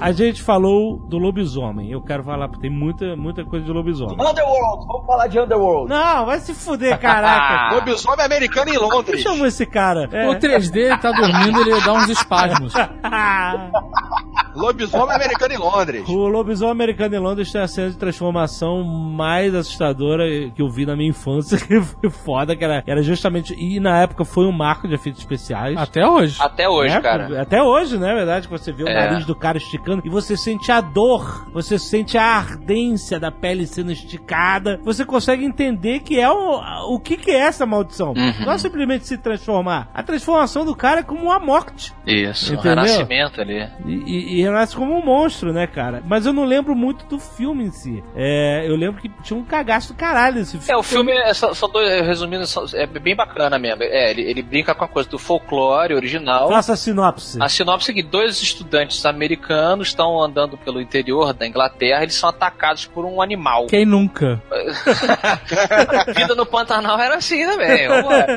A 0.00 0.12
gente 0.12 0.42
falou 0.42 0.96
do 0.98 1.18
lobisomem. 1.18 1.90
Eu 1.90 2.00
quero 2.00 2.22
falar, 2.22 2.48
porque 2.48 2.62
tem 2.62 2.70
muita, 2.70 3.16
muita 3.16 3.44
coisa 3.44 3.64
de 3.66 3.72
lobisomem. 3.72 4.14
Underworld, 4.14 4.86
vamos 4.86 5.06
falar 5.06 5.26
de 5.26 5.40
Underworld. 5.40 5.88
Não, 5.88 6.26
vai 6.26 6.38
se 6.40 6.54
fuder, 6.54 6.98
caraca. 6.98 7.74
Lobisomem 7.76 8.24
americano 8.24 8.68
em 8.70 8.78
Quem 8.78 8.80
Londres. 8.80 9.20
chamou 9.22 9.46
esse 9.46 9.66
cara? 9.66 10.08
É. 10.12 10.28
O 10.28 10.34
3D 10.34 10.76
ele 10.76 10.98
tá 10.98 11.10
dormindo, 11.12 11.60
ele 11.62 11.80
dá 11.80 11.92
uns 11.92 12.08
espasmos. 12.08 12.72
Lobisomem 14.58 15.14
americano 15.14 15.54
em 15.54 15.56
Londres. 15.58 16.08
O 16.08 16.26
lobisomem 16.28 16.72
americano 16.72 17.14
em 17.14 17.18
Londres 17.18 17.52
tem 17.52 17.60
a 17.60 17.68
cena 17.68 17.90
de 17.90 17.96
transformação 17.96 18.82
mais 18.82 19.54
assustadora 19.54 20.24
que 20.54 20.60
eu 20.60 20.68
vi 20.68 20.84
na 20.84 20.96
minha 20.96 21.10
infância, 21.10 21.56
que 21.64 21.80
foi 21.80 22.10
foda, 22.10 22.56
que 22.56 22.64
era, 22.64 22.82
era 22.86 23.02
justamente. 23.02 23.54
E 23.54 23.78
na 23.80 24.02
época 24.02 24.24
foi 24.24 24.46
um 24.46 24.52
marco 24.52 24.88
de 24.88 24.94
efeitos 24.94 25.20
especiais. 25.20 25.76
Até 25.78 26.06
hoje. 26.06 26.36
Até 26.40 26.68
hoje, 26.68 26.94
né? 26.94 27.00
cara. 27.00 27.42
Até 27.42 27.62
hoje, 27.62 27.98
né? 27.98 28.10
É 28.12 28.14
verdade, 28.14 28.48
que 28.48 28.52
você 28.52 28.72
vê 28.72 28.82
o 28.84 28.88
É. 28.88 28.94
nariz 28.94 29.24
do 29.24 29.34
cara 29.34 29.58
esticando 29.58 30.02
e 30.04 30.08
você 30.08 30.36
sente 30.36 30.72
a 30.72 30.80
dor, 30.80 31.48
você 31.52 31.78
sente 31.78 32.16
a 32.18 32.24
ardência 32.24 33.20
da 33.20 33.30
pele 33.30 33.66
sendo 33.66 33.92
esticada. 33.92 34.80
Você 34.84 35.04
consegue 35.04 35.44
entender 35.44 36.00
que 36.00 36.18
é 36.18 36.28
o, 36.30 36.94
o 36.94 36.98
que, 37.00 37.16
que 37.16 37.30
é 37.30 37.38
essa 37.38 37.64
maldição. 37.64 38.08
Uhum. 38.08 38.44
Não 38.44 38.52
é 38.52 38.58
simplesmente 38.58 39.06
se 39.06 39.16
transformar. 39.18 39.88
A 39.94 40.02
transformação 40.02 40.64
do 40.64 40.74
cara 40.74 41.00
é 41.00 41.02
como 41.02 41.22
uma 41.24 41.38
morte. 41.38 41.92
Isso, 42.06 42.52
um 42.52 42.54
Entendeu? 42.54 42.70
renascimento 42.84 43.40
ali. 43.40 43.68
E, 43.86 43.92
e, 43.92 44.40
e 44.40 44.47
renasce 44.48 44.74
como 44.76 44.94
um 44.96 45.04
monstro, 45.04 45.52
né, 45.52 45.66
cara? 45.66 46.02
Mas 46.06 46.26
eu 46.26 46.32
não 46.32 46.44
lembro 46.44 46.74
muito 46.74 47.04
do 47.06 47.18
filme 47.18 47.64
em 47.64 47.70
si. 47.70 48.02
É, 48.16 48.64
eu 48.66 48.76
lembro 48.76 49.00
que 49.00 49.08
tinha 49.22 49.38
um 49.38 49.44
cagaço 49.44 49.92
do 49.92 49.96
caralho 49.96 50.36
nesse 50.36 50.58
filme. 50.58 50.66
É, 50.70 50.76
o 50.76 50.82
filme, 50.82 51.12
é, 51.12 51.32
só, 51.34 51.52
só 51.54 51.66
dois, 51.66 52.04
resumindo, 52.06 52.46
só- 52.46 52.64
é 52.74 52.86
bem 52.86 53.14
bacana 53.16 53.58
mesmo. 53.58 53.82
É, 53.82 54.10
ele, 54.10 54.22
ele 54.22 54.42
brinca 54.42 54.74
com 54.74 54.84
a 54.84 54.88
coisa 54.88 55.08
do 55.08 55.18
folclore 55.18 55.94
original. 55.94 56.48
Faça 56.48 56.72
a 56.72 56.76
sinopse. 56.76 57.38
A 57.40 57.48
sinopse 57.48 57.84
é 57.84 57.86
seguinte: 57.86 58.08
dois 58.08 58.40
estudantes 58.42 59.04
americanos 59.06 59.88
estão 59.88 60.20
andando 60.22 60.56
pelo 60.58 60.80
interior 60.80 61.32
da 61.32 61.46
Inglaterra, 61.46 62.02
eles 62.02 62.14
são 62.14 62.28
atacados 62.28 62.86
por 62.86 63.04
um 63.04 63.20
animal. 63.22 63.66
Quem 63.66 63.84
nunca? 63.86 64.42
A 64.50 66.12
vida 66.12 66.34
no 66.34 66.46
Pantanal 66.46 66.98
era 66.98 67.16
assim 67.16 67.44
também. 67.46 67.88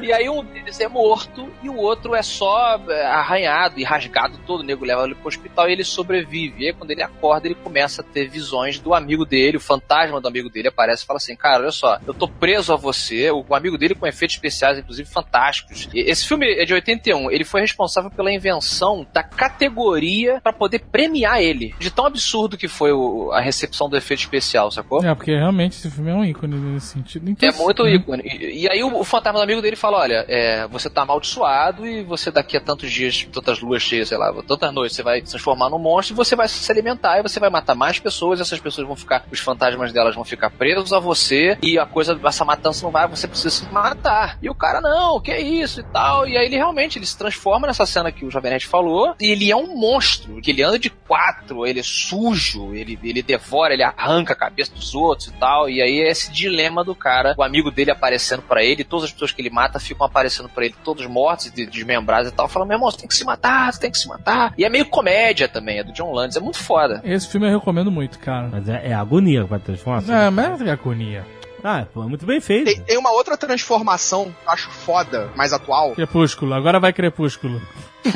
E 0.03 0.13
aí 0.13 0.29
um 0.29 0.43
deles 0.43 0.79
é 0.79 0.87
morto 0.87 1.47
e 1.63 1.69
o 1.69 1.77
outro 1.77 2.15
é 2.15 2.21
só 2.21 2.79
é, 2.89 3.05
arranhado 3.05 3.79
e 3.79 3.83
rasgado 3.83 4.37
todo. 4.45 4.61
O 4.61 4.63
nego 4.63 4.85
leva 4.85 5.03
ele 5.05 5.15
pro 5.15 5.27
hospital 5.27 5.69
e 5.69 5.73
ele 5.73 5.83
sobrevive. 5.91 6.63
E 6.63 6.67
aí 6.67 6.73
quando 6.73 6.91
ele 6.91 7.03
acorda, 7.03 7.47
ele 7.47 7.55
começa 7.55 8.01
a 8.01 8.05
ter 8.05 8.27
visões 8.29 8.79
do 8.79 8.93
amigo 8.93 9.25
dele, 9.25 9.57
o 9.57 9.61
fantasma 9.61 10.19
do 10.21 10.27
amigo 10.27 10.49
dele 10.49 10.67
aparece 10.69 11.03
e 11.03 11.05
fala 11.07 11.17
assim: 11.17 11.35
Cara, 11.35 11.61
olha 11.63 11.71
só, 11.71 11.99
eu 12.07 12.13
tô 12.13 12.27
preso 12.27 12.73
a 12.73 12.75
você. 12.75 13.29
O 13.31 13.53
amigo 13.55 13.77
dele 13.77 13.95
com 13.95 14.07
efeitos 14.07 14.35
especiais, 14.35 14.77
inclusive 14.77 15.07
fantásticos. 15.09 15.87
E 15.93 15.99
Esse 15.99 16.27
filme 16.27 16.45
é 16.51 16.65
de 16.65 16.73
81. 16.73 17.29
Ele 17.31 17.43
foi 17.43 17.61
responsável 17.61 18.09
pela 18.09 18.31
invenção 18.31 19.05
da 19.13 19.23
categoria 19.23 20.39
pra 20.41 20.51
poder 20.53 20.79
premiar 20.91 21.41
ele. 21.41 21.73
De 21.79 21.89
tão 21.91 22.05
absurdo 22.05 22.57
que 22.57 22.67
foi 22.67 22.91
o- 22.91 23.31
a 23.31 23.39
recepção 23.41 23.89
do 23.89 23.95
efeito 23.97 24.21
especial, 24.21 24.71
sacou? 24.71 25.03
É, 25.03 25.13
porque 25.15 25.35
realmente 25.35 25.73
esse 25.77 25.89
filme 25.89 26.11
é 26.11 26.13
um 26.13 26.25
ícone 26.25 26.55
nesse 26.55 26.87
sentido. 26.87 27.29
Então, 27.29 27.47
É 27.49 27.51
muito 27.53 27.87
ícone. 27.87 28.23
E, 28.25 28.63
e 28.63 28.69
aí 28.69 28.83
o, 28.83 28.97
o 28.99 29.03
fantasma 29.03 29.39
do 29.39 29.43
amigo 29.43 29.61
dele 29.61 29.75
fala: 29.75 29.97
olha, 29.99 30.25
é, 30.27 30.67
você 30.67 30.89
tá 30.89 31.03
amaldiçoado 31.03 31.85
e 31.85 32.03
você 32.03 32.31
daqui 32.31 32.57
a 32.57 32.61
tantos 32.61 32.91
dias, 32.91 33.27
tantas 33.31 33.59
luas 33.61 33.81
cheias, 33.81 34.09
sei 34.09 34.17
lá, 34.17 34.31
tantas 34.43 34.73
noites, 34.73 34.95
você 34.95 35.03
vai 35.03 35.19
se 35.21 35.31
transformar 35.31 35.69
num 35.69 35.79
monstro 35.81 36.13
e 36.13 36.17
você 36.17 36.35
vai 36.35 36.47
se 36.47 36.71
alimentar 36.71 37.19
e 37.19 37.23
você 37.23 37.39
vai 37.39 37.49
matar 37.49 37.75
mais 37.75 37.99
pessoas, 37.99 38.39
essas 38.39 38.59
pessoas 38.59 38.87
vão 38.87 38.95
ficar, 38.95 39.23
os 39.31 39.39
fantasmas 39.39 39.91
delas 39.91 40.15
vão 40.15 40.23
ficar 40.23 40.49
presos 40.49 40.93
a 40.93 40.99
você 40.99 41.57
e 41.61 41.77
a 41.79 41.85
coisa, 41.85 42.19
essa 42.25 42.45
matança 42.45 42.83
não 42.83 42.91
vai, 42.91 43.07
você 43.07 43.27
precisa 43.27 43.49
se 43.49 43.65
matar. 43.71 44.37
E 44.41 44.49
o 44.49 44.55
cara, 44.55 44.79
não, 44.81 45.19
que 45.19 45.31
é 45.31 45.41
isso 45.41 45.79
e 45.79 45.83
tal. 45.83 46.27
E 46.27 46.37
aí 46.37 46.45
ele 46.45 46.55
realmente 46.55 46.97
ele 46.97 47.05
se 47.05 47.17
transforma 47.17 47.67
nessa 47.67 47.85
cena 47.85 48.11
que 48.11 48.25
o 48.25 48.31
Jovem 48.31 48.51
Nerd 48.51 48.67
falou 48.67 49.15
e 49.19 49.25
ele 49.31 49.51
é 49.51 49.55
um 49.55 49.75
monstro, 49.75 50.39
que 50.41 50.51
ele 50.51 50.63
anda 50.63 50.77
de 50.79 50.89
quatro, 50.89 51.65
ele 51.65 51.79
é 51.79 51.83
sujo, 51.83 52.73
ele, 52.73 52.99
ele 53.03 53.21
devora, 53.23 53.73
ele 53.73 53.83
arranca 53.83 54.33
a 54.33 54.35
cabeça 54.35 54.71
dos 54.73 54.93
outros 54.93 55.27
e 55.29 55.31
tal. 55.33 55.69
E 55.69 55.81
aí 55.81 56.01
é 56.01 56.09
esse 56.09 56.31
dilema 56.31 56.83
do 56.83 56.93
cara, 56.93 57.33
o 57.37 57.43
amigo 57.43 57.71
dele 57.71 57.91
aparecendo 57.91 58.41
pra 58.41 58.63
ele, 58.63 58.83
todas 58.83 59.05
as 59.05 59.11
pessoas 59.11 59.31
que 59.31 59.41
ele 59.41 59.49
mata 59.49 59.79
ficam 59.79 60.05
aparecendo 60.05 60.49
pra 60.49 60.65
ele, 60.65 60.75
todos 60.83 61.05
mortos, 61.07 61.51
de- 61.51 61.65
desmembrados 61.65 62.31
e 62.31 62.33
tal, 62.33 62.47
falando: 62.47 62.67
meu 62.69 62.75
irmão, 62.77 62.91
você 62.91 62.97
tem 62.99 63.07
que 63.07 63.15
se 63.15 63.23
matar, 63.25 63.71
você 63.73 63.79
tem 63.79 63.91
que 63.91 63.97
se 63.97 64.07
matar. 64.07 64.53
E 64.57 64.63
é 64.65 64.69
meio 64.69 64.85
comédia 64.85 65.47
também, 65.47 65.70
é 65.77 65.83
do 65.83 65.91
John 65.91 66.11
Landis, 66.13 66.37
é 66.37 66.39
muito 66.39 66.59
foda. 66.59 67.01
Esse 67.03 67.27
filme 67.27 67.47
eu 67.47 67.57
recomendo 67.59 67.91
muito, 67.91 68.19
cara. 68.19 68.49
Mas 68.51 68.67
é, 68.67 68.89
é 68.89 68.93
agonia 68.93 69.45
pra 69.45 69.59
transformação. 69.59 70.15
É, 70.15 70.29
mas 70.29 70.61
é 70.61 70.71
agonia. 70.71 71.25
Ah, 71.63 71.85
pô, 71.93 72.01
muito 72.03 72.25
bem 72.25 72.39
feito. 72.41 72.65
Tem, 72.65 72.81
tem 72.81 72.97
uma 72.97 73.11
outra 73.11 73.37
transformação 73.37 74.25
que 74.25 74.47
eu 74.47 74.51
acho 74.51 74.69
foda, 74.69 75.29
mais 75.35 75.53
atual. 75.53 75.91
Crepúsculo, 75.93 76.53
agora 76.53 76.79
vai 76.79 76.91
Crepúsculo. 76.93 77.61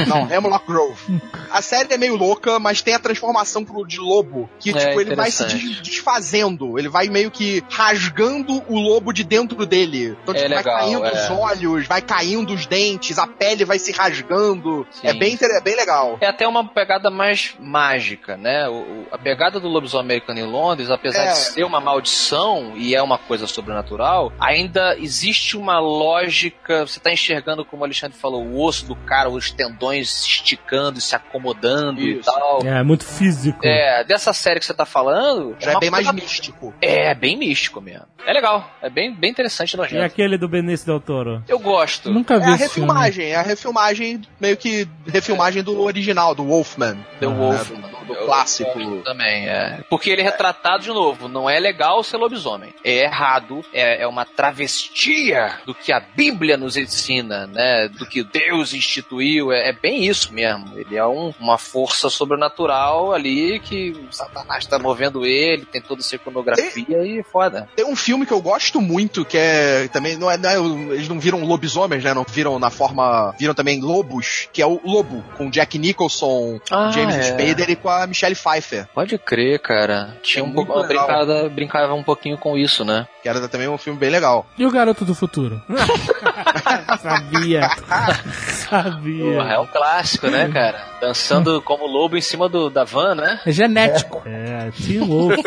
Não, 0.08 0.28
Hemlock 0.34 0.66
Grove. 0.66 1.22
A 1.52 1.62
série 1.62 1.94
é 1.94 1.98
meio 1.98 2.16
louca, 2.16 2.58
mas 2.58 2.82
tem 2.82 2.96
a 2.96 3.00
transformação 3.00 3.64
pro 3.64 3.86
de 3.86 4.00
lobo, 4.00 4.50
que 4.60 4.72
É, 4.72 4.74
tipo, 4.88 5.00
ele 5.02 5.16
vai 5.16 5.30
se 5.30 5.46
desfazendo, 5.82 6.78
ele 6.80 6.90
vai 6.90 7.08
meio 7.08 7.30
que 7.30 7.64
rasgando 7.70 8.64
o 8.68 8.80
lobo 8.80 9.12
de 9.14 9.24
dentro 9.24 9.64
dele. 9.66 10.18
Então, 10.24 10.34
É 10.34 10.38
tipo, 10.38 10.50
vai 10.50 10.58
legal, 10.58 10.80
caindo 10.80 11.06
é. 11.06 11.12
os 11.12 11.30
olhos, 11.30 11.88
vai 11.88 12.02
caindo 12.02 12.54
os 12.54 12.66
dentes, 12.66 13.20
a 13.20 13.28
pele 13.28 13.64
vai 13.64 13.78
se 13.78 13.92
rasgando. 13.92 14.88
Sim. 14.90 15.08
É 15.08 15.14
bem, 15.14 15.38
é 15.40 15.62
bem 15.62 15.76
legal. 15.76 16.18
É 16.20 16.28
até 16.28 16.48
uma 16.48 16.68
pegada 16.68 17.10
mais 17.12 17.54
mágica, 17.60 18.38
né? 18.38 18.68
O- 18.68 18.74
o- 18.74 19.08
a 19.12 19.18
pegada 19.20 19.60
do 19.60 19.68
lobisomem 19.68 20.06
americano 20.06 20.40
em 20.40 20.44
Londres, 20.52 20.90
apesar 20.90 21.26
É. 21.26 21.32
de 21.32 21.38
ser 21.38 21.64
uma 21.64 21.80
maldição 21.80 22.74
e 22.76 22.96
é 22.96 23.02
uma 23.02 23.18
coisa 23.18 23.35
sobrenatural, 23.48 24.32
ainda 24.40 24.96
existe 24.98 25.58
uma 25.58 25.80
lógica. 25.80 26.86
Você 26.86 27.00
tá 27.00 27.12
enxergando, 27.12 27.66
como 27.66 27.82
o 27.82 27.86
Alexandre 27.86 28.18
falou, 28.18 28.44
o 28.44 28.64
osso 28.64 28.86
do 28.86 28.96
cara, 28.96 29.30
os 29.30 29.52
tendões 29.52 30.10
se 30.10 30.28
esticando 30.28 30.98
e 30.98 31.02
se 31.02 31.16
acomodando 31.16 32.02
e 32.02 32.20
Isso. 32.20 32.32
tal. 32.32 32.60
É, 32.66 32.82
muito 32.84 33.04
físico. 33.06 33.60
É, 33.64 34.04
dessa 34.04 34.34
série 34.34 34.60
que 34.60 34.66
você 34.66 34.74
tá 34.74 34.86
falando. 34.86 35.56
Já 35.60 35.72
é 35.72 35.74
uma 35.74 35.80
bem 35.80 35.90
mais 35.90 36.06
coisa- 36.06 36.22
místico. 36.22 36.74
É, 36.82 37.14
bem 37.14 37.38
místico 37.38 37.82
mesmo. 37.82 38.06
É 38.26 38.34
legal. 38.34 38.70
É 38.82 38.90
bem, 38.90 39.14
bem 39.14 39.30
interessante 39.32 39.74
e 39.74 39.76
E 39.76 39.78
nojento. 39.78 40.04
aquele 40.04 40.38
do 40.38 40.48
Benício 40.48 40.86
Del 40.88 41.00
Toro? 41.00 41.44
Eu 41.48 41.60
gosto. 41.60 42.12
Nunca 42.12 42.36
É 42.36 42.40
vi 42.40 42.46
a 42.46 42.56
esse 42.56 42.70
filme. 42.70 42.88
refilmagem, 42.90 43.26
é 43.32 43.36
a 43.36 43.42
refilmagem, 43.42 44.22
meio 44.40 44.58
que 44.58 44.88
refilmagem 45.08 45.62
do 45.62 45.80
original, 45.82 46.34
do 46.34 46.44
Wolfman. 46.46 46.98
The 47.20 47.28
Wolf. 47.28 47.70
né, 47.72 47.88
do, 48.08 48.14
do 48.14 48.16
clássico. 48.26 49.02
Também, 49.04 49.48
é. 49.48 49.80
Porque 49.90 50.10
ele 50.10 50.22
é 50.22 50.24
retratado 50.24 50.84
de 50.84 50.90
novo. 50.90 51.28
Não 51.28 51.50
é 51.50 51.60
legal 51.60 52.04
ser 52.04 52.18
lobisomem. 52.18 52.74
É 52.84 53.04
errado. 53.04 53.25
É, 53.74 54.04
é 54.04 54.08
uma 54.08 54.26
travestia 54.26 55.60
do 55.66 55.74
que 55.74 55.92
a 55.92 56.00
Bíblia 56.00 56.58
nos 56.58 56.78
ensina, 56.78 57.48
né? 57.48 57.88
Do 57.88 58.06
que 58.06 58.24
Deus 58.24 58.74
instituiu. 58.74 59.52
É, 59.52 59.70
é 59.70 59.74
bem 59.74 60.06
isso 60.06 60.34
mesmo. 60.34 60.78
Ele 60.78 60.96
é 60.96 61.06
um- 61.06 61.34
uma 61.40 61.58
força 61.58 62.10
sobrenatural 62.10 63.14
ali 63.14 63.60
que 63.60 63.96
Satanás 64.12 64.66
tá 64.66 64.78
movendo 64.80 65.26
ele, 65.26 65.66
tem 65.66 65.82
toda 65.82 66.02
essa 66.02 66.16
iconografia 66.16 67.04
e 67.06 67.24
foda. 67.24 67.68
Tem 67.76 67.86
um 67.86 67.96
filme 67.96 68.26
que 68.26 68.34
eu 68.34 68.42
gosto 68.42 68.80
muito, 68.82 69.26
que 69.26 69.38
é 69.38 69.88
também, 69.88 70.18
não 70.18 70.30
é, 70.30 70.38
não 70.38 70.50
é- 70.50 70.94
eles 70.96 71.08
não 71.10 71.20
viram 71.20 71.44
lobisomens, 71.44 72.04
né? 72.04 72.14
Não 72.14 72.24
viram 72.28 72.60
na 72.60 72.70
forma, 72.70 73.34
viram 73.40 73.54
também 73.54 73.82
lobos, 73.82 74.48
que 74.54 74.62
é 74.62 74.66
o 74.66 74.80
Lobo, 74.86 75.24
com 75.38 75.50
Jack 75.50 75.78
Nicholson, 75.80 76.60
Ah, 76.70 76.92
James 76.92 77.16
é. 77.16 77.24
Spader 77.24 77.70
e 77.70 77.76
com 77.76 77.90
a 77.90 78.06
Michelle 78.06 78.36
Pfeiffer. 78.36 78.88
Pode 78.94 79.18
crer, 79.18 79.60
cara. 79.60 80.16
Tinha 80.22 80.44
É 80.44 80.48
um 80.48 80.52
pouco, 80.52 80.84
brincada, 80.84 81.50
brincava 81.50 81.94
um 81.94 82.04
pouquinho 82.04 82.38
com 82.38 82.58
isso, 82.58 82.84
né? 82.86 83.08
Que 83.26 83.30
era 83.30 83.48
também 83.48 83.68
um 83.68 83.76
filme 83.76 83.98
bem 83.98 84.12
legal. 84.12 84.46
E 84.56 84.68
o 84.68 84.72
Garoto 84.72 85.04
do 85.04 85.16
Futuro? 85.16 85.60
Sabia. 87.02 87.68
Porra, 87.70 88.24
Sabia. 88.38 89.42
é 89.42 89.60
um 89.60 89.66
clássico, 89.66 90.28
né, 90.28 90.48
cara? 90.54 90.80
Dançando 91.02 91.60
como 91.64 91.88
lobo 91.88 92.16
em 92.16 92.22
cima 92.22 92.48
do, 92.48 92.70
da 92.70 92.84
van, 92.84 93.16
né? 93.16 93.42
É 93.44 93.52
genético. 93.52 94.22
É, 94.28 94.70
Teen 94.70 95.00
Wolf. 95.00 95.40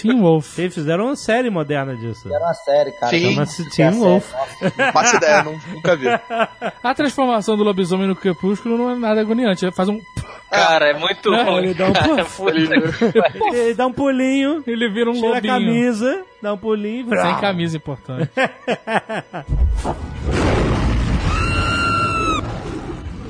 Teen 0.00 0.18
Wolf. 0.18 0.58
Eles 0.58 0.74
fizeram 0.74 1.04
uma 1.08 1.16
série 1.16 1.50
moderna 1.50 1.94
disso. 1.94 2.26
Era 2.26 2.42
uma 2.42 2.54
série, 2.54 2.92
cara. 2.92 3.10
Sim. 3.10 3.34
Chama-se 3.34 3.66
é 3.66 3.70
série, 3.70 3.96
Wolf. 3.96 4.32
Não 4.78 4.92
faço 4.94 5.16
ideia, 5.16 5.42
nunca 5.42 5.94
vi. 5.94 6.06
A 6.82 6.94
transformação 6.94 7.54
do 7.54 7.64
lobisomem 7.64 8.08
no 8.08 8.16
crepúsculo 8.16 8.78
não 8.78 8.90
é 8.92 8.94
nada 8.94 9.20
agoniante. 9.20 9.62
Ele 9.62 9.72
faz 9.72 9.90
um. 9.90 10.00
Cara, 10.50 10.86
é 10.90 10.94
muito 10.94 11.30
Não, 11.30 11.44
ruim. 11.44 11.64
ele 11.64 11.74
dá 11.74 11.86
um 11.88 11.92
cara. 11.92 12.24
que 12.24 12.30
Ele 13.56 13.74
dá 13.74 13.86
um 13.86 13.92
pulinho, 13.92 14.62
Ele 14.66 14.88
vira 14.88 15.10
um 15.10 15.14
tira 15.14 15.26
a 15.26 15.34
lobinho. 15.34 15.52
camisa, 15.54 16.22
dá 16.42 16.52
um 16.54 16.58
pulinho. 16.58 17.08
Sem 17.08 17.36
camisa, 17.40 17.76
importante. 17.76 18.30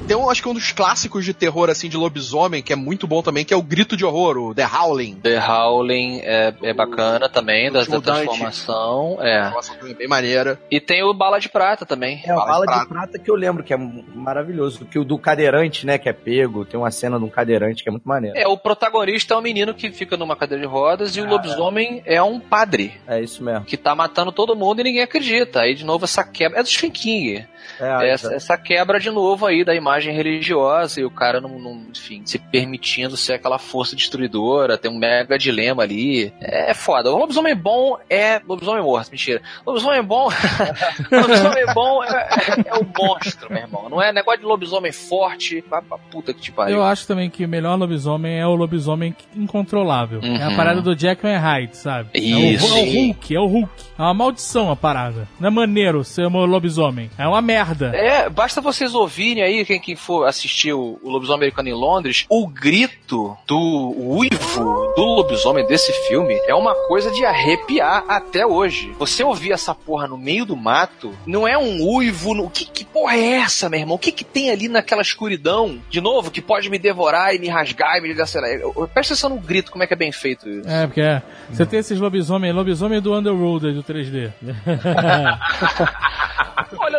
Tem 0.06 0.16
um, 0.16 0.30
acho 0.30 0.40
que 0.40 0.48
um 0.48 0.54
dos 0.54 0.70
clássicos 0.70 1.24
de 1.24 1.34
terror, 1.34 1.68
assim, 1.68 1.88
de 1.88 1.96
lobisomem, 1.96 2.62
que 2.62 2.72
é 2.72 2.76
muito 2.76 3.08
bom 3.08 3.22
também, 3.22 3.44
que 3.44 3.52
é 3.52 3.56
o 3.56 3.62
Grito 3.62 3.96
de 3.96 4.04
Horror, 4.04 4.50
o 4.50 4.54
The 4.54 4.64
Howling. 4.64 5.16
The 5.16 5.44
Howling 5.44 6.20
é, 6.22 6.54
é 6.62 6.72
bacana 6.72 7.28
também, 7.28 7.72
da, 7.72 7.80
da 7.80 7.96
Último 7.96 8.00
Dante. 8.02 8.18
transformação. 8.26 9.18
É. 9.20 9.50
Nossa, 9.50 9.74
também 9.74 9.94
bem 9.96 10.06
maneira. 10.06 10.60
E 10.70 10.80
tem 10.80 11.02
o 11.02 11.12
Bala 11.12 11.40
de 11.40 11.48
Prata 11.48 11.84
também. 11.84 12.22
É, 12.24 12.32
o 12.32 12.36
Bala 12.36 12.46
bala 12.46 12.66
de 12.66 12.72
de 12.72 12.78
prata. 12.88 12.94
prata 12.94 13.18
que 13.18 13.28
eu 13.28 13.34
lembro, 13.34 13.64
que 13.64 13.74
é 13.74 13.76
maravilhoso. 13.76 14.84
Que 14.84 14.96
o 14.96 15.04
do 15.04 15.18
cadeirante, 15.18 15.84
né, 15.84 15.98
que 15.98 16.08
é 16.08 16.12
pego. 16.12 16.64
Tem 16.64 16.78
uma 16.78 16.90
cena 16.92 17.18
de 17.18 17.24
um 17.24 17.28
cadeirante 17.28 17.82
que 17.82 17.88
é 17.88 17.92
muito 17.92 18.06
maneiro. 18.06 18.38
É, 18.38 18.46
o 18.46 18.56
protagonista 18.56 19.34
é 19.34 19.36
um 19.36 19.42
menino 19.42 19.74
que 19.74 19.90
fica 19.90 20.16
numa 20.16 20.36
cadeira 20.36 20.62
de 20.62 20.68
rodas 20.68 21.16
e 21.16 21.20
o 21.20 21.26
lobisomem 21.28 22.00
é 22.06 22.22
um 22.22 22.38
padre 22.38 22.94
É 23.08 23.20
isso 23.20 23.42
mesmo. 23.42 23.64
que 23.64 23.76
tá 23.76 23.92
matando 23.92 24.30
todo 24.30 24.54
mundo 24.54 24.80
e 24.80 24.84
ninguém 24.84 25.02
acredita. 25.02 25.62
Aí 25.62 25.74
de 25.74 25.84
novo 25.84 26.04
essa 26.04 26.22
quebra. 26.22 26.60
É 26.60 26.62
do 26.62 26.68
Stephen 26.68 26.90
King. 26.92 27.44
É, 27.80 28.10
essa, 28.10 28.34
essa 28.34 28.56
quebra 28.56 28.98
de 28.98 29.10
novo 29.10 29.46
aí 29.46 29.64
da 29.64 29.74
imagem 29.74 30.14
religiosa 30.14 31.00
e 31.00 31.04
o 31.04 31.10
cara 31.10 31.40
não, 31.40 31.58
não, 31.58 31.82
enfim, 31.94 32.22
se 32.24 32.38
permitindo 32.38 33.16
ser 33.16 33.34
aquela 33.34 33.58
força 33.58 33.94
destruidora, 33.96 34.78
tem 34.78 34.90
um 34.90 34.98
mega 34.98 35.38
dilema 35.38 35.82
ali. 35.82 36.32
É 36.40 36.72
foda. 36.74 37.12
O 37.12 37.18
lobisomem 37.18 37.54
bom 37.54 37.96
é 38.08 38.40
lobisomem 38.46 38.82
morto, 38.82 39.10
mentira. 39.10 39.40
Lobisomem 39.66 40.02
bom, 40.02 40.28
lobisomem 41.10 41.66
bom 41.74 42.04
é, 42.04 42.28
é 42.66 42.74
o 42.74 42.86
monstro, 42.96 43.50
meu 43.52 43.62
irmão. 43.62 43.88
Não 43.88 44.00
é 44.02 44.12
negócio 44.12 44.40
de 44.40 44.46
lobisomem 44.46 44.92
forte, 44.92 45.62
vai 45.68 45.82
pra 45.82 45.98
puta 45.98 46.32
que 46.32 46.40
te 46.40 46.52
pariu. 46.52 46.76
Eu 46.76 46.84
acho 46.84 47.06
também 47.06 47.28
que 47.30 47.44
o 47.44 47.48
melhor 47.48 47.76
lobisomem 47.78 48.38
é 48.38 48.46
o 48.46 48.54
lobisomem 48.54 49.14
incontrolável. 49.34 50.20
É 50.22 50.42
a 50.42 50.48
Uhum. 50.48 50.56
parada 50.56 50.80
do 50.80 50.94
Jack 50.94 51.26
and 51.26 51.38
Hyde, 51.38 51.76
sabe? 51.76 52.08
Isso. 52.14 52.66
É 52.66 52.70
o, 52.70 52.76
é 52.78 52.82
o 52.82 52.92
Hulk, 53.06 53.34
é 53.36 53.40
o 53.40 53.46
Hulk. 53.46 53.72
É 53.98 54.02
uma 54.02 54.14
maldição 54.14 54.70
a 54.70 54.76
parada. 54.76 55.28
Não 55.40 55.48
é 55.48 55.50
maneiro 55.50 56.04
ser 56.04 56.26
um 56.26 56.44
lobisomem. 56.44 57.10
É 57.18 57.26
uma 57.26 57.42
merda. 57.42 57.65
É, 57.94 58.28
basta 58.28 58.60
vocês 58.60 58.94
ouvirem 58.94 59.43
aí, 59.43 59.64
quem, 59.64 59.80
quem 59.80 59.97
for 59.97 60.26
assistir 60.26 60.72
o, 60.72 60.98
o 61.02 61.10
Lobisomem 61.10 61.47
Americano 61.47 61.68
em 61.68 61.74
Londres, 61.74 62.26
o 62.28 62.47
grito 62.47 63.36
do 63.47 63.94
uivo 63.98 64.93
do 64.97 65.02
lobisomem 65.02 65.66
desse 65.66 65.93
filme 66.09 66.34
é 66.47 66.55
uma 66.55 66.74
coisa 66.86 67.10
de 67.10 67.24
arrepiar 67.24 68.05
até 68.09 68.47
hoje. 68.47 68.93
Você 68.98 69.22
ouvir 69.22 69.52
essa 69.52 69.74
porra 69.74 70.09
no 70.09 70.16
meio 70.16 70.44
do 70.44 70.56
mato, 70.56 71.14
não 71.26 71.47
é 71.47 71.56
um 71.56 71.82
uivo. 71.82 72.34
No... 72.34 72.51
Que, 72.51 72.64
que 72.64 72.84
porra 72.84 73.14
é 73.14 73.40
essa, 73.40 73.68
meu 73.68 73.80
irmão? 73.80 73.97
O 73.97 73.98
que, 73.98 74.10
que 74.10 74.24
tem 74.24 74.51
ali 74.51 74.68
naquela 74.68 75.02
escuridão, 75.02 75.78
de 75.90 76.01
novo, 76.01 76.30
que 76.30 76.40
pode 76.40 76.70
me 76.70 76.78
devorar 76.78 77.34
e 77.34 77.38
me 77.38 77.48
rasgar 77.48 77.98
e 77.98 78.01
me 78.01 78.09
desacelerar? 78.09 78.68
Presta 78.93 79.14
atenção 79.14 79.30
no 79.30 79.38
grito, 79.38 79.70
como 79.70 79.84
é 79.84 79.86
que 79.86 79.93
é 79.93 79.97
bem 79.97 80.10
feito 80.10 80.48
isso. 80.48 80.68
É, 80.68 80.86
porque 80.86 81.01
é. 81.01 81.22
Você 81.51 81.66
tem 81.66 81.78
esses 81.78 82.01
lobisomem, 82.01 82.52
lobisomem 82.52 83.01
do 83.01 83.14
Underworld 83.14 83.72
do 83.72 83.82
3D. 83.82 84.32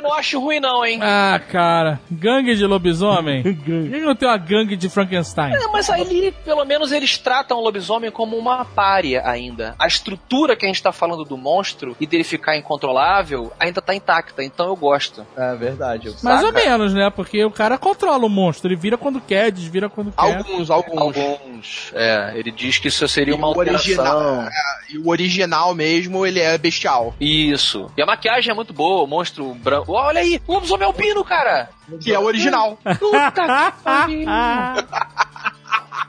Não 0.07 0.13
acho 0.13 0.39
ruim 0.39 0.59
não, 0.61 0.85
hein? 0.85 0.99
Ah, 1.01 1.39
cara. 1.51 1.99
Gangue 2.09 2.55
de 2.55 2.65
lobisomem? 2.65 3.43
Por 3.43 3.53
que 3.63 3.99
não 3.99 4.15
tem 4.15 4.27
uma 4.27 4.37
gangue 4.37 4.77
de 4.77 4.89
Frankenstein? 4.89 5.53
É, 5.53 5.67
mas 5.67 5.89
aí, 5.89 6.33
pelo 6.45 6.63
menos, 6.63 6.91
eles 6.93 7.17
tratam 7.17 7.57
o 7.57 7.61
lobisomem 7.61 8.09
como 8.09 8.37
uma 8.37 8.63
párea 8.63 9.27
ainda. 9.27 9.75
A 9.77 9.85
estrutura 9.85 10.55
que 10.55 10.65
a 10.65 10.69
gente 10.69 10.81
tá 10.81 10.91
falando 10.93 11.25
do 11.25 11.37
monstro 11.37 11.95
e 11.99 12.07
dele 12.07 12.23
ficar 12.23 12.55
incontrolável 12.57 13.51
ainda 13.59 13.81
tá 13.81 13.93
intacta, 13.93 14.43
então 14.43 14.67
eu 14.67 14.75
gosto. 14.75 15.25
É 15.35 15.55
verdade. 15.55 16.15
Mais 16.23 16.41
ou 16.43 16.53
menos, 16.53 16.93
né? 16.93 17.09
Porque 17.09 17.43
o 17.43 17.51
cara 17.51 17.77
controla 17.77 18.25
o 18.25 18.29
monstro. 18.29 18.69
Ele 18.69 18.75
vira 18.75 18.97
quando 18.97 19.19
quer, 19.19 19.51
desvira 19.51 19.89
quando 19.89 20.11
quer. 20.11 20.37
Alguns, 20.37 20.69
alguns. 20.69 21.01
Alguns. 21.01 21.91
É, 21.93 22.31
ele 22.35 22.51
diz 22.51 22.77
que 22.77 22.87
isso 22.87 23.05
seria 23.07 23.35
uma 23.35 23.47
o 23.49 23.57
original, 23.57 24.17
alteração. 24.17 24.47
é, 24.47 24.93
e 24.93 24.97
o 24.97 25.09
original 25.09 25.75
mesmo, 25.75 26.25
ele 26.25 26.39
é 26.39 26.57
bestial. 26.57 27.13
Isso. 27.19 27.91
E 27.97 28.01
a 28.01 28.05
maquiagem 28.05 28.51
é 28.51 28.53
muito 28.53 28.73
boa, 28.73 29.03
o 29.03 29.07
monstro 29.07 29.53
branco. 29.55 29.91
Olha 29.99 30.21
aí, 30.21 30.39
o 30.45 30.53
lobisomem 30.53 30.85
albino, 30.85 31.23
cara! 31.23 31.71
Que 31.99 32.13
é 32.13 32.19
o 32.19 32.25
original. 32.25 32.77
Puta 32.99 33.31
que 33.31 33.83
pariu! 33.83 34.29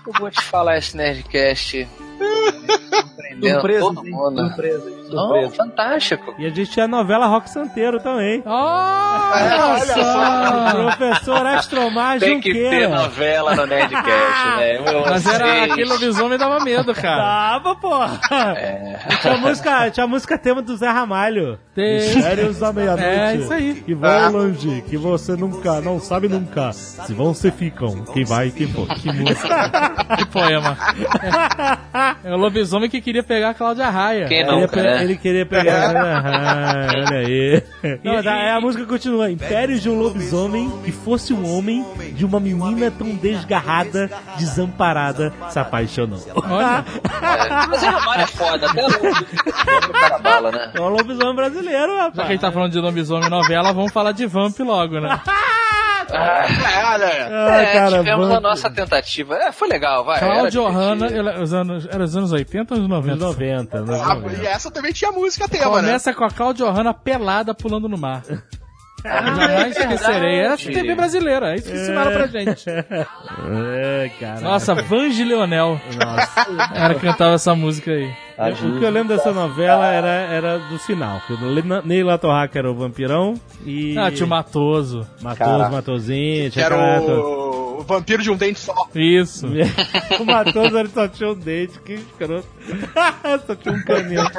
Eu 0.06 0.12
vou 0.20 0.31
te 0.31 0.43
falar 0.43 0.77
esse 0.77 0.94
Nerdcast. 0.94 1.89
Surpresa, 3.40 3.80
todo 3.80 4.04
hein? 4.04 4.10
mundo. 4.12 4.46
Surpresa, 4.48 4.90
Não, 5.10 5.28
surpresa. 5.28 5.54
fantástico. 5.54 6.34
E 6.38 6.46
a 6.46 6.48
gente 6.50 6.70
tinha 6.72 6.86
a 6.86 6.88
novela 6.88 7.26
Rock 7.26 7.48
Santeiro 7.48 8.00
também. 8.00 8.42
Olha 8.44 9.76
só! 9.78 10.70
Professor 10.72 11.46
Astromar 11.46 12.18
Tem 12.18 12.40
que 12.40 12.52
ter 12.52 12.64
Junqueira. 12.64 12.88
novela 12.88 13.54
no 13.54 13.66
Nerdcast, 13.66 14.48
né? 14.58 14.76
Eu 14.78 15.00
Mas 15.08 15.24
era 15.26 15.64
aquele 15.64 15.84
lobisomem 15.88 16.36
dava 16.38 16.58
medo, 16.64 16.92
cara. 16.94 17.22
Tava, 17.22 17.76
porra. 17.76 18.20
É. 18.56 18.98
Tinha 19.20 19.34
a 19.34 19.38
música, 19.38 19.90
tinha 19.90 20.04
a 20.04 20.08
música 20.08 20.36
tema 20.38 20.60
do 20.60 20.76
Zé 20.76 20.88
Ramalho. 20.88 21.58
Tem. 21.74 21.94
Mistérios 22.14 22.58
da 22.58 22.72
meia-noite. 22.72 23.04
É, 23.08 23.36
isso 23.36 23.52
aí. 23.52 23.74
Que 23.74 23.94
vão 23.94 24.32
longe, 24.32 24.82
que 24.88 24.96
você 24.96 25.36
nunca, 25.36 25.80
não 25.80 26.00
sabe 26.00 26.28
nunca. 26.28 26.72
Se 26.72 27.14
vão, 27.14 27.32
se 27.32 27.50
ficam. 27.52 28.04
Quem 28.12 28.24
vai 28.24 28.48
e 28.48 28.50
quem 28.52 28.66
for. 28.66 28.86
Que 28.88 29.12
música. 29.12 29.70
que 30.16 30.26
poema. 30.26 30.76
É 32.24 32.32
o 32.35 32.36
lobisomem 32.36 32.89
que 32.90 33.01
queria 33.01 33.22
pegar 33.22 33.51
a 33.51 33.55
Cláudia 33.55 33.89
Raia. 33.89 34.26
Quem 34.26 34.40
Ele 34.40 34.51
não, 34.51 34.60
pe- 34.62 34.68
cara? 34.68 35.02
Ele 35.02 35.16
queria 35.16 35.44
pegar. 35.47 35.94
Ah, 35.97 36.86
olha 36.94 37.18
aí. 37.18 37.62
Não, 38.05 38.22
tá, 38.22 38.36
é, 38.36 38.51
a 38.52 38.60
música 38.60 38.85
continua. 38.86 39.30
Império 39.30 39.78
de 39.78 39.89
um 39.89 39.98
lobisomem 39.98 40.70
que 40.85 40.90
fosse 40.93 41.32
um 41.32 41.56
homem 41.56 41.85
de 42.14 42.24
uma 42.24 42.40
menina 42.40 42.90
tão 42.90 43.14
desgarrada, 43.14 44.10
desamparada, 44.36 45.32
se 45.48 45.59
apaixonou. 45.59 46.18
Olha, 46.35 46.85
É, 47.05 47.66
mas 47.68 47.82
é 47.82 47.86
Ramalho 47.89 48.22
é 48.22 48.26
foda, 48.26 48.66
até 48.70 48.86
o 48.86 49.93
cara 49.93 50.18
bala, 50.18 50.51
né? 50.52 50.70
É 50.74 50.80
o 50.80 50.89
lobisomem 50.89 51.35
brasileiro, 51.36 51.93
já 51.93 51.94
que 51.97 52.01
a 52.01 52.05
rapaz. 52.05 52.28
gente 52.28 52.40
tá 52.40 52.52
falando 52.52 52.72
de 52.72 52.80
lobisomem 52.80 53.30
novela, 53.30 53.72
vamos 53.72 53.93
falar 53.93 54.12
de 54.12 54.26
Vamp 54.26 54.59
logo, 54.60 54.98
né? 55.01 55.20
É, 56.10 56.85
olha. 56.86 57.28
Ah, 57.30 57.56
é, 57.62 57.72
cara, 57.74 57.98
tivemos 57.98 58.30
a 58.30 58.40
nossa 58.40 58.70
tentativa. 58.70 59.36
É, 59.36 59.52
foi 59.52 59.68
legal, 59.68 60.05
vai. 60.05 60.16
era 60.18 60.26
Cláudio 60.35 60.66
Hanna, 60.68 61.06
ela- 61.09 61.40
os 61.43 61.52
anos, 61.52 61.86
era 61.90 62.02
os 62.05 62.16
anos 62.16 62.32
80 62.32 62.74
ou 62.74 62.80
os 62.80 62.89
90? 62.89 63.12
Anos 63.12 63.24
90, 63.24 63.78
anos 63.78 64.01
Ah, 64.01 64.14
90. 64.14 64.43
e 64.43 64.47
essa 64.47 64.70
também 64.70 64.93
tinha 64.93 65.12
música 65.12 65.48
tema, 65.48 65.82
né? 65.82 65.89
Começa 65.89 66.14
com 66.14 66.24
a 66.24 66.30
Cláudio 66.30 66.68
Hanna 66.70 66.94
pelada 66.94 67.55
pulando 67.55 67.89
no 67.89 67.98
mar. 67.98 68.22
Jamais 69.05 69.76
esquecerei. 69.76 70.39
Era 70.40 70.56
verdade. 70.56 70.70
TV 70.72 70.94
brasileira, 70.94 71.52
é 71.52 71.56
isso 71.56 71.70
que 71.70 71.76
ensinaram 71.76 72.12
pra 72.12 72.26
gente. 72.26 72.64
É, 73.80 74.10
cara. 74.18 74.40
Nossa, 74.40 74.74
Vange 74.74 75.24
Leonel. 75.24 75.80
Era 76.74 76.94
que 76.94 77.01
cantava 77.01 77.35
essa 77.35 77.55
música 77.55 77.90
aí. 77.93 78.10
O 78.39 78.78
que 78.78 78.85
eu 78.85 78.90
lembro 78.90 79.16
dessa 79.16 79.32
novela 79.32 79.86
era, 79.93 80.09
era 80.09 80.59
do 80.59 80.78
final. 80.78 81.20
Que 81.27 81.35
Ney 81.85 82.05
Latorraca 82.05 82.59
era 82.59 82.70
o 82.70 82.74
vampirão 82.74 83.35
e. 83.66 83.97
Ah, 83.98 84.10
tinha 84.12 84.24
o 84.27 84.28
Matoso. 84.28 85.06
Matoso, 85.20 85.70
Matosinho, 85.73 86.44
Que 86.44 86.51
tinha 86.51 86.65
era 86.66 86.97
aquela- 86.98 87.19
o... 87.19 87.67
o 87.78 87.82
vampiro 87.84 88.22
de 88.22 88.30
um 88.30 88.36
dente 88.36 88.59
só. 88.59 88.74
Isso. 88.94 89.46
o 90.18 90.24
Matoso 90.24 90.76
ele 90.76 90.88
só 90.88 91.06
tinha 91.06 91.30
um 91.30 91.34
dente, 91.34 91.78
que 91.80 91.94
escroto. 91.94 92.46
só 93.46 93.55
tinha 93.55 93.74
um 93.74 93.82
caminho. 93.82 94.22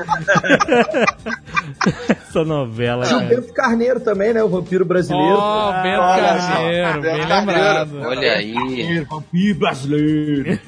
Essa 2.10 2.44
novela, 2.44 3.06
Tinha 3.06 3.18
o. 3.20 3.28
Bento 3.28 3.54
Carneiro 3.54 4.00
também, 4.02 4.34
né? 4.34 4.44
O 4.44 4.50
vampiro 4.50 4.84
brasileiro. 4.84 5.38
Ó, 5.38 5.72
Bento 5.82 6.02
olha 6.02 6.42
só. 6.42 6.48
Carneiro, 6.48 7.02
Bento 7.02 7.02
bem 7.02 7.28
Carneiro. 7.28 7.62
lembrado. 7.62 8.02
Olha 8.02 8.34
aí. 8.34 9.06
Vampiro 9.06 9.60
brasileiro. 9.60 10.60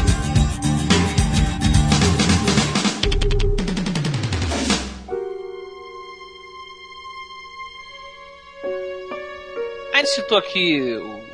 A 0.00 0.03
gente 10.04 10.14
citou 10.14 10.38
aqui 10.38 10.80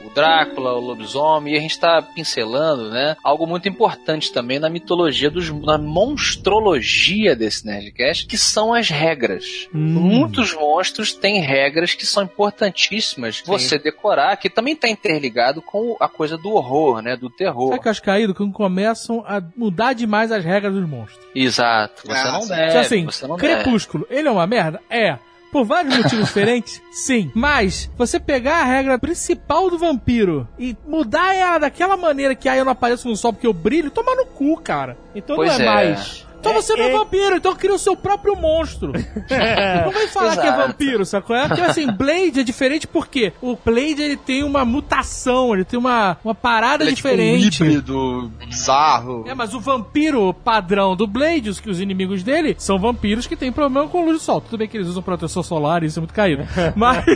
o 0.05 0.11
Drácula, 0.15 0.73
o 0.75 0.81
lobisomem, 0.81 1.55
e 1.55 1.57
a 1.57 1.61
gente 1.61 1.71
está 1.71 2.03
pincelando, 2.03 2.91
né? 2.91 3.17
Algo 3.23 3.47
muito 3.47 3.69
importante 3.69 4.33
também 4.33 4.59
na 4.59 4.69
mitologia 4.69 5.31
dos. 5.31 5.51
na 5.51 5.79
monstrologia 5.79 7.37
desse 7.37 7.65
Nerdcast, 7.67 8.27
que 8.27 8.37
são 8.37 8.75
as 8.75 8.89
regras. 8.89 9.69
Muitos 9.73 10.53
monstros 10.55 11.13
têm 11.13 11.41
regras 11.41 11.95
que 11.95 12.05
são 12.05 12.25
importantíssimas 12.25 13.41
você 13.45 13.79
decorar, 13.79 14.37
que 14.37 14.51
também 14.51 14.75
está 14.75 14.89
interligado 14.89 15.63
com 15.63 15.97
a 16.01 16.09
coisa 16.09 16.37
do 16.37 16.51
horror, 16.55 17.01
né? 17.03 17.17
Do 17.17 17.31
terror. 17.31 17.69
Sabe 17.71 17.83
que 17.83 17.89
eu 17.89 17.93
acho 17.93 18.03
caído? 18.03 18.35
Quando 18.35 18.53
começam 18.53 19.25
a 19.27 19.41
mudar 19.57 19.93
demais 19.93 20.33
as 20.33 20.45
regras 20.45 20.75
dos 20.75 20.89
monstros. 20.89 21.25
Exato. 21.35 22.03
Você 22.07 22.13
Ah, 22.19 22.33
não 22.33 22.43
sim. 22.43 22.49
deve. 22.49 22.67
Tipo 22.67 22.79
assim, 22.79 23.05
você 23.05 23.27
não 23.27 23.37
deve. 23.37 23.63
Crepúsculo, 23.63 24.07
ele 24.11 24.27
é 24.29 24.31
uma 24.31 24.47
merda? 24.47 24.83
É. 24.91 25.19
Por 25.51 25.64
vários 25.64 25.97
motivos 25.97 26.27
diferentes? 26.28 26.82
Sim. 26.93 27.31
Mas, 27.35 27.90
você 27.97 28.20
pegar 28.20 28.60
a 28.60 28.64
regra 28.64 28.98
principal 28.98 29.68
do 29.68 29.78
vampiro 29.78 30.47
e 30.59 30.77
mudar 30.86 31.35
ela 31.35 31.59
daquela 31.59 31.97
maneira 31.97 32.35
que 32.35 32.48
aí 32.48 32.59
eu 32.59 32.64
não 32.64 32.72
apareço 32.72 33.09
no 33.09 33.16
sol 33.16 33.32
porque 33.32 33.47
eu 33.47 33.52
brilho, 33.52 33.90
toma 33.90 34.14
no 34.14 34.27
cu, 34.27 34.56
cara. 34.60 34.97
Então 35.14 35.36
Pois 35.36 35.59
não 35.59 35.60
é, 35.60 35.62
é. 35.62 35.90
mais. 35.90 36.27
Então 36.41 36.55
você 36.55 36.75
não 36.75 36.85
é 36.85 36.89
é- 36.89 36.93
vampiro, 36.99 37.37
então 37.37 37.55
cria 37.55 37.75
o 37.75 37.79
seu 37.79 37.95
próprio 37.97 38.35
monstro. 38.35 38.93
não 39.85 39.93
vem 39.93 40.09
falar 40.09 40.37
que 40.37 40.47
é 40.47 40.49
Exato. 40.49 40.67
vampiro, 40.69 41.05
sacou? 41.05 41.37
É 41.37 41.47
porque 41.47 41.61
assim, 41.61 41.87
Blade 41.87 42.41
é 42.41 42.43
diferente 42.43 42.87
porque 42.87 43.33
o 43.41 43.57
Blade 43.57 44.03
ele 44.03 44.17
tem 44.17 44.43
uma 44.43 44.65
mutação, 44.65 45.55
ele 45.55 45.65
tem 45.65 45.79
uma, 45.79 46.17
uma 46.25 46.35
parada 46.35 46.83
Ele 46.83 46.93
é 46.93 46.95
tipo 46.95 47.09
um 47.09 47.11
diferente. 47.12 47.62
híbrido 47.62 48.33
bizarro. 48.39 49.25
É, 49.29 49.35
mas 49.35 49.55
o 49.55 49.61
vampiro 49.61 50.33
padrão 50.33 50.97
do 50.97 51.07
Blade, 51.07 51.51
os, 51.51 51.61
que 51.61 51.69
os 51.69 51.81
inimigos 51.81 52.23
dele, 52.23 52.55
são 52.59 52.79
vampiros 52.79 53.27
que 53.27 53.37
têm 53.37 53.53
problema 53.53 53.89
com 53.89 54.05
luz 54.05 54.19
do 54.19 54.23
sol. 54.23 54.41
Tudo 54.41 54.59
bem 54.59 54.69
que 54.69 54.77
eles 54.77 54.89
usam 54.89 55.03
proteção 55.03 55.43
solar, 55.43 55.83
isso 55.83 55.99
é 55.99 56.01
muito 56.01 56.15
caído. 56.15 56.47
Mas. 56.75 57.05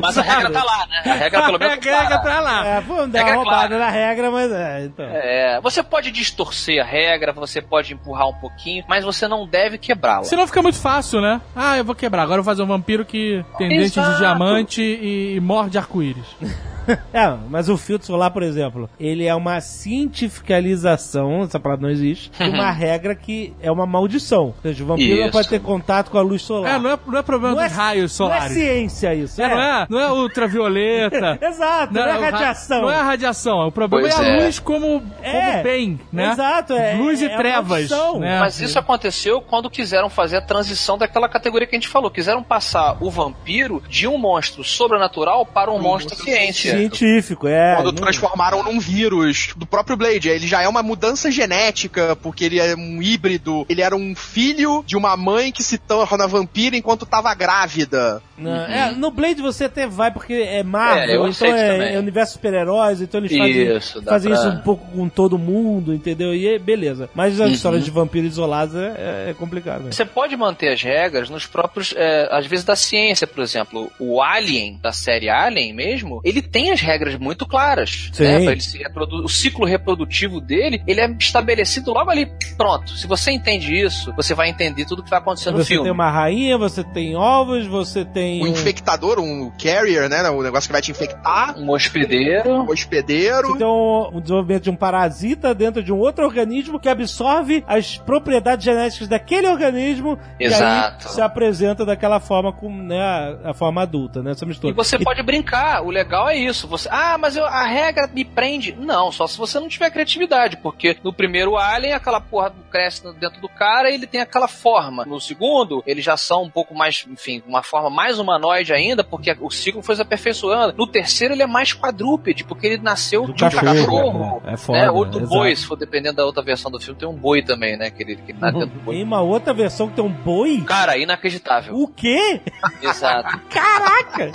Mas 0.00 0.18
a 0.18 0.22
regra 0.22 0.50
tá 0.50 0.64
lá, 0.64 0.86
né? 0.86 1.02
A 1.04 1.14
regra 1.14 1.42
pelo 1.42 1.58
menos 1.58 1.86
a 1.86 2.00
regra 2.00 2.18
tá 2.18 2.40
lá. 2.40 2.66
É, 2.66 2.80
pô, 2.80 3.06
dar 3.06 3.24
uma 3.24 3.34
roubada 3.34 3.68
clara. 3.68 3.78
na 3.78 3.90
regra, 3.90 4.30
mas 4.30 4.52
é, 4.52 4.84
então. 4.84 5.04
É, 5.06 5.60
você 5.60 5.82
pode 5.82 6.10
distorcer 6.22 6.80
a 6.80 6.84
regra, 6.84 7.32
você 7.32 7.60
pode 7.60 7.92
empurrar 7.92 8.28
um 8.28 8.34
pouquinho, 8.34 8.84
mas 8.88 9.04
você 9.04 9.28
não 9.28 9.46
deve 9.46 9.78
quebrá-la. 9.78 10.24
Senão 10.24 10.46
fica 10.46 10.62
muito 10.62 10.78
fácil, 10.78 11.20
né? 11.20 11.40
Ah, 11.54 11.76
eu 11.76 11.84
vou 11.84 11.94
quebrar. 11.94 12.22
Agora 12.22 12.40
eu 12.40 12.44
vou 12.44 12.52
fazer 12.52 12.62
um 12.62 12.66
vampiro 12.66 13.04
que 13.04 13.44
tem 13.58 13.68
dentes 13.68 13.92
de 13.92 14.00
Exato. 14.00 14.18
diamante 14.18 14.82
e, 14.82 15.36
e 15.36 15.40
morde 15.40 15.76
arco-íris. 15.78 16.26
É, 17.12 17.28
mas 17.50 17.68
o 17.68 17.76
filtro 17.76 18.06
solar, 18.06 18.30
por 18.30 18.42
exemplo, 18.42 18.88
ele 18.98 19.26
é 19.26 19.34
uma 19.34 19.60
cientificalização, 19.60 21.42
essa 21.42 21.60
palavra 21.60 21.82
não 21.86 21.90
existe, 21.92 22.30
de 22.36 22.48
uma 22.48 22.70
regra 22.70 23.14
que 23.14 23.52
é 23.60 23.70
uma 23.70 23.86
maldição. 23.86 24.46
Ou 24.46 24.54
seja, 24.62 24.82
o 24.82 24.86
vampiro 24.86 25.16
não 25.16 25.22
Isso. 25.24 25.32
pode 25.32 25.48
ter 25.48 25.60
contato 25.60 26.10
com 26.10 26.18
a 26.18 26.22
luz 26.22 26.42
solar. 26.42 26.76
É, 26.76 26.78
não 26.78 26.90
é, 26.90 26.98
não 27.06 27.18
é 27.18 27.22
problema 27.22 27.54
Não 27.54 27.62
é- 27.62 27.68
dos 27.68 27.76
raios 27.76 28.18
Não 28.18 28.26
é 28.26 28.30
solares. 28.34 28.52
ciência 28.56 29.14
isso, 29.14 29.42
É, 29.42 29.48
não 29.48 29.60
é, 29.62 29.86
não 29.90 30.00
é 30.00 30.10
ultravioleta. 30.12 31.38
Exato, 31.42 31.92
não, 31.94 32.02
é 32.02 32.16
o 32.16 32.20
ra- 32.20 32.30
radiação. 32.30 32.82
Não 32.82 32.90
é 32.90 32.96
a 32.96 33.02
radiação. 33.02 33.68
O 33.68 33.72
problema 33.72 34.08
Pois 34.08 34.18
é 34.20 34.24
a 34.24 34.28
é. 34.38 34.44
luz 34.44 34.58
como, 34.58 35.02
É, 35.22 35.32
como 35.50 35.62
bem, 35.62 36.00
né? 36.12 36.32
Exato, 36.32 36.72
é. 36.74 36.94
Luz 36.94 37.20
e 37.20 37.26
é 37.26 37.36
trevas. 37.36 37.90
né? 38.18 38.40
Mas 38.40 38.60
isso 38.60 38.78
aconteceu 38.78 39.40
quando 39.40 39.68
quiseram 39.70 40.08
fazer 40.08 40.38
a 40.38 40.42
transição 40.42 40.96
daquela 40.96 41.28
categoria 41.28 41.66
que 41.66 41.74
a 41.76 41.78
gente 41.78 41.88
falou. 41.88 42.10
Quiseram 42.10 42.42
passar 42.42 42.96
o 43.00 43.10
vampiro 43.10 43.82
de 43.88 44.06
um 44.08 44.16
monstro 44.18 44.64
sobrenatural 44.64 45.44
para 45.46 45.70
um 45.70 45.80
monstro 45.80 46.16
ciência. 46.16 46.71
Científico, 46.78 47.46
é. 47.48 47.74
Quando 47.76 47.86
não- 47.86 47.94
transformaram 48.02 48.62
num 48.62 48.78
vírus 48.80 49.50
do 49.56 49.66
próprio 49.66 49.96
Blade. 49.96 50.28
Ele 50.28 50.46
já 50.46 50.62
é 50.62 50.68
uma 50.68 50.82
mudança 50.82 51.30
genética, 51.30 52.16
porque 52.16 52.44
ele 52.44 52.58
é 52.60 52.74
um 52.74 53.02
híbrido. 53.02 53.64
Ele 53.68 53.82
era 53.82 53.94
um 53.96 54.14
filho 54.14 54.82
de 54.86 54.96
uma 54.96 55.16
mãe 55.16 55.52
que 55.52 55.62
se 55.62 55.78
torna 55.78 56.26
vampira 56.26 56.76
enquanto 56.76 57.06
tava 57.06 57.32
grávida. 57.34 58.22
Não, 58.36 58.50
é, 58.66 58.90
no 58.92 59.10
Blade 59.10 59.40
você 59.40 59.64
até 59.64 59.86
vai 59.86 60.10
porque 60.10 60.32
é 60.32 60.62
Marvel, 60.62 61.02
É, 61.08 61.16
eu 61.16 61.28
então 61.28 61.46
é, 61.54 61.94
é 61.94 61.98
universo 61.98 62.32
super-heróis, 62.34 63.00
então 63.00 63.20
eles 63.20 63.36
fazem, 63.36 63.76
Isso, 63.76 64.02
fazem 64.02 64.32
pra- 64.32 64.40
isso 64.40 64.48
um 64.48 64.60
pouco 64.62 64.84
com 64.90 65.08
todo 65.08 65.38
mundo, 65.38 65.94
entendeu? 65.94 66.34
E 66.34 66.48
é 66.48 66.58
beleza. 66.58 67.08
Mas 67.14 67.38
Uhum. 67.38 67.46
as 67.46 67.52
histórias 67.52 67.84
de 67.84 67.90
vampiros 67.90 68.32
isolados 68.32 68.74
é, 68.74 69.30
é 69.30 69.34
complicado. 69.38 69.84
né? 69.84 69.92
Você 69.92 70.04
pode 70.04 70.36
manter 70.36 70.72
as 70.72 70.82
regras 70.82 71.30
nos 71.30 71.46
próprios, 71.46 71.94
é, 71.96 72.28
às 72.32 72.46
vezes 72.46 72.64
da 72.64 72.74
ciência, 72.74 73.26
por 73.26 73.42
exemplo, 73.42 73.90
o 73.98 74.20
Alien 74.20 74.78
da 74.82 74.92
série 74.92 75.28
Alien 75.28 75.72
mesmo, 75.72 76.20
ele 76.24 76.42
tem 76.42 76.61
as 76.70 76.80
regras 76.80 77.16
muito 77.16 77.46
claras, 77.46 78.10
Sim. 78.12 78.22
né? 78.24 78.42
Pra 78.42 78.52
ele 78.52 78.60
se 78.60 78.78
reprodu- 78.78 79.24
o 79.24 79.28
ciclo 79.28 79.64
reprodutivo 79.66 80.40
dele, 80.40 80.82
ele 80.86 81.00
é 81.00 81.10
estabelecido 81.18 81.92
logo 81.92 82.10
ali, 82.10 82.30
pronto. 82.56 82.90
Se 82.96 83.06
você 83.06 83.30
entende 83.32 83.74
isso, 83.74 84.12
você 84.14 84.34
vai 84.34 84.48
entender 84.48 84.84
tudo 84.84 85.02
que 85.02 85.10
vai 85.10 85.18
acontecer 85.18 85.50
no 85.50 85.58
Você 85.58 85.68
filme. 85.68 85.84
tem 85.84 85.92
uma 85.92 86.10
rainha, 86.10 86.56
você 86.58 86.84
tem 86.84 87.16
ovos, 87.16 87.66
você 87.66 88.04
tem 88.04 88.40
O 88.42 88.44
um- 88.44 88.48
infectador, 88.48 89.18
um 89.18 89.50
carrier, 89.50 90.08
né? 90.08 90.22
O 90.30 90.42
negócio 90.42 90.68
que 90.68 90.72
vai 90.72 90.82
te 90.82 90.90
infectar. 90.90 91.58
Um 91.58 91.70
hospedeiro. 91.70 92.50
Um 92.50 92.68
hospedeiro. 92.70 93.48
Você 93.48 93.58
tem 93.58 93.66
um, 93.66 94.10
um 94.14 94.20
desenvolvimento 94.20 94.62
de 94.64 94.70
um 94.70 94.76
parasita 94.76 95.54
dentro 95.54 95.82
de 95.82 95.92
um 95.92 95.98
outro 95.98 96.24
organismo 96.24 96.78
que 96.78 96.88
absorve 96.88 97.64
as 97.66 97.96
propriedades 97.98 98.64
genéticas 98.64 99.08
daquele 99.08 99.46
organismo 99.48 100.18
Exato. 100.38 101.04
e 101.04 101.08
aí 101.08 101.14
se 101.14 101.20
apresenta 101.20 101.84
daquela 101.84 102.20
forma 102.20 102.52
com 102.52 102.70
né, 102.70 103.00
a, 103.00 103.50
a 103.50 103.54
forma 103.54 103.82
adulta, 103.82 104.22
né? 104.22 104.32
Essa 104.32 104.44
mistura. 104.46 104.72
E 104.72 104.76
você 104.76 104.98
pode 104.98 105.22
brincar, 105.22 105.82
o 105.82 105.90
legal 105.90 106.28
é 106.28 106.36
isso. 106.36 106.51
Você, 106.52 106.88
ah, 106.90 107.16
mas 107.18 107.36
eu- 107.36 107.44
a 107.46 107.64
regra 107.64 108.08
me 108.12 108.24
prende. 108.24 108.72
Não, 108.78 109.10
só 109.12 109.26
se 109.26 109.36
você 109.38 109.58
não 109.60 109.68
tiver 109.68 109.90
criatividade, 109.90 110.56
porque 110.58 110.96
no 111.02 111.12
primeiro 111.12 111.56
Alien, 111.56 111.92
aquela 111.94 112.20
porra 112.20 112.52
cresce 112.70 113.02
dentro 113.14 113.40
do 113.40 113.48
cara 113.48 113.90
e 113.90 113.94
ele 113.94 114.06
tem 114.06 114.20
aquela 114.20 114.48
forma. 114.48 115.04
No 115.04 115.20
segundo, 115.20 115.82
eles 115.86 116.04
já 116.04 116.16
são 116.16 116.42
um 116.44 116.50
pouco 116.50 116.74
mais, 116.74 117.06
enfim, 117.10 117.42
uma 117.46 117.62
forma 117.62 117.90
mais 117.90 118.18
humanoide 118.18 118.72
ainda, 118.72 119.02
porque 119.04 119.36
o 119.40 119.50
ciclo 119.50 119.82
foi 119.82 119.96
se 119.96 120.02
aperfeiçoando. 120.02 120.74
No 120.76 120.86
terceiro, 120.86 121.34
ele 121.34 121.42
é 121.42 121.46
mais 121.46 121.72
quadrúpede, 121.72 122.44
porque 122.44 122.66
ele 122.66 122.82
nasceu 122.82 123.26
Do 123.26 123.32
de 123.34 123.44
um 123.44 123.48
cachorro, 123.50 123.74
cachorro. 123.74 124.42
é. 124.46 124.52
É 124.52 124.56
foda, 124.56 124.78
né? 124.78 124.90
Ou 124.90 125.04
do 125.04 125.18
exato. 125.18 125.28
boi, 125.34 125.56
se 125.56 125.66
for 125.66 125.76
dependendo 125.76 126.16
da 126.16 126.24
outra 126.26 126.42
versão 126.42 126.70
do 126.70 126.78
filme, 126.80 126.98
tem 126.98 127.08
um 127.08 127.14
boi 127.14 127.42
também, 127.42 127.76
né? 127.76 127.90
Que 127.90 128.02
ele, 128.02 128.16
que 128.16 128.32
ele 128.32 128.38
nasce 128.40 128.58
dentro 128.58 128.74
do 128.78 128.80
boi. 128.84 128.94
Tem 128.96 129.04
uma 129.04 129.20
outra 129.20 129.52
versão 129.54 129.88
que 129.88 129.94
tem 129.94 130.04
um 130.04 130.12
boi? 130.12 130.62
Cara, 130.66 130.96
inacreditável. 130.98 131.74
O 131.76 131.88
quê? 131.88 132.40
Exato. 132.82 133.38
Caraca! 133.48 134.32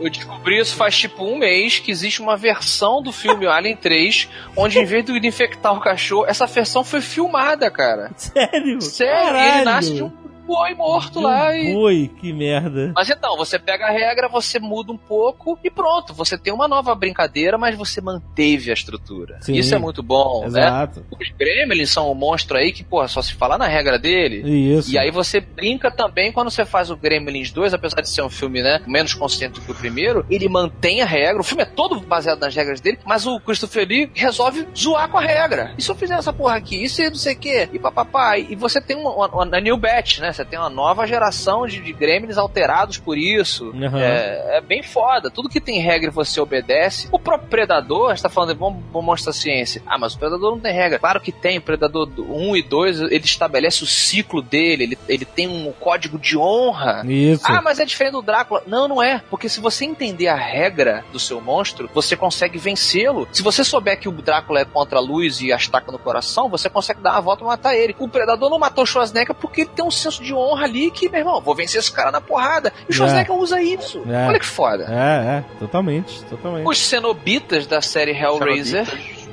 Eu 0.00 0.10
descobri 0.10 0.58
isso 0.58 0.74
faz 0.76 0.96
tipo 0.96 1.24
um 1.24 1.38
mês 1.38 1.78
que 1.78 1.90
existe 1.90 2.20
uma 2.20 2.36
versão 2.36 3.02
do 3.02 3.12
filme 3.12 3.46
Alien 3.46 3.76
3, 3.76 4.28
onde 4.56 4.78
em 4.78 4.84
vez 4.84 5.04
de 5.04 5.26
infectar 5.26 5.72
o 5.74 5.80
cachorro, 5.80 6.26
essa 6.26 6.46
versão 6.46 6.84
foi 6.84 7.00
filmada, 7.00 7.70
cara. 7.70 8.10
Sério? 8.16 8.80
Sério, 8.80 9.36
e 9.36 9.40
ele 9.40 9.48
Caralho. 9.48 9.64
nasce 9.64 9.94
de 9.94 10.02
um. 10.02 10.23
Boi 10.46 10.74
morto 10.74 11.18
De 11.18 11.24
lá 11.24 11.48
um 11.48 11.54
e. 11.54 11.72
boi, 11.72 12.10
que 12.20 12.32
merda. 12.32 12.92
Mas 12.94 13.08
então, 13.10 13.36
você 13.36 13.58
pega 13.58 13.86
a 13.86 13.90
regra, 13.90 14.28
você 14.28 14.58
muda 14.58 14.92
um 14.92 14.96
pouco 14.96 15.58
e 15.62 15.70
pronto, 15.70 16.12
você 16.12 16.36
tem 16.38 16.52
uma 16.52 16.68
nova 16.68 16.94
brincadeira, 16.94 17.58
mas 17.58 17.76
você 17.76 18.00
manteve 18.00 18.70
a 18.70 18.74
estrutura. 18.74 19.38
Sim. 19.40 19.54
Isso 19.54 19.74
é 19.74 19.78
muito 19.78 20.02
bom, 20.02 20.42
né? 20.42 20.60
Exato. 20.60 21.04
Os 21.10 21.28
Gremlins 21.30 21.90
são 21.90 22.10
um 22.10 22.14
monstro 22.14 22.56
aí 22.56 22.72
que, 22.72 22.84
porra, 22.84 23.08
só 23.08 23.22
se 23.22 23.34
falar 23.34 23.58
na 23.58 23.66
regra 23.66 23.98
dele. 23.98 24.42
Isso. 24.76 24.92
E 24.92 24.98
aí 24.98 25.10
você 25.10 25.40
brinca 25.40 25.90
também 25.90 26.32
quando 26.32 26.50
você 26.50 26.64
faz 26.64 26.90
o 26.90 26.96
Gremlins 26.96 27.50
2, 27.50 27.74
apesar 27.74 28.00
de 28.00 28.08
ser 28.08 28.22
um 28.22 28.30
filme, 28.30 28.62
né, 28.62 28.80
menos 28.86 29.14
consciente 29.14 29.60
do 29.60 29.60
que 29.64 29.72
o 29.72 29.74
primeiro, 29.74 30.24
ele 30.28 30.48
mantém 30.48 31.02
a 31.02 31.06
regra. 31.06 31.40
O 31.40 31.44
filme 31.44 31.62
é 31.62 31.66
todo 31.66 32.00
baseado 32.00 32.40
nas 32.40 32.54
regras 32.54 32.80
dele, 32.80 32.98
mas 33.04 33.26
o 33.26 33.40
Christopher 33.40 33.86
Lee 33.86 34.10
resolve 34.14 34.66
zoar 34.76 35.08
com 35.08 35.18
a 35.18 35.22
regra. 35.22 35.74
E 35.78 35.82
se 35.82 35.90
eu 35.90 35.94
fizer 35.94 36.14
essa 36.14 36.32
porra 36.32 36.56
aqui? 36.56 36.84
E 36.84 36.88
se 36.88 37.08
não 37.08 37.16
sei 37.16 37.34
o 37.34 37.38
quê? 37.38 37.68
E 37.72 37.78
papapá? 37.78 38.38
E 38.38 38.54
você 38.54 38.80
tem 38.80 38.96
uma, 38.96 39.10
uma, 39.10 39.28
uma 39.28 39.60
new 39.60 39.76
batch, 39.76 40.18
né? 40.18 40.32
Você 40.34 40.44
tem 40.44 40.58
uma 40.58 40.70
nova 40.70 41.06
geração 41.06 41.66
de, 41.66 41.80
de 41.80 41.92
Gremlins 41.92 42.36
alterados 42.36 42.98
por 42.98 43.16
isso. 43.16 43.70
Uhum. 43.70 43.98
É, 43.98 44.58
é 44.58 44.60
bem 44.60 44.82
foda. 44.82 45.30
Tudo 45.30 45.48
que 45.48 45.60
tem 45.60 45.80
regra 45.80 46.10
você 46.10 46.40
obedece. 46.40 47.08
O 47.12 47.18
próprio 47.18 47.48
Predador, 47.48 48.10
a 48.10 48.14
gente 48.14 48.22
tá 48.22 48.28
falando, 48.28 48.56
vamos, 48.56 48.82
vamos 48.92 49.06
mostrar 49.06 49.30
a 49.30 49.34
ciência. 49.34 49.82
Ah, 49.86 49.98
mas 49.98 50.14
o 50.14 50.18
Predador 50.18 50.50
não 50.50 50.60
tem 50.60 50.72
regra. 50.72 50.98
Claro 50.98 51.20
que 51.20 51.32
tem. 51.32 51.58
O 51.58 51.62
Predador 51.62 52.08
1 52.18 52.56
e 52.56 52.62
2, 52.62 53.00
ele 53.02 53.24
estabelece 53.24 53.84
o 53.84 53.86
ciclo 53.86 54.42
dele, 54.42 54.84
ele, 54.84 54.98
ele 55.08 55.24
tem 55.24 55.46
um 55.46 55.72
código 55.72 56.18
de 56.18 56.36
honra. 56.36 57.02
Isso. 57.06 57.44
Ah, 57.46 57.62
mas 57.62 57.78
é 57.78 57.84
diferente 57.84 58.12
do 58.12 58.22
Drácula. 58.22 58.62
Não, 58.66 58.88
não 58.88 59.02
é. 59.02 59.22
Porque 59.30 59.48
se 59.48 59.60
você 59.60 59.84
entender 59.84 60.28
a 60.28 60.36
regra 60.36 61.04
do 61.12 61.18
seu 61.18 61.40
monstro, 61.40 61.88
você 61.94 62.16
consegue 62.16 62.58
vencê-lo. 62.58 63.28
Se 63.32 63.42
você 63.42 63.62
souber 63.62 63.98
que 63.98 64.08
o 64.08 64.12
Drácula 64.12 64.60
é 64.60 64.64
contra 64.64 64.98
a 64.98 65.02
luz 65.02 65.40
e 65.40 65.52
a 65.52 65.56
estaca 65.56 65.92
no 65.92 65.98
coração, 65.98 66.48
você 66.48 66.68
consegue 66.68 67.00
dar 67.00 67.12
uma 67.12 67.20
volta 67.20 67.44
e 67.44 67.46
matar 67.46 67.74
ele. 67.74 67.94
O 67.98 68.08
Predador 68.08 68.50
não 68.50 68.58
matou 68.58 68.84
o 68.84 68.86
Schwarzenegger 68.86 69.34
porque 69.34 69.62
ele 69.62 69.70
tem 69.70 69.84
um 69.84 69.90
senso 69.90 70.22
de 70.22 70.23
honra 70.32 70.64
ali 70.64 70.90
que, 70.90 71.08
meu 71.08 71.18
irmão, 71.20 71.40
vou 71.40 71.54
vencer 71.54 71.80
esse 71.80 71.92
cara 71.92 72.10
na 72.12 72.20
porrada. 72.20 72.72
E 72.88 72.92
o 72.92 72.94
Schwarzenegger 72.94 73.34
usa 73.36 73.60
isso. 73.60 74.02
É. 74.08 74.26
Olha 74.28 74.38
que 74.38 74.46
foda. 74.46 74.84
É, 74.88 75.38
é, 75.38 75.44
totalmente, 75.58 76.22
totalmente. 76.24 76.66
Os 76.66 76.78
cenobitas 76.78 77.66
da 77.66 77.82
série 77.82 78.12
Hellraiser, 78.12 78.86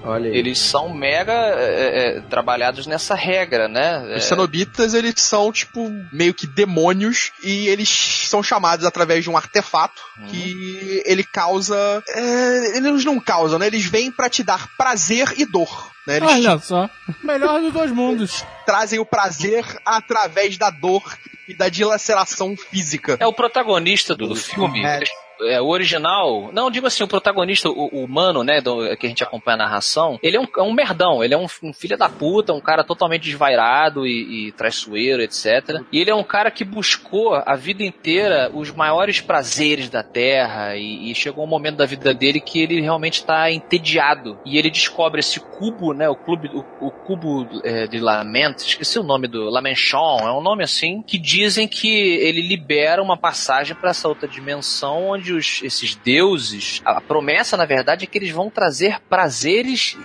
Olha 0.03 0.29
aí. 0.31 0.35
eles 0.37 0.57
são 0.57 0.91
mega 0.93 1.31
é, 1.31 2.17
é, 2.17 2.21
trabalhados 2.21 2.87
nessa 2.87 3.13
regra, 3.13 3.67
né? 3.67 3.99
Os 4.15 4.23
É, 4.23 4.27
cenobitas, 4.29 4.93
eles 4.95 5.13
são, 5.17 5.51
tipo, 5.51 5.89
meio 6.11 6.33
que 6.33 6.47
demônios 6.47 7.31
e 7.43 7.67
eles 7.67 7.87
são 8.27 8.41
chamados 8.41 8.85
através 8.85 9.23
de 9.23 9.29
um 9.29 9.37
artefato 9.37 10.01
que 10.29 11.01
ele 11.05 11.23
causa. 11.23 12.03
é, 12.09 12.77
eles 12.77 13.05
não 13.05 13.19
causam, 13.19 13.59
né? 13.59 13.67
Eles 13.67 13.85
vêm 13.85 14.11
pra 14.11 14.29
te 14.29 14.43
dar 14.43 14.67
prazer 14.75 15.33
e 15.37 15.45
dor. 15.45 15.91
Né? 16.07 16.17
Eles 16.17 16.29
Olha 16.29 16.57
só. 16.59 16.89
Melhor 17.23 17.61
dos 17.61 17.71
dois 17.71 17.91
mundos. 17.91 18.43
Trazem 18.71 18.99
o 18.99 19.05
prazer 19.05 19.65
através 19.85 20.57
da 20.57 20.69
dor 20.69 21.03
e 21.45 21.53
da 21.53 21.67
dilaceração 21.67 22.55
física. 22.55 23.17
É 23.19 23.27
o 23.27 23.33
protagonista 23.33 24.15
do, 24.15 24.29
do 24.29 24.35
filme. 24.35 24.85
É. 24.85 25.01
É, 25.43 25.61
o 25.61 25.67
original. 25.67 26.49
Não, 26.53 26.69
digo 26.71 26.87
assim, 26.87 27.03
o 27.03 27.07
protagonista, 27.07 27.69
humano, 27.69 28.43
né, 28.43 28.61
do- 28.61 28.95
que 28.97 29.05
a 29.05 29.09
gente 29.09 29.23
acompanha 29.23 29.55
a 29.55 29.59
narração, 29.59 30.19
ele 30.21 30.37
é 30.37 30.39
um, 30.39 30.47
é 30.57 30.61
um 30.61 30.73
merdão, 30.73 31.23
ele 31.23 31.33
é 31.33 31.37
um, 31.37 31.47
um 31.63 31.73
filho 31.73 31.97
da 31.97 32.09
puta, 32.09 32.53
um 32.53 32.61
cara 32.61 32.83
totalmente 32.83 33.23
desvairado 33.23 34.05
e, 34.05 34.47
e 34.47 34.51
traiçoeiro, 34.51 35.21
etc. 35.21 35.81
E 35.91 35.99
ele 35.99 36.09
é 36.11 36.15
um 36.15 36.23
cara 36.23 36.51
que 36.51 36.63
buscou 36.63 37.33
a 37.35 37.55
vida 37.55 37.83
inteira 37.83 38.51
os 38.53 38.71
maiores 38.71 39.21
prazeres 39.21 39.89
da 39.89 40.03
Terra 40.03 40.75
e, 40.75 41.11
e 41.11 41.15
chegou 41.15 41.43
um 41.43 41.47
momento 41.47 41.77
da 41.77 41.85
vida 41.85 42.13
dele 42.13 42.39
que 42.39 42.61
ele 42.61 42.79
realmente 42.81 43.15
está 43.15 43.51
entediado. 43.51 44.37
E 44.45 44.57
ele 44.57 44.69
descobre 44.69 45.19
esse 45.19 45.39
cubo, 45.39 45.93
né, 45.93 46.09
o 46.09 46.15
clube, 46.15 46.49
o, 46.53 46.63
o 46.87 46.91
cubo 46.91 47.47
é, 47.63 47.87
de 47.87 47.99
Lament, 47.99 48.57
esqueci 48.57 48.99
o 48.99 49.03
nome 49.03 49.27
do 49.27 49.49
Lamenchon, 49.49 50.19
é 50.21 50.31
um 50.31 50.41
nome 50.41 50.63
assim, 50.63 51.01
que 51.01 51.17
dizem 51.17 51.67
que 51.67 51.89
ele 51.89 52.41
libera 52.41 53.01
uma 53.01 53.17
passagem 53.17 53.75
para 53.75 53.91
essa 53.91 54.07
outra 54.07 54.27
dimensão 54.27 55.09
onde 55.09 55.30
esses 55.37 55.95
deuses, 55.95 56.81
a 56.85 56.99
promessa 57.01 57.55
na 57.57 57.65
verdade 57.65 58.03
é 58.05 58.07
que 58.07 58.17
eles 58.17 58.31
vão 58.31 58.49
trazer 58.49 58.99
prazeres 59.09 59.97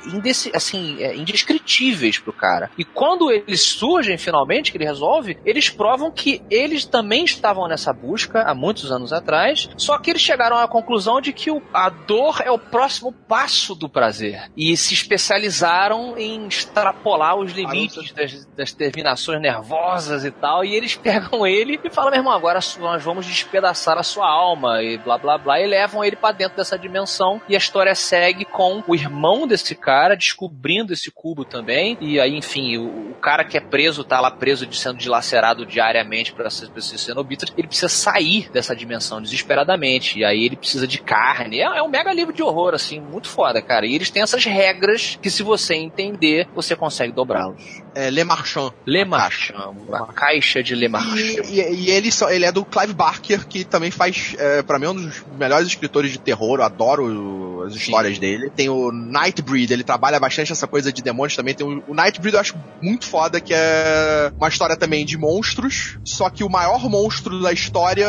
assim, 0.55 0.97
é, 1.03 1.15
indescritíveis 1.17 2.19
pro 2.19 2.33
cara. 2.33 2.71
E 2.77 2.85
quando 2.85 3.31
eles 3.31 3.63
surgem 3.63 4.17
finalmente, 4.19 4.71
que 4.71 4.79
ele 4.79 4.85
resolve, 4.85 5.39
eles 5.45 5.69
provam 5.71 6.11
que 6.11 6.43
eles 6.51 6.85
também 6.85 7.25
estavam 7.25 7.69
nessa 7.69 7.93
busca 7.93 8.43
há 8.43 8.55
muitos 8.55 8.91
anos 8.91 9.13
atrás, 9.13 9.69
só 9.77 9.99
que 9.99 10.11
eles 10.11 10.23
chegaram 10.23 10.57
à 10.59 10.69
conclusão 10.69 11.21
de 11.21 11.33
que 11.33 11.51
o- 11.51 11.63
a 11.73 11.89
dor 11.89 12.41
é 12.45 12.51
o 12.51 12.59
próximo 12.59 13.13
passo 13.13 13.75
do 13.75 13.89
prazer. 13.89 14.51
E 14.57 14.77
se 14.77 14.95
especializaram 14.95 16.17
em 16.17 16.47
extrapolar 16.47 17.37
os 17.37 17.53
limites 17.53 18.13
das, 18.13 18.45
das 18.57 18.73
terminações 18.73 19.41
nervosas 19.41 20.25
e 20.25 20.31
tal. 20.31 20.65
E 20.65 20.75
eles 20.75 20.95
pegam 20.97 21.47
ele 21.47 21.79
e 21.83 21.91
falam, 21.91 22.11
meu 22.11 22.21
irmão, 22.21 22.33
agora 22.33 22.61
nós 22.79 23.03
vamos 23.03 23.27
despedaçar 23.27 23.99
a 23.99 24.03
sua 24.03 24.27
alma 24.29 24.83
e 24.83 24.99
blá 24.99 25.16
blá 25.19 25.39
blá. 25.39 25.61
E 25.61 25.67
levam 25.67 26.05
ele 26.05 26.17
pra 26.17 26.33
dentro 26.33 26.57
dessa 26.57 26.79
dimensão. 26.79 27.41
E 27.49 27.55
a 27.55 27.59
história 27.59 27.95
segue 27.95 28.45
com 28.45 28.83
o 28.87 28.95
irmão 28.95 29.47
desse 29.47 29.75
cara 29.75 30.15
descobrindo 30.17 30.93
esse 30.93 31.11
cubo 31.11 31.45
também. 31.45 31.97
E 32.01 32.19
aí, 32.21 32.37
enfim, 32.37 32.77
o, 32.79 33.11
o 33.11 33.15
cara 33.15 33.45
que 33.45 33.57
é 33.57 33.61
preso, 33.61 34.05
tá 34.05 34.21
lá 34.21 34.31
preso, 34.31 34.67
de- 34.67 34.77
sendo 34.77 34.99
dilacerado 34.99 35.65
diariamente 35.67 36.33
para 36.33 36.49
esses 36.49 37.01
cenobitas, 37.01 37.53
ele 37.57 37.67
precisa 37.69 37.89
sair 37.89 38.51
dessa 38.51 38.75
dimensão 38.75 39.21
desesperadamente. 39.23 40.19
E 40.19 40.25
aí 40.25 40.45
ele 40.45 40.57
precisa 40.57 40.87
de 40.87 40.99
carne. 40.99 41.61
É, 41.61 41.65
é 41.65 41.83
um 41.83 41.89
mega 41.89 42.13
livro 42.13 42.33
de 42.33 42.43
horror, 42.43 42.75
assim, 42.75 43.01
muito 43.01 43.29
foda, 43.29 43.61
cara. 43.63 43.87
E 43.87 43.95
eles 43.95 44.11
têm 44.11 44.23
essas 44.23 44.45
regras 44.45 45.19
que, 45.21 45.31
se 45.31 45.43
você 45.43 45.75
entender, 45.75 46.49
você 46.55 46.75
consegue 46.77 47.13
dobrá-los. 47.13 47.83
É 47.95 48.11
Le 48.11 48.25
Marchand. 48.25 48.73
Le 48.87 49.05
Marchand, 49.05 49.75
uma 49.89 50.07
caixa 50.13 50.63
de 50.63 50.75
Le 50.75 50.89
Marchand. 50.89 51.17
E, 51.17 51.61
e- 51.61 51.75
e 51.87 51.91
ele, 51.91 52.11
só- 52.13 52.31
ele 52.31 52.45
é 52.45 52.53
do 52.53 52.65
Clive 52.65 52.93
Barker, 52.95 53.47
que 53.47 53.65
também 53.65 53.91
faz, 53.91 54.35
é, 54.39 54.63
para 54.63 54.79
mim, 54.79 54.87
um 54.89 54.95
dos 54.95 55.06
melhores 55.39 55.67
escritores 55.69 56.11
de 56.13 56.19
terror. 56.19 56.59
Eu 56.59 56.65
adoro 56.65 57.65
as 57.67 57.75
histórias 57.75 58.19
dele. 58.19 58.51
Tem 58.55 58.69
o 58.69 58.91
Nightbreed, 58.93 59.73
ele 59.73 59.85
trabalha 59.85 60.19
bastante 60.21 60.53
essa 60.53 60.67
coisa 60.67 60.93
de 60.93 61.03
demônios 61.03 61.37
também. 61.37 61.55
Tem 61.55 61.67
o, 61.67 61.83
o 61.89 61.95
Nightbreed 61.95 62.35
eu 62.35 62.41
acho 62.41 62.55
muito 62.81 63.07
foda, 63.07 63.41
que 63.41 63.53
é 63.55 64.33
uma 64.39 64.49
história 64.49 64.77
também 64.77 65.05
de 65.05 65.17
monstros. 65.19 65.99
Só 66.05 66.31
que 66.31 66.45
o 66.45 66.49
maior 66.51 66.89
monstro 66.89 67.41
da 67.43 67.53
história 67.53 68.07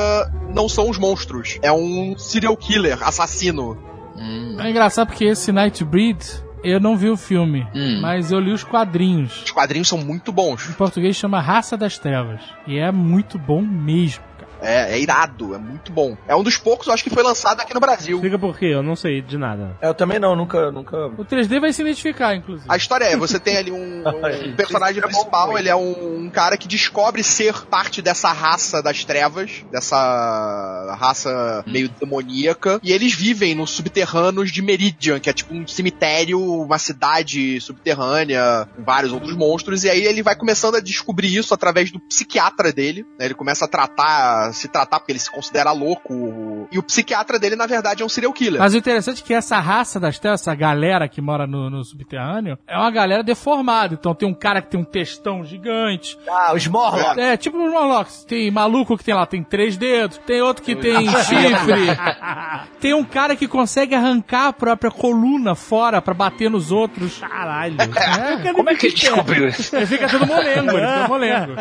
não 0.53 0.68
são 0.69 0.90
os 0.90 0.98
monstros. 0.98 1.57
É 1.61 1.72
um 1.72 2.15
serial 2.18 2.56
killer, 2.56 3.02
assassino. 3.06 3.78
Hum. 4.15 4.57
É 4.60 4.69
engraçado 4.69 5.07
porque 5.07 5.26
esse 5.26 5.52
Nightbreed, 5.52 6.18
eu 6.64 6.80
não 6.80 6.98
vi 6.98 7.10
o 7.10 7.15
filme, 7.18 7.68
Hum. 7.76 7.99
mas 8.02 8.32
eu 8.32 8.40
li 8.40 8.52
os 8.52 8.64
quadrinhos. 8.64 9.44
Os 9.44 9.52
quadrinhos 9.52 9.88
são 9.88 9.99
muito 9.99 10.32
bons. 10.32 10.68
Em 10.69 10.74
português 10.74 11.15
chama 11.15 11.40
Raça 11.40 11.78
das 11.78 11.98
Trevas. 11.99 12.41
E 12.65 12.78
é 12.80 12.91
muito 12.91 13.38
bom 13.38 13.61
mesmo. 13.61 14.24
É, 14.61 14.95
é 14.95 14.99
irado, 14.99 15.53
é 15.53 15.57
muito 15.57 15.91
bom. 15.91 16.17
É 16.27 16.35
um 16.35 16.43
dos 16.43 16.57
poucos, 16.57 16.88
eu 16.88 16.93
acho 16.93 17.03
que 17.03 17.09
foi 17.09 17.23
lançado 17.23 17.61
aqui 17.61 17.73
no 17.73 17.79
Brasil. 17.79 18.17
Explica 18.17 18.39
por 18.39 18.57
quê, 18.57 18.67
eu 18.67 18.84
não 18.84 18.95
sei 18.95 19.21
de 19.21 19.38
nada. 19.38 19.77
Eu 19.81 19.93
também 19.93 20.19
não, 20.19 20.35
nunca, 20.35 20.71
nunca. 20.71 21.07
O 21.07 21.25
3D 21.25 21.59
vai 21.59 21.73
se 21.73 21.81
identificar, 21.81 22.35
inclusive. 22.35 22.67
A 22.69 22.77
história 22.77 23.05
é, 23.05 23.15
você 23.15 23.39
tem 23.39 23.57
ali 23.57 23.71
um, 23.71 24.03
um 24.07 24.55
personagem 24.55 25.01
principal, 25.01 25.57
ele 25.57 25.69
é 25.69 25.75
um, 25.75 26.25
um 26.25 26.29
cara 26.29 26.57
que 26.57 26.67
descobre 26.67 27.23
ser 27.23 27.65
parte 27.65 28.01
dessa 28.01 28.31
raça 28.31 28.81
das 28.81 29.03
trevas, 29.03 29.65
dessa 29.71 30.97
raça 30.99 31.63
meio 31.67 31.89
demoníaca, 31.89 32.79
e 32.84 32.91
eles 32.91 33.13
vivem 33.13 33.55
nos 33.55 33.71
subterrâneos 33.71 34.51
de 34.51 34.61
Meridian, 34.61 35.19
que 35.19 35.29
é 35.29 35.34
tipo 35.34 35.53
um 35.53 35.67
cemitério, 35.67 36.39
uma 36.39 36.77
cidade 36.77 37.59
subterrânea, 37.61 38.67
com 38.75 38.84
vários 38.84 39.11
outros 39.11 39.35
monstros, 39.35 39.84
e 39.84 39.89
aí 39.89 40.05
ele 40.05 40.23
vai 40.23 40.35
começando 40.35 40.75
a 40.75 40.79
descobrir 40.79 41.35
isso 41.35 41.53
através 41.53 41.91
do 41.91 41.99
psiquiatra 41.99 42.71
dele, 42.71 43.05
né? 43.19 43.25
Ele 43.25 43.34
começa 43.34 43.65
a 43.65 43.67
tratar, 43.67 44.47
se 44.53 44.68
tratar 44.68 44.99
porque 44.99 45.11
ele 45.11 45.19
se 45.19 45.32
considera 45.32 45.72
louco, 45.72 46.68
e 46.72 46.80
o 46.80 46.84
psiquiatra 46.84 47.40
dele, 47.40 47.56
na 47.56 47.65
verdade, 47.65 48.03
é 48.03 48.06
um 48.06 48.10
serial 48.10 48.34
killer. 48.34 48.60
Mas 48.60 48.74
o 48.74 48.78
interessante 48.78 49.22
é 49.22 49.26
que 49.26 49.34
essa 49.34 49.60
raça 49.60 49.99
das 49.99 50.19
trevas, 50.19 50.41
essa 50.41 50.56
galera 50.56 51.07
que 51.07 51.22
mora 51.22 51.45
no, 51.48 51.69
no 51.69 51.84
subterrâneo, 51.84 52.57
é 52.68 52.78
uma 52.78 52.91
galera 52.91 53.24
deformada. 53.24 53.94
Então 53.94 54.14
tem 54.14 54.28
um 54.28 54.34
cara 54.34 54.61
que 54.61 54.69
tem 54.69 54.80
um 54.80 54.84
textão 54.84 55.44
gigante. 55.44 56.18
Ah, 56.28 56.53
os 56.53 56.68
Morlocks. 56.68 57.18
É, 57.18 57.38
tipo 57.38 57.57
os 57.57 57.72
Morlocks. 57.72 58.24
Tem 58.26 58.49
maluco 58.52 58.98
que 58.98 59.03
tem 59.03 59.14
lá, 59.14 59.26
tem 59.26 59.44
três 59.44 59.78
dedos. 59.78 60.18
Tem 60.26 60.41
outro 60.41 60.64
que 60.64 60.76
tem 60.76 61.07
chifre. 61.10 61.88
Tem 62.80 62.94
um 62.94 63.03
cara 63.03 63.36
que 63.36 63.48
consegue 63.48 63.95
arrancar 63.95 64.48
a 64.48 64.53
própria 64.53 64.91
coluna 64.91 65.56
fora 65.56 66.02
pra 66.02 66.14
bater 66.14 66.49
nos 66.49 66.72
outros. 66.72 67.18
Caralho. 67.19 67.78
É, 67.82 68.53
Como 68.53 68.69
é 68.69 68.76
que 68.76 68.88
ele 68.88 68.95
descobriu 68.95 69.48
isso? 69.48 69.76
ele 69.76 69.86
fica 69.86 70.07
todo 70.07 70.26
molengo, 70.26 70.72
ele 70.72 70.88
fica 70.88 71.07
molengo. 71.07 71.53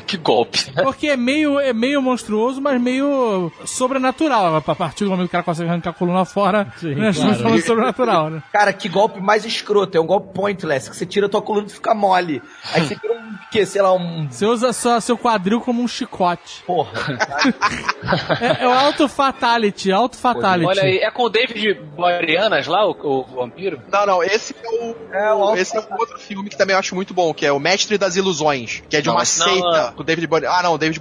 que 0.06 0.16
golpe. 0.16 0.72
Porque 0.82 1.08
é 1.08 1.16
meio, 1.16 1.60
é 1.60 1.72
meio 1.84 2.00
monstruoso, 2.00 2.60
mas 2.62 2.80
meio 2.80 3.52
sobrenatural. 3.66 4.56
A 4.56 4.74
partir 4.74 5.04
do 5.04 5.10
momento 5.10 5.26
que 5.26 5.28
o 5.28 5.32
cara 5.32 5.44
consegue 5.44 5.68
arrancar 5.68 5.90
a 5.90 5.92
coluna 5.92 6.24
fora, 6.24 6.72
Sim, 6.78 6.94
né, 6.94 7.12
claro. 7.12 7.34
falando 7.42 7.62
sobrenatural, 7.62 8.30
né? 8.30 8.42
Cara, 8.50 8.72
que 8.72 8.88
golpe 8.88 9.20
mais 9.20 9.44
escroto. 9.44 9.96
É 9.96 10.00
um 10.00 10.06
golpe 10.06 10.32
pointless, 10.32 10.88
que 10.88 10.96
você 10.96 11.04
tira 11.04 11.26
a 11.26 11.28
tua 11.28 11.42
coluna 11.42 11.66
e 11.66 11.70
fica 11.70 11.94
mole. 11.94 12.42
Aí 12.72 12.80
você 12.82 12.94
vira 12.94 13.14
um 13.14 13.34
que, 13.50 13.66
sei 13.66 13.82
lá, 13.82 13.92
um. 13.92 14.26
Você 14.30 14.46
usa 14.46 14.72
só 14.72 14.98
seu 14.98 15.18
quadril 15.18 15.60
como 15.60 15.82
um 15.82 15.88
chicote. 15.88 16.62
Porra. 16.66 17.18
É, 18.40 18.64
é 18.64 18.68
o 18.68 18.72
auto 18.72 19.08
fatality, 19.08 19.92
auto 19.92 20.16
fatality. 20.16 20.66
Olha 20.68 20.82
aí, 20.82 20.98
é 20.98 21.10
com 21.10 21.24
o 21.24 21.28
David 21.28 21.74
Boreanas 21.96 22.66
lá, 22.66 22.86
o, 22.86 22.92
o 22.92 23.22
vampiro? 23.24 23.80
Não, 23.90 24.06
não, 24.06 24.22
esse 24.22 24.54
é 24.62 24.68
o. 24.68 24.96
É, 25.12 25.32
o 25.32 25.56
esse 25.56 25.76
é 25.76 25.80
um 25.80 25.98
outro 25.98 26.18
filme 26.18 26.48
que 26.48 26.56
também 26.56 26.74
eu 26.74 26.80
acho 26.80 26.94
muito 26.94 27.12
bom, 27.12 27.32
que 27.34 27.44
é 27.44 27.52
O 27.52 27.58
Mestre 27.58 27.98
das 27.98 28.16
Ilusões, 28.16 28.82
que 28.88 28.96
é 28.96 29.00
de 29.00 29.08
Não, 29.08 29.14
uma 29.14 29.20
não, 29.20 29.26
seita 29.26 29.82
não. 29.82 29.92
com 29.92 30.00
o 30.00 30.04
David 30.04 30.26
Boreanaz. 30.26 30.60
Ah, 30.60 30.62
não, 30.62 30.78
David 30.78 31.00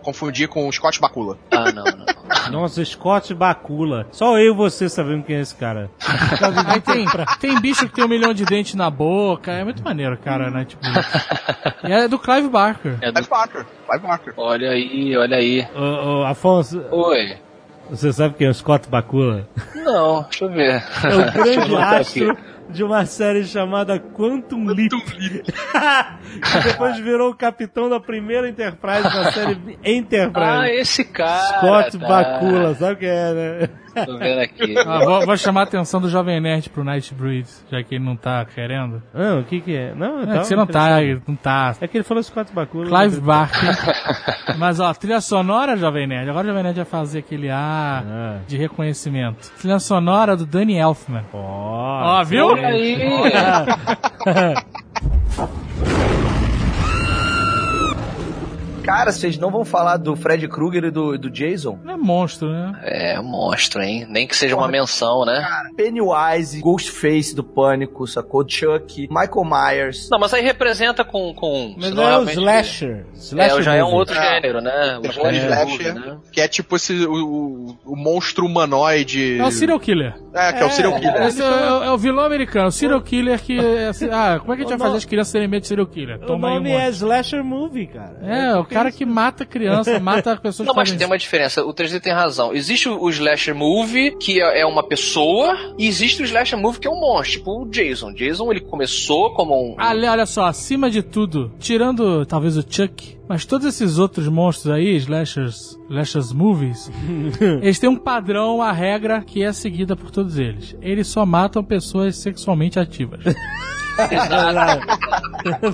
Boreanaz. 0.00 0.04
Confundi 0.04 0.48
com 0.48 0.66
o 0.68 0.72
Scott 0.72 1.00
Bakula. 1.00 1.36
Ah, 1.50 1.70
não, 1.72 1.84
não. 1.84 2.10
Nossa, 2.62 2.84
Scott 2.84 3.32
Bakula. 3.34 4.06
Só 4.12 4.38
eu 4.38 4.52
e 4.52 4.56
você 4.56 4.88
sabemos 4.88 5.26
quem 5.26 5.36
é 5.36 5.40
esse 5.40 5.54
cara. 5.54 5.90
Aí 6.66 6.80
tem, 6.80 7.06
tem 7.40 7.60
bicho 7.60 7.86
que 7.88 7.94
tem 7.94 8.04
um 8.04 8.08
milhão 8.08 8.32
de 8.34 8.44
dentes 8.44 8.74
na 8.74 8.88
boca. 8.90 9.50
É 9.52 9.64
muito 9.64 9.82
maneiro, 9.82 10.16
cara, 10.18 10.50
né? 10.50 10.64
Tipo, 10.64 10.82
e 11.86 11.92
é 11.92 12.08
do 12.08 12.18
Clive 12.18 12.48
Barker. 12.48 12.96
É 13.00 13.10
do- 13.10 13.14
Clive 13.14 13.28
Barker. 13.30 13.66
Clive 13.88 14.06
Barker. 14.06 14.34
Olha 14.36 14.70
aí, 14.70 15.16
olha 15.16 15.36
aí. 15.36 15.66
Ô, 15.74 16.20
ô, 16.20 16.24
Afonso, 16.24 16.82
Oi. 16.90 17.36
você 17.90 18.12
sabe 18.12 18.34
quem 18.36 18.46
é 18.46 18.50
o 18.50 18.54
Scott 18.54 18.88
Bakula? 18.88 19.48
Não, 19.74 20.22
deixa 20.22 20.44
eu 20.44 20.50
ver. 20.50 20.82
É 21.04 21.14
o 21.14 21.32
grande 21.32 21.76
astro 21.76 22.30
aqui. 22.32 22.40
De 22.72 22.84
uma 22.84 23.04
série 23.06 23.44
chamada 23.44 23.98
Quantum 23.98 24.66
Leap. 24.66 24.90
que 25.10 26.58
depois 26.64 26.98
virou 26.98 27.30
o 27.30 27.34
capitão 27.34 27.88
da 27.88 27.98
primeira 28.00 28.48
Enterprise 28.48 29.02
da 29.02 29.32
série 29.32 29.58
Ah, 29.84 29.90
Enterprise. 29.90 30.80
esse 30.80 31.04
cara. 31.04 31.58
Scott 31.58 31.98
tá. 31.98 32.06
Bakula, 32.08 32.74
sabe 32.74 33.00
quem 33.00 33.08
é, 33.08 33.32
né? 33.34 33.68
Tô 34.06 34.16
vendo 34.18 34.40
aqui. 34.40 34.74
Ah, 34.78 35.04
vou, 35.04 35.26
vou 35.26 35.36
chamar 35.36 35.60
a 35.60 35.64
atenção 35.64 36.00
do 36.00 36.08
Jovem 36.08 36.40
Nerd 36.40 36.70
pro 36.70 36.84
Nightbreed, 36.84 37.46
já 37.70 37.82
que 37.82 37.96
ele 37.96 38.04
não 38.04 38.16
tá 38.16 38.44
querendo. 38.44 39.02
Não, 39.12 39.40
o 39.40 39.44
que 39.44 39.60
que 39.60 39.76
é? 39.76 39.94
Não, 39.94 40.20
É 40.22 40.26
tá 40.26 40.38
que 40.38 40.44
você 40.46 40.56
não 40.56 40.66
tá, 40.66 40.88
não 41.26 41.36
tá. 41.36 41.74
É 41.80 41.88
que 41.88 41.96
ele 41.96 42.04
falou 42.04 42.22
Scott 42.22 42.52
Bakula. 42.52 42.86
Clive 42.86 43.20
Barker. 43.20 43.70
Mas 44.58 44.78
ó, 44.80 44.92
trilha 44.94 45.20
sonora, 45.20 45.76
Jovem 45.76 46.06
Nerd. 46.06 46.30
Agora 46.30 46.46
o 46.46 46.50
Jovem 46.50 46.62
Nerd 46.62 46.76
vai 46.76 46.84
fazer 46.84 47.18
aquele 47.20 47.50
A 47.50 48.04
Ah. 48.06 48.36
de 48.46 48.56
reconhecimento. 48.56 49.50
Trilha 49.58 49.78
sonora 49.78 50.36
do 50.36 50.46
Danny 50.46 50.76
Elfman. 50.76 51.24
Ó, 51.32 52.20
Ó, 52.20 52.24
viu? 52.24 52.54
Aí. 52.54 52.98
Cara, 58.82 59.12
vocês 59.12 59.38
não 59.38 59.50
vão 59.50 59.64
falar 59.64 59.98
do 59.98 60.16
Fred 60.16 60.48
Krueger 60.48 60.84
e 60.84 60.90
do, 60.90 61.16
do 61.18 61.30
Jason? 61.30 61.78
É 62.00 62.02
monstro, 62.02 62.48
né? 62.50 62.72
É, 62.82 63.20
monstro, 63.20 63.82
hein? 63.82 64.06
Nem 64.08 64.26
que 64.26 64.34
seja 64.36 64.56
uma 64.56 64.66
menção, 64.68 65.24
né? 65.24 65.46
Pennywise, 65.76 66.60
Ghostface 66.60 67.34
do 67.34 67.44
Pânico, 67.44 68.06
sacou? 68.06 68.44
Chuck, 68.48 69.08
Michael 69.10 69.44
Myers. 69.44 70.08
Não, 70.10 70.18
mas 70.18 70.32
aí 70.32 70.42
representa 70.42 71.04
com. 71.04 71.34
com 71.34 71.74
Mas 71.78 71.92
não 71.92 72.08
é 72.08 72.18
o 72.18 72.22
slasher. 72.30 73.06
slasher 73.14 73.58
É, 73.58 73.62
já 73.62 73.74
é 73.74 73.84
um 73.84 73.92
outro 73.92 74.16
É. 74.16 74.34
gênero, 74.34 74.60
né? 74.60 74.96
O 74.98 75.02
Tem 75.02 75.10
slasher 75.10 75.96
um 75.96 76.00
né? 76.00 76.18
Que 76.32 76.40
é 76.40 76.48
tipo 76.48 76.76
esse, 76.76 76.92
o, 77.04 77.12
o, 77.12 77.78
o 77.92 77.96
monstro 77.96 78.46
humanoide. 78.46 79.38
É 79.38 79.44
o 79.44 79.50
serial 79.50 79.78
killer. 79.78 80.14
É, 80.34 80.52
que 80.52 80.62
é, 80.62 80.66
o 80.66 80.70
serial 80.70 80.94
killer. 80.98 81.22
Esse 81.22 81.42
é, 81.42 81.44
o- 81.44 81.84
é 81.84 81.90
o 81.92 81.98
vilão 81.98 82.24
americano, 82.24 82.68
o 82.68 82.72
serial 82.72 83.00
killer 83.02 83.40
que. 83.40 83.58
é 83.58 83.88
assim, 83.88 84.08
ah, 84.10 84.38
como 84.40 84.52
é 84.52 84.56
que 84.56 84.62
a 84.62 84.64
gente 84.66 84.78
vai 84.78 84.78
O 84.78 84.90
fazer 84.90 84.96
as 84.98 85.04
crianças 85.04 85.32
terem 85.32 85.48
medo 85.48 85.62
de 85.62 85.68
serial 85.68 85.86
killer? 85.86 86.16
O 86.22 86.26
Toma 86.26 86.48
aí 86.48 86.52
um 86.54 86.56
nome 86.56 86.70
é 86.70 86.84
monte. 86.86 86.94
slasher 86.94 87.44
movie, 87.44 87.86
cara. 87.86 88.18
É, 88.22 88.56
o 88.56 88.64
cara 88.64 88.90
que 88.90 89.04
mata 89.04 89.44
criança, 89.44 89.98
mata 90.00 90.36
pessoas 90.36 90.66
Não, 90.66 90.74
mas 90.74 90.90
tem 90.92 91.06
uma 91.06 91.18
diferença. 91.18 91.64
O 91.64 91.72
3D 91.90 92.00
tem 92.00 92.12
razão. 92.12 92.54
Existe 92.54 92.88
o 92.88 93.08
slasher 93.10 93.54
movie, 93.54 94.16
que 94.18 94.40
é 94.40 94.60
é 94.60 94.66
uma 94.66 94.82
pessoa, 94.82 95.74
e 95.78 95.86
existe 95.86 96.22
o 96.22 96.24
slasher 96.24 96.58
movie, 96.58 96.80
que 96.80 96.86
é 96.86 96.90
um 96.90 97.00
monstro, 97.00 97.38
tipo 97.38 97.62
o 97.62 97.66
Jason. 97.68 98.12
Jason, 98.12 98.50
ele 98.50 98.60
começou 98.60 99.32
como 99.32 99.54
um... 99.54 99.76
Olha, 99.78 100.12
olha 100.12 100.26
só, 100.26 100.44
acima 100.44 100.90
de 100.90 101.02
tudo, 101.02 101.50
tirando 101.58 102.26
talvez 102.26 102.56
o 102.56 102.64
Chuck, 102.68 103.16
mas 103.30 103.44
todos 103.44 103.64
esses 103.64 103.96
outros 103.96 104.26
monstros 104.26 104.74
aí, 104.74 104.96
slashers, 104.96 105.78
slashers 105.88 106.32
movies, 106.32 106.90
eles 107.62 107.78
têm 107.78 107.88
um 107.88 107.94
padrão, 107.96 108.56
uma 108.56 108.72
regra 108.72 109.22
que 109.22 109.40
é 109.40 109.52
seguida 109.52 109.94
por 109.94 110.10
todos 110.10 110.36
eles. 110.36 110.74
Eles 110.82 111.06
só 111.06 111.24
matam 111.24 111.62
pessoas 111.62 112.16
sexualmente 112.16 112.80
ativas. 112.80 113.20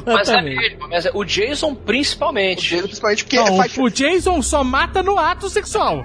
Mas 0.04 0.28
é 0.28 0.42
mesmo, 0.42 0.88
mas 0.88 1.06
é- 1.06 1.10
o 1.14 1.24
Jason 1.24 1.74
principalmente. 1.74 2.68
Jason, 2.74 2.82
principalmente 2.88 3.24
porque 3.24 3.36
Não, 3.36 3.56
faz- 3.56 3.76
o, 3.78 3.82
o 3.84 3.90
Jason 3.90 4.42
só 4.42 4.62
mata 4.62 5.02
no 5.02 5.18
ato 5.18 5.48
sexual. 5.48 6.04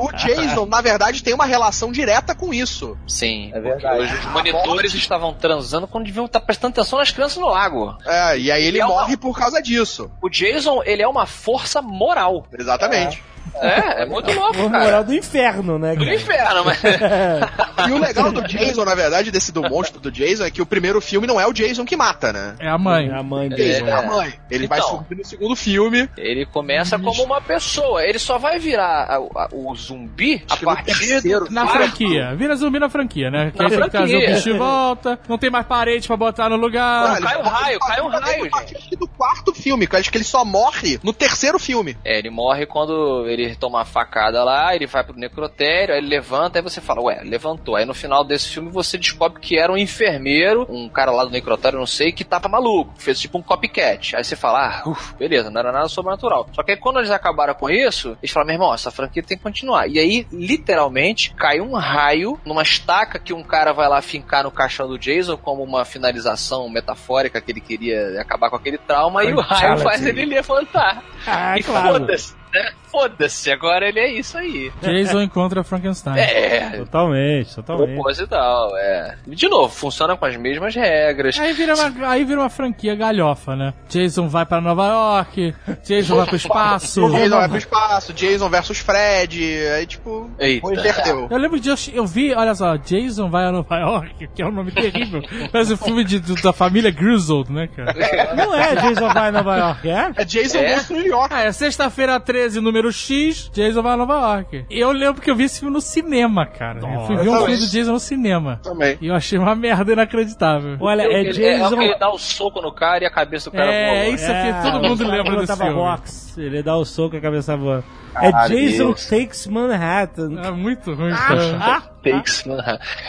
O 0.00 0.12
Jason, 0.12 0.66
na 0.66 0.80
verdade, 0.80 1.22
tem 1.22 1.34
uma 1.34 1.46
relação 1.46 1.90
direta 1.92 2.34
com 2.34 2.52
isso. 2.52 2.96
Sim, 3.06 3.48
É 3.54 3.60
porque 3.60 3.68
verdade. 3.68 4.14
os 4.18 4.24
monitores 4.32 4.94
estavam 4.94 5.32
transando 5.34 5.86
quando 5.86 6.04
deviam 6.06 6.26
estar 6.26 6.40
prestando 6.40 6.72
atenção 6.72 6.98
nas 6.98 7.10
crianças 7.10 7.38
no 7.38 7.48
lago. 7.48 7.96
É, 8.06 8.38
e 8.38 8.50
aí 8.50 8.64
ele 8.64 8.78
É 8.80 8.84
uma- 8.86 8.94
morre 9.02 9.16
por 9.16 9.36
causa 9.38 9.60
disso. 9.62 10.10
O 10.22 10.28
Jason, 10.28 10.82
ele 10.84 11.02
é 11.02 11.08
uma 11.08 11.26
força 11.26 11.80
moral. 11.82 12.46
Exatamente. 12.58 13.22
É, 13.30 13.33
é 13.60 14.06
muito 14.06 14.30
louco, 14.32 14.70
cara. 14.70 14.84
moral 14.84 15.04
do 15.04 15.14
inferno, 15.14 15.78
né? 15.78 15.94
Do 15.94 16.04
cara? 16.04 16.14
inferno, 16.14 16.64
mas... 16.64 16.78
E 17.88 17.92
o 17.92 17.98
legal 17.98 18.32
do 18.32 18.40
Jason, 18.42 18.84
na 18.84 18.94
verdade, 18.94 19.30
desse 19.30 19.52
do 19.52 19.60
monstro 19.62 20.00
do 20.00 20.10
Jason, 20.10 20.44
é 20.44 20.50
que 20.50 20.62
o 20.62 20.66
primeiro 20.66 21.00
filme 21.00 21.26
não 21.26 21.38
é 21.40 21.46
o 21.46 21.52
Jason 21.52 21.84
que 21.84 21.96
mata, 21.96 22.32
né? 22.32 22.54
É 22.58 22.68
a 22.68 22.78
mãe. 22.78 23.10
A 23.10 23.22
mãe 23.22 23.46
O 23.48 23.50
dele. 23.50 23.72
Jason 23.74 23.86
é 23.86 23.92
a 23.92 24.02
mãe. 24.02 24.32
Ele 24.50 24.66
vai 24.66 24.78
Então. 24.78 24.90
subir 24.98 25.16
no 25.16 25.24
segundo 25.24 25.54
filme. 25.56 26.08
Ele 26.16 26.46
começa 26.46 26.98
como 26.98 27.22
uma 27.22 27.40
pessoa. 27.42 28.02
Ele 28.02 28.18
só 28.18 28.38
vai 28.38 28.58
virar 28.58 29.04
a- 29.04 29.16
a- 29.16 29.48
o 29.52 29.74
zumbi 29.74 30.42
a 30.48 30.56
partir 30.56 30.84
terceiro. 30.98 31.44
do 31.46 31.50
Na 31.52 31.62
quarto. 31.66 31.76
franquia. 31.78 32.34
Vira 32.36 32.56
zumbi 32.56 32.78
na 32.78 32.88
franquia, 32.88 33.30
né? 33.30 33.50
Que 33.50 33.58
Na 33.58 33.64
aí 33.68 33.70
trazer 33.90 34.16
o 34.16 34.20
franquia. 34.20 34.34
bicho 34.34 34.52
de 34.52 34.58
volta, 34.58 35.18
não 35.28 35.36
tem 35.36 35.50
mais 35.50 35.66
parede 35.66 36.06
pra 36.06 36.16
botar 36.16 36.48
no 36.48 36.56
lugar. 36.56 37.20
cai 37.20 37.36
um 37.38 37.42
raio, 37.42 37.78
cai 37.80 38.00
um 38.00 38.08
raio, 38.08 38.46
A 38.46 38.50
partir 38.50 38.76
acho 38.76 38.88
que 38.88 38.96
do 38.96 39.06
quarto 39.08 39.52
filme, 39.52 39.86
que 39.86 39.94
eu 39.94 40.00
acho 40.00 40.10
que 40.10 40.16
ele 40.16 40.24
só 40.24 40.42
morre 40.44 40.98
no 41.02 41.12
terceiro 41.12 41.58
filme. 41.58 41.96
É, 42.04 42.18
ele 42.18 42.30
morre 42.30 42.64
quando 42.66 43.28
ele 43.42 43.56
toma 43.56 43.78
uma 43.78 43.84
facada 43.84 44.42
lá, 44.44 44.74
ele 44.74 44.86
vai 44.86 45.02
pro 45.04 45.16
necrotério, 45.18 45.94
aí 45.94 46.00
ele 46.00 46.08
levanta, 46.08 46.58
aí 46.58 46.62
você 46.62 46.80
fala, 46.80 47.02
ué, 47.02 47.20
levantou. 47.24 47.76
Aí 47.76 47.84
no 47.84 47.94
final 47.94 48.24
desse 48.24 48.48
filme 48.48 48.70
você 48.70 48.96
descobre 48.96 49.40
que 49.40 49.58
era 49.58 49.72
um 49.72 49.76
enfermeiro, 49.76 50.66
um 50.68 50.88
cara 50.88 51.10
lá 51.10 51.24
do 51.24 51.30
necrotério, 51.30 51.78
não 51.78 51.86
sei, 51.86 52.12
que 52.12 52.24
tava 52.24 52.48
maluco, 52.48 52.94
fez 52.96 53.18
tipo 53.20 53.38
um 53.38 53.42
copycat. 53.42 54.16
Aí 54.16 54.24
você 54.24 54.36
fala, 54.36 54.82
ah, 54.84 54.88
uf, 54.88 55.14
beleza, 55.14 55.50
não 55.50 55.60
era 55.60 55.72
nada 55.72 55.88
sobrenatural. 55.88 56.48
Só 56.52 56.62
que 56.62 56.72
aí 56.72 56.76
quando 56.76 56.98
eles 56.98 57.10
acabaram 57.10 57.54
com 57.54 57.68
isso, 57.70 58.16
eles 58.22 58.30
falaram, 58.30 58.46
meu 58.48 58.54
irmão, 58.56 58.74
essa 58.74 58.90
franquia 58.90 59.22
tem 59.22 59.36
que 59.36 59.42
continuar. 59.42 59.86
E 59.88 59.98
aí, 59.98 60.26
literalmente, 60.32 61.32
cai 61.34 61.60
um 61.60 61.74
raio 61.74 62.38
numa 62.44 62.62
estaca 62.62 63.18
que 63.18 63.32
um 63.32 63.42
cara 63.42 63.72
vai 63.72 63.88
lá 63.88 64.00
fincar 64.00 64.44
no 64.44 64.50
caixão 64.50 64.88
do 64.88 64.98
Jason 64.98 65.36
como 65.36 65.62
uma 65.62 65.84
finalização 65.84 66.68
metafórica 66.68 67.40
que 67.40 67.52
ele 67.52 67.60
queria 67.60 68.20
acabar 68.20 68.50
com 68.50 68.56
aquele 68.56 68.78
trauma, 68.78 69.24
e 69.24 69.32
o 69.32 69.40
raio 69.40 69.78
faz 69.78 70.04
ele 70.04 70.24
levantar. 70.24 71.02
Ah, 71.26 71.58
E 71.58 71.62
claro. 71.62 72.00
foda-se, 72.00 72.34
né? 72.52 72.72
Foda-se, 72.94 73.50
agora 73.50 73.88
ele 73.88 73.98
é 73.98 74.12
isso 74.12 74.38
aí. 74.38 74.70
Jason 74.80 75.20
encontra 75.22 75.64
Frankenstein. 75.64 76.16
É, 76.16 76.70
Totalmente, 76.78 77.54
totalmente. 77.56 77.94
proposital, 77.94 78.70
é. 78.76 79.16
De 79.26 79.48
novo, 79.48 79.68
funciona 79.74 80.16
com 80.16 80.24
as 80.24 80.36
mesmas 80.36 80.74
regras. 80.74 81.38
Aí 81.40 81.52
vira, 81.52 81.74
uma, 81.74 82.08
aí 82.08 82.24
vira 82.24 82.40
uma 82.40 82.48
franquia 82.48 82.94
galhofa, 82.94 83.56
né? 83.56 83.74
Jason 83.88 84.28
vai 84.28 84.46
pra 84.46 84.60
Nova 84.60 84.86
York, 84.86 85.54
Jason 85.84 86.16
vai 86.16 86.26
pro 86.26 86.36
espaço. 86.36 87.00
Jason 87.10 87.28
vai 87.36 87.48
pro 87.48 87.58
espaço, 87.58 88.12
Jason 88.12 88.48
versus 88.48 88.78
Fred, 88.78 89.42
aí 89.76 89.86
tipo, 89.86 90.30
Eita. 90.38 90.68
perdeu. 90.68 91.26
Eu 91.30 91.38
lembro 91.38 91.58
de 91.58 91.68
eu, 91.70 91.76
eu 91.92 92.06
vi, 92.06 92.32
olha 92.32 92.54
só, 92.54 92.76
Jason 92.76 93.28
vai 93.28 93.44
a 93.44 93.50
Nova 93.52 93.76
York, 93.76 94.28
que 94.34 94.40
é 94.42 94.46
um 94.46 94.52
nome 94.52 94.70
terrível. 94.70 95.20
Parece 95.50 95.72
um 95.72 95.76
filme 95.76 96.04
de, 96.04 96.20
da 96.42 96.52
família 96.52 96.90
Grizzled, 96.92 97.50
né, 97.50 97.68
cara? 97.74 98.34
Não 98.36 98.54
é 98.54 98.76
Jason 98.76 99.08
vai 99.12 99.28
a 99.28 99.32
Nova 99.32 99.56
York, 99.56 99.88
é? 99.90 100.12
É 100.16 100.24
Jason 100.24 100.58
É? 100.58 100.66
versus 100.68 100.90
New 100.90 101.06
York. 101.06 101.34
Ah, 101.34 101.42
é 101.42 101.52
sexta-feira 101.52 102.20
13, 102.20 102.60
número 102.60 102.83
X, 102.92 103.50
Jason 103.52 103.82
vai 103.82 103.94
a 103.94 103.96
Nova 103.96 104.14
York. 104.14 104.66
E 104.70 104.78
eu 104.80 104.90
lembro 104.92 105.20
que 105.22 105.30
eu 105.30 105.36
vi 105.36 105.44
esse 105.44 105.60
filme 105.60 105.74
no 105.74 105.80
cinema, 105.80 106.46
cara. 106.46 106.80
eu 106.80 107.00
fui 107.06 107.16
ver 107.16 107.28
um 107.28 107.32
Nossa. 107.32 107.46
filme 107.46 107.60
do 107.60 107.66
Jason 107.70 107.92
no 107.92 108.00
cinema. 108.00 108.60
Também. 108.62 108.98
E 109.00 109.06
eu 109.08 109.14
achei 109.14 109.38
uma 109.38 109.54
merda 109.54 109.92
inacreditável. 109.92 110.76
Olha, 110.80 111.02
é 111.02 111.06
Ele- 111.20 111.44
é, 111.44 111.58
Jason... 111.58 111.76
que 111.76 111.84
ele 111.84 111.98
dá 111.98 112.10
o 112.10 112.18
soco 112.18 112.60
no 112.60 112.72
cara 112.72 113.04
e 113.04 113.06
a 113.06 113.10
cabeça 113.10 113.50
do 113.50 113.56
cara 113.56 113.72
É, 113.72 114.04
voa. 114.04 114.14
isso 114.14 114.30
aqui, 114.30 114.62
todo 114.70 114.84
É, 114.84 114.88
mundo 114.88 115.04
o 115.04 115.10
lembra 115.10 115.36
desse 115.36 115.56
filme. 115.56 115.74
box, 115.74 116.38
ele 116.38 116.62
dá 116.62 116.76
o 116.76 116.84
soco 116.84 117.14
e 117.14 117.18
a 117.18 117.22
cabeça 117.22 117.56
voando. 117.56 117.84
É 118.16 118.30
Caralho. 118.30 118.56
Jason 118.56 118.92
Takes 118.92 119.46
Manhattan. 119.48 120.40
É 120.44 120.50
muito 120.52 120.94
ruim, 120.94 121.10
cara. 121.12 121.82
Takes, 122.04 122.44
mano. 122.44 122.62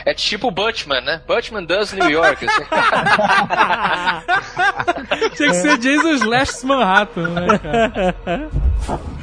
É 0.04 0.14
tipo 0.16 0.50
Butchman, 0.50 1.02
né? 1.02 1.22
Butchman 1.28 1.64
does 1.66 1.94
New 1.94 2.10
York. 2.10 2.44
assim. 2.44 2.64
Tinha 5.36 5.50
que 5.50 5.56
ser 5.56 5.78
Jason 5.78 6.10
Slash 6.14 6.66
Manhattan, 6.66 7.28
né, 7.30 7.60
cara? 7.60 8.16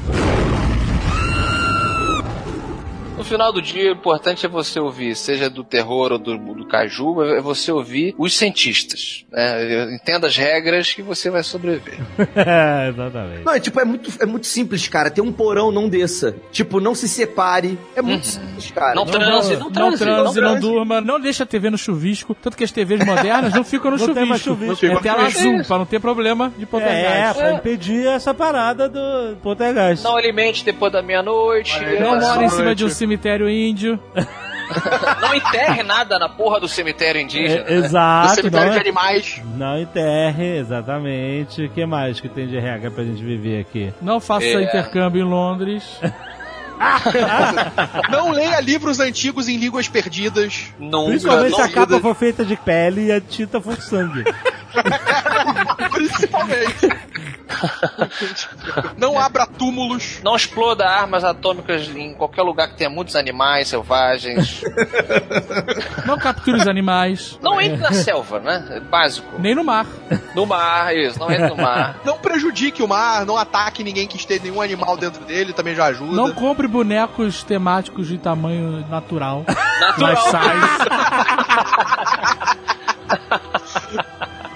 No 3.22 3.28
final 3.28 3.52
do 3.52 3.62
dia, 3.62 3.90
o 3.90 3.94
importante 3.94 4.44
é 4.44 4.48
você 4.48 4.80
ouvir, 4.80 5.14
seja 5.14 5.48
do 5.48 5.62
terror 5.62 6.10
ou 6.10 6.18
do, 6.18 6.36
do 6.36 6.66
caju, 6.66 7.22
é 7.22 7.40
você 7.40 7.70
ouvir 7.70 8.16
os 8.18 8.36
cientistas. 8.36 9.24
Né? 9.30 9.94
Entenda 9.94 10.26
as 10.26 10.36
regras 10.36 10.92
que 10.92 11.02
você 11.02 11.30
vai 11.30 11.44
sobreviver. 11.44 12.00
É, 12.34 12.88
exatamente. 12.88 13.44
Não, 13.44 13.52
é 13.54 13.60
tipo, 13.60 13.78
é 13.78 13.84
muito, 13.84 14.10
é 14.20 14.26
muito 14.26 14.46
simples, 14.46 14.88
cara. 14.88 15.08
Tem 15.10 15.22
um 15.22 15.30
porão, 15.32 15.70
não 15.70 15.88
desça. 15.88 16.34
Tipo, 16.50 16.80
não 16.80 16.94
se 16.94 17.08
separe. 17.08 17.78
É 17.94 18.02
muito 18.02 18.26
simples, 18.26 18.70
cara. 18.72 18.94
Não 18.94 19.04
transe, 19.06 19.52
não 19.56 19.60
Não 19.66 19.70
transe. 19.70 19.98
transe, 19.98 20.24
não, 20.24 20.32
transe. 20.32 20.60
durma, 20.60 21.00
não 21.00 21.20
deixa 21.20 21.44
a 21.44 21.46
TV 21.46 21.70
no 21.70 21.78
chuvisco. 21.78 22.34
Tanto 22.34 22.56
que 22.56 22.64
as 22.64 22.72
TVs 22.72 23.04
modernas 23.06 23.54
não 23.54 23.62
ficam 23.62 23.90
no 23.92 23.96
Não 24.04 24.12
tem 24.14 24.26
mais 24.26 24.40
chuvisco. 24.42 24.74
chuvisco. 24.76 24.98
É 24.98 25.02
tela 25.12 25.26
azul, 25.26 25.62
pra 25.64 25.78
não 25.78 25.86
ter 25.86 26.00
problema 26.00 26.52
de 26.56 26.64
É, 26.64 26.66
poltergeist. 26.66 27.34
pra 27.38 27.52
impedir 27.52 28.06
essa 28.08 28.34
parada 28.34 28.88
do 28.88 29.36
poltergeist. 29.42 30.02
Não 30.02 30.16
alimente 30.16 30.64
depois 30.64 30.92
da 30.92 31.02
meia-noite. 31.02 31.78
Não 32.00 32.16
é, 32.16 32.20
mora 32.20 32.44
em 32.44 32.48
cima 32.48 32.74
de 32.74 32.84
um 32.84 32.88
cemitério 32.88 33.11
índio. 33.48 33.98
Não 35.20 35.34
enterre 35.34 35.82
nada 35.82 36.18
na 36.18 36.28
porra 36.28 36.60
do 36.60 36.68
cemitério 36.68 37.20
indígena. 37.20 37.64
É, 37.66 37.70
né? 37.70 37.74
Exato, 37.86 38.34
cemitério 38.36 38.66
não, 38.68 38.74
de 38.74 38.80
animais. 38.80 39.43
não 39.56 39.78
enterre, 39.78 40.59
exatamente. 40.59 41.64
O 41.64 41.70
que 41.70 41.84
mais 41.84 42.20
que 42.20 42.28
tem 42.28 42.47
de 42.48 42.59
regra 42.59 42.90
pra 42.90 43.05
gente 43.05 43.22
viver 43.22 43.60
aqui? 43.60 43.93
Não 44.01 44.20
faça 44.20 44.47
É. 44.47 44.62
intercâmbio 44.62 45.22
em 45.22 45.28
Londres. 45.28 45.84
Não 48.10 48.32
leia 48.32 48.59
livros 48.60 48.98
antigos 48.98 49.47
em 49.48 49.56
línguas 49.56 49.86
perdidas. 49.89 50.72
Nunca, 50.80 51.10
Principalmente 51.10 51.55
se 51.55 51.60
a 51.60 51.66
não- 51.66 51.72
capa 51.72 52.01
for 52.01 52.14
feita 52.16 52.44
de 52.44 52.56
pele 52.56 53.06
e 53.06 53.12
a 53.12 53.20
tinta 53.20 53.60
for 53.60 53.76
sangue. 53.80 54.24
Principalmente. 55.93 56.89
Não 58.96 59.18
abra 59.18 59.46
túmulos. 59.46 60.20
Não 60.22 60.36
exploda 60.36 60.86
armas 60.86 61.24
atômicas 61.24 61.88
em 61.88 62.14
qualquer 62.14 62.42
lugar 62.42 62.68
que 62.68 62.76
tenha 62.76 62.90
muitos 62.90 63.16
animais 63.16 63.68
selvagens. 63.68 64.62
Não 66.06 66.18
capture 66.18 66.56
os 66.56 66.66
animais. 66.66 67.38
Não 67.42 67.60
entre 67.60 67.78
na 67.78 67.92
selva, 67.92 68.40
né? 68.40 68.64
É 68.70 68.80
básico. 68.80 69.38
Nem 69.38 69.54
no 69.54 69.64
mar. 69.64 69.86
No 70.34 70.46
mar, 70.46 70.94
isso. 70.96 71.18
Não 71.18 71.30
entre 71.30 71.48
no 71.48 71.56
mar. 71.56 72.00
Não 72.04 72.18
prejudique 72.18 72.82
o 72.82 72.88
mar, 72.88 73.24
não 73.26 73.36
ataque 73.36 73.82
ninguém 73.84 74.06
que 74.06 74.16
esteja 74.16 74.42
nenhum 74.42 74.60
animal 74.60 74.96
dentro 74.96 75.24
dele, 75.24 75.52
também 75.52 75.74
já 75.74 75.86
ajuda. 75.86 76.12
Não 76.12 76.32
compre 76.32 76.66
bonecos 76.66 77.42
temáticos 77.42 78.08
de 78.08 78.18
tamanho 78.18 78.86
natural. 78.88 79.44
Natural. 79.80 79.98
Mas 79.98 80.18
size. 80.20 80.92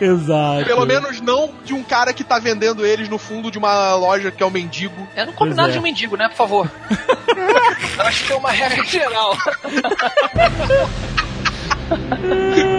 Exato. 0.01 0.65
Pelo 0.65 0.87
menos 0.87 1.21
não 1.21 1.51
de 1.65 1.75
um 1.75 1.83
cara 1.83 2.13
que 2.13 2.23
tá 2.23 2.39
vendendo 2.39 2.85
eles 2.85 3.09
no 3.09 3.19
fundo 3.19 3.51
de 3.51 3.59
uma 3.59 3.95
loja 3.95 4.31
que 4.31 4.43
é 4.43 4.47
o 4.47 4.51
mendigo. 4.51 5.09
É, 5.15 5.25
não 5.25 5.33
Pois 5.33 5.57
nada 5.57 5.71
é. 5.71 5.73
de 5.73 5.79
um 5.79 5.83
mendigo, 5.83 6.17
né? 6.17 6.29
Por 6.29 6.37
favor. 6.37 6.71
Eu 7.99 8.05
acho 8.05 8.27
que 8.27 8.33
é 8.33 8.37
uma 8.37 8.51
regra 8.51 8.85
geral. 8.85 9.37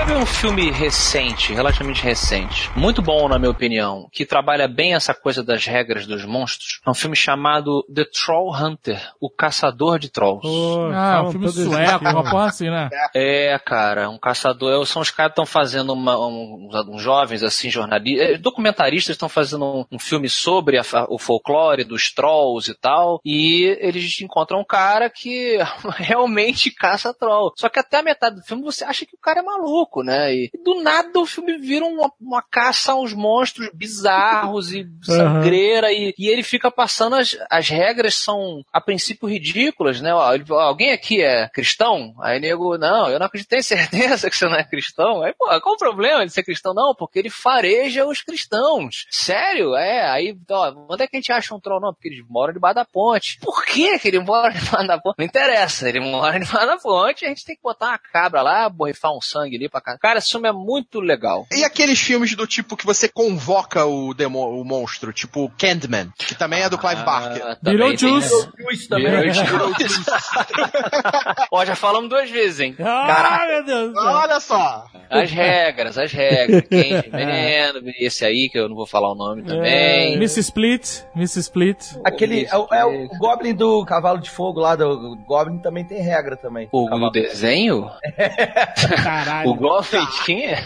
Sabe 0.00 0.12
ver 0.14 0.18
um 0.18 0.24
filme 0.24 0.70
recente, 0.70 1.52
relativamente 1.52 2.02
recente, 2.02 2.70
muito 2.74 3.02
bom 3.02 3.28
na 3.28 3.38
minha 3.38 3.50
opinião, 3.50 4.08
que 4.10 4.24
trabalha 4.24 4.66
bem 4.66 4.94
essa 4.94 5.12
coisa 5.12 5.42
das 5.44 5.66
regras 5.66 6.06
dos 6.06 6.24
monstros? 6.24 6.80
É 6.86 6.90
um 6.90 6.94
filme 6.94 7.14
chamado 7.14 7.84
The 7.94 8.04
Troll 8.06 8.50
Hunter, 8.56 8.98
o 9.20 9.28
caçador 9.28 9.98
de 9.98 10.08
trolls. 10.08 10.40
Pô, 10.40 10.86
Ah, 10.90 11.16
falam 11.16 11.28
um 11.28 11.32
filme 11.32 11.48
sueco, 11.50 12.02
uma 12.08 12.24
porra 12.30 12.46
assim, 12.46 12.70
né? 12.70 12.88
É, 13.14 13.58
cara, 13.58 14.08
um 14.08 14.16
caçador. 14.16 14.86
São 14.86 15.02
os 15.02 15.10
caras 15.10 15.32
que 15.32 15.40
estão 15.40 15.44
fazendo 15.44 15.92
uma, 15.92 16.16
um- 16.18 16.70
uns 16.88 17.02
jovens 17.02 17.42
assim, 17.42 17.68
jornalistas, 17.68 18.40
documentaristas 18.40 19.14
estão 19.16 19.28
fazendo 19.28 19.64
um, 19.66 19.84
um 19.92 19.98
filme 19.98 20.30
sobre 20.30 20.78
a 20.78 20.82
o 21.10 21.18
folclore 21.18 21.84
dos 21.84 22.10
trolls 22.10 22.70
e 22.70 22.74
tal. 22.74 23.20
E 23.22 23.76
eles 23.80 24.18
encontram 24.22 24.60
um 24.60 24.64
cara 24.64 25.10
que 25.10 25.58
realmente 25.98 26.70
caça 26.70 27.12
troll. 27.12 27.52
Só 27.54 27.68
que 27.68 27.78
até 27.78 27.98
a 27.98 28.02
metade 28.02 28.36
do 28.36 28.42
filme 28.42 28.62
você 28.62 28.82
acha 28.82 29.04
que 29.04 29.14
o 29.14 29.18
cara 29.20 29.40
é 29.40 29.42
maluco, 29.42 29.89
né? 30.02 30.32
E, 30.34 30.50
do 30.64 30.82
nada 30.82 31.18
o 31.18 31.26
filme 31.26 31.58
vira 31.58 31.84
uma, 31.84 32.10
uma 32.20 32.42
caça 32.42 32.92
aos 32.92 33.12
monstros 33.12 33.68
bizarros 33.74 34.72
e 34.72 34.86
sangreira. 35.02 35.92
E, 35.92 36.14
e 36.18 36.28
ele 36.28 36.42
fica 36.42 36.70
passando 36.70 37.16
as, 37.16 37.36
as 37.50 37.68
regras 37.68 38.14
são 38.14 38.64
a 38.72 38.80
princípio 38.80 39.28
ridículas, 39.28 40.00
né? 40.00 40.14
Ó, 40.14 40.34
ele- 40.34 40.44
ó, 40.50 40.60
alguém 40.60 40.92
aqui 40.92 41.22
é 41.22 41.48
cristão? 41.48 42.14
Aí 42.20 42.38
nego, 42.40 42.78
não, 42.78 43.08
eu 43.08 43.18
não 43.18 43.26
acredito, 43.26 43.48
tem 43.48 43.62
certeza 43.62 44.30
que 44.30 44.36
você 44.36 44.46
não 44.46 44.54
é 44.56 44.64
cristão? 44.64 45.22
Aí, 45.22 45.34
pô, 45.38 45.46
qual 45.60 45.74
o 45.74 45.78
problema 45.78 46.24
de 46.24 46.32
ser 46.32 46.42
cristão? 46.42 46.72
Não, 46.74 46.94
porque 46.94 47.18
ele 47.18 47.30
fareja 47.30 48.06
os 48.06 48.22
cristãos. 48.22 49.06
Sério? 49.10 49.74
É, 49.74 50.08
aí, 50.10 50.36
ó, 50.50 50.72
onde 50.88 51.02
é 51.02 51.06
que 51.06 51.16
a 51.16 51.20
gente 51.20 51.32
acha 51.32 51.54
um 51.54 51.60
troll? 51.60 51.80
Não, 51.80 51.92
porque 51.92 52.08
eles 52.08 52.24
moram 52.28 52.52
debaixo 52.52 52.76
da 52.76 52.84
ponte. 52.84 53.38
Por 53.40 53.64
que 53.64 53.98
que 53.98 54.08
ele 54.08 54.20
mora 54.20 54.52
debaixo 54.52 54.86
da 54.86 54.98
ponte? 54.98 55.16
Não 55.18 55.24
interessa, 55.24 55.88
ele 55.88 56.00
mora 56.00 56.38
debaixo 56.40 56.66
da 56.66 56.76
ponte, 56.78 57.24
a 57.24 57.28
gente 57.28 57.44
tem 57.44 57.56
que 57.56 57.62
botar 57.62 57.88
uma 57.88 57.98
cabra 57.98 58.42
lá, 58.42 58.68
borrifar 58.68 59.12
um 59.12 59.20
sangue 59.20 59.56
ali 59.56 59.68
pra 59.68 59.79
cá. 59.80 59.98
Cara, 59.98 60.18
esse 60.18 60.30
filme 60.30 60.48
é 60.48 60.52
muito 60.52 61.00
legal. 61.00 61.46
E 61.52 61.64
aqueles 61.64 62.00
filmes 62.00 62.34
do 62.34 62.46
tipo 62.46 62.76
que 62.76 62.86
você 62.86 63.08
convoca 63.08 63.84
o, 63.84 64.14
demo, 64.14 64.60
o 64.60 64.64
monstro, 64.64 65.12
tipo 65.12 65.50
Candyman, 65.58 66.10
que 66.18 66.34
também 66.34 66.62
é 66.62 66.68
do 66.68 66.78
Clive 66.78 67.02
Barker. 67.02 67.42
Ah, 67.44 67.56
também 67.56 67.96
tem, 67.96 68.10
Beetlejuice. 68.10 68.48
Isso 68.70 68.88
também. 68.88 69.10
Beetlejuice. 69.10 70.00
Ó, 71.50 71.64
já 71.64 71.74
falamos 71.74 72.08
duas 72.08 72.30
vezes, 72.30 72.60
hein? 72.60 72.76
Ah, 72.80 73.44
meu 73.46 73.64
Deus. 73.64 73.94
Olha 73.96 74.40
só. 74.40 74.86
As 75.10 75.30
regras, 75.30 75.98
as 75.98 76.12
regras. 76.12 76.62
Quem 76.68 77.00
de 77.02 77.08
veneno, 77.10 77.80
esse 77.98 78.24
aí 78.24 78.48
que 78.48 78.58
eu 78.58 78.68
não 78.68 78.76
vou 78.76 78.86
falar 78.86 79.10
o 79.12 79.14
nome 79.14 79.42
também. 79.42 80.18
Miss 80.18 80.36
Split, 80.36 81.00
Miss 81.14 81.34
Split. 81.36 81.78
Aquele. 82.04 82.46
É, 82.46 82.56
o- 82.56 82.68
é 82.72 82.84
o 82.84 83.08
Goblin 83.18 83.54
do 83.54 83.84
Cavalo 83.84 84.18
de 84.20 84.30
Fogo 84.30 84.60
lá, 84.60 84.76
do 84.76 85.16
Goblin 85.26 85.58
também 85.58 85.84
tem 85.84 86.00
regra 86.00 86.36
também. 86.36 86.68
O, 86.72 86.86
o 86.94 87.10
desenho? 87.10 87.90
Caralho. 89.02 89.50
O 89.50 89.54
Goblin 89.54 90.06
tinha? 90.24 90.56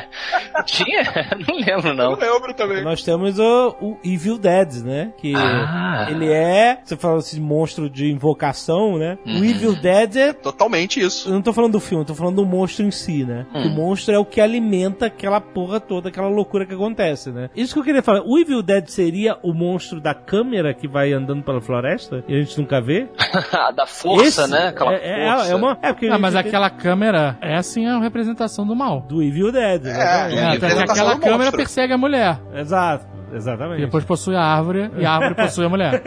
tinha? 0.66 1.02
Não 1.46 1.56
lembro, 1.56 1.94
não. 1.94 2.12
Eu 2.12 2.32
lembro 2.34 2.54
também. 2.54 2.82
Nós 2.82 3.02
temos 3.02 3.38
o, 3.38 3.76
o 3.80 3.98
Evil 4.04 4.38
Dead, 4.38 4.74
né? 4.84 5.12
Que 5.18 5.32
Ah. 5.36 6.06
ele 6.10 6.30
é. 6.32 6.78
Você 6.84 6.96
falou 6.96 7.18
assim, 7.18 7.40
monstro 7.40 7.88
de 7.90 8.10
invocação, 8.10 8.98
né? 8.98 9.18
O 9.26 9.30
Uhum. 9.30 9.44
Evil 9.44 9.74
Dead 9.76 10.16
é. 10.16 10.32
Totalmente 10.32 11.00
isso. 11.00 11.28
Eu 11.28 11.34
não 11.34 11.42
tô 11.42 11.52
falando 11.52 11.72
do 11.72 11.80
filme, 11.80 12.02
eu 12.02 12.06
tô 12.06 12.14
falando 12.14 12.36
do 12.36 12.46
monstro 12.46 12.84
em 12.84 12.90
si, 12.90 13.24
né? 13.24 13.46
Hum. 13.54 13.68
O 13.80 13.88
monstro 13.88 14.14
é 14.14 14.18
o 14.18 14.24
que 14.26 14.40
alimenta 14.40 15.06
aquela 15.06 15.40
porra 15.40 15.80
toda, 15.80 16.10
aquela 16.10 16.28
loucura 16.28 16.66
que 16.66 16.74
acontece, 16.74 17.30
né? 17.30 17.48
Isso 17.56 17.72
que 17.72 17.80
eu 17.80 17.84
queria 17.84 18.02
falar. 18.02 18.20
O 18.26 18.38
Evil 18.38 18.62
Dead 18.62 18.86
seria 18.88 19.38
o 19.42 19.54
monstro 19.54 20.00
da 20.00 20.12
câmera 20.14 20.74
que 20.74 20.86
vai 20.86 21.12
andando 21.12 21.42
pela 21.42 21.60
floresta 21.62 22.22
e 22.28 22.34
a 22.36 22.38
gente 22.40 22.58
nunca 22.60 22.80
vê? 22.80 23.08
da 23.74 23.86
força, 23.86 24.42
Esse 24.42 24.50
né? 24.50 24.68
Aquela 24.68 24.94
é, 24.94 24.96
é- 25.28 25.32
força. 25.32 25.52
é 25.52 25.54
uma. 25.56 25.78
É 25.82 25.92
porque 25.92 26.06
Ah, 26.08 26.18
mas 26.18 26.32
tem- 26.34 26.40
aquela 26.40 26.68
câmera 26.68 27.38
é 27.40 27.56
assim 27.56 27.86
a 27.86 27.98
representação 28.00 28.66
do 28.66 28.76
mal. 28.76 29.00
Do 29.08 29.22
Evil 29.22 29.50
Dead, 29.50 29.82
né? 29.82 29.92
É, 30.30 30.34
É, 30.34 30.82
aquela 30.82 31.16
câmera 31.18 31.38
monstro. 31.38 31.56
persegue 31.56 31.92
a 31.94 31.98
mulher. 31.98 32.38
Exato, 32.54 33.06
E 33.32 33.36
exatamente. 33.36 33.80
depois 33.80 34.04
possui 34.04 34.36
a 34.36 34.42
árvore 34.42 34.90
e 34.98 35.04
a 35.04 35.12
árvore 35.12 35.34
possui 35.34 35.64
a 35.64 35.68
mulher. 35.68 36.02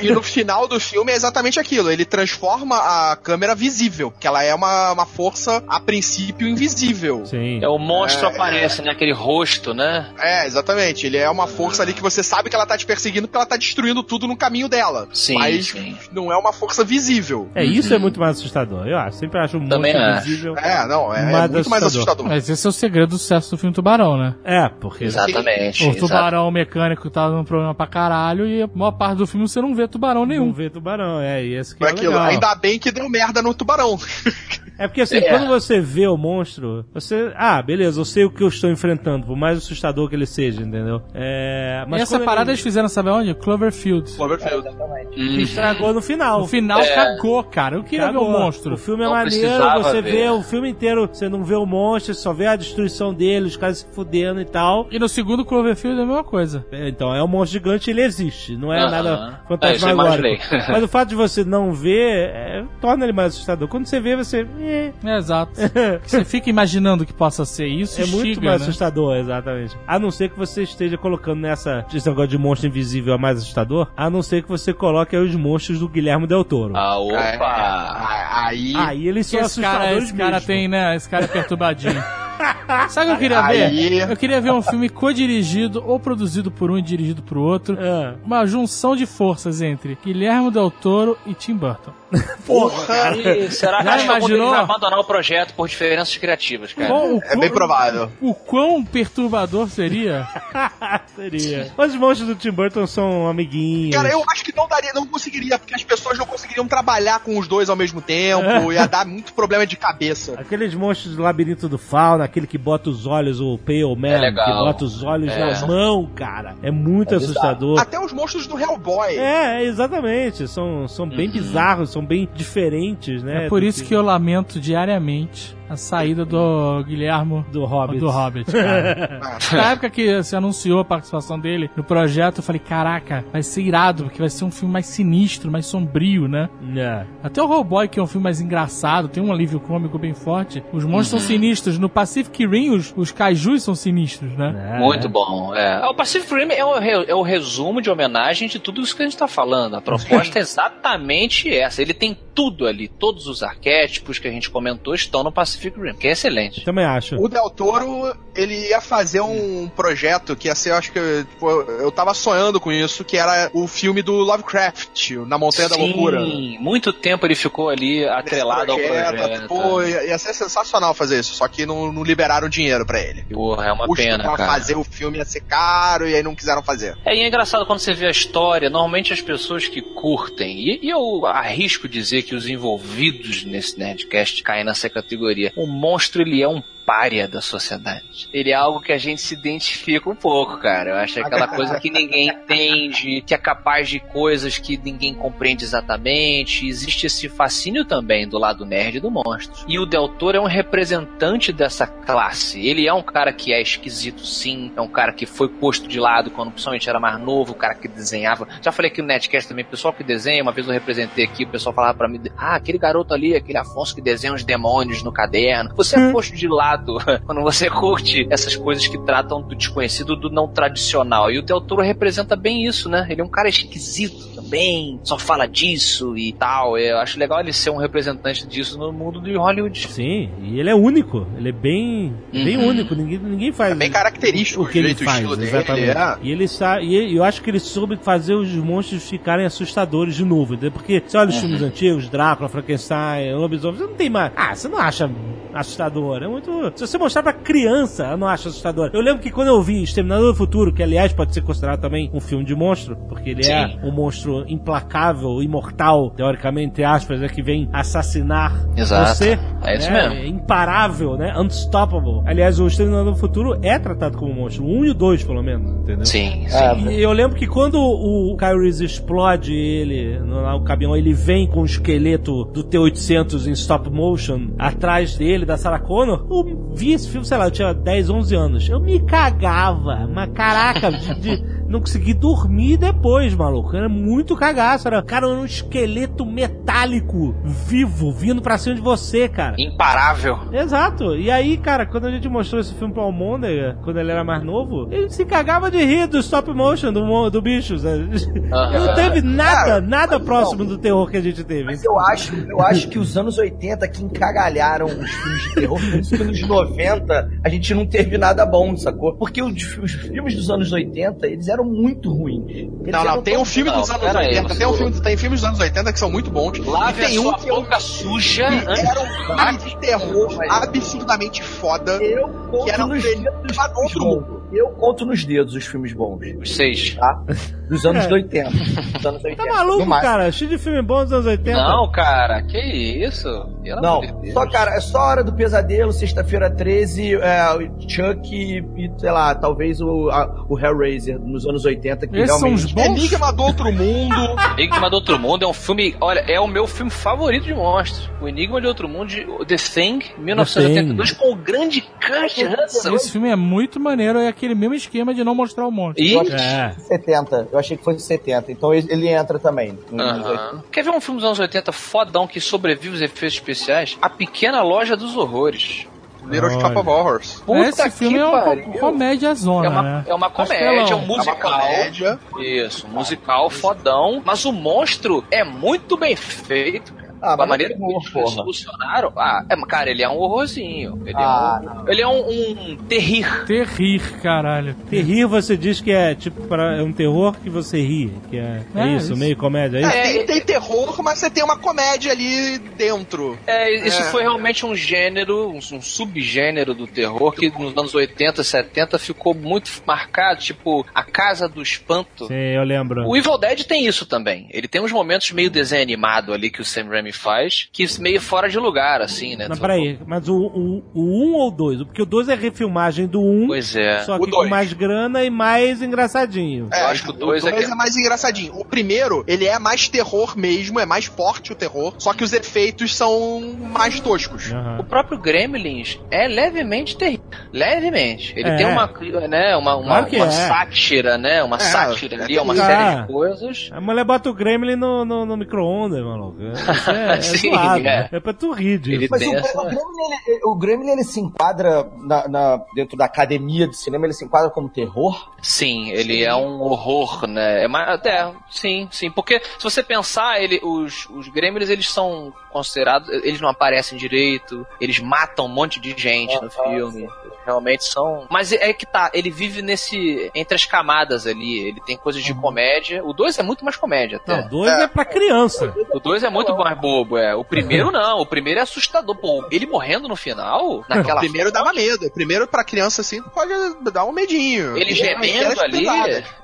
E, 0.00 0.06
e 0.06 0.12
no 0.12 0.22
final 0.22 0.66
do 0.66 0.78
filme 0.80 1.12
é 1.12 1.14
exatamente 1.14 1.58
aquilo. 1.58 1.90
Ele 1.90 2.04
transforma 2.04 2.76
a 2.76 3.16
câmera 3.16 3.54
visível, 3.54 4.12
que 4.18 4.26
ela 4.26 4.42
é 4.42 4.54
uma, 4.54 4.92
uma 4.92 5.06
força, 5.06 5.62
a 5.68 5.80
princípio, 5.80 6.48
invisível. 6.48 7.24
Sim. 7.26 7.62
É, 7.62 7.68
o 7.68 7.78
monstro 7.78 8.26
aparece, 8.26 8.82
né? 8.82 8.90
Aquele 8.90 9.12
rosto, 9.12 9.74
né? 9.74 10.10
É, 10.18 10.46
exatamente. 10.46 11.06
Ele 11.06 11.16
é 11.16 11.28
uma 11.28 11.46
força 11.46 11.82
ali 11.82 11.92
que 11.92 12.02
você 12.02 12.22
sabe 12.22 12.50
que 12.50 12.56
ela 12.56 12.66
tá 12.66 12.76
te 12.76 12.86
perseguindo 12.86 13.28
porque 13.28 13.36
ela 13.36 13.46
tá 13.46 13.56
destruindo 13.56 14.02
tudo 14.02 14.26
no 14.26 14.36
caminho 14.36 14.68
dela. 14.68 15.08
Sim, 15.12 15.34
Mas 15.34 15.68
sim. 15.68 15.96
não 16.12 16.32
é 16.32 16.36
uma 16.36 16.52
força 16.52 16.84
visível. 16.84 17.48
É, 17.54 17.64
isso 17.64 17.92
é 17.92 17.98
muito 17.98 18.20
mais 18.20 18.38
assustador. 18.38 18.86
Eu 18.86 18.98
acho. 18.98 19.18
Sempre 19.18 19.38
acho 19.40 19.58
um 19.58 19.66
acho. 19.66 20.28
invisível. 20.28 20.56
É, 20.56 20.86
não, 20.86 21.14
é, 21.14 21.20
é 21.20 21.48
muito 21.48 21.70
mais 21.70 21.82
assustador. 21.82 21.86
assustador. 21.86 22.26
Mas 22.26 22.48
esse 22.48 22.66
é 22.66 22.68
o 22.68 22.72
segredo 22.72 23.10
do 23.10 23.18
sucesso 23.18 23.50
do 23.50 23.58
filme 23.58 23.74
Tubarão, 23.74 24.16
né? 24.16 24.34
É, 24.44 24.68
porque. 24.68 25.04
Exatamente. 25.04 25.86
O 25.88 25.94
tubarão 25.94 26.50
mecânico 26.64 27.10
tá 27.10 27.28
dando 27.28 27.44
problema 27.44 27.74
pra 27.74 27.86
caralho 27.86 28.46
e 28.46 28.62
a 28.62 28.68
maior 28.74 28.92
parte 28.92 29.18
do 29.18 29.26
filme 29.26 29.46
você 29.46 29.60
não 29.60 29.74
vê 29.74 29.86
tubarão 29.86 30.20
Não 30.22 30.26
nenhum. 30.26 30.52
vê 30.52 30.70
tubarão, 30.70 31.20
é, 31.20 31.44
e 31.44 31.54
esse 31.54 31.76
que 31.76 31.84
é 31.84 31.88
aquilo. 31.90 32.12
legal. 32.12 32.26
Ainda 32.26 32.54
bem 32.54 32.78
que 32.78 32.90
deu 32.90 33.08
merda 33.08 33.42
no 33.42 33.52
tubarão. 33.54 33.98
É 34.78 34.88
porque 34.88 35.02
assim, 35.02 35.18
É. 35.18 35.28
quando 35.30 35.46
você 35.46 35.80
vê 35.80 36.06
o 36.08 36.16
monstro, 36.16 36.84
você. 36.92 37.32
Ah, 37.36 37.62
beleza, 37.62 38.00
eu 38.00 38.04
sei 38.04 38.24
o 38.24 38.30
que 38.30 38.42
eu 38.42 38.48
estou 38.48 38.70
enfrentando, 38.70 39.26
por 39.26 39.36
mais 39.36 39.58
assustador 39.58 40.08
que 40.08 40.16
ele 40.16 40.26
seja, 40.26 40.62
entendeu? 40.62 41.00
É. 41.14 41.84
Mas 41.88 42.00
e 42.00 42.02
essa 42.02 42.18
parada 42.20 42.50
ele 42.50 42.54
eles 42.54 42.60
fizeram, 42.60 42.88
sabe 42.88 43.08
aonde? 43.10 43.34
Cloverfield. 43.34 44.12
Cloverfield. 44.16 44.68
Hum. 45.16 45.38
estragou 45.40 45.92
no 45.92 46.00
final. 46.02 46.40
No 46.40 46.46
final 46.46 46.80
É. 46.80 46.94
cagou, 46.94 47.42
cara. 47.44 47.76
Eu 47.76 47.84
queria 47.84 48.06
Cagou. 48.06 48.26
ver 48.30 48.36
o 48.36 48.38
monstro. 48.40 48.74
O 48.74 48.76
filme 48.76 49.02
é 49.02 49.06
Não 49.06 49.12
maneiro, 49.12 49.82
você 49.82 50.00
ver. 50.02 50.10
vê 50.12 50.28
o 50.30 50.42
filme 50.42 50.68
inteiro, 50.70 51.08
você 51.12 51.28
não 51.28 51.44
vê 51.44 51.54
o 51.54 51.64
monstro, 51.66 52.12
você 52.14 52.20
só 52.20 52.32
vê 52.32 52.46
a 52.46 52.56
destruição 52.56 53.12
dele, 53.14 53.46
os 53.46 53.56
caras 53.56 53.78
se 53.78 53.86
fudendo 53.94 54.40
e 54.40 54.44
tal. 54.44 54.88
E 54.90 54.98
no 54.98 55.08
segundo 55.08 55.44
Cloverfield 55.44 56.00
é 56.00 56.02
a 56.02 56.06
mesma 56.06 56.24
coisa. 56.24 56.64
É, 56.72 56.88
Então, 56.88 57.14
é 57.14 57.22
um 57.22 57.28
monstro 57.28 57.58
gigante, 57.60 57.90
ele 57.90 58.02
existe. 58.02 58.56
Não 58.56 58.72
é 58.72 58.80
Aham. 58.80 58.90
nada 58.90 59.40
É, 59.44 59.48
fantasmagórico. 59.48 60.44
Mas 60.68 60.82
o 60.82 60.88
fato 60.88 61.08
de 61.10 61.14
você 61.14 61.44
não 61.44 61.72
ver 61.72 62.30
é, 62.34 62.64
torna 62.80 63.04
ele 63.04 63.12
mais 63.12 63.34
assustador. 63.34 63.68
Quando 63.68 63.86
você 63.86 64.00
vê, 64.00 64.16
você. 64.16 64.46
É, 64.64 64.92
É, 65.04 65.16
exato. 65.18 65.52
Você 66.04 66.24
fica 66.24 66.48
imaginando 66.50 67.04
que 67.04 67.12
possa 67.12 67.44
ser 67.44 67.66
isso, 67.66 68.00
é 68.00 68.06
muito 68.06 68.42
mais 68.42 68.60
né? 68.60 68.66
assustador, 68.66 69.16
exatamente. 69.16 69.76
A 69.86 69.98
não 69.98 70.10
ser 70.10 70.30
que 70.30 70.38
você 70.38 70.62
esteja 70.62 70.96
colocando 70.96 71.40
nessa. 71.40 71.84
Esse 71.92 72.08
negócio 72.08 72.28
de 72.30 72.38
monstro 72.38 72.68
invisível 72.68 73.14
é 73.14 73.18
mais 73.18 73.38
assustador. 73.38 73.88
A 73.96 74.08
não 74.10 74.22
ser 74.22 74.42
que 74.42 74.48
você 74.48 74.72
coloque 74.72 75.14
aí 75.16 75.22
os 75.22 75.34
monstros 75.34 75.78
do 75.80 75.88
Guilherme 75.88 76.26
Del 76.26 76.44
Toro. 76.44 76.74
Ah, 76.76 76.94
É, 76.96 77.36
opa! 77.36 78.46
aí. 78.46 78.72
Aí 78.76 79.08
eles 79.08 79.26
são 79.26 79.40
esse 79.40 79.60
cara, 79.60 79.74
assustadores 79.76 80.04
esse 80.04 80.14
cara 80.16 80.30
mesmo. 80.32 80.46
tem, 80.46 80.68
né? 80.68 80.96
Esse 80.96 81.08
cara 81.08 81.24
é 81.24 81.28
perturbadinho. 81.28 82.02
Sabe 82.88 83.06
o 83.06 83.10
que 83.10 83.14
eu 83.14 83.18
queria 83.18 83.44
Aí- 83.44 83.58
ver? 83.90 84.10
Eu 84.10 84.16
queria 84.16 84.40
ver 84.40 84.50
um 84.52 84.60
filme 84.62 84.88
co-dirigido 84.88 85.82
ou 85.86 86.00
produzido 86.00 86.50
por 86.50 86.70
um 86.70 86.78
e 86.78 86.82
dirigido 86.82 87.22
por 87.22 87.38
outro. 87.38 87.76
Ah. 87.80 88.14
Uma 88.24 88.44
junção 88.46 88.96
de 88.96 89.06
forças 89.06 89.60
entre 89.62 89.96
Guilherme 90.04 90.50
Del 90.50 90.70
Toro 90.70 91.16
e 91.26 91.32
Tim 91.34 91.54
Burton. 91.54 91.92
Porra! 92.46 93.16
E 93.16 93.50
será 93.50 93.78
que 93.78 93.84
Já 93.84 93.94
acho 93.94 94.04
que 94.06 94.10
algum 94.12 94.50
vai 94.50 94.60
abandonar 94.60 94.98
o 94.98 95.04
projeto 95.04 95.54
por 95.54 95.68
diferenças 95.68 96.16
criativas, 96.16 96.72
cara? 96.72 96.92
O 96.94 97.20
É 97.24 97.36
bem 97.36 97.50
provável. 97.50 98.10
O 98.20 98.34
quão 98.34 98.84
perturbador 98.84 99.68
seria? 99.68 100.26
Seria. 101.14 101.72
Mas 101.76 101.92
os 101.92 101.98
monstros 101.98 102.28
do 102.28 102.34
Tim 102.34 102.50
Burton 102.50 102.86
são 102.86 103.28
amiguinhos. 103.28 103.94
Cara, 103.94 104.08
eu 104.08 104.22
acho 104.32 104.44
que 104.44 104.54
não 104.56 104.66
daria, 104.66 104.92
não 104.92 105.06
conseguiria, 105.06 105.58
porque 105.58 105.74
as 105.74 105.84
pessoas 105.84 106.18
não 106.18 106.26
conseguiriam 106.26 106.66
trabalhar 106.66 107.20
com 107.20 107.38
os 107.38 107.46
dois 107.46 107.68
ao 107.70 107.76
mesmo 107.76 108.00
tempo, 108.00 108.72
ia 108.72 108.86
dar 108.86 109.06
muito 109.06 109.32
problema 109.32 109.66
de 109.66 109.76
cabeça. 109.76 110.34
Aqueles 110.38 110.74
monstros 110.74 111.14
do 111.16 111.22
labirinto 111.22 111.68
do 111.68 111.78
fauna, 111.78 112.24
aquele 112.24 112.46
que 112.46 112.58
bota 112.58 112.90
os 112.90 113.06
olhos, 113.06 113.40
o 113.40 113.56
Pale 113.58 113.94
Man, 113.96 114.24
É 114.24 114.30
que 114.32 114.34
bota 114.52 114.84
os 114.84 115.02
olhos 115.02 115.32
É. 115.32 115.38
na 115.60 115.66
mão, 115.66 116.10
cara. 116.14 116.56
É 116.62 116.70
muito 116.70 117.14
assustador. 117.14 117.78
Até 117.80 117.98
os 117.98 118.12
monstros 118.12 118.46
do 118.46 118.58
Hellboy. 118.58 119.16
É, 119.16 119.62
exatamente. 119.64 120.48
São, 120.48 120.88
são 120.88 121.08
bem 121.08 121.30
bizarros, 121.30 121.90
são 121.90 122.03
bem 122.04 122.28
diferentes, 122.34 123.22
né? 123.22 123.46
É 123.46 123.48
por 123.48 123.62
isso 123.62 123.84
que 123.84 123.94
eu 123.94 124.02
lamento 124.02 124.60
diariamente 124.60 125.56
a 125.68 125.76
saída 125.76 126.24
do 126.24 126.82
Guilherme 126.84 127.44
Do 127.50 127.64
Hobbit. 127.64 127.98
do 128.00 128.10
Hobbit, 128.10 128.50
cara. 128.52 129.20
Na 129.52 129.72
época 129.72 129.90
que 129.90 130.22
se 130.22 130.36
anunciou 130.36 130.80
a 130.80 130.84
participação 130.84 131.38
dele 131.38 131.70
no 131.76 131.82
projeto, 131.82 132.38
eu 132.38 132.42
falei, 132.42 132.58
caraca, 132.60 133.24
vai 133.32 133.42
ser 133.42 133.62
irado, 133.62 134.04
porque 134.04 134.18
vai 134.18 134.28
ser 134.30 134.44
um 134.44 134.50
filme 134.50 134.72
mais 134.72 134.86
sinistro, 134.86 135.50
mais 135.50 135.66
sombrio, 135.66 136.28
né? 136.28 136.48
É. 136.76 137.04
Até 137.22 137.42
o 137.42 137.52
Hellboy, 137.52 137.88
que 137.88 137.98
é 137.98 138.02
um 138.02 138.06
filme 138.06 138.24
mais 138.24 138.40
engraçado, 138.40 139.08
tem 139.08 139.22
um 139.22 139.32
alívio 139.32 139.58
cômico 139.60 139.98
bem 139.98 140.14
forte. 140.14 140.62
Os 140.72 140.84
monstros 140.84 141.22
são 141.22 141.28
sinistros. 141.28 141.78
No 141.78 141.88
Pacific 141.88 142.46
Rim, 142.46 142.70
os, 142.70 142.92
os 142.96 143.10
kaijus 143.12 143.62
são 143.62 143.74
sinistros, 143.74 144.32
né? 144.36 144.74
É. 144.76 144.78
Muito 144.78 145.08
bom. 145.08 145.54
É. 145.54 145.86
O 145.88 145.94
Pacific 145.94 146.32
Rim 146.34 146.52
é 146.52 146.64
o, 146.64 146.78
re- 146.78 147.04
é 147.08 147.14
o 147.14 147.22
resumo 147.22 147.80
de 147.80 147.90
homenagem 147.90 148.48
de 148.48 148.58
tudo 148.58 148.80
isso 148.80 148.94
que 148.96 149.02
a 149.02 149.06
gente 149.06 149.16
tá 149.16 149.26
falando. 149.28 149.76
A 149.76 149.80
proposta 149.80 150.38
é 150.38 150.42
exatamente 150.42 151.48
essa. 151.52 151.80
Ele 151.80 151.94
tem 151.94 152.16
tudo 152.34 152.66
ali. 152.66 152.88
Todos 152.88 153.26
os 153.26 153.42
arquétipos 153.42 154.18
que 154.18 154.26
a 154.28 154.30
gente 154.30 154.50
comentou 154.50 154.94
estão 154.94 155.22
no 155.22 155.30
Pacific 155.32 155.53
Rim, 155.58 155.94
que 155.94 156.08
é 156.08 156.12
excelente. 156.12 156.64
Também 156.64 156.84
acho. 156.84 157.16
O 157.16 157.28
Del 157.28 157.50
Toro, 157.50 158.14
ele 158.34 158.68
ia 158.68 158.80
fazer 158.80 159.20
um 159.20 159.68
projeto 159.68 160.36
que 160.36 160.48
ia 160.48 160.54
ser, 160.54 160.70
eu 160.70 160.76
acho 160.76 160.92
que, 160.92 161.00
tipo, 161.30 161.50
eu 161.50 161.90
tava 161.90 162.14
sonhando 162.14 162.60
com 162.60 162.72
isso, 162.72 163.04
que 163.04 163.16
era 163.16 163.50
o 163.52 163.66
filme 163.66 164.02
do 164.02 164.12
Lovecraft, 164.12 165.10
Na 165.26 165.38
Montanha 165.38 165.68
da 165.68 165.76
Loucura. 165.76 166.24
Sim, 166.24 166.58
muito 166.58 166.92
tempo 166.92 167.26
ele 167.26 167.34
ficou 167.34 167.68
ali 167.68 168.04
atrelado 168.04 168.72
ao 168.72 168.78
projeto. 168.78 169.48
Pô, 169.48 169.82
ia, 169.82 170.04
ia 170.04 170.18
ser 170.18 170.34
sensacional 170.34 170.94
fazer 170.94 171.20
isso, 171.20 171.34
só 171.34 171.48
que 171.48 171.66
não, 171.66 171.92
não 171.92 172.02
liberaram 172.02 172.48
dinheiro 172.48 172.84
pra 172.86 173.00
ele. 173.00 173.22
Porra, 173.30 173.66
é 173.66 173.72
uma 173.72 173.86
Custo 173.86 174.04
pena, 174.04 174.22
pra 174.24 174.36
cara. 174.36 174.52
fazer 174.52 174.76
o 174.76 174.84
filme 174.84 175.18
ia 175.18 175.24
ser 175.24 175.40
caro 175.40 176.08
e 176.08 176.14
aí 176.14 176.22
não 176.22 176.34
quiseram 176.34 176.62
fazer. 176.62 176.96
É, 177.04 177.14
e 177.14 177.20
é 177.20 177.28
engraçado 177.28 177.66
quando 177.66 177.78
você 177.78 177.92
vê 177.92 178.06
a 178.06 178.10
história, 178.10 178.70
normalmente 178.70 179.12
as 179.12 179.20
pessoas 179.20 179.68
que 179.68 179.80
curtem, 179.80 180.58
e, 180.58 180.80
e 180.82 180.90
eu 180.90 181.26
arrisco 181.26 181.88
dizer 181.88 182.22
que 182.22 182.34
os 182.34 182.48
envolvidos 182.48 183.44
nesse 183.44 183.78
Nerdcast 183.78 184.42
caem 184.42 184.64
nessa 184.64 184.88
categoria. 184.88 185.43
O 185.56 185.66
monstro, 185.66 186.22
ele 186.22 186.42
é 186.42 186.48
um 186.48 186.62
pária 186.84 187.26
da 187.26 187.40
sociedade. 187.40 188.28
Ele 188.32 188.50
é 188.50 188.54
algo 188.54 188.80
que 188.80 188.92
a 188.92 188.98
gente 188.98 189.20
se 189.20 189.34
identifica 189.34 190.08
um 190.08 190.14
pouco, 190.14 190.58
cara. 190.58 190.90
Eu 190.90 190.96
acho 190.96 191.20
aquela 191.20 191.48
coisa 191.48 191.78
que 191.80 191.90
ninguém 191.90 192.28
entende, 192.28 193.22
que 193.22 193.34
é 193.34 193.38
capaz 193.38 193.88
de 193.88 194.00
coisas 194.00 194.58
que 194.58 194.76
ninguém 194.76 195.14
compreende 195.14 195.64
exatamente. 195.64 196.66
Existe 196.66 197.06
esse 197.06 197.28
fascínio 197.28 197.84
também 197.84 198.28
do 198.28 198.38
lado 198.38 198.64
nerd 198.64 199.00
do 199.00 199.10
monstro. 199.10 199.64
E 199.66 199.78
o 199.78 199.86
Del 199.86 200.08
Toro 200.08 200.36
é 200.36 200.40
um 200.40 200.46
representante 200.46 201.52
dessa 201.52 201.86
classe. 201.86 202.66
Ele 202.66 202.86
é 202.86 202.92
um 202.92 203.02
cara 203.02 203.32
que 203.32 203.52
é 203.52 203.60
esquisito, 203.60 204.24
sim. 204.24 204.72
É 204.76 204.80
um 204.80 204.88
cara 204.88 205.12
que 205.12 205.26
foi 205.26 205.48
posto 205.48 205.88
de 205.88 205.98
lado 205.98 206.30
quando 206.30 206.50
principalmente 206.50 206.88
era 206.88 207.00
mais 207.00 207.18
novo, 207.20 207.52
o 207.52 207.56
cara 207.56 207.74
que 207.74 207.88
desenhava. 207.88 208.46
Já 208.60 208.70
falei 208.70 208.90
aqui 208.90 209.00
no 209.00 209.08
Netcast 209.08 209.48
também, 209.48 209.64
pessoal 209.64 209.94
que 209.94 210.04
desenha, 210.04 210.42
uma 210.42 210.52
vez 210.52 210.66
eu 210.66 210.72
representei 210.72 211.24
aqui, 211.24 211.44
o 211.44 211.48
pessoal 211.48 211.74
falava 211.74 211.96
pra 211.96 212.08
mim, 212.08 212.20
ah, 212.36 212.56
aquele 212.56 212.78
garoto 212.78 213.14
ali, 213.14 213.34
aquele 213.34 213.58
Afonso 213.58 213.94
que 213.94 214.02
desenha 214.02 214.34
os 214.34 214.44
demônios 214.44 215.02
no 215.02 215.12
caderno. 215.12 215.74
Você 215.76 215.98
é 215.98 216.12
posto 216.12 216.34
de 216.34 216.48
lado 216.48 216.73
quando 217.24 217.42
você 217.42 217.68
curte 217.70 218.26
essas 218.30 218.56
coisas 218.56 218.86
que 218.86 218.98
tratam 218.98 219.42
do 219.42 219.54
desconhecido, 219.54 220.16
do 220.16 220.30
não 220.30 220.48
tradicional. 220.48 221.30
E 221.30 221.38
o 221.38 221.42
Del 221.42 221.60
Toro 221.60 221.82
representa 221.82 222.34
bem 222.36 222.64
isso, 222.66 222.88
né? 222.88 223.06
Ele 223.08 223.20
é 223.20 223.24
um 223.24 223.28
cara 223.28 223.48
esquisito 223.48 224.34
também, 224.34 224.98
só 225.02 225.18
fala 225.18 225.46
disso 225.46 226.16
e 226.16 226.32
tal. 226.32 226.76
Eu 226.78 226.98
acho 226.98 227.18
legal 227.18 227.40
ele 227.40 227.52
ser 227.52 227.70
um 227.70 227.76
representante 227.76 228.46
disso 228.46 228.78
no 228.78 228.92
mundo 228.92 229.20
de 229.20 229.34
Hollywood. 229.36 229.88
Sim, 229.88 230.30
e 230.42 230.58
ele 230.60 230.70
é 230.70 230.74
único. 230.74 231.26
Ele 231.36 231.48
é 231.48 231.52
bem, 231.52 232.14
bem 232.32 232.56
Uhum. 232.56 232.68
único. 232.68 232.94
Ninguém, 232.94 233.18
ninguém 233.18 233.52
faz. 233.52 233.72
É 233.72 233.74
bem 233.74 233.90
característico 233.90 234.62
o 234.62 234.68
que 234.68 234.78
ele 234.78 234.94
faz, 234.94 235.28
dele, 235.28 235.42
exatamente. 235.44 235.90
é. 235.90 236.18
E 236.22 236.30
ele 236.30 236.46
sabe, 236.48 236.86
e 236.86 236.94
ele- 236.94 237.16
eu 237.16 237.24
acho 237.24 237.42
que 237.42 237.50
ele 237.50 237.60
soube 237.60 237.96
fazer 237.96 238.34
os 238.34 238.48
monstros 238.54 239.08
ficarem 239.08 239.44
assustadores 239.46 240.14
de 240.14 240.24
novo, 240.24 240.54
entendeu? 240.54 240.72
Porque 240.72 241.02
você 241.06 241.16
olha 241.16 241.30
os 241.30 241.36
filmes 241.36 241.62
antigos, 241.62 242.08
Drácula, 242.08 242.48
Frankenstein, 242.48 243.34
Lobisomem, 243.34 243.78
você 243.78 243.86
não 243.86 243.94
tem 243.94 244.10
mais. 244.10 244.32
Ah, 244.36 244.54
você 244.54 244.68
não 244.68 244.78
acha 244.78 245.10
assustador. 245.52 246.22
É 246.22 246.28
muito. 246.28 246.63
Se 246.74 246.86
você 246.86 246.98
mostrar 246.98 247.22
pra 247.22 247.32
criança, 247.32 248.04
eu 248.04 248.16
não 248.16 248.28
acho 248.28 248.48
assustador. 248.48 248.90
Eu 248.92 249.00
lembro 249.00 249.22
que 249.22 249.30
quando 249.30 249.48
eu 249.48 249.62
vi 249.62 249.82
Exterminador 249.82 250.32
do 250.32 250.36
Futuro, 250.36 250.72
que 250.72 250.82
aliás 250.82 251.12
pode 251.12 251.34
ser 251.34 251.42
considerado 251.42 251.80
também 251.80 252.10
um 252.12 252.20
filme 252.20 252.44
de 252.44 252.54
monstro, 252.54 252.96
porque 253.08 253.30
ele 253.30 253.46
é 253.46 253.68
Sim. 253.68 253.78
um 253.82 253.90
monstro 253.90 254.44
implacável, 254.48 255.42
imortal, 255.42 256.10
teoricamente, 256.10 256.66
entre 256.68 256.84
aspas, 256.84 257.22
é 257.22 257.28
que 257.28 257.42
vem 257.42 257.68
assassinar 257.72 258.66
Exato. 258.76 259.14
você. 259.14 259.38
É 259.62 259.76
isso 259.76 259.90
né? 259.90 260.08
mesmo. 260.08 260.14
É 260.14 260.26
imparável, 260.26 261.16
né? 261.16 261.34
Unstoppable. 261.38 262.22
Aliás, 262.26 262.58
o 262.58 262.66
Exterminador 262.66 263.12
do 263.12 263.18
Futuro 263.18 263.58
é 263.62 263.78
tratado 263.78 264.16
como 264.16 264.32
monstro. 264.32 264.64
O 264.64 264.80
1 264.80 264.84
e 264.84 264.90
o 264.90 264.94
2, 264.94 265.24
pelo 265.24 265.42
menos, 265.42 265.70
entendeu? 265.82 266.06
Sim, 266.06 266.46
sim. 266.48 266.88
E 266.90 267.02
eu 267.02 267.12
lembro 267.12 267.36
que 267.36 267.46
quando 267.46 267.78
o 267.78 268.36
Kyle 268.36 268.60
Reese 268.60 268.84
explode 268.84 269.54
ele 269.54 270.18
no, 270.20 270.56
o 270.56 270.62
caminhão, 270.62 270.96
ele 270.96 271.12
vem 271.12 271.46
com 271.46 271.62
o 271.62 271.64
esqueleto 271.64 272.44
do 272.46 272.62
T-800 272.62 273.46
em 273.46 273.52
stop 273.52 273.90
motion 273.90 274.50
atrás 274.58 275.16
dele, 275.16 275.44
da 275.44 275.56
Sarah 275.56 275.78
Connor. 275.78 276.26
Eu 276.30 276.44
vi 276.74 276.92
esse 276.92 277.08
filme, 277.08 277.26
sei 277.26 277.36
lá, 277.36 277.46
eu 277.46 277.50
tinha 277.50 277.72
10, 277.72 278.10
11 278.10 278.34
anos. 278.34 278.68
Eu 278.68 278.80
me 278.80 279.00
cagava, 279.00 280.08
mas 280.12 280.30
caraca, 280.32 280.90
de, 280.90 281.42
não 281.68 281.80
consegui 281.80 282.14
dormir 282.14 282.76
depois, 282.76 283.34
maluco. 283.34 283.76
Era 283.76 283.88
muito 283.88 284.36
cagaço. 284.36 284.86
Era, 284.88 285.02
cara, 285.02 285.26
era 285.28 285.36
um 285.36 285.44
esqueleto 285.44 286.24
metálico 286.26 287.34
vivo 287.44 288.12
vindo 288.12 288.40
pra 288.42 288.58
cima 288.58 288.74
de 288.74 288.80
você, 288.80 289.28
cara. 289.28 289.54
Imparável. 289.58 290.38
Exato. 290.52 291.14
E 291.16 291.30
aí, 291.30 291.56
cara, 291.56 291.86
quando 291.86 292.06
a 292.06 292.10
gente 292.10 292.28
mostrou 292.28 292.60
esse 292.60 292.74
filme 292.74 292.92
pro 292.92 293.02
Almôndega, 293.02 293.78
quando 293.82 293.98
ele 293.98 294.10
era 294.10 294.24
mais 294.24 294.42
novo, 294.44 294.88
ele 294.92 295.10
se 295.10 295.24
cagava 295.24 295.70
de 295.70 295.78
rir 295.84 296.06
do 296.06 296.18
stop 296.18 296.52
motion 296.52 296.92
do, 296.92 297.30
do 297.30 297.42
bicho. 297.42 297.78
sabe? 297.78 298.08
Não 298.50 298.94
teve 298.94 299.22
nada, 299.22 299.54
Cara, 299.64 299.80
nada 299.80 300.20
próximo 300.20 300.64
não. 300.64 300.70
do 300.70 300.78
terror 300.78 301.10
que 301.10 301.16
a 301.16 301.20
gente 301.22 301.42
teve. 301.44 301.64
Mas 301.64 301.84
eu 301.84 301.98
acho, 301.98 302.34
eu 302.48 302.60
acho 302.60 302.88
que 302.88 302.98
os 302.98 303.16
anos 303.16 303.38
80 303.38 303.86
que 303.88 304.02
encagalharam 304.04 304.86
os 304.86 305.10
filmes 305.10 305.42
de 305.42 305.54
terror, 305.54 305.78
por 305.78 305.98
isso 306.00 306.16
que 306.44 306.48
nos 306.48 306.68
90 306.70 307.30
a 307.42 307.48
gente 307.48 307.74
não 307.74 307.86
teve 307.86 308.16
nada 308.18 308.44
bom, 308.46 308.76
sacou? 308.76 309.14
Porque 309.16 309.42
os, 309.42 309.78
os 309.78 309.92
filmes 309.92 310.34
dos 310.34 310.50
anos 310.50 310.72
80, 310.72 311.26
eles 311.26 311.48
eram 311.48 311.64
muito 311.64 312.12
ruins. 312.12 312.44
Eles 312.50 312.70
Não, 312.92 313.04
não, 313.04 313.22
tem 313.22 313.36
um 313.36 313.44
filme 313.44 313.70
dos 313.70 313.90
anos 313.90 314.02
pera 314.02 314.20
aí, 314.20 314.28
80, 314.38 314.54
tem, 314.56 314.66
um 314.66 314.72
filme, 314.74 315.00
tem 315.00 315.16
filmes 315.16 315.40
dos 315.40 315.48
anos 315.48 315.60
80 315.60 315.92
que 315.92 315.98
são 315.98 316.10
muito 316.10 316.30
bons. 316.30 316.58
E 316.58 316.60
a 316.70 316.92
tem 316.92 317.18
um 317.18 317.32
que 317.34 317.48
eu 317.48 317.56
boca 317.56 317.80
suja 317.80 318.46
que 318.48 318.80
era 318.80 319.00
um 319.00 319.06
filme 319.06 319.58
de 319.58 319.76
terror 319.78 320.34
Mas- 320.36 320.62
absurdamente 320.62 321.42
foda. 321.42 321.92
Eu 322.02 322.28
conto 322.50 322.64
Que 322.64 322.70
era 322.70 322.84
um 322.84 322.88
nos 322.88 323.02
dedos 323.02 323.24
pra 323.24 323.48
os 323.48 323.72
todo 323.72 323.88
filmes 323.88 323.94
bons. 324.28 324.44
Eu 324.52 324.68
conto 324.70 325.04
nos 325.06 325.24
dedos 325.24 325.54
os 325.54 325.66
filmes 325.66 325.92
bons, 325.92 326.20
Os 326.40 326.54
seis. 326.54 326.94
tá? 326.94 327.22
Dos 327.68 327.84
anos 327.84 328.04
É. 328.06 328.12
80. 328.12 328.50
Dos 328.50 329.06
anos 329.06 329.24
80. 329.24 329.42
Tá 329.42 329.52
maluco, 329.52 329.90
cara? 330.00 330.30
Cheio 330.30 330.50
de 330.50 330.58
filme 330.58 330.80
bom 330.82 331.02
dos 331.02 331.12
anos 331.12 331.26
80. 331.26 331.58
Não, 331.60 331.90
cara, 331.90 332.42
que 332.42 332.58
isso? 332.58 333.28
Pelo 333.64 333.80
Não, 333.80 334.00
de 334.20 334.32
só, 334.32 334.46
cara, 334.48 334.76
é 334.76 334.80
só 334.80 334.98
Hora 334.98 335.24
do 335.24 335.32
Pesadelo, 335.32 335.92
Sexta-feira 335.92 336.50
13, 336.50 337.14
é, 337.14 337.54
o 337.54 337.88
Chuck 337.88 338.20
e, 338.34 338.58
e, 338.76 338.90
sei 338.98 339.10
lá, 339.10 339.34
talvez 339.34 339.80
o, 339.80 340.10
a- 340.10 340.44
o 340.48 340.58
Hellraiser 340.58 341.18
nos 341.18 341.46
anos 341.46 341.64
80, 341.64 342.06
que 342.06 342.16
Esses 342.16 342.28
são 342.30 342.38
realmente... 342.40 342.64
os 342.66 342.72
bons? 342.72 342.84
Enigma 342.98 343.32
do 343.32 343.42
Outro 343.42 343.72
Mundo. 343.72 344.36
Enigma 344.58 344.90
do 344.90 344.96
Outro 344.96 345.18
Mundo 345.18 345.44
é 345.44 345.48
um 345.48 345.52
filme, 345.52 345.96
olha, 346.00 346.20
é 346.20 346.38
o 346.38 346.46
meu 346.46 346.66
filme 346.66 346.90
favorito 346.90 347.44
de 347.44 347.54
monstros. 347.54 348.10
O 348.20 348.28
Enigma 348.28 348.60
de 348.60 348.66
Outro 348.66 348.88
Mundo, 348.88 349.08
de 349.08 349.24
The 349.46 349.56
Thing, 349.56 350.00
1982, 350.18 351.12
com 351.12 351.32
o 351.32 351.36
grande 351.36 351.80
Kurt 351.80 352.38
Russell. 352.60 352.94
Esse 352.94 353.10
filme 353.10 353.28
é 353.30 353.36
muito 353.36 353.80
maneiro, 353.80 354.18
é 354.18 354.28
aquele 354.28 354.54
mesmo 354.54 354.74
esquema 354.74 355.14
de 355.14 355.24
não 355.24 355.34
mostrar 355.34 355.66
o 355.66 355.70
monstro. 355.70 356.02
E... 356.04 356.12
Eu 356.12 356.20
achei 356.20 356.34
É. 356.34 356.68
que 356.70 356.74
foi 356.76 356.84
70, 356.98 357.48
eu 357.52 357.58
achei 357.58 357.76
que 357.76 357.84
foi 357.84 357.98
70, 357.98 358.52
então 358.52 358.72
ele, 358.74 359.08
entra 359.08 359.38
também. 359.38 359.78
80. 359.90 360.02
Aham. 360.02 360.62
Quer 360.70 360.84
ver 360.84 360.90
um 360.90 361.00
filme 361.00 361.20
dos 361.20 361.26
anos 361.26 361.38
80 361.40 361.72
fodão 361.72 362.26
que 362.26 362.40
sobrevive 362.40 362.94
os 362.96 363.00
efeitos 363.02 363.34
especiais? 363.36 363.53
A 364.02 364.08
Pequena 364.08 364.62
Loja 364.62 364.96
dos 364.96 365.16
Horrores. 365.16 365.86
Little 366.26 366.48
Shop 366.58 366.78
of 366.78 366.88
Horrors. 366.88 367.42
Puta 367.44 367.60
Esse 367.68 367.90
filme 367.90 368.14
que 368.14 368.20
é 368.20 368.24
uma 368.26 368.56
comédia 368.80 369.34
zona, 369.34 369.66
É 369.66 369.68
uma, 369.68 369.82
né? 369.82 370.04
é 370.06 370.14
uma 370.14 370.30
comédia, 370.30 370.64
é 370.64 370.70
um 370.70 370.88
É 370.88 370.94
uma 370.94 371.06
musical. 371.06 371.60
comédia. 371.60 372.18
Isso, 372.38 372.86
um 372.86 372.90
musical 372.90 373.50
fodão. 373.50 374.22
Mas 374.24 374.44
o 374.46 374.52
monstro 374.52 375.22
é 375.30 375.44
muito 375.44 375.98
bem 375.98 376.16
feito. 376.16 376.94
Ah, 377.24 377.34
a 377.34 377.36
mas 377.36 377.48
maneira 377.48 377.74
não 377.78 377.86
é 377.86 377.88
terror, 377.88 378.00
eles 378.02 378.12
porra. 378.12 378.26
solucionaram. 378.34 379.12
Ah, 379.16 379.44
é, 379.48 379.56
cara, 379.66 379.90
ele 379.90 380.02
é 380.02 380.08
um 380.08 380.16
horrorzinho. 380.18 381.02
Ele 381.04 381.14
Ah, 381.16 381.60
é 381.62 381.68
um, 381.68 381.88
ele 381.88 382.02
é 382.02 382.08
um, 382.08 382.30
um 382.72 382.76
terrir. 382.88 383.44
Terrir, 383.46 384.20
caralho. 384.20 384.74
Terrir 384.90 385.26
você 385.26 385.56
diz 385.56 385.80
que 385.80 385.90
é 385.90 386.14
tipo 386.14 386.42
para 386.46 386.76
é 386.78 386.82
um 386.82 386.92
terror 386.92 387.34
que 387.42 387.48
você 387.50 387.80
ri, 387.80 388.12
que 388.30 388.36
é, 388.36 388.62
é 388.74 388.80
É, 388.82 388.96
isso, 388.96 389.12
isso. 389.12 389.16
meio 389.16 389.36
comédia, 389.36 389.78
é 389.78 389.80
isso? 389.82 389.90
É, 389.90 390.00
É, 390.00 390.12
tem, 390.12 390.26
tem 390.26 390.40
terror, 390.42 391.02
mas 391.02 391.18
você 391.18 391.30
tem 391.30 391.42
uma 391.42 391.56
comédia 391.58 392.12
ali 392.12 392.58
dentro. 392.76 393.38
É, 393.46 393.74
isso 393.86 394.00
É. 394.02 394.04
foi 394.06 394.22
realmente 394.22 394.66
um 394.66 394.74
gênero, 394.74 395.48
um, 395.50 395.56
um 395.58 395.80
subgênero 395.82 396.74
do 396.74 396.86
terror 396.86 397.32
que 397.32 397.50
nos 397.50 397.76
anos 397.76 397.94
80, 397.94 398.42
70 398.44 398.98
ficou 398.98 399.34
muito 399.34 399.70
marcado, 399.86 400.40
tipo 400.40 400.86
A 400.94 401.02
Casa 401.02 401.48
do 401.48 401.62
Espanto. 401.62 402.26
Sim, 402.26 402.34
eu 402.34 402.62
lembro. 402.62 403.06
O 403.06 403.16
Evil 403.16 403.38
Dead 403.38 403.62
tem 403.64 403.86
isso 403.86 404.06
também. 404.06 404.46
Ele 404.50 404.68
tem 404.68 404.80
uns 404.80 404.92
momentos 404.92 405.30
meio 405.32 405.50
desenho 405.50 405.82
animado 405.82 406.32
ali 406.32 406.50
que 406.50 406.60
o 406.60 406.64
Sam 406.64 406.88
Raimi 406.88 407.12
faz, 407.16 407.68
que 407.72 407.84
meio 408.00 408.20
fora 408.20 408.48
de 408.48 408.58
lugar, 408.58 409.00
assim, 409.00 409.36
né? 409.36 409.46
Mas 409.48 409.58
peraí, 409.58 409.98
mas 410.06 410.28
o 410.28 410.34
1 410.34 410.38
o, 410.38 410.84
o 410.94 411.24
um 411.24 411.34
ou 411.34 411.48
o 411.48 411.50
2? 411.50 411.82
Porque 411.84 412.02
o 412.02 412.06
2 412.06 412.28
é 412.28 412.34
refilmagem 412.34 413.06
do 413.06 413.20
1, 413.20 413.44
um, 413.44 413.46
Pois 413.48 413.74
é. 413.76 414.00
só 414.00 414.16
O 414.16 414.20
que 414.20 414.24
com 414.26 414.38
dois. 414.38 414.50
mais 414.50 414.72
grana 414.72 415.24
e 415.24 415.30
mais 415.30 415.82
engraçadinho. 415.82 416.68
Eu 416.72 416.86
acho 416.86 417.02
que 417.04 417.10
o 417.10 417.12
dois 417.12 417.44
é 417.44 417.52
que- 417.52 417.64
é 417.64 417.74
mais 417.74 417.96
engraçadinho. 417.96 418.52
O 418.58 418.64
primeiro, 418.64 419.24
ele 419.26 419.46
é 419.46 419.58
mais 419.58 419.88
terror 419.88 420.36
mesmo, 420.36 420.78
é 420.80 420.86
mais 420.86 421.06
forte 421.06 421.52
o 421.52 421.54
terror, 421.54 421.94
só 421.98 422.12
que 422.12 422.24
os 422.24 422.32
efeitos 422.32 422.94
são 422.94 423.54
mais 423.72 423.98
toscos. 424.00 424.52
Aham. 424.52 424.80
O 424.80 424.84
próprio 424.84 425.18
Gremlins 425.18 425.98
é 426.10 426.26
levemente 426.28 426.96
terrível. 426.96 427.24
Levemente. 427.52 428.32
Ele 428.36 428.48
É. 428.48 428.56
tem 428.56 428.66
uma, 428.66 428.86
né, 429.28 429.56
uma, 429.56 429.76
uma, 429.76 430.02
Claro 430.04 430.16
uma 430.16 430.26
é. 430.26 430.30
sátira, 430.30 431.16
né? 431.18 431.42
Uma 431.42 431.56
É, 431.56 431.60
sátira 431.60 432.16
é 432.16 432.24
ali, 432.24 432.38
uma 432.38 432.54
terrível. 432.54 432.76
série 432.76 432.82
Ah. 432.98 433.00
de 433.02 433.06
coisas. 433.12 433.70
A 433.72 433.80
mulher 433.80 434.04
bota 434.04 434.28
o 434.30 434.34
Gremlin 434.34 434.76
no, 434.76 435.04
no, 435.04 435.24
no 435.26 435.36
micro-ondas, 435.36 436.02
maluco. 436.04 436.38
É, 436.94 437.12
é 437.18 437.20
Sim, 437.22 437.50
zoado. 437.50 437.86
é. 437.88 438.08
É. 438.12 438.20
pra 438.20 438.32
tu 438.32 438.52
rir 438.52 438.78
disso. 438.78 438.96
Ele 438.96 439.08
Mas 439.10 439.20
o, 439.20 439.24
tem 439.24 439.34
o 439.34 439.38
essa- 439.38 439.62
Gremlin, 439.64 440.14
ele, 440.26 440.40
o 440.44 440.54
Gremlin, 440.54 440.90
ele 440.90 441.04
se 441.04 441.20
enquadra 441.20 441.90
na, 441.98 442.28
na- 442.28 442.64
dentro 442.74 442.96
da 442.96 443.04
academia 443.06 443.66
de 443.68 443.76
cinema, 443.76 444.06
ele 444.06 444.12
se 444.14 444.24
enquadra 444.24 444.50
como 444.50 444.68
terror? 444.68 445.30
Sim, 445.42 445.90
ele 445.90 446.22
é 446.24 446.34
um 446.34 446.60
horror, 446.62 447.26
né? 447.26 447.64
É, 447.64 447.68
mais- 447.68 447.88
até, 447.88 448.30
sim, 448.50 448.88
sim. 448.90 449.10
Porque 449.10 449.40
se 449.58 449.62
você 449.62 449.82
pensar, 449.82 450.40
ele, 450.42 450.60
os, 450.62 451.06
os 451.10 451.28
Gremlins, 451.28 451.68
eles 451.70 451.88
são 451.90 452.32
considerados. 452.50 453.08
Eles 453.08 453.40
não 453.40 453.48
aparecem 453.48 453.98
direito, 453.98 454.66
eles 454.80 454.98
matam 455.00 455.46
um 455.46 455.48
monte 455.48 455.80
de 455.80 455.94
gente 455.96 456.34
no 456.40 456.50
filme. 456.50 457.08
Realmente 457.44 457.84
são. 457.84 458.26
Mas 458.30 458.52
é 458.52 458.72
que 458.72 458.86
tá, 458.86 459.10
ele 459.12 459.30
vive 459.30 459.60
nesse. 459.62 460.30
entre 460.34 460.54
as 460.54 460.64
camadas 460.64 461.26
ali. 461.26 461.58
Ele 461.58 461.80
tem 461.80 461.96
coisas 461.96 462.22
de 462.22 462.32
comédia. 462.34 463.04
O 463.04 463.12
2 463.12 463.38
é 463.38 463.42
muito 463.42 463.64
mais 463.64 463.76
comédia 463.76 464.16
até. 464.16 464.36
Não, 464.36 464.48
dois 464.48 464.72
é. 464.72 464.86
pra 464.86 465.04
criança. 465.04 465.74
O 465.92 466.00
2 466.00 466.22
é 466.22 466.30
muito 466.30 466.56
mais 466.56 466.78
bobo, 466.78 467.18
é. 467.18 467.34
O 467.34 467.44
primeiro 467.44 467.90
não, 467.92 468.20
o 468.20 468.26
primeiro 468.26 468.60
é 468.60 468.62
assustador. 468.62 469.16
Pô, 469.16 469.46
ele 469.50 469.66
morrendo 469.66 470.08
no 470.08 470.16
final, 470.16 470.84
naquela. 470.88 471.18
O 471.18 471.20
primeiro 471.20 471.52
dava 471.52 471.72
medo. 471.72 472.06
O 472.06 472.10
primeiro, 472.10 472.46
pra 472.46 472.64
criança 472.64 473.00
assim, 473.00 473.22
pode 473.22 473.52
dar 473.92 474.04
um 474.04 474.12
medinho. 474.12 474.76
Ele 474.76 474.92
É, 474.92 474.94
gemendo 474.94 475.60
ali. 475.60 475.86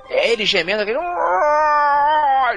É, 0.09 0.31
ele 0.33 0.45
gemendo 0.45 0.81
aquele. 0.81 0.99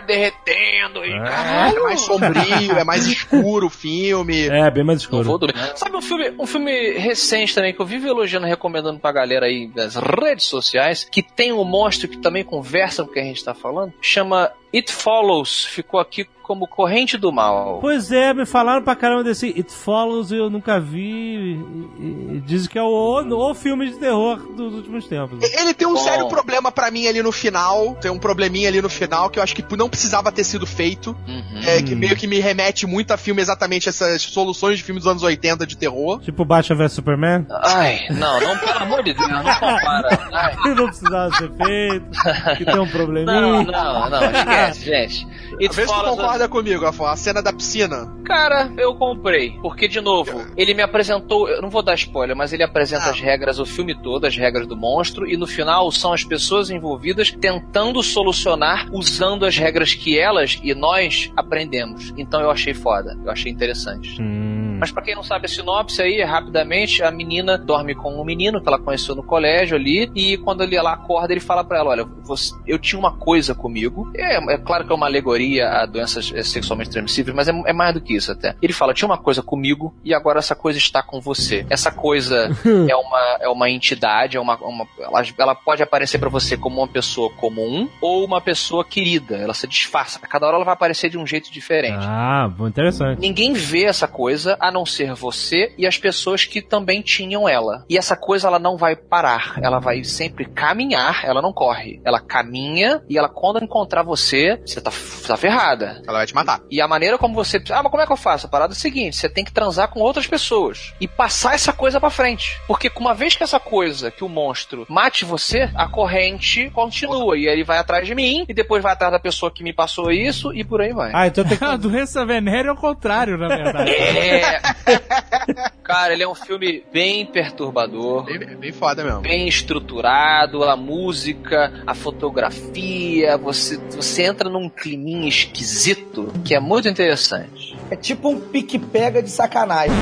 Derretendo. 0.06 1.04
E, 1.04 1.12
É 1.12 1.18
caralho, 1.18 1.84
mais 1.84 2.00
sombrio, 2.00 2.78
é 2.78 2.84
mais 2.84 3.06
escuro 3.06 3.68
o 3.68 3.70
filme. 3.70 4.48
É, 4.48 4.70
bem 4.70 4.82
mais 4.84 5.00
escuro. 5.00 5.38
Sabe 5.76 5.96
um 5.96 6.02
filme, 6.02 6.34
um 6.38 6.46
filme 6.46 6.92
recente 6.98 7.54
também 7.54 7.72
que 7.72 7.80
eu 7.80 7.86
vivo 7.86 8.08
elogiando, 8.08 8.33
recomendando 8.42 8.98
pra 8.98 9.12
galera 9.12 9.46
aí 9.46 9.66
das 9.66 9.94
redes 9.94 10.46
sociais, 10.46 11.04
que 11.04 11.22
tem 11.22 11.52
um 11.52 11.64
monstro 11.64 12.08
que 12.08 12.18
também 12.18 12.44
conversa 12.44 13.04
com 13.04 13.10
o 13.10 13.12
que 13.12 13.20
a 13.20 13.24
gente 13.24 13.44
tá 13.44 13.54
falando? 13.54 13.92
Chama 14.00 14.50
It 14.74 14.92
Follows. 14.92 15.64
Ficou 15.66 16.00
aqui 16.00 16.26
como 16.42 16.68
Corrente 16.68 17.16
do 17.16 17.32
Mal. 17.32 17.78
Pois 17.80 18.12
é, 18.12 18.34
me 18.34 18.44
falaram 18.44 18.82
pra 18.82 18.94
caramba 18.94 19.24
desse 19.24 19.46
It 19.46 19.72
Follows 19.72 20.30
e 20.30 20.36
eu 20.36 20.50
nunca 20.50 20.78
vi. 20.78 21.58
E, 21.98 22.36
e 22.36 22.42
dizem 22.44 22.68
que 22.68 22.78
é 22.78 22.82
o, 22.82 23.22
o 23.50 23.54
filme 23.54 23.88
de 23.88 23.96
terror 23.98 24.36
dos 24.54 24.74
últimos 24.74 25.06
tempos. 25.06 25.38
Ele 25.42 25.72
tem 25.72 25.88
um 25.88 25.94
Bom. 25.94 26.00
sério 26.00 26.28
problema 26.28 26.70
pra 26.70 26.90
mim 26.90 27.06
ali 27.06 27.22
no 27.22 27.32
final. 27.32 27.94
Tem 27.94 28.10
um 28.10 28.18
probleminha 28.18 28.68
ali 28.68 28.82
no 28.82 28.90
final 28.90 29.30
que 29.30 29.38
eu 29.38 29.42
acho 29.42 29.54
que 29.54 29.64
não 29.74 29.88
precisava 29.88 30.30
ter 30.30 30.44
sido 30.44 30.66
feito. 30.66 31.16
Uhum. 31.26 31.60
É, 31.66 31.80
que 31.82 31.94
meio 31.94 32.14
que 32.14 32.26
me 32.26 32.38
remete 32.40 32.86
muito 32.86 33.12
a 33.12 33.16
filme, 33.16 33.40
exatamente 33.40 33.88
essas 33.88 34.20
soluções 34.20 34.76
de 34.76 34.84
filmes 34.84 35.04
dos 35.04 35.10
anos 35.10 35.22
80 35.22 35.66
de 35.66 35.76
terror. 35.78 36.20
Tipo 36.20 36.44
Batman 36.44 36.76
vs 36.76 36.92
Superman? 36.92 37.46
Ai, 37.50 38.00
não, 38.10 38.38
não, 38.40 38.58
pelo 38.58 38.78
amor 38.80 39.02
de 39.02 39.14
Deus, 39.14 39.28
não 39.30 39.42
compara. 39.42 40.28
Ai. 40.30 40.56
Que 40.62 40.68
não 40.74 40.86
precisava 40.88 41.30
ser 41.36 41.50
feito, 41.52 42.56
que 42.58 42.64
tem 42.66 42.74
um 42.74 42.78
Não, 42.78 42.88
probleminha. 42.92 43.40
não, 43.64 44.10
não, 44.10 44.24
esquece, 44.30 44.63
gente. 44.72 45.26
It 45.54 45.68
Às 45.70 45.76
vezes 45.76 45.90
tu 45.90 45.96
Follows 45.96 46.16
concorda 46.16 46.48
comigo, 46.48 46.84
Afonso, 46.84 47.10
a 47.10 47.16
cena 47.16 47.42
da 47.42 47.52
piscina. 47.52 48.12
Cara, 48.24 48.72
eu 48.76 48.94
comprei. 48.94 49.58
Porque, 49.62 49.86
de 49.86 50.00
novo, 50.00 50.44
ele 50.56 50.74
me 50.74 50.82
apresentou. 50.82 51.48
Eu 51.48 51.62
não 51.62 51.70
vou 51.70 51.82
dar 51.82 51.94
spoiler, 51.94 52.36
mas 52.36 52.52
ele 52.52 52.62
apresenta 52.62 53.04
Ah. 53.04 53.10
as 53.10 53.20
regras, 53.20 53.58
o 53.58 53.66
filme 53.66 53.94
todo, 54.02 54.26
as 54.26 54.36
regras 54.36 54.66
do 54.66 54.76
monstro, 54.76 55.28
e 55.28 55.36
no 55.36 55.46
final 55.46 55.90
são 55.92 56.12
as 56.12 56.24
pessoas 56.24 56.70
envolvidas 56.70 57.30
tentando 57.30 58.02
solucionar 58.02 58.88
usando 58.92 59.44
as 59.46 59.56
regras 59.56 59.94
que 59.94 60.18
elas 60.18 60.58
e 60.62 60.74
nós 60.74 61.30
aprendemos. 61.36 62.12
Então 62.16 62.40
eu 62.40 62.50
achei 62.50 62.74
foda, 62.74 63.16
eu 63.24 63.30
achei 63.30 63.50
interessante. 63.52 64.20
Hum. 64.20 64.63
Mas 64.78 64.90
pra 64.90 65.02
quem 65.02 65.14
não 65.14 65.22
sabe 65.22 65.46
a 65.46 65.48
sinopse 65.48 66.00
aí, 66.02 66.22
rapidamente, 66.22 67.02
a 67.02 67.10
menina 67.10 67.56
dorme 67.58 67.94
com 67.94 68.20
um 68.20 68.24
menino 68.24 68.60
que 68.60 68.68
ela 68.68 68.78
conheceu 68.78 69.14
no 69.14 69.22
colégio 69.22 69.76
ali, 69.76 70.10
e 70.14 70.36
quando 70.38 70.62
ele, 70.62 70.76
ela 70.76 70.92
acorda, 70.92 71.32
ele 71.32 71.40
fala 71.40 71.64
pra 71.64 71.78
ela, 71.78 71.90
olha, 71.90 72.04
você- 72.22 72.54
eu 72.66 72.78
tinha 72.78 72.98
uma 72.98 73.12
coisa 73.16 73.54
comigo, 73.54 74.10
é, 74.14 74.36
é 74.54 74.58
claro 74.58 74.84
que 74.86 74.92
é 74.92 74.94
uma 74.94 75.06
alegoria 75.06 75.68
a 75.68 75.86
doenças 75.86 76.32
eh, 76.34 76.42
sexualmente 76.42 76.90
transmissíveis, 76.90 77.34
mas 77.34 77.48
é, 77.48 77.52
é 77.66 77.72
mais 77.72 77.94
do 77.94 78.00
que 78.00 78.14
isso 78.14 78.30
até. 78.32 78.54
Ele 78.62 78.72
fala, 78.72 78.94
tinha 78.94 79.08
uma 79.08 79.18
coisa 79.18 79.42
comigo, 79.42 79.94
e 80.04 80.12
agora 80.14 80.38
essa 80.38 80.54
coisa 80.54 80.78
está 80.78 81.02
com 81.02 81.20
você. 81.20 81.66
Essa 81.70 81.90
coisa 81.90 82.50
é 82.88 82.96
uma, 82.96 83.38
é 83.40 83.48
uma 83.48 83.70
entidade, 83.70 84.36
é 84.36 84.40
uma, 84.40 84.56
uma- 84.56 84.86
ela, 84.98 85.22
ela 85.38 85.54
pode 85.54 85.82
aparecer 85.82 86.18
pra 86.18 86.28
você 86.28 86.56
como 86.56 86.80
uma 86.80 86.88
pessoa 86.88 87.30
comum, 87.30 87.88
ou 88.00 88.24
uma 88.24 88.40
pessoa 88.40 88.84
querida, 88.84 89.36
ela 89.36 89.54
se 89.54 89.66
disfarça. 89.66 90.18
A 90.22 90.26
cada 90.26 90.46
hora 90.46 90.56
ela 90.56 90.64
vai 90.64 90.74
aparecer 90.74 91.08
de 91.10 91.18
um 91.18 91.26
jeito 91.26 91.50
diferente. 91.52 91.98
Ah, 92.00 92.48
bom, 92.54 92.66
interessante. 92.68 93.20
Ninguém 93.20 93.52
vê 93.52 93.84
essa 93.84 94.06
coisa 94.08 94.56
a 94.60 94.70
não 94.74 94.84
ser 94.84 95.14
você 95.14 95.72
e 95.78 95.86
as 95.86 95.96
pessoas 95.96 96.44
que 96.44 96.60
também 96.60 97.00
tinham 97.00 97.48
ela. 97.48 97.84
E 97.88 97.96
essa 97.96 98.16
coisa 98.16 98.48
ela 98.48 98.58
não 98.58 98.76
vai 98.76 98.96
parar, 98.96 99.58
ela 99.62 99.78
vai 99.78 100.02
sempre 100.04 100.44
caminhar, 100.44 101.24
ela 101.24 101.40
não 101.40 101.52
corre. 101.52 102.00
Ela 102.04 102.20
caminha 102.20 103.00
e 103.08 103.16
ela 103.16 103.28
quando 103.28 103.62
encontrar 103.62 104.02
você, 104.02 104.60
você 104.66 104.80
tá, 104.80 104.90
tá 105.26 105.36
ferrada. 105.36 106.02
Ela 106.06 106.18
vai 106.18 106.26
te 106.26 106.34
matar. 106.34 106.60
E 106.70 106.80
a 106.80 106.88
maneira 106.88 107.16
como 107.16 107.34
você. 107.34 107.62
Ah, 107.70 107.82
mas 107.82 107.90
como 107.90 108.02
é 108.02 108.06
que 108.06 108.12
eu 108.12 108.16
faço? 108.16 108.46
A 108.46 108.50
parada 108.50 108.72
é 108.72 108.76
a 108.76 108.78
seguinte: 108.78 109.16
você 109.16 109.28
tem 109.28 109.44
que 109.44 109.52
transar 109.52 109.88
com 109.88 110.00
outras 110.00 110.26
pessoas 110.26 110.92
e 111.00 111.06
passar 111.06 111.54
essa 111.54 111.72
coisa 111.72 112.00
pra 112.00 112.10
frente. 112.10 112.60
Porque 112.66 112.90
uma 112.98 113.14
vez 113.14 113.36
que 113.36 113.44
essa 113.44 113.60
coisa, 113.60 114.10
que 114.10 114.24
o 114.24 114.28
monstro 114.28 114.86
mate 114.88 115.24
você, 115.24 115.70
a 115.74 115.86
corrente 115.86 116.70
continua. 116.70 117.36
E 117.36 117.46
aí 117.46 117.54
ele 117.54 117.64
vai 117.64 117.78
atrás 117.78 118.06
de 118.06 118.14
mim, 118.14 118.44
e 118.48 118.54
depois 118.54 118.82
vai 118.82 118.92
atrás 118.92 119.12
da 119.12 119.18
pessoa 119.18 119.50
que 119.50 119.62
me 119.62 119.72
passou 119.72 120.10
isso, 120.10 120.52
e 120.54 120.64
por 120.64 120.80
aí 120.80 120.92
vai. 120.92 121.10
Ah, 121.14 121.26
então 121.26 121.44
tem 121.44 121.56
que. 121.58 121.64
A 121.64 121.76
doença 121.76 122.24
venérea 122.24 122.70
é 122.70 122.72
o 122.72 122.76
contrário, 122.76 123.36
na 123.36 123.48
verdade. 123.48 123.90
É. 123.90 124.53
Cara, 125.84 126.12
ele 126.12 126.22
é 126.22 126.28
um 126.28 126.34
filme 126.34 126.82
bem 126.92 127.26
perturbador. 127.26 128.24
Bem, 128.24 128.56
bem 128.56 128.72
foda 128.72 129.04
mesmo. 129.04 129.20
Bem 129.20 129.46
estruturado, 129.46 130.64
a 130.64 130.76
música, 130.76 131.72
a 131.86 131.94
fotografia, 131.94 133.36
você, 133.36 133.78
você 133.90 134.22
entra 134.22 134.48
num 134.48 134.68
climinha 134.68 135.28
esquisito 135.28 136.32
que 136.44 136.54
é 136.54 136.60
muito 136.60 136.88
interessante. 136.88 137.76
É 137.90 137.96
tipo 137.96 138.30
um 138.30 138.40
pique-pega 138.40 139.22
de 139.22 139.30
sacanagem. 139.30 139.94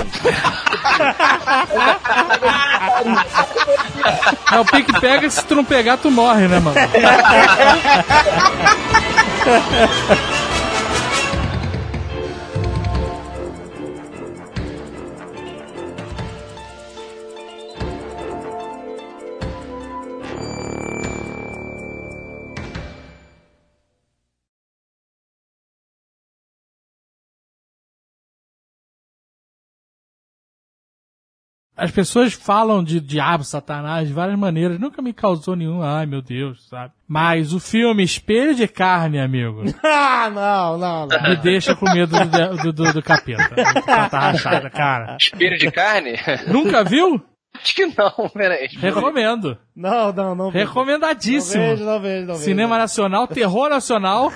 É 4.52 4.60
o 4.60 4.64
pique 4.64 5.00
pega, 5.00 5.28
se 5.28 5.44
tu 5.44 5.54
não 5.54 5.64
pegar, 5.64 5.96
tu 5.96 6.10
morre, 6.10 6.46
né, 6.46 6.60
mano? 6.60 6.76
as 31.82 31.90
pessoas 31.90 32.32
falam 32.32 32.82
de 32.84 33.00
diabo, 33.00 33.42
satanás 33.42 34.06
de 34.06 34.14
várias 34.14 34.38
maneiras. 34.38 34.78
Nunca 34.78 35.02
me 35.02 35.12
causou 35.12 35.56
nenhum, 35.56 35.82
ai 35.82 36.06
meu 36.06 36.22
Deus, 36.22 36.68
sabe? 36.68 36.92
Mas 37.08 37.52
o 37.52 37.58
filme 37.58 38.04
Espelho 38.04 38.54
de 38.54 38.68
Carne, 38.68 39.18
amigo, 39.18 39.64
ah, 39.82 40.30
não, 40.32 40.78
não, 40.78 41.06
não. 41.08 41.30
me 41.30 41.36
deixa 41.36 41.74
com 41.74 41.90
medo 41.92 42.16
do, 42.16 42.56
do, 42.62 42.72
do, 42.72 42.92
do 42.92 43.02
capeta. 43.02 43.50
Tá 43.84 44.30
rachada, 44.30 44.70
cara. 44.70 45.16
Espelho 45.20 45.58
de 45.58 45.72
carne? 45.72 46.12
Nunca 46.46 46.84
viu? 46.84 47.20
Acho 47.54 47.74
que 47.74 47.86
não, 47.86 48.28
peraí. 48.34 48.66
Recomendo. 48.78 49.56
Não, 49.76 50.12
não, 50.12 50.34
não. 50.34 50.50
vejo. 50.50 50.64
Não 50.64 50.68
Recomendadíssimo. 50.68 51.62
vejo, 51.62 51.84
não 51.84 52.00
vejo, 52.00 52.26
não 52.26 52.34
vejo. 52.34 52.44
Cinema 52.44 52.78
nacional, 52.78 53.26
terror 53.28 53.68
nacional, 53.68 54.32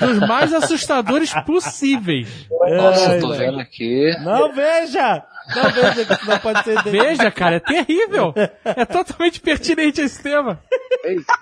dos 0.00 0.18
mais 0.20 0.52
assustadores 0.52 1.32
possíveis. 1.44 2.46
Nossa, 2.50 3.10
Ai, 3.12 3.18
tô 3.18 3.28
não. 3.28 3.36
vendo 3.36 3.60
aqui. 3.60 4.10
Não 4.22 4.52
veja! 4.52 5.24
Não 5.56 5.68
veja 5.72 6.04
que 6.04 6.12
isso 6.12 6.26
não 6.30 6.38
pode 6.38 6.62
ser 6.62 6.80
Veja, 6.84 7.28
cara, 7.30 7.56
é 7.56 7.60
terrível. 7.60 8.32
É 8.64 8.84
totalmente 8.84 9.40
pertinente 9.40 10.00
esse 10.00 10.22
tema. 10.22 10.60
Eita. 11.02 11.32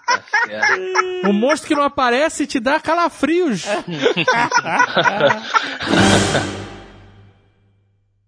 Um 1.25 1.33
monstro 1.35 1.69
que 1.69 1.75
não 1.75 1.83
aparece 1.83 2.47
te 2.47 2.59
dá 2.59 2.81
calafrios. 2.81 3.67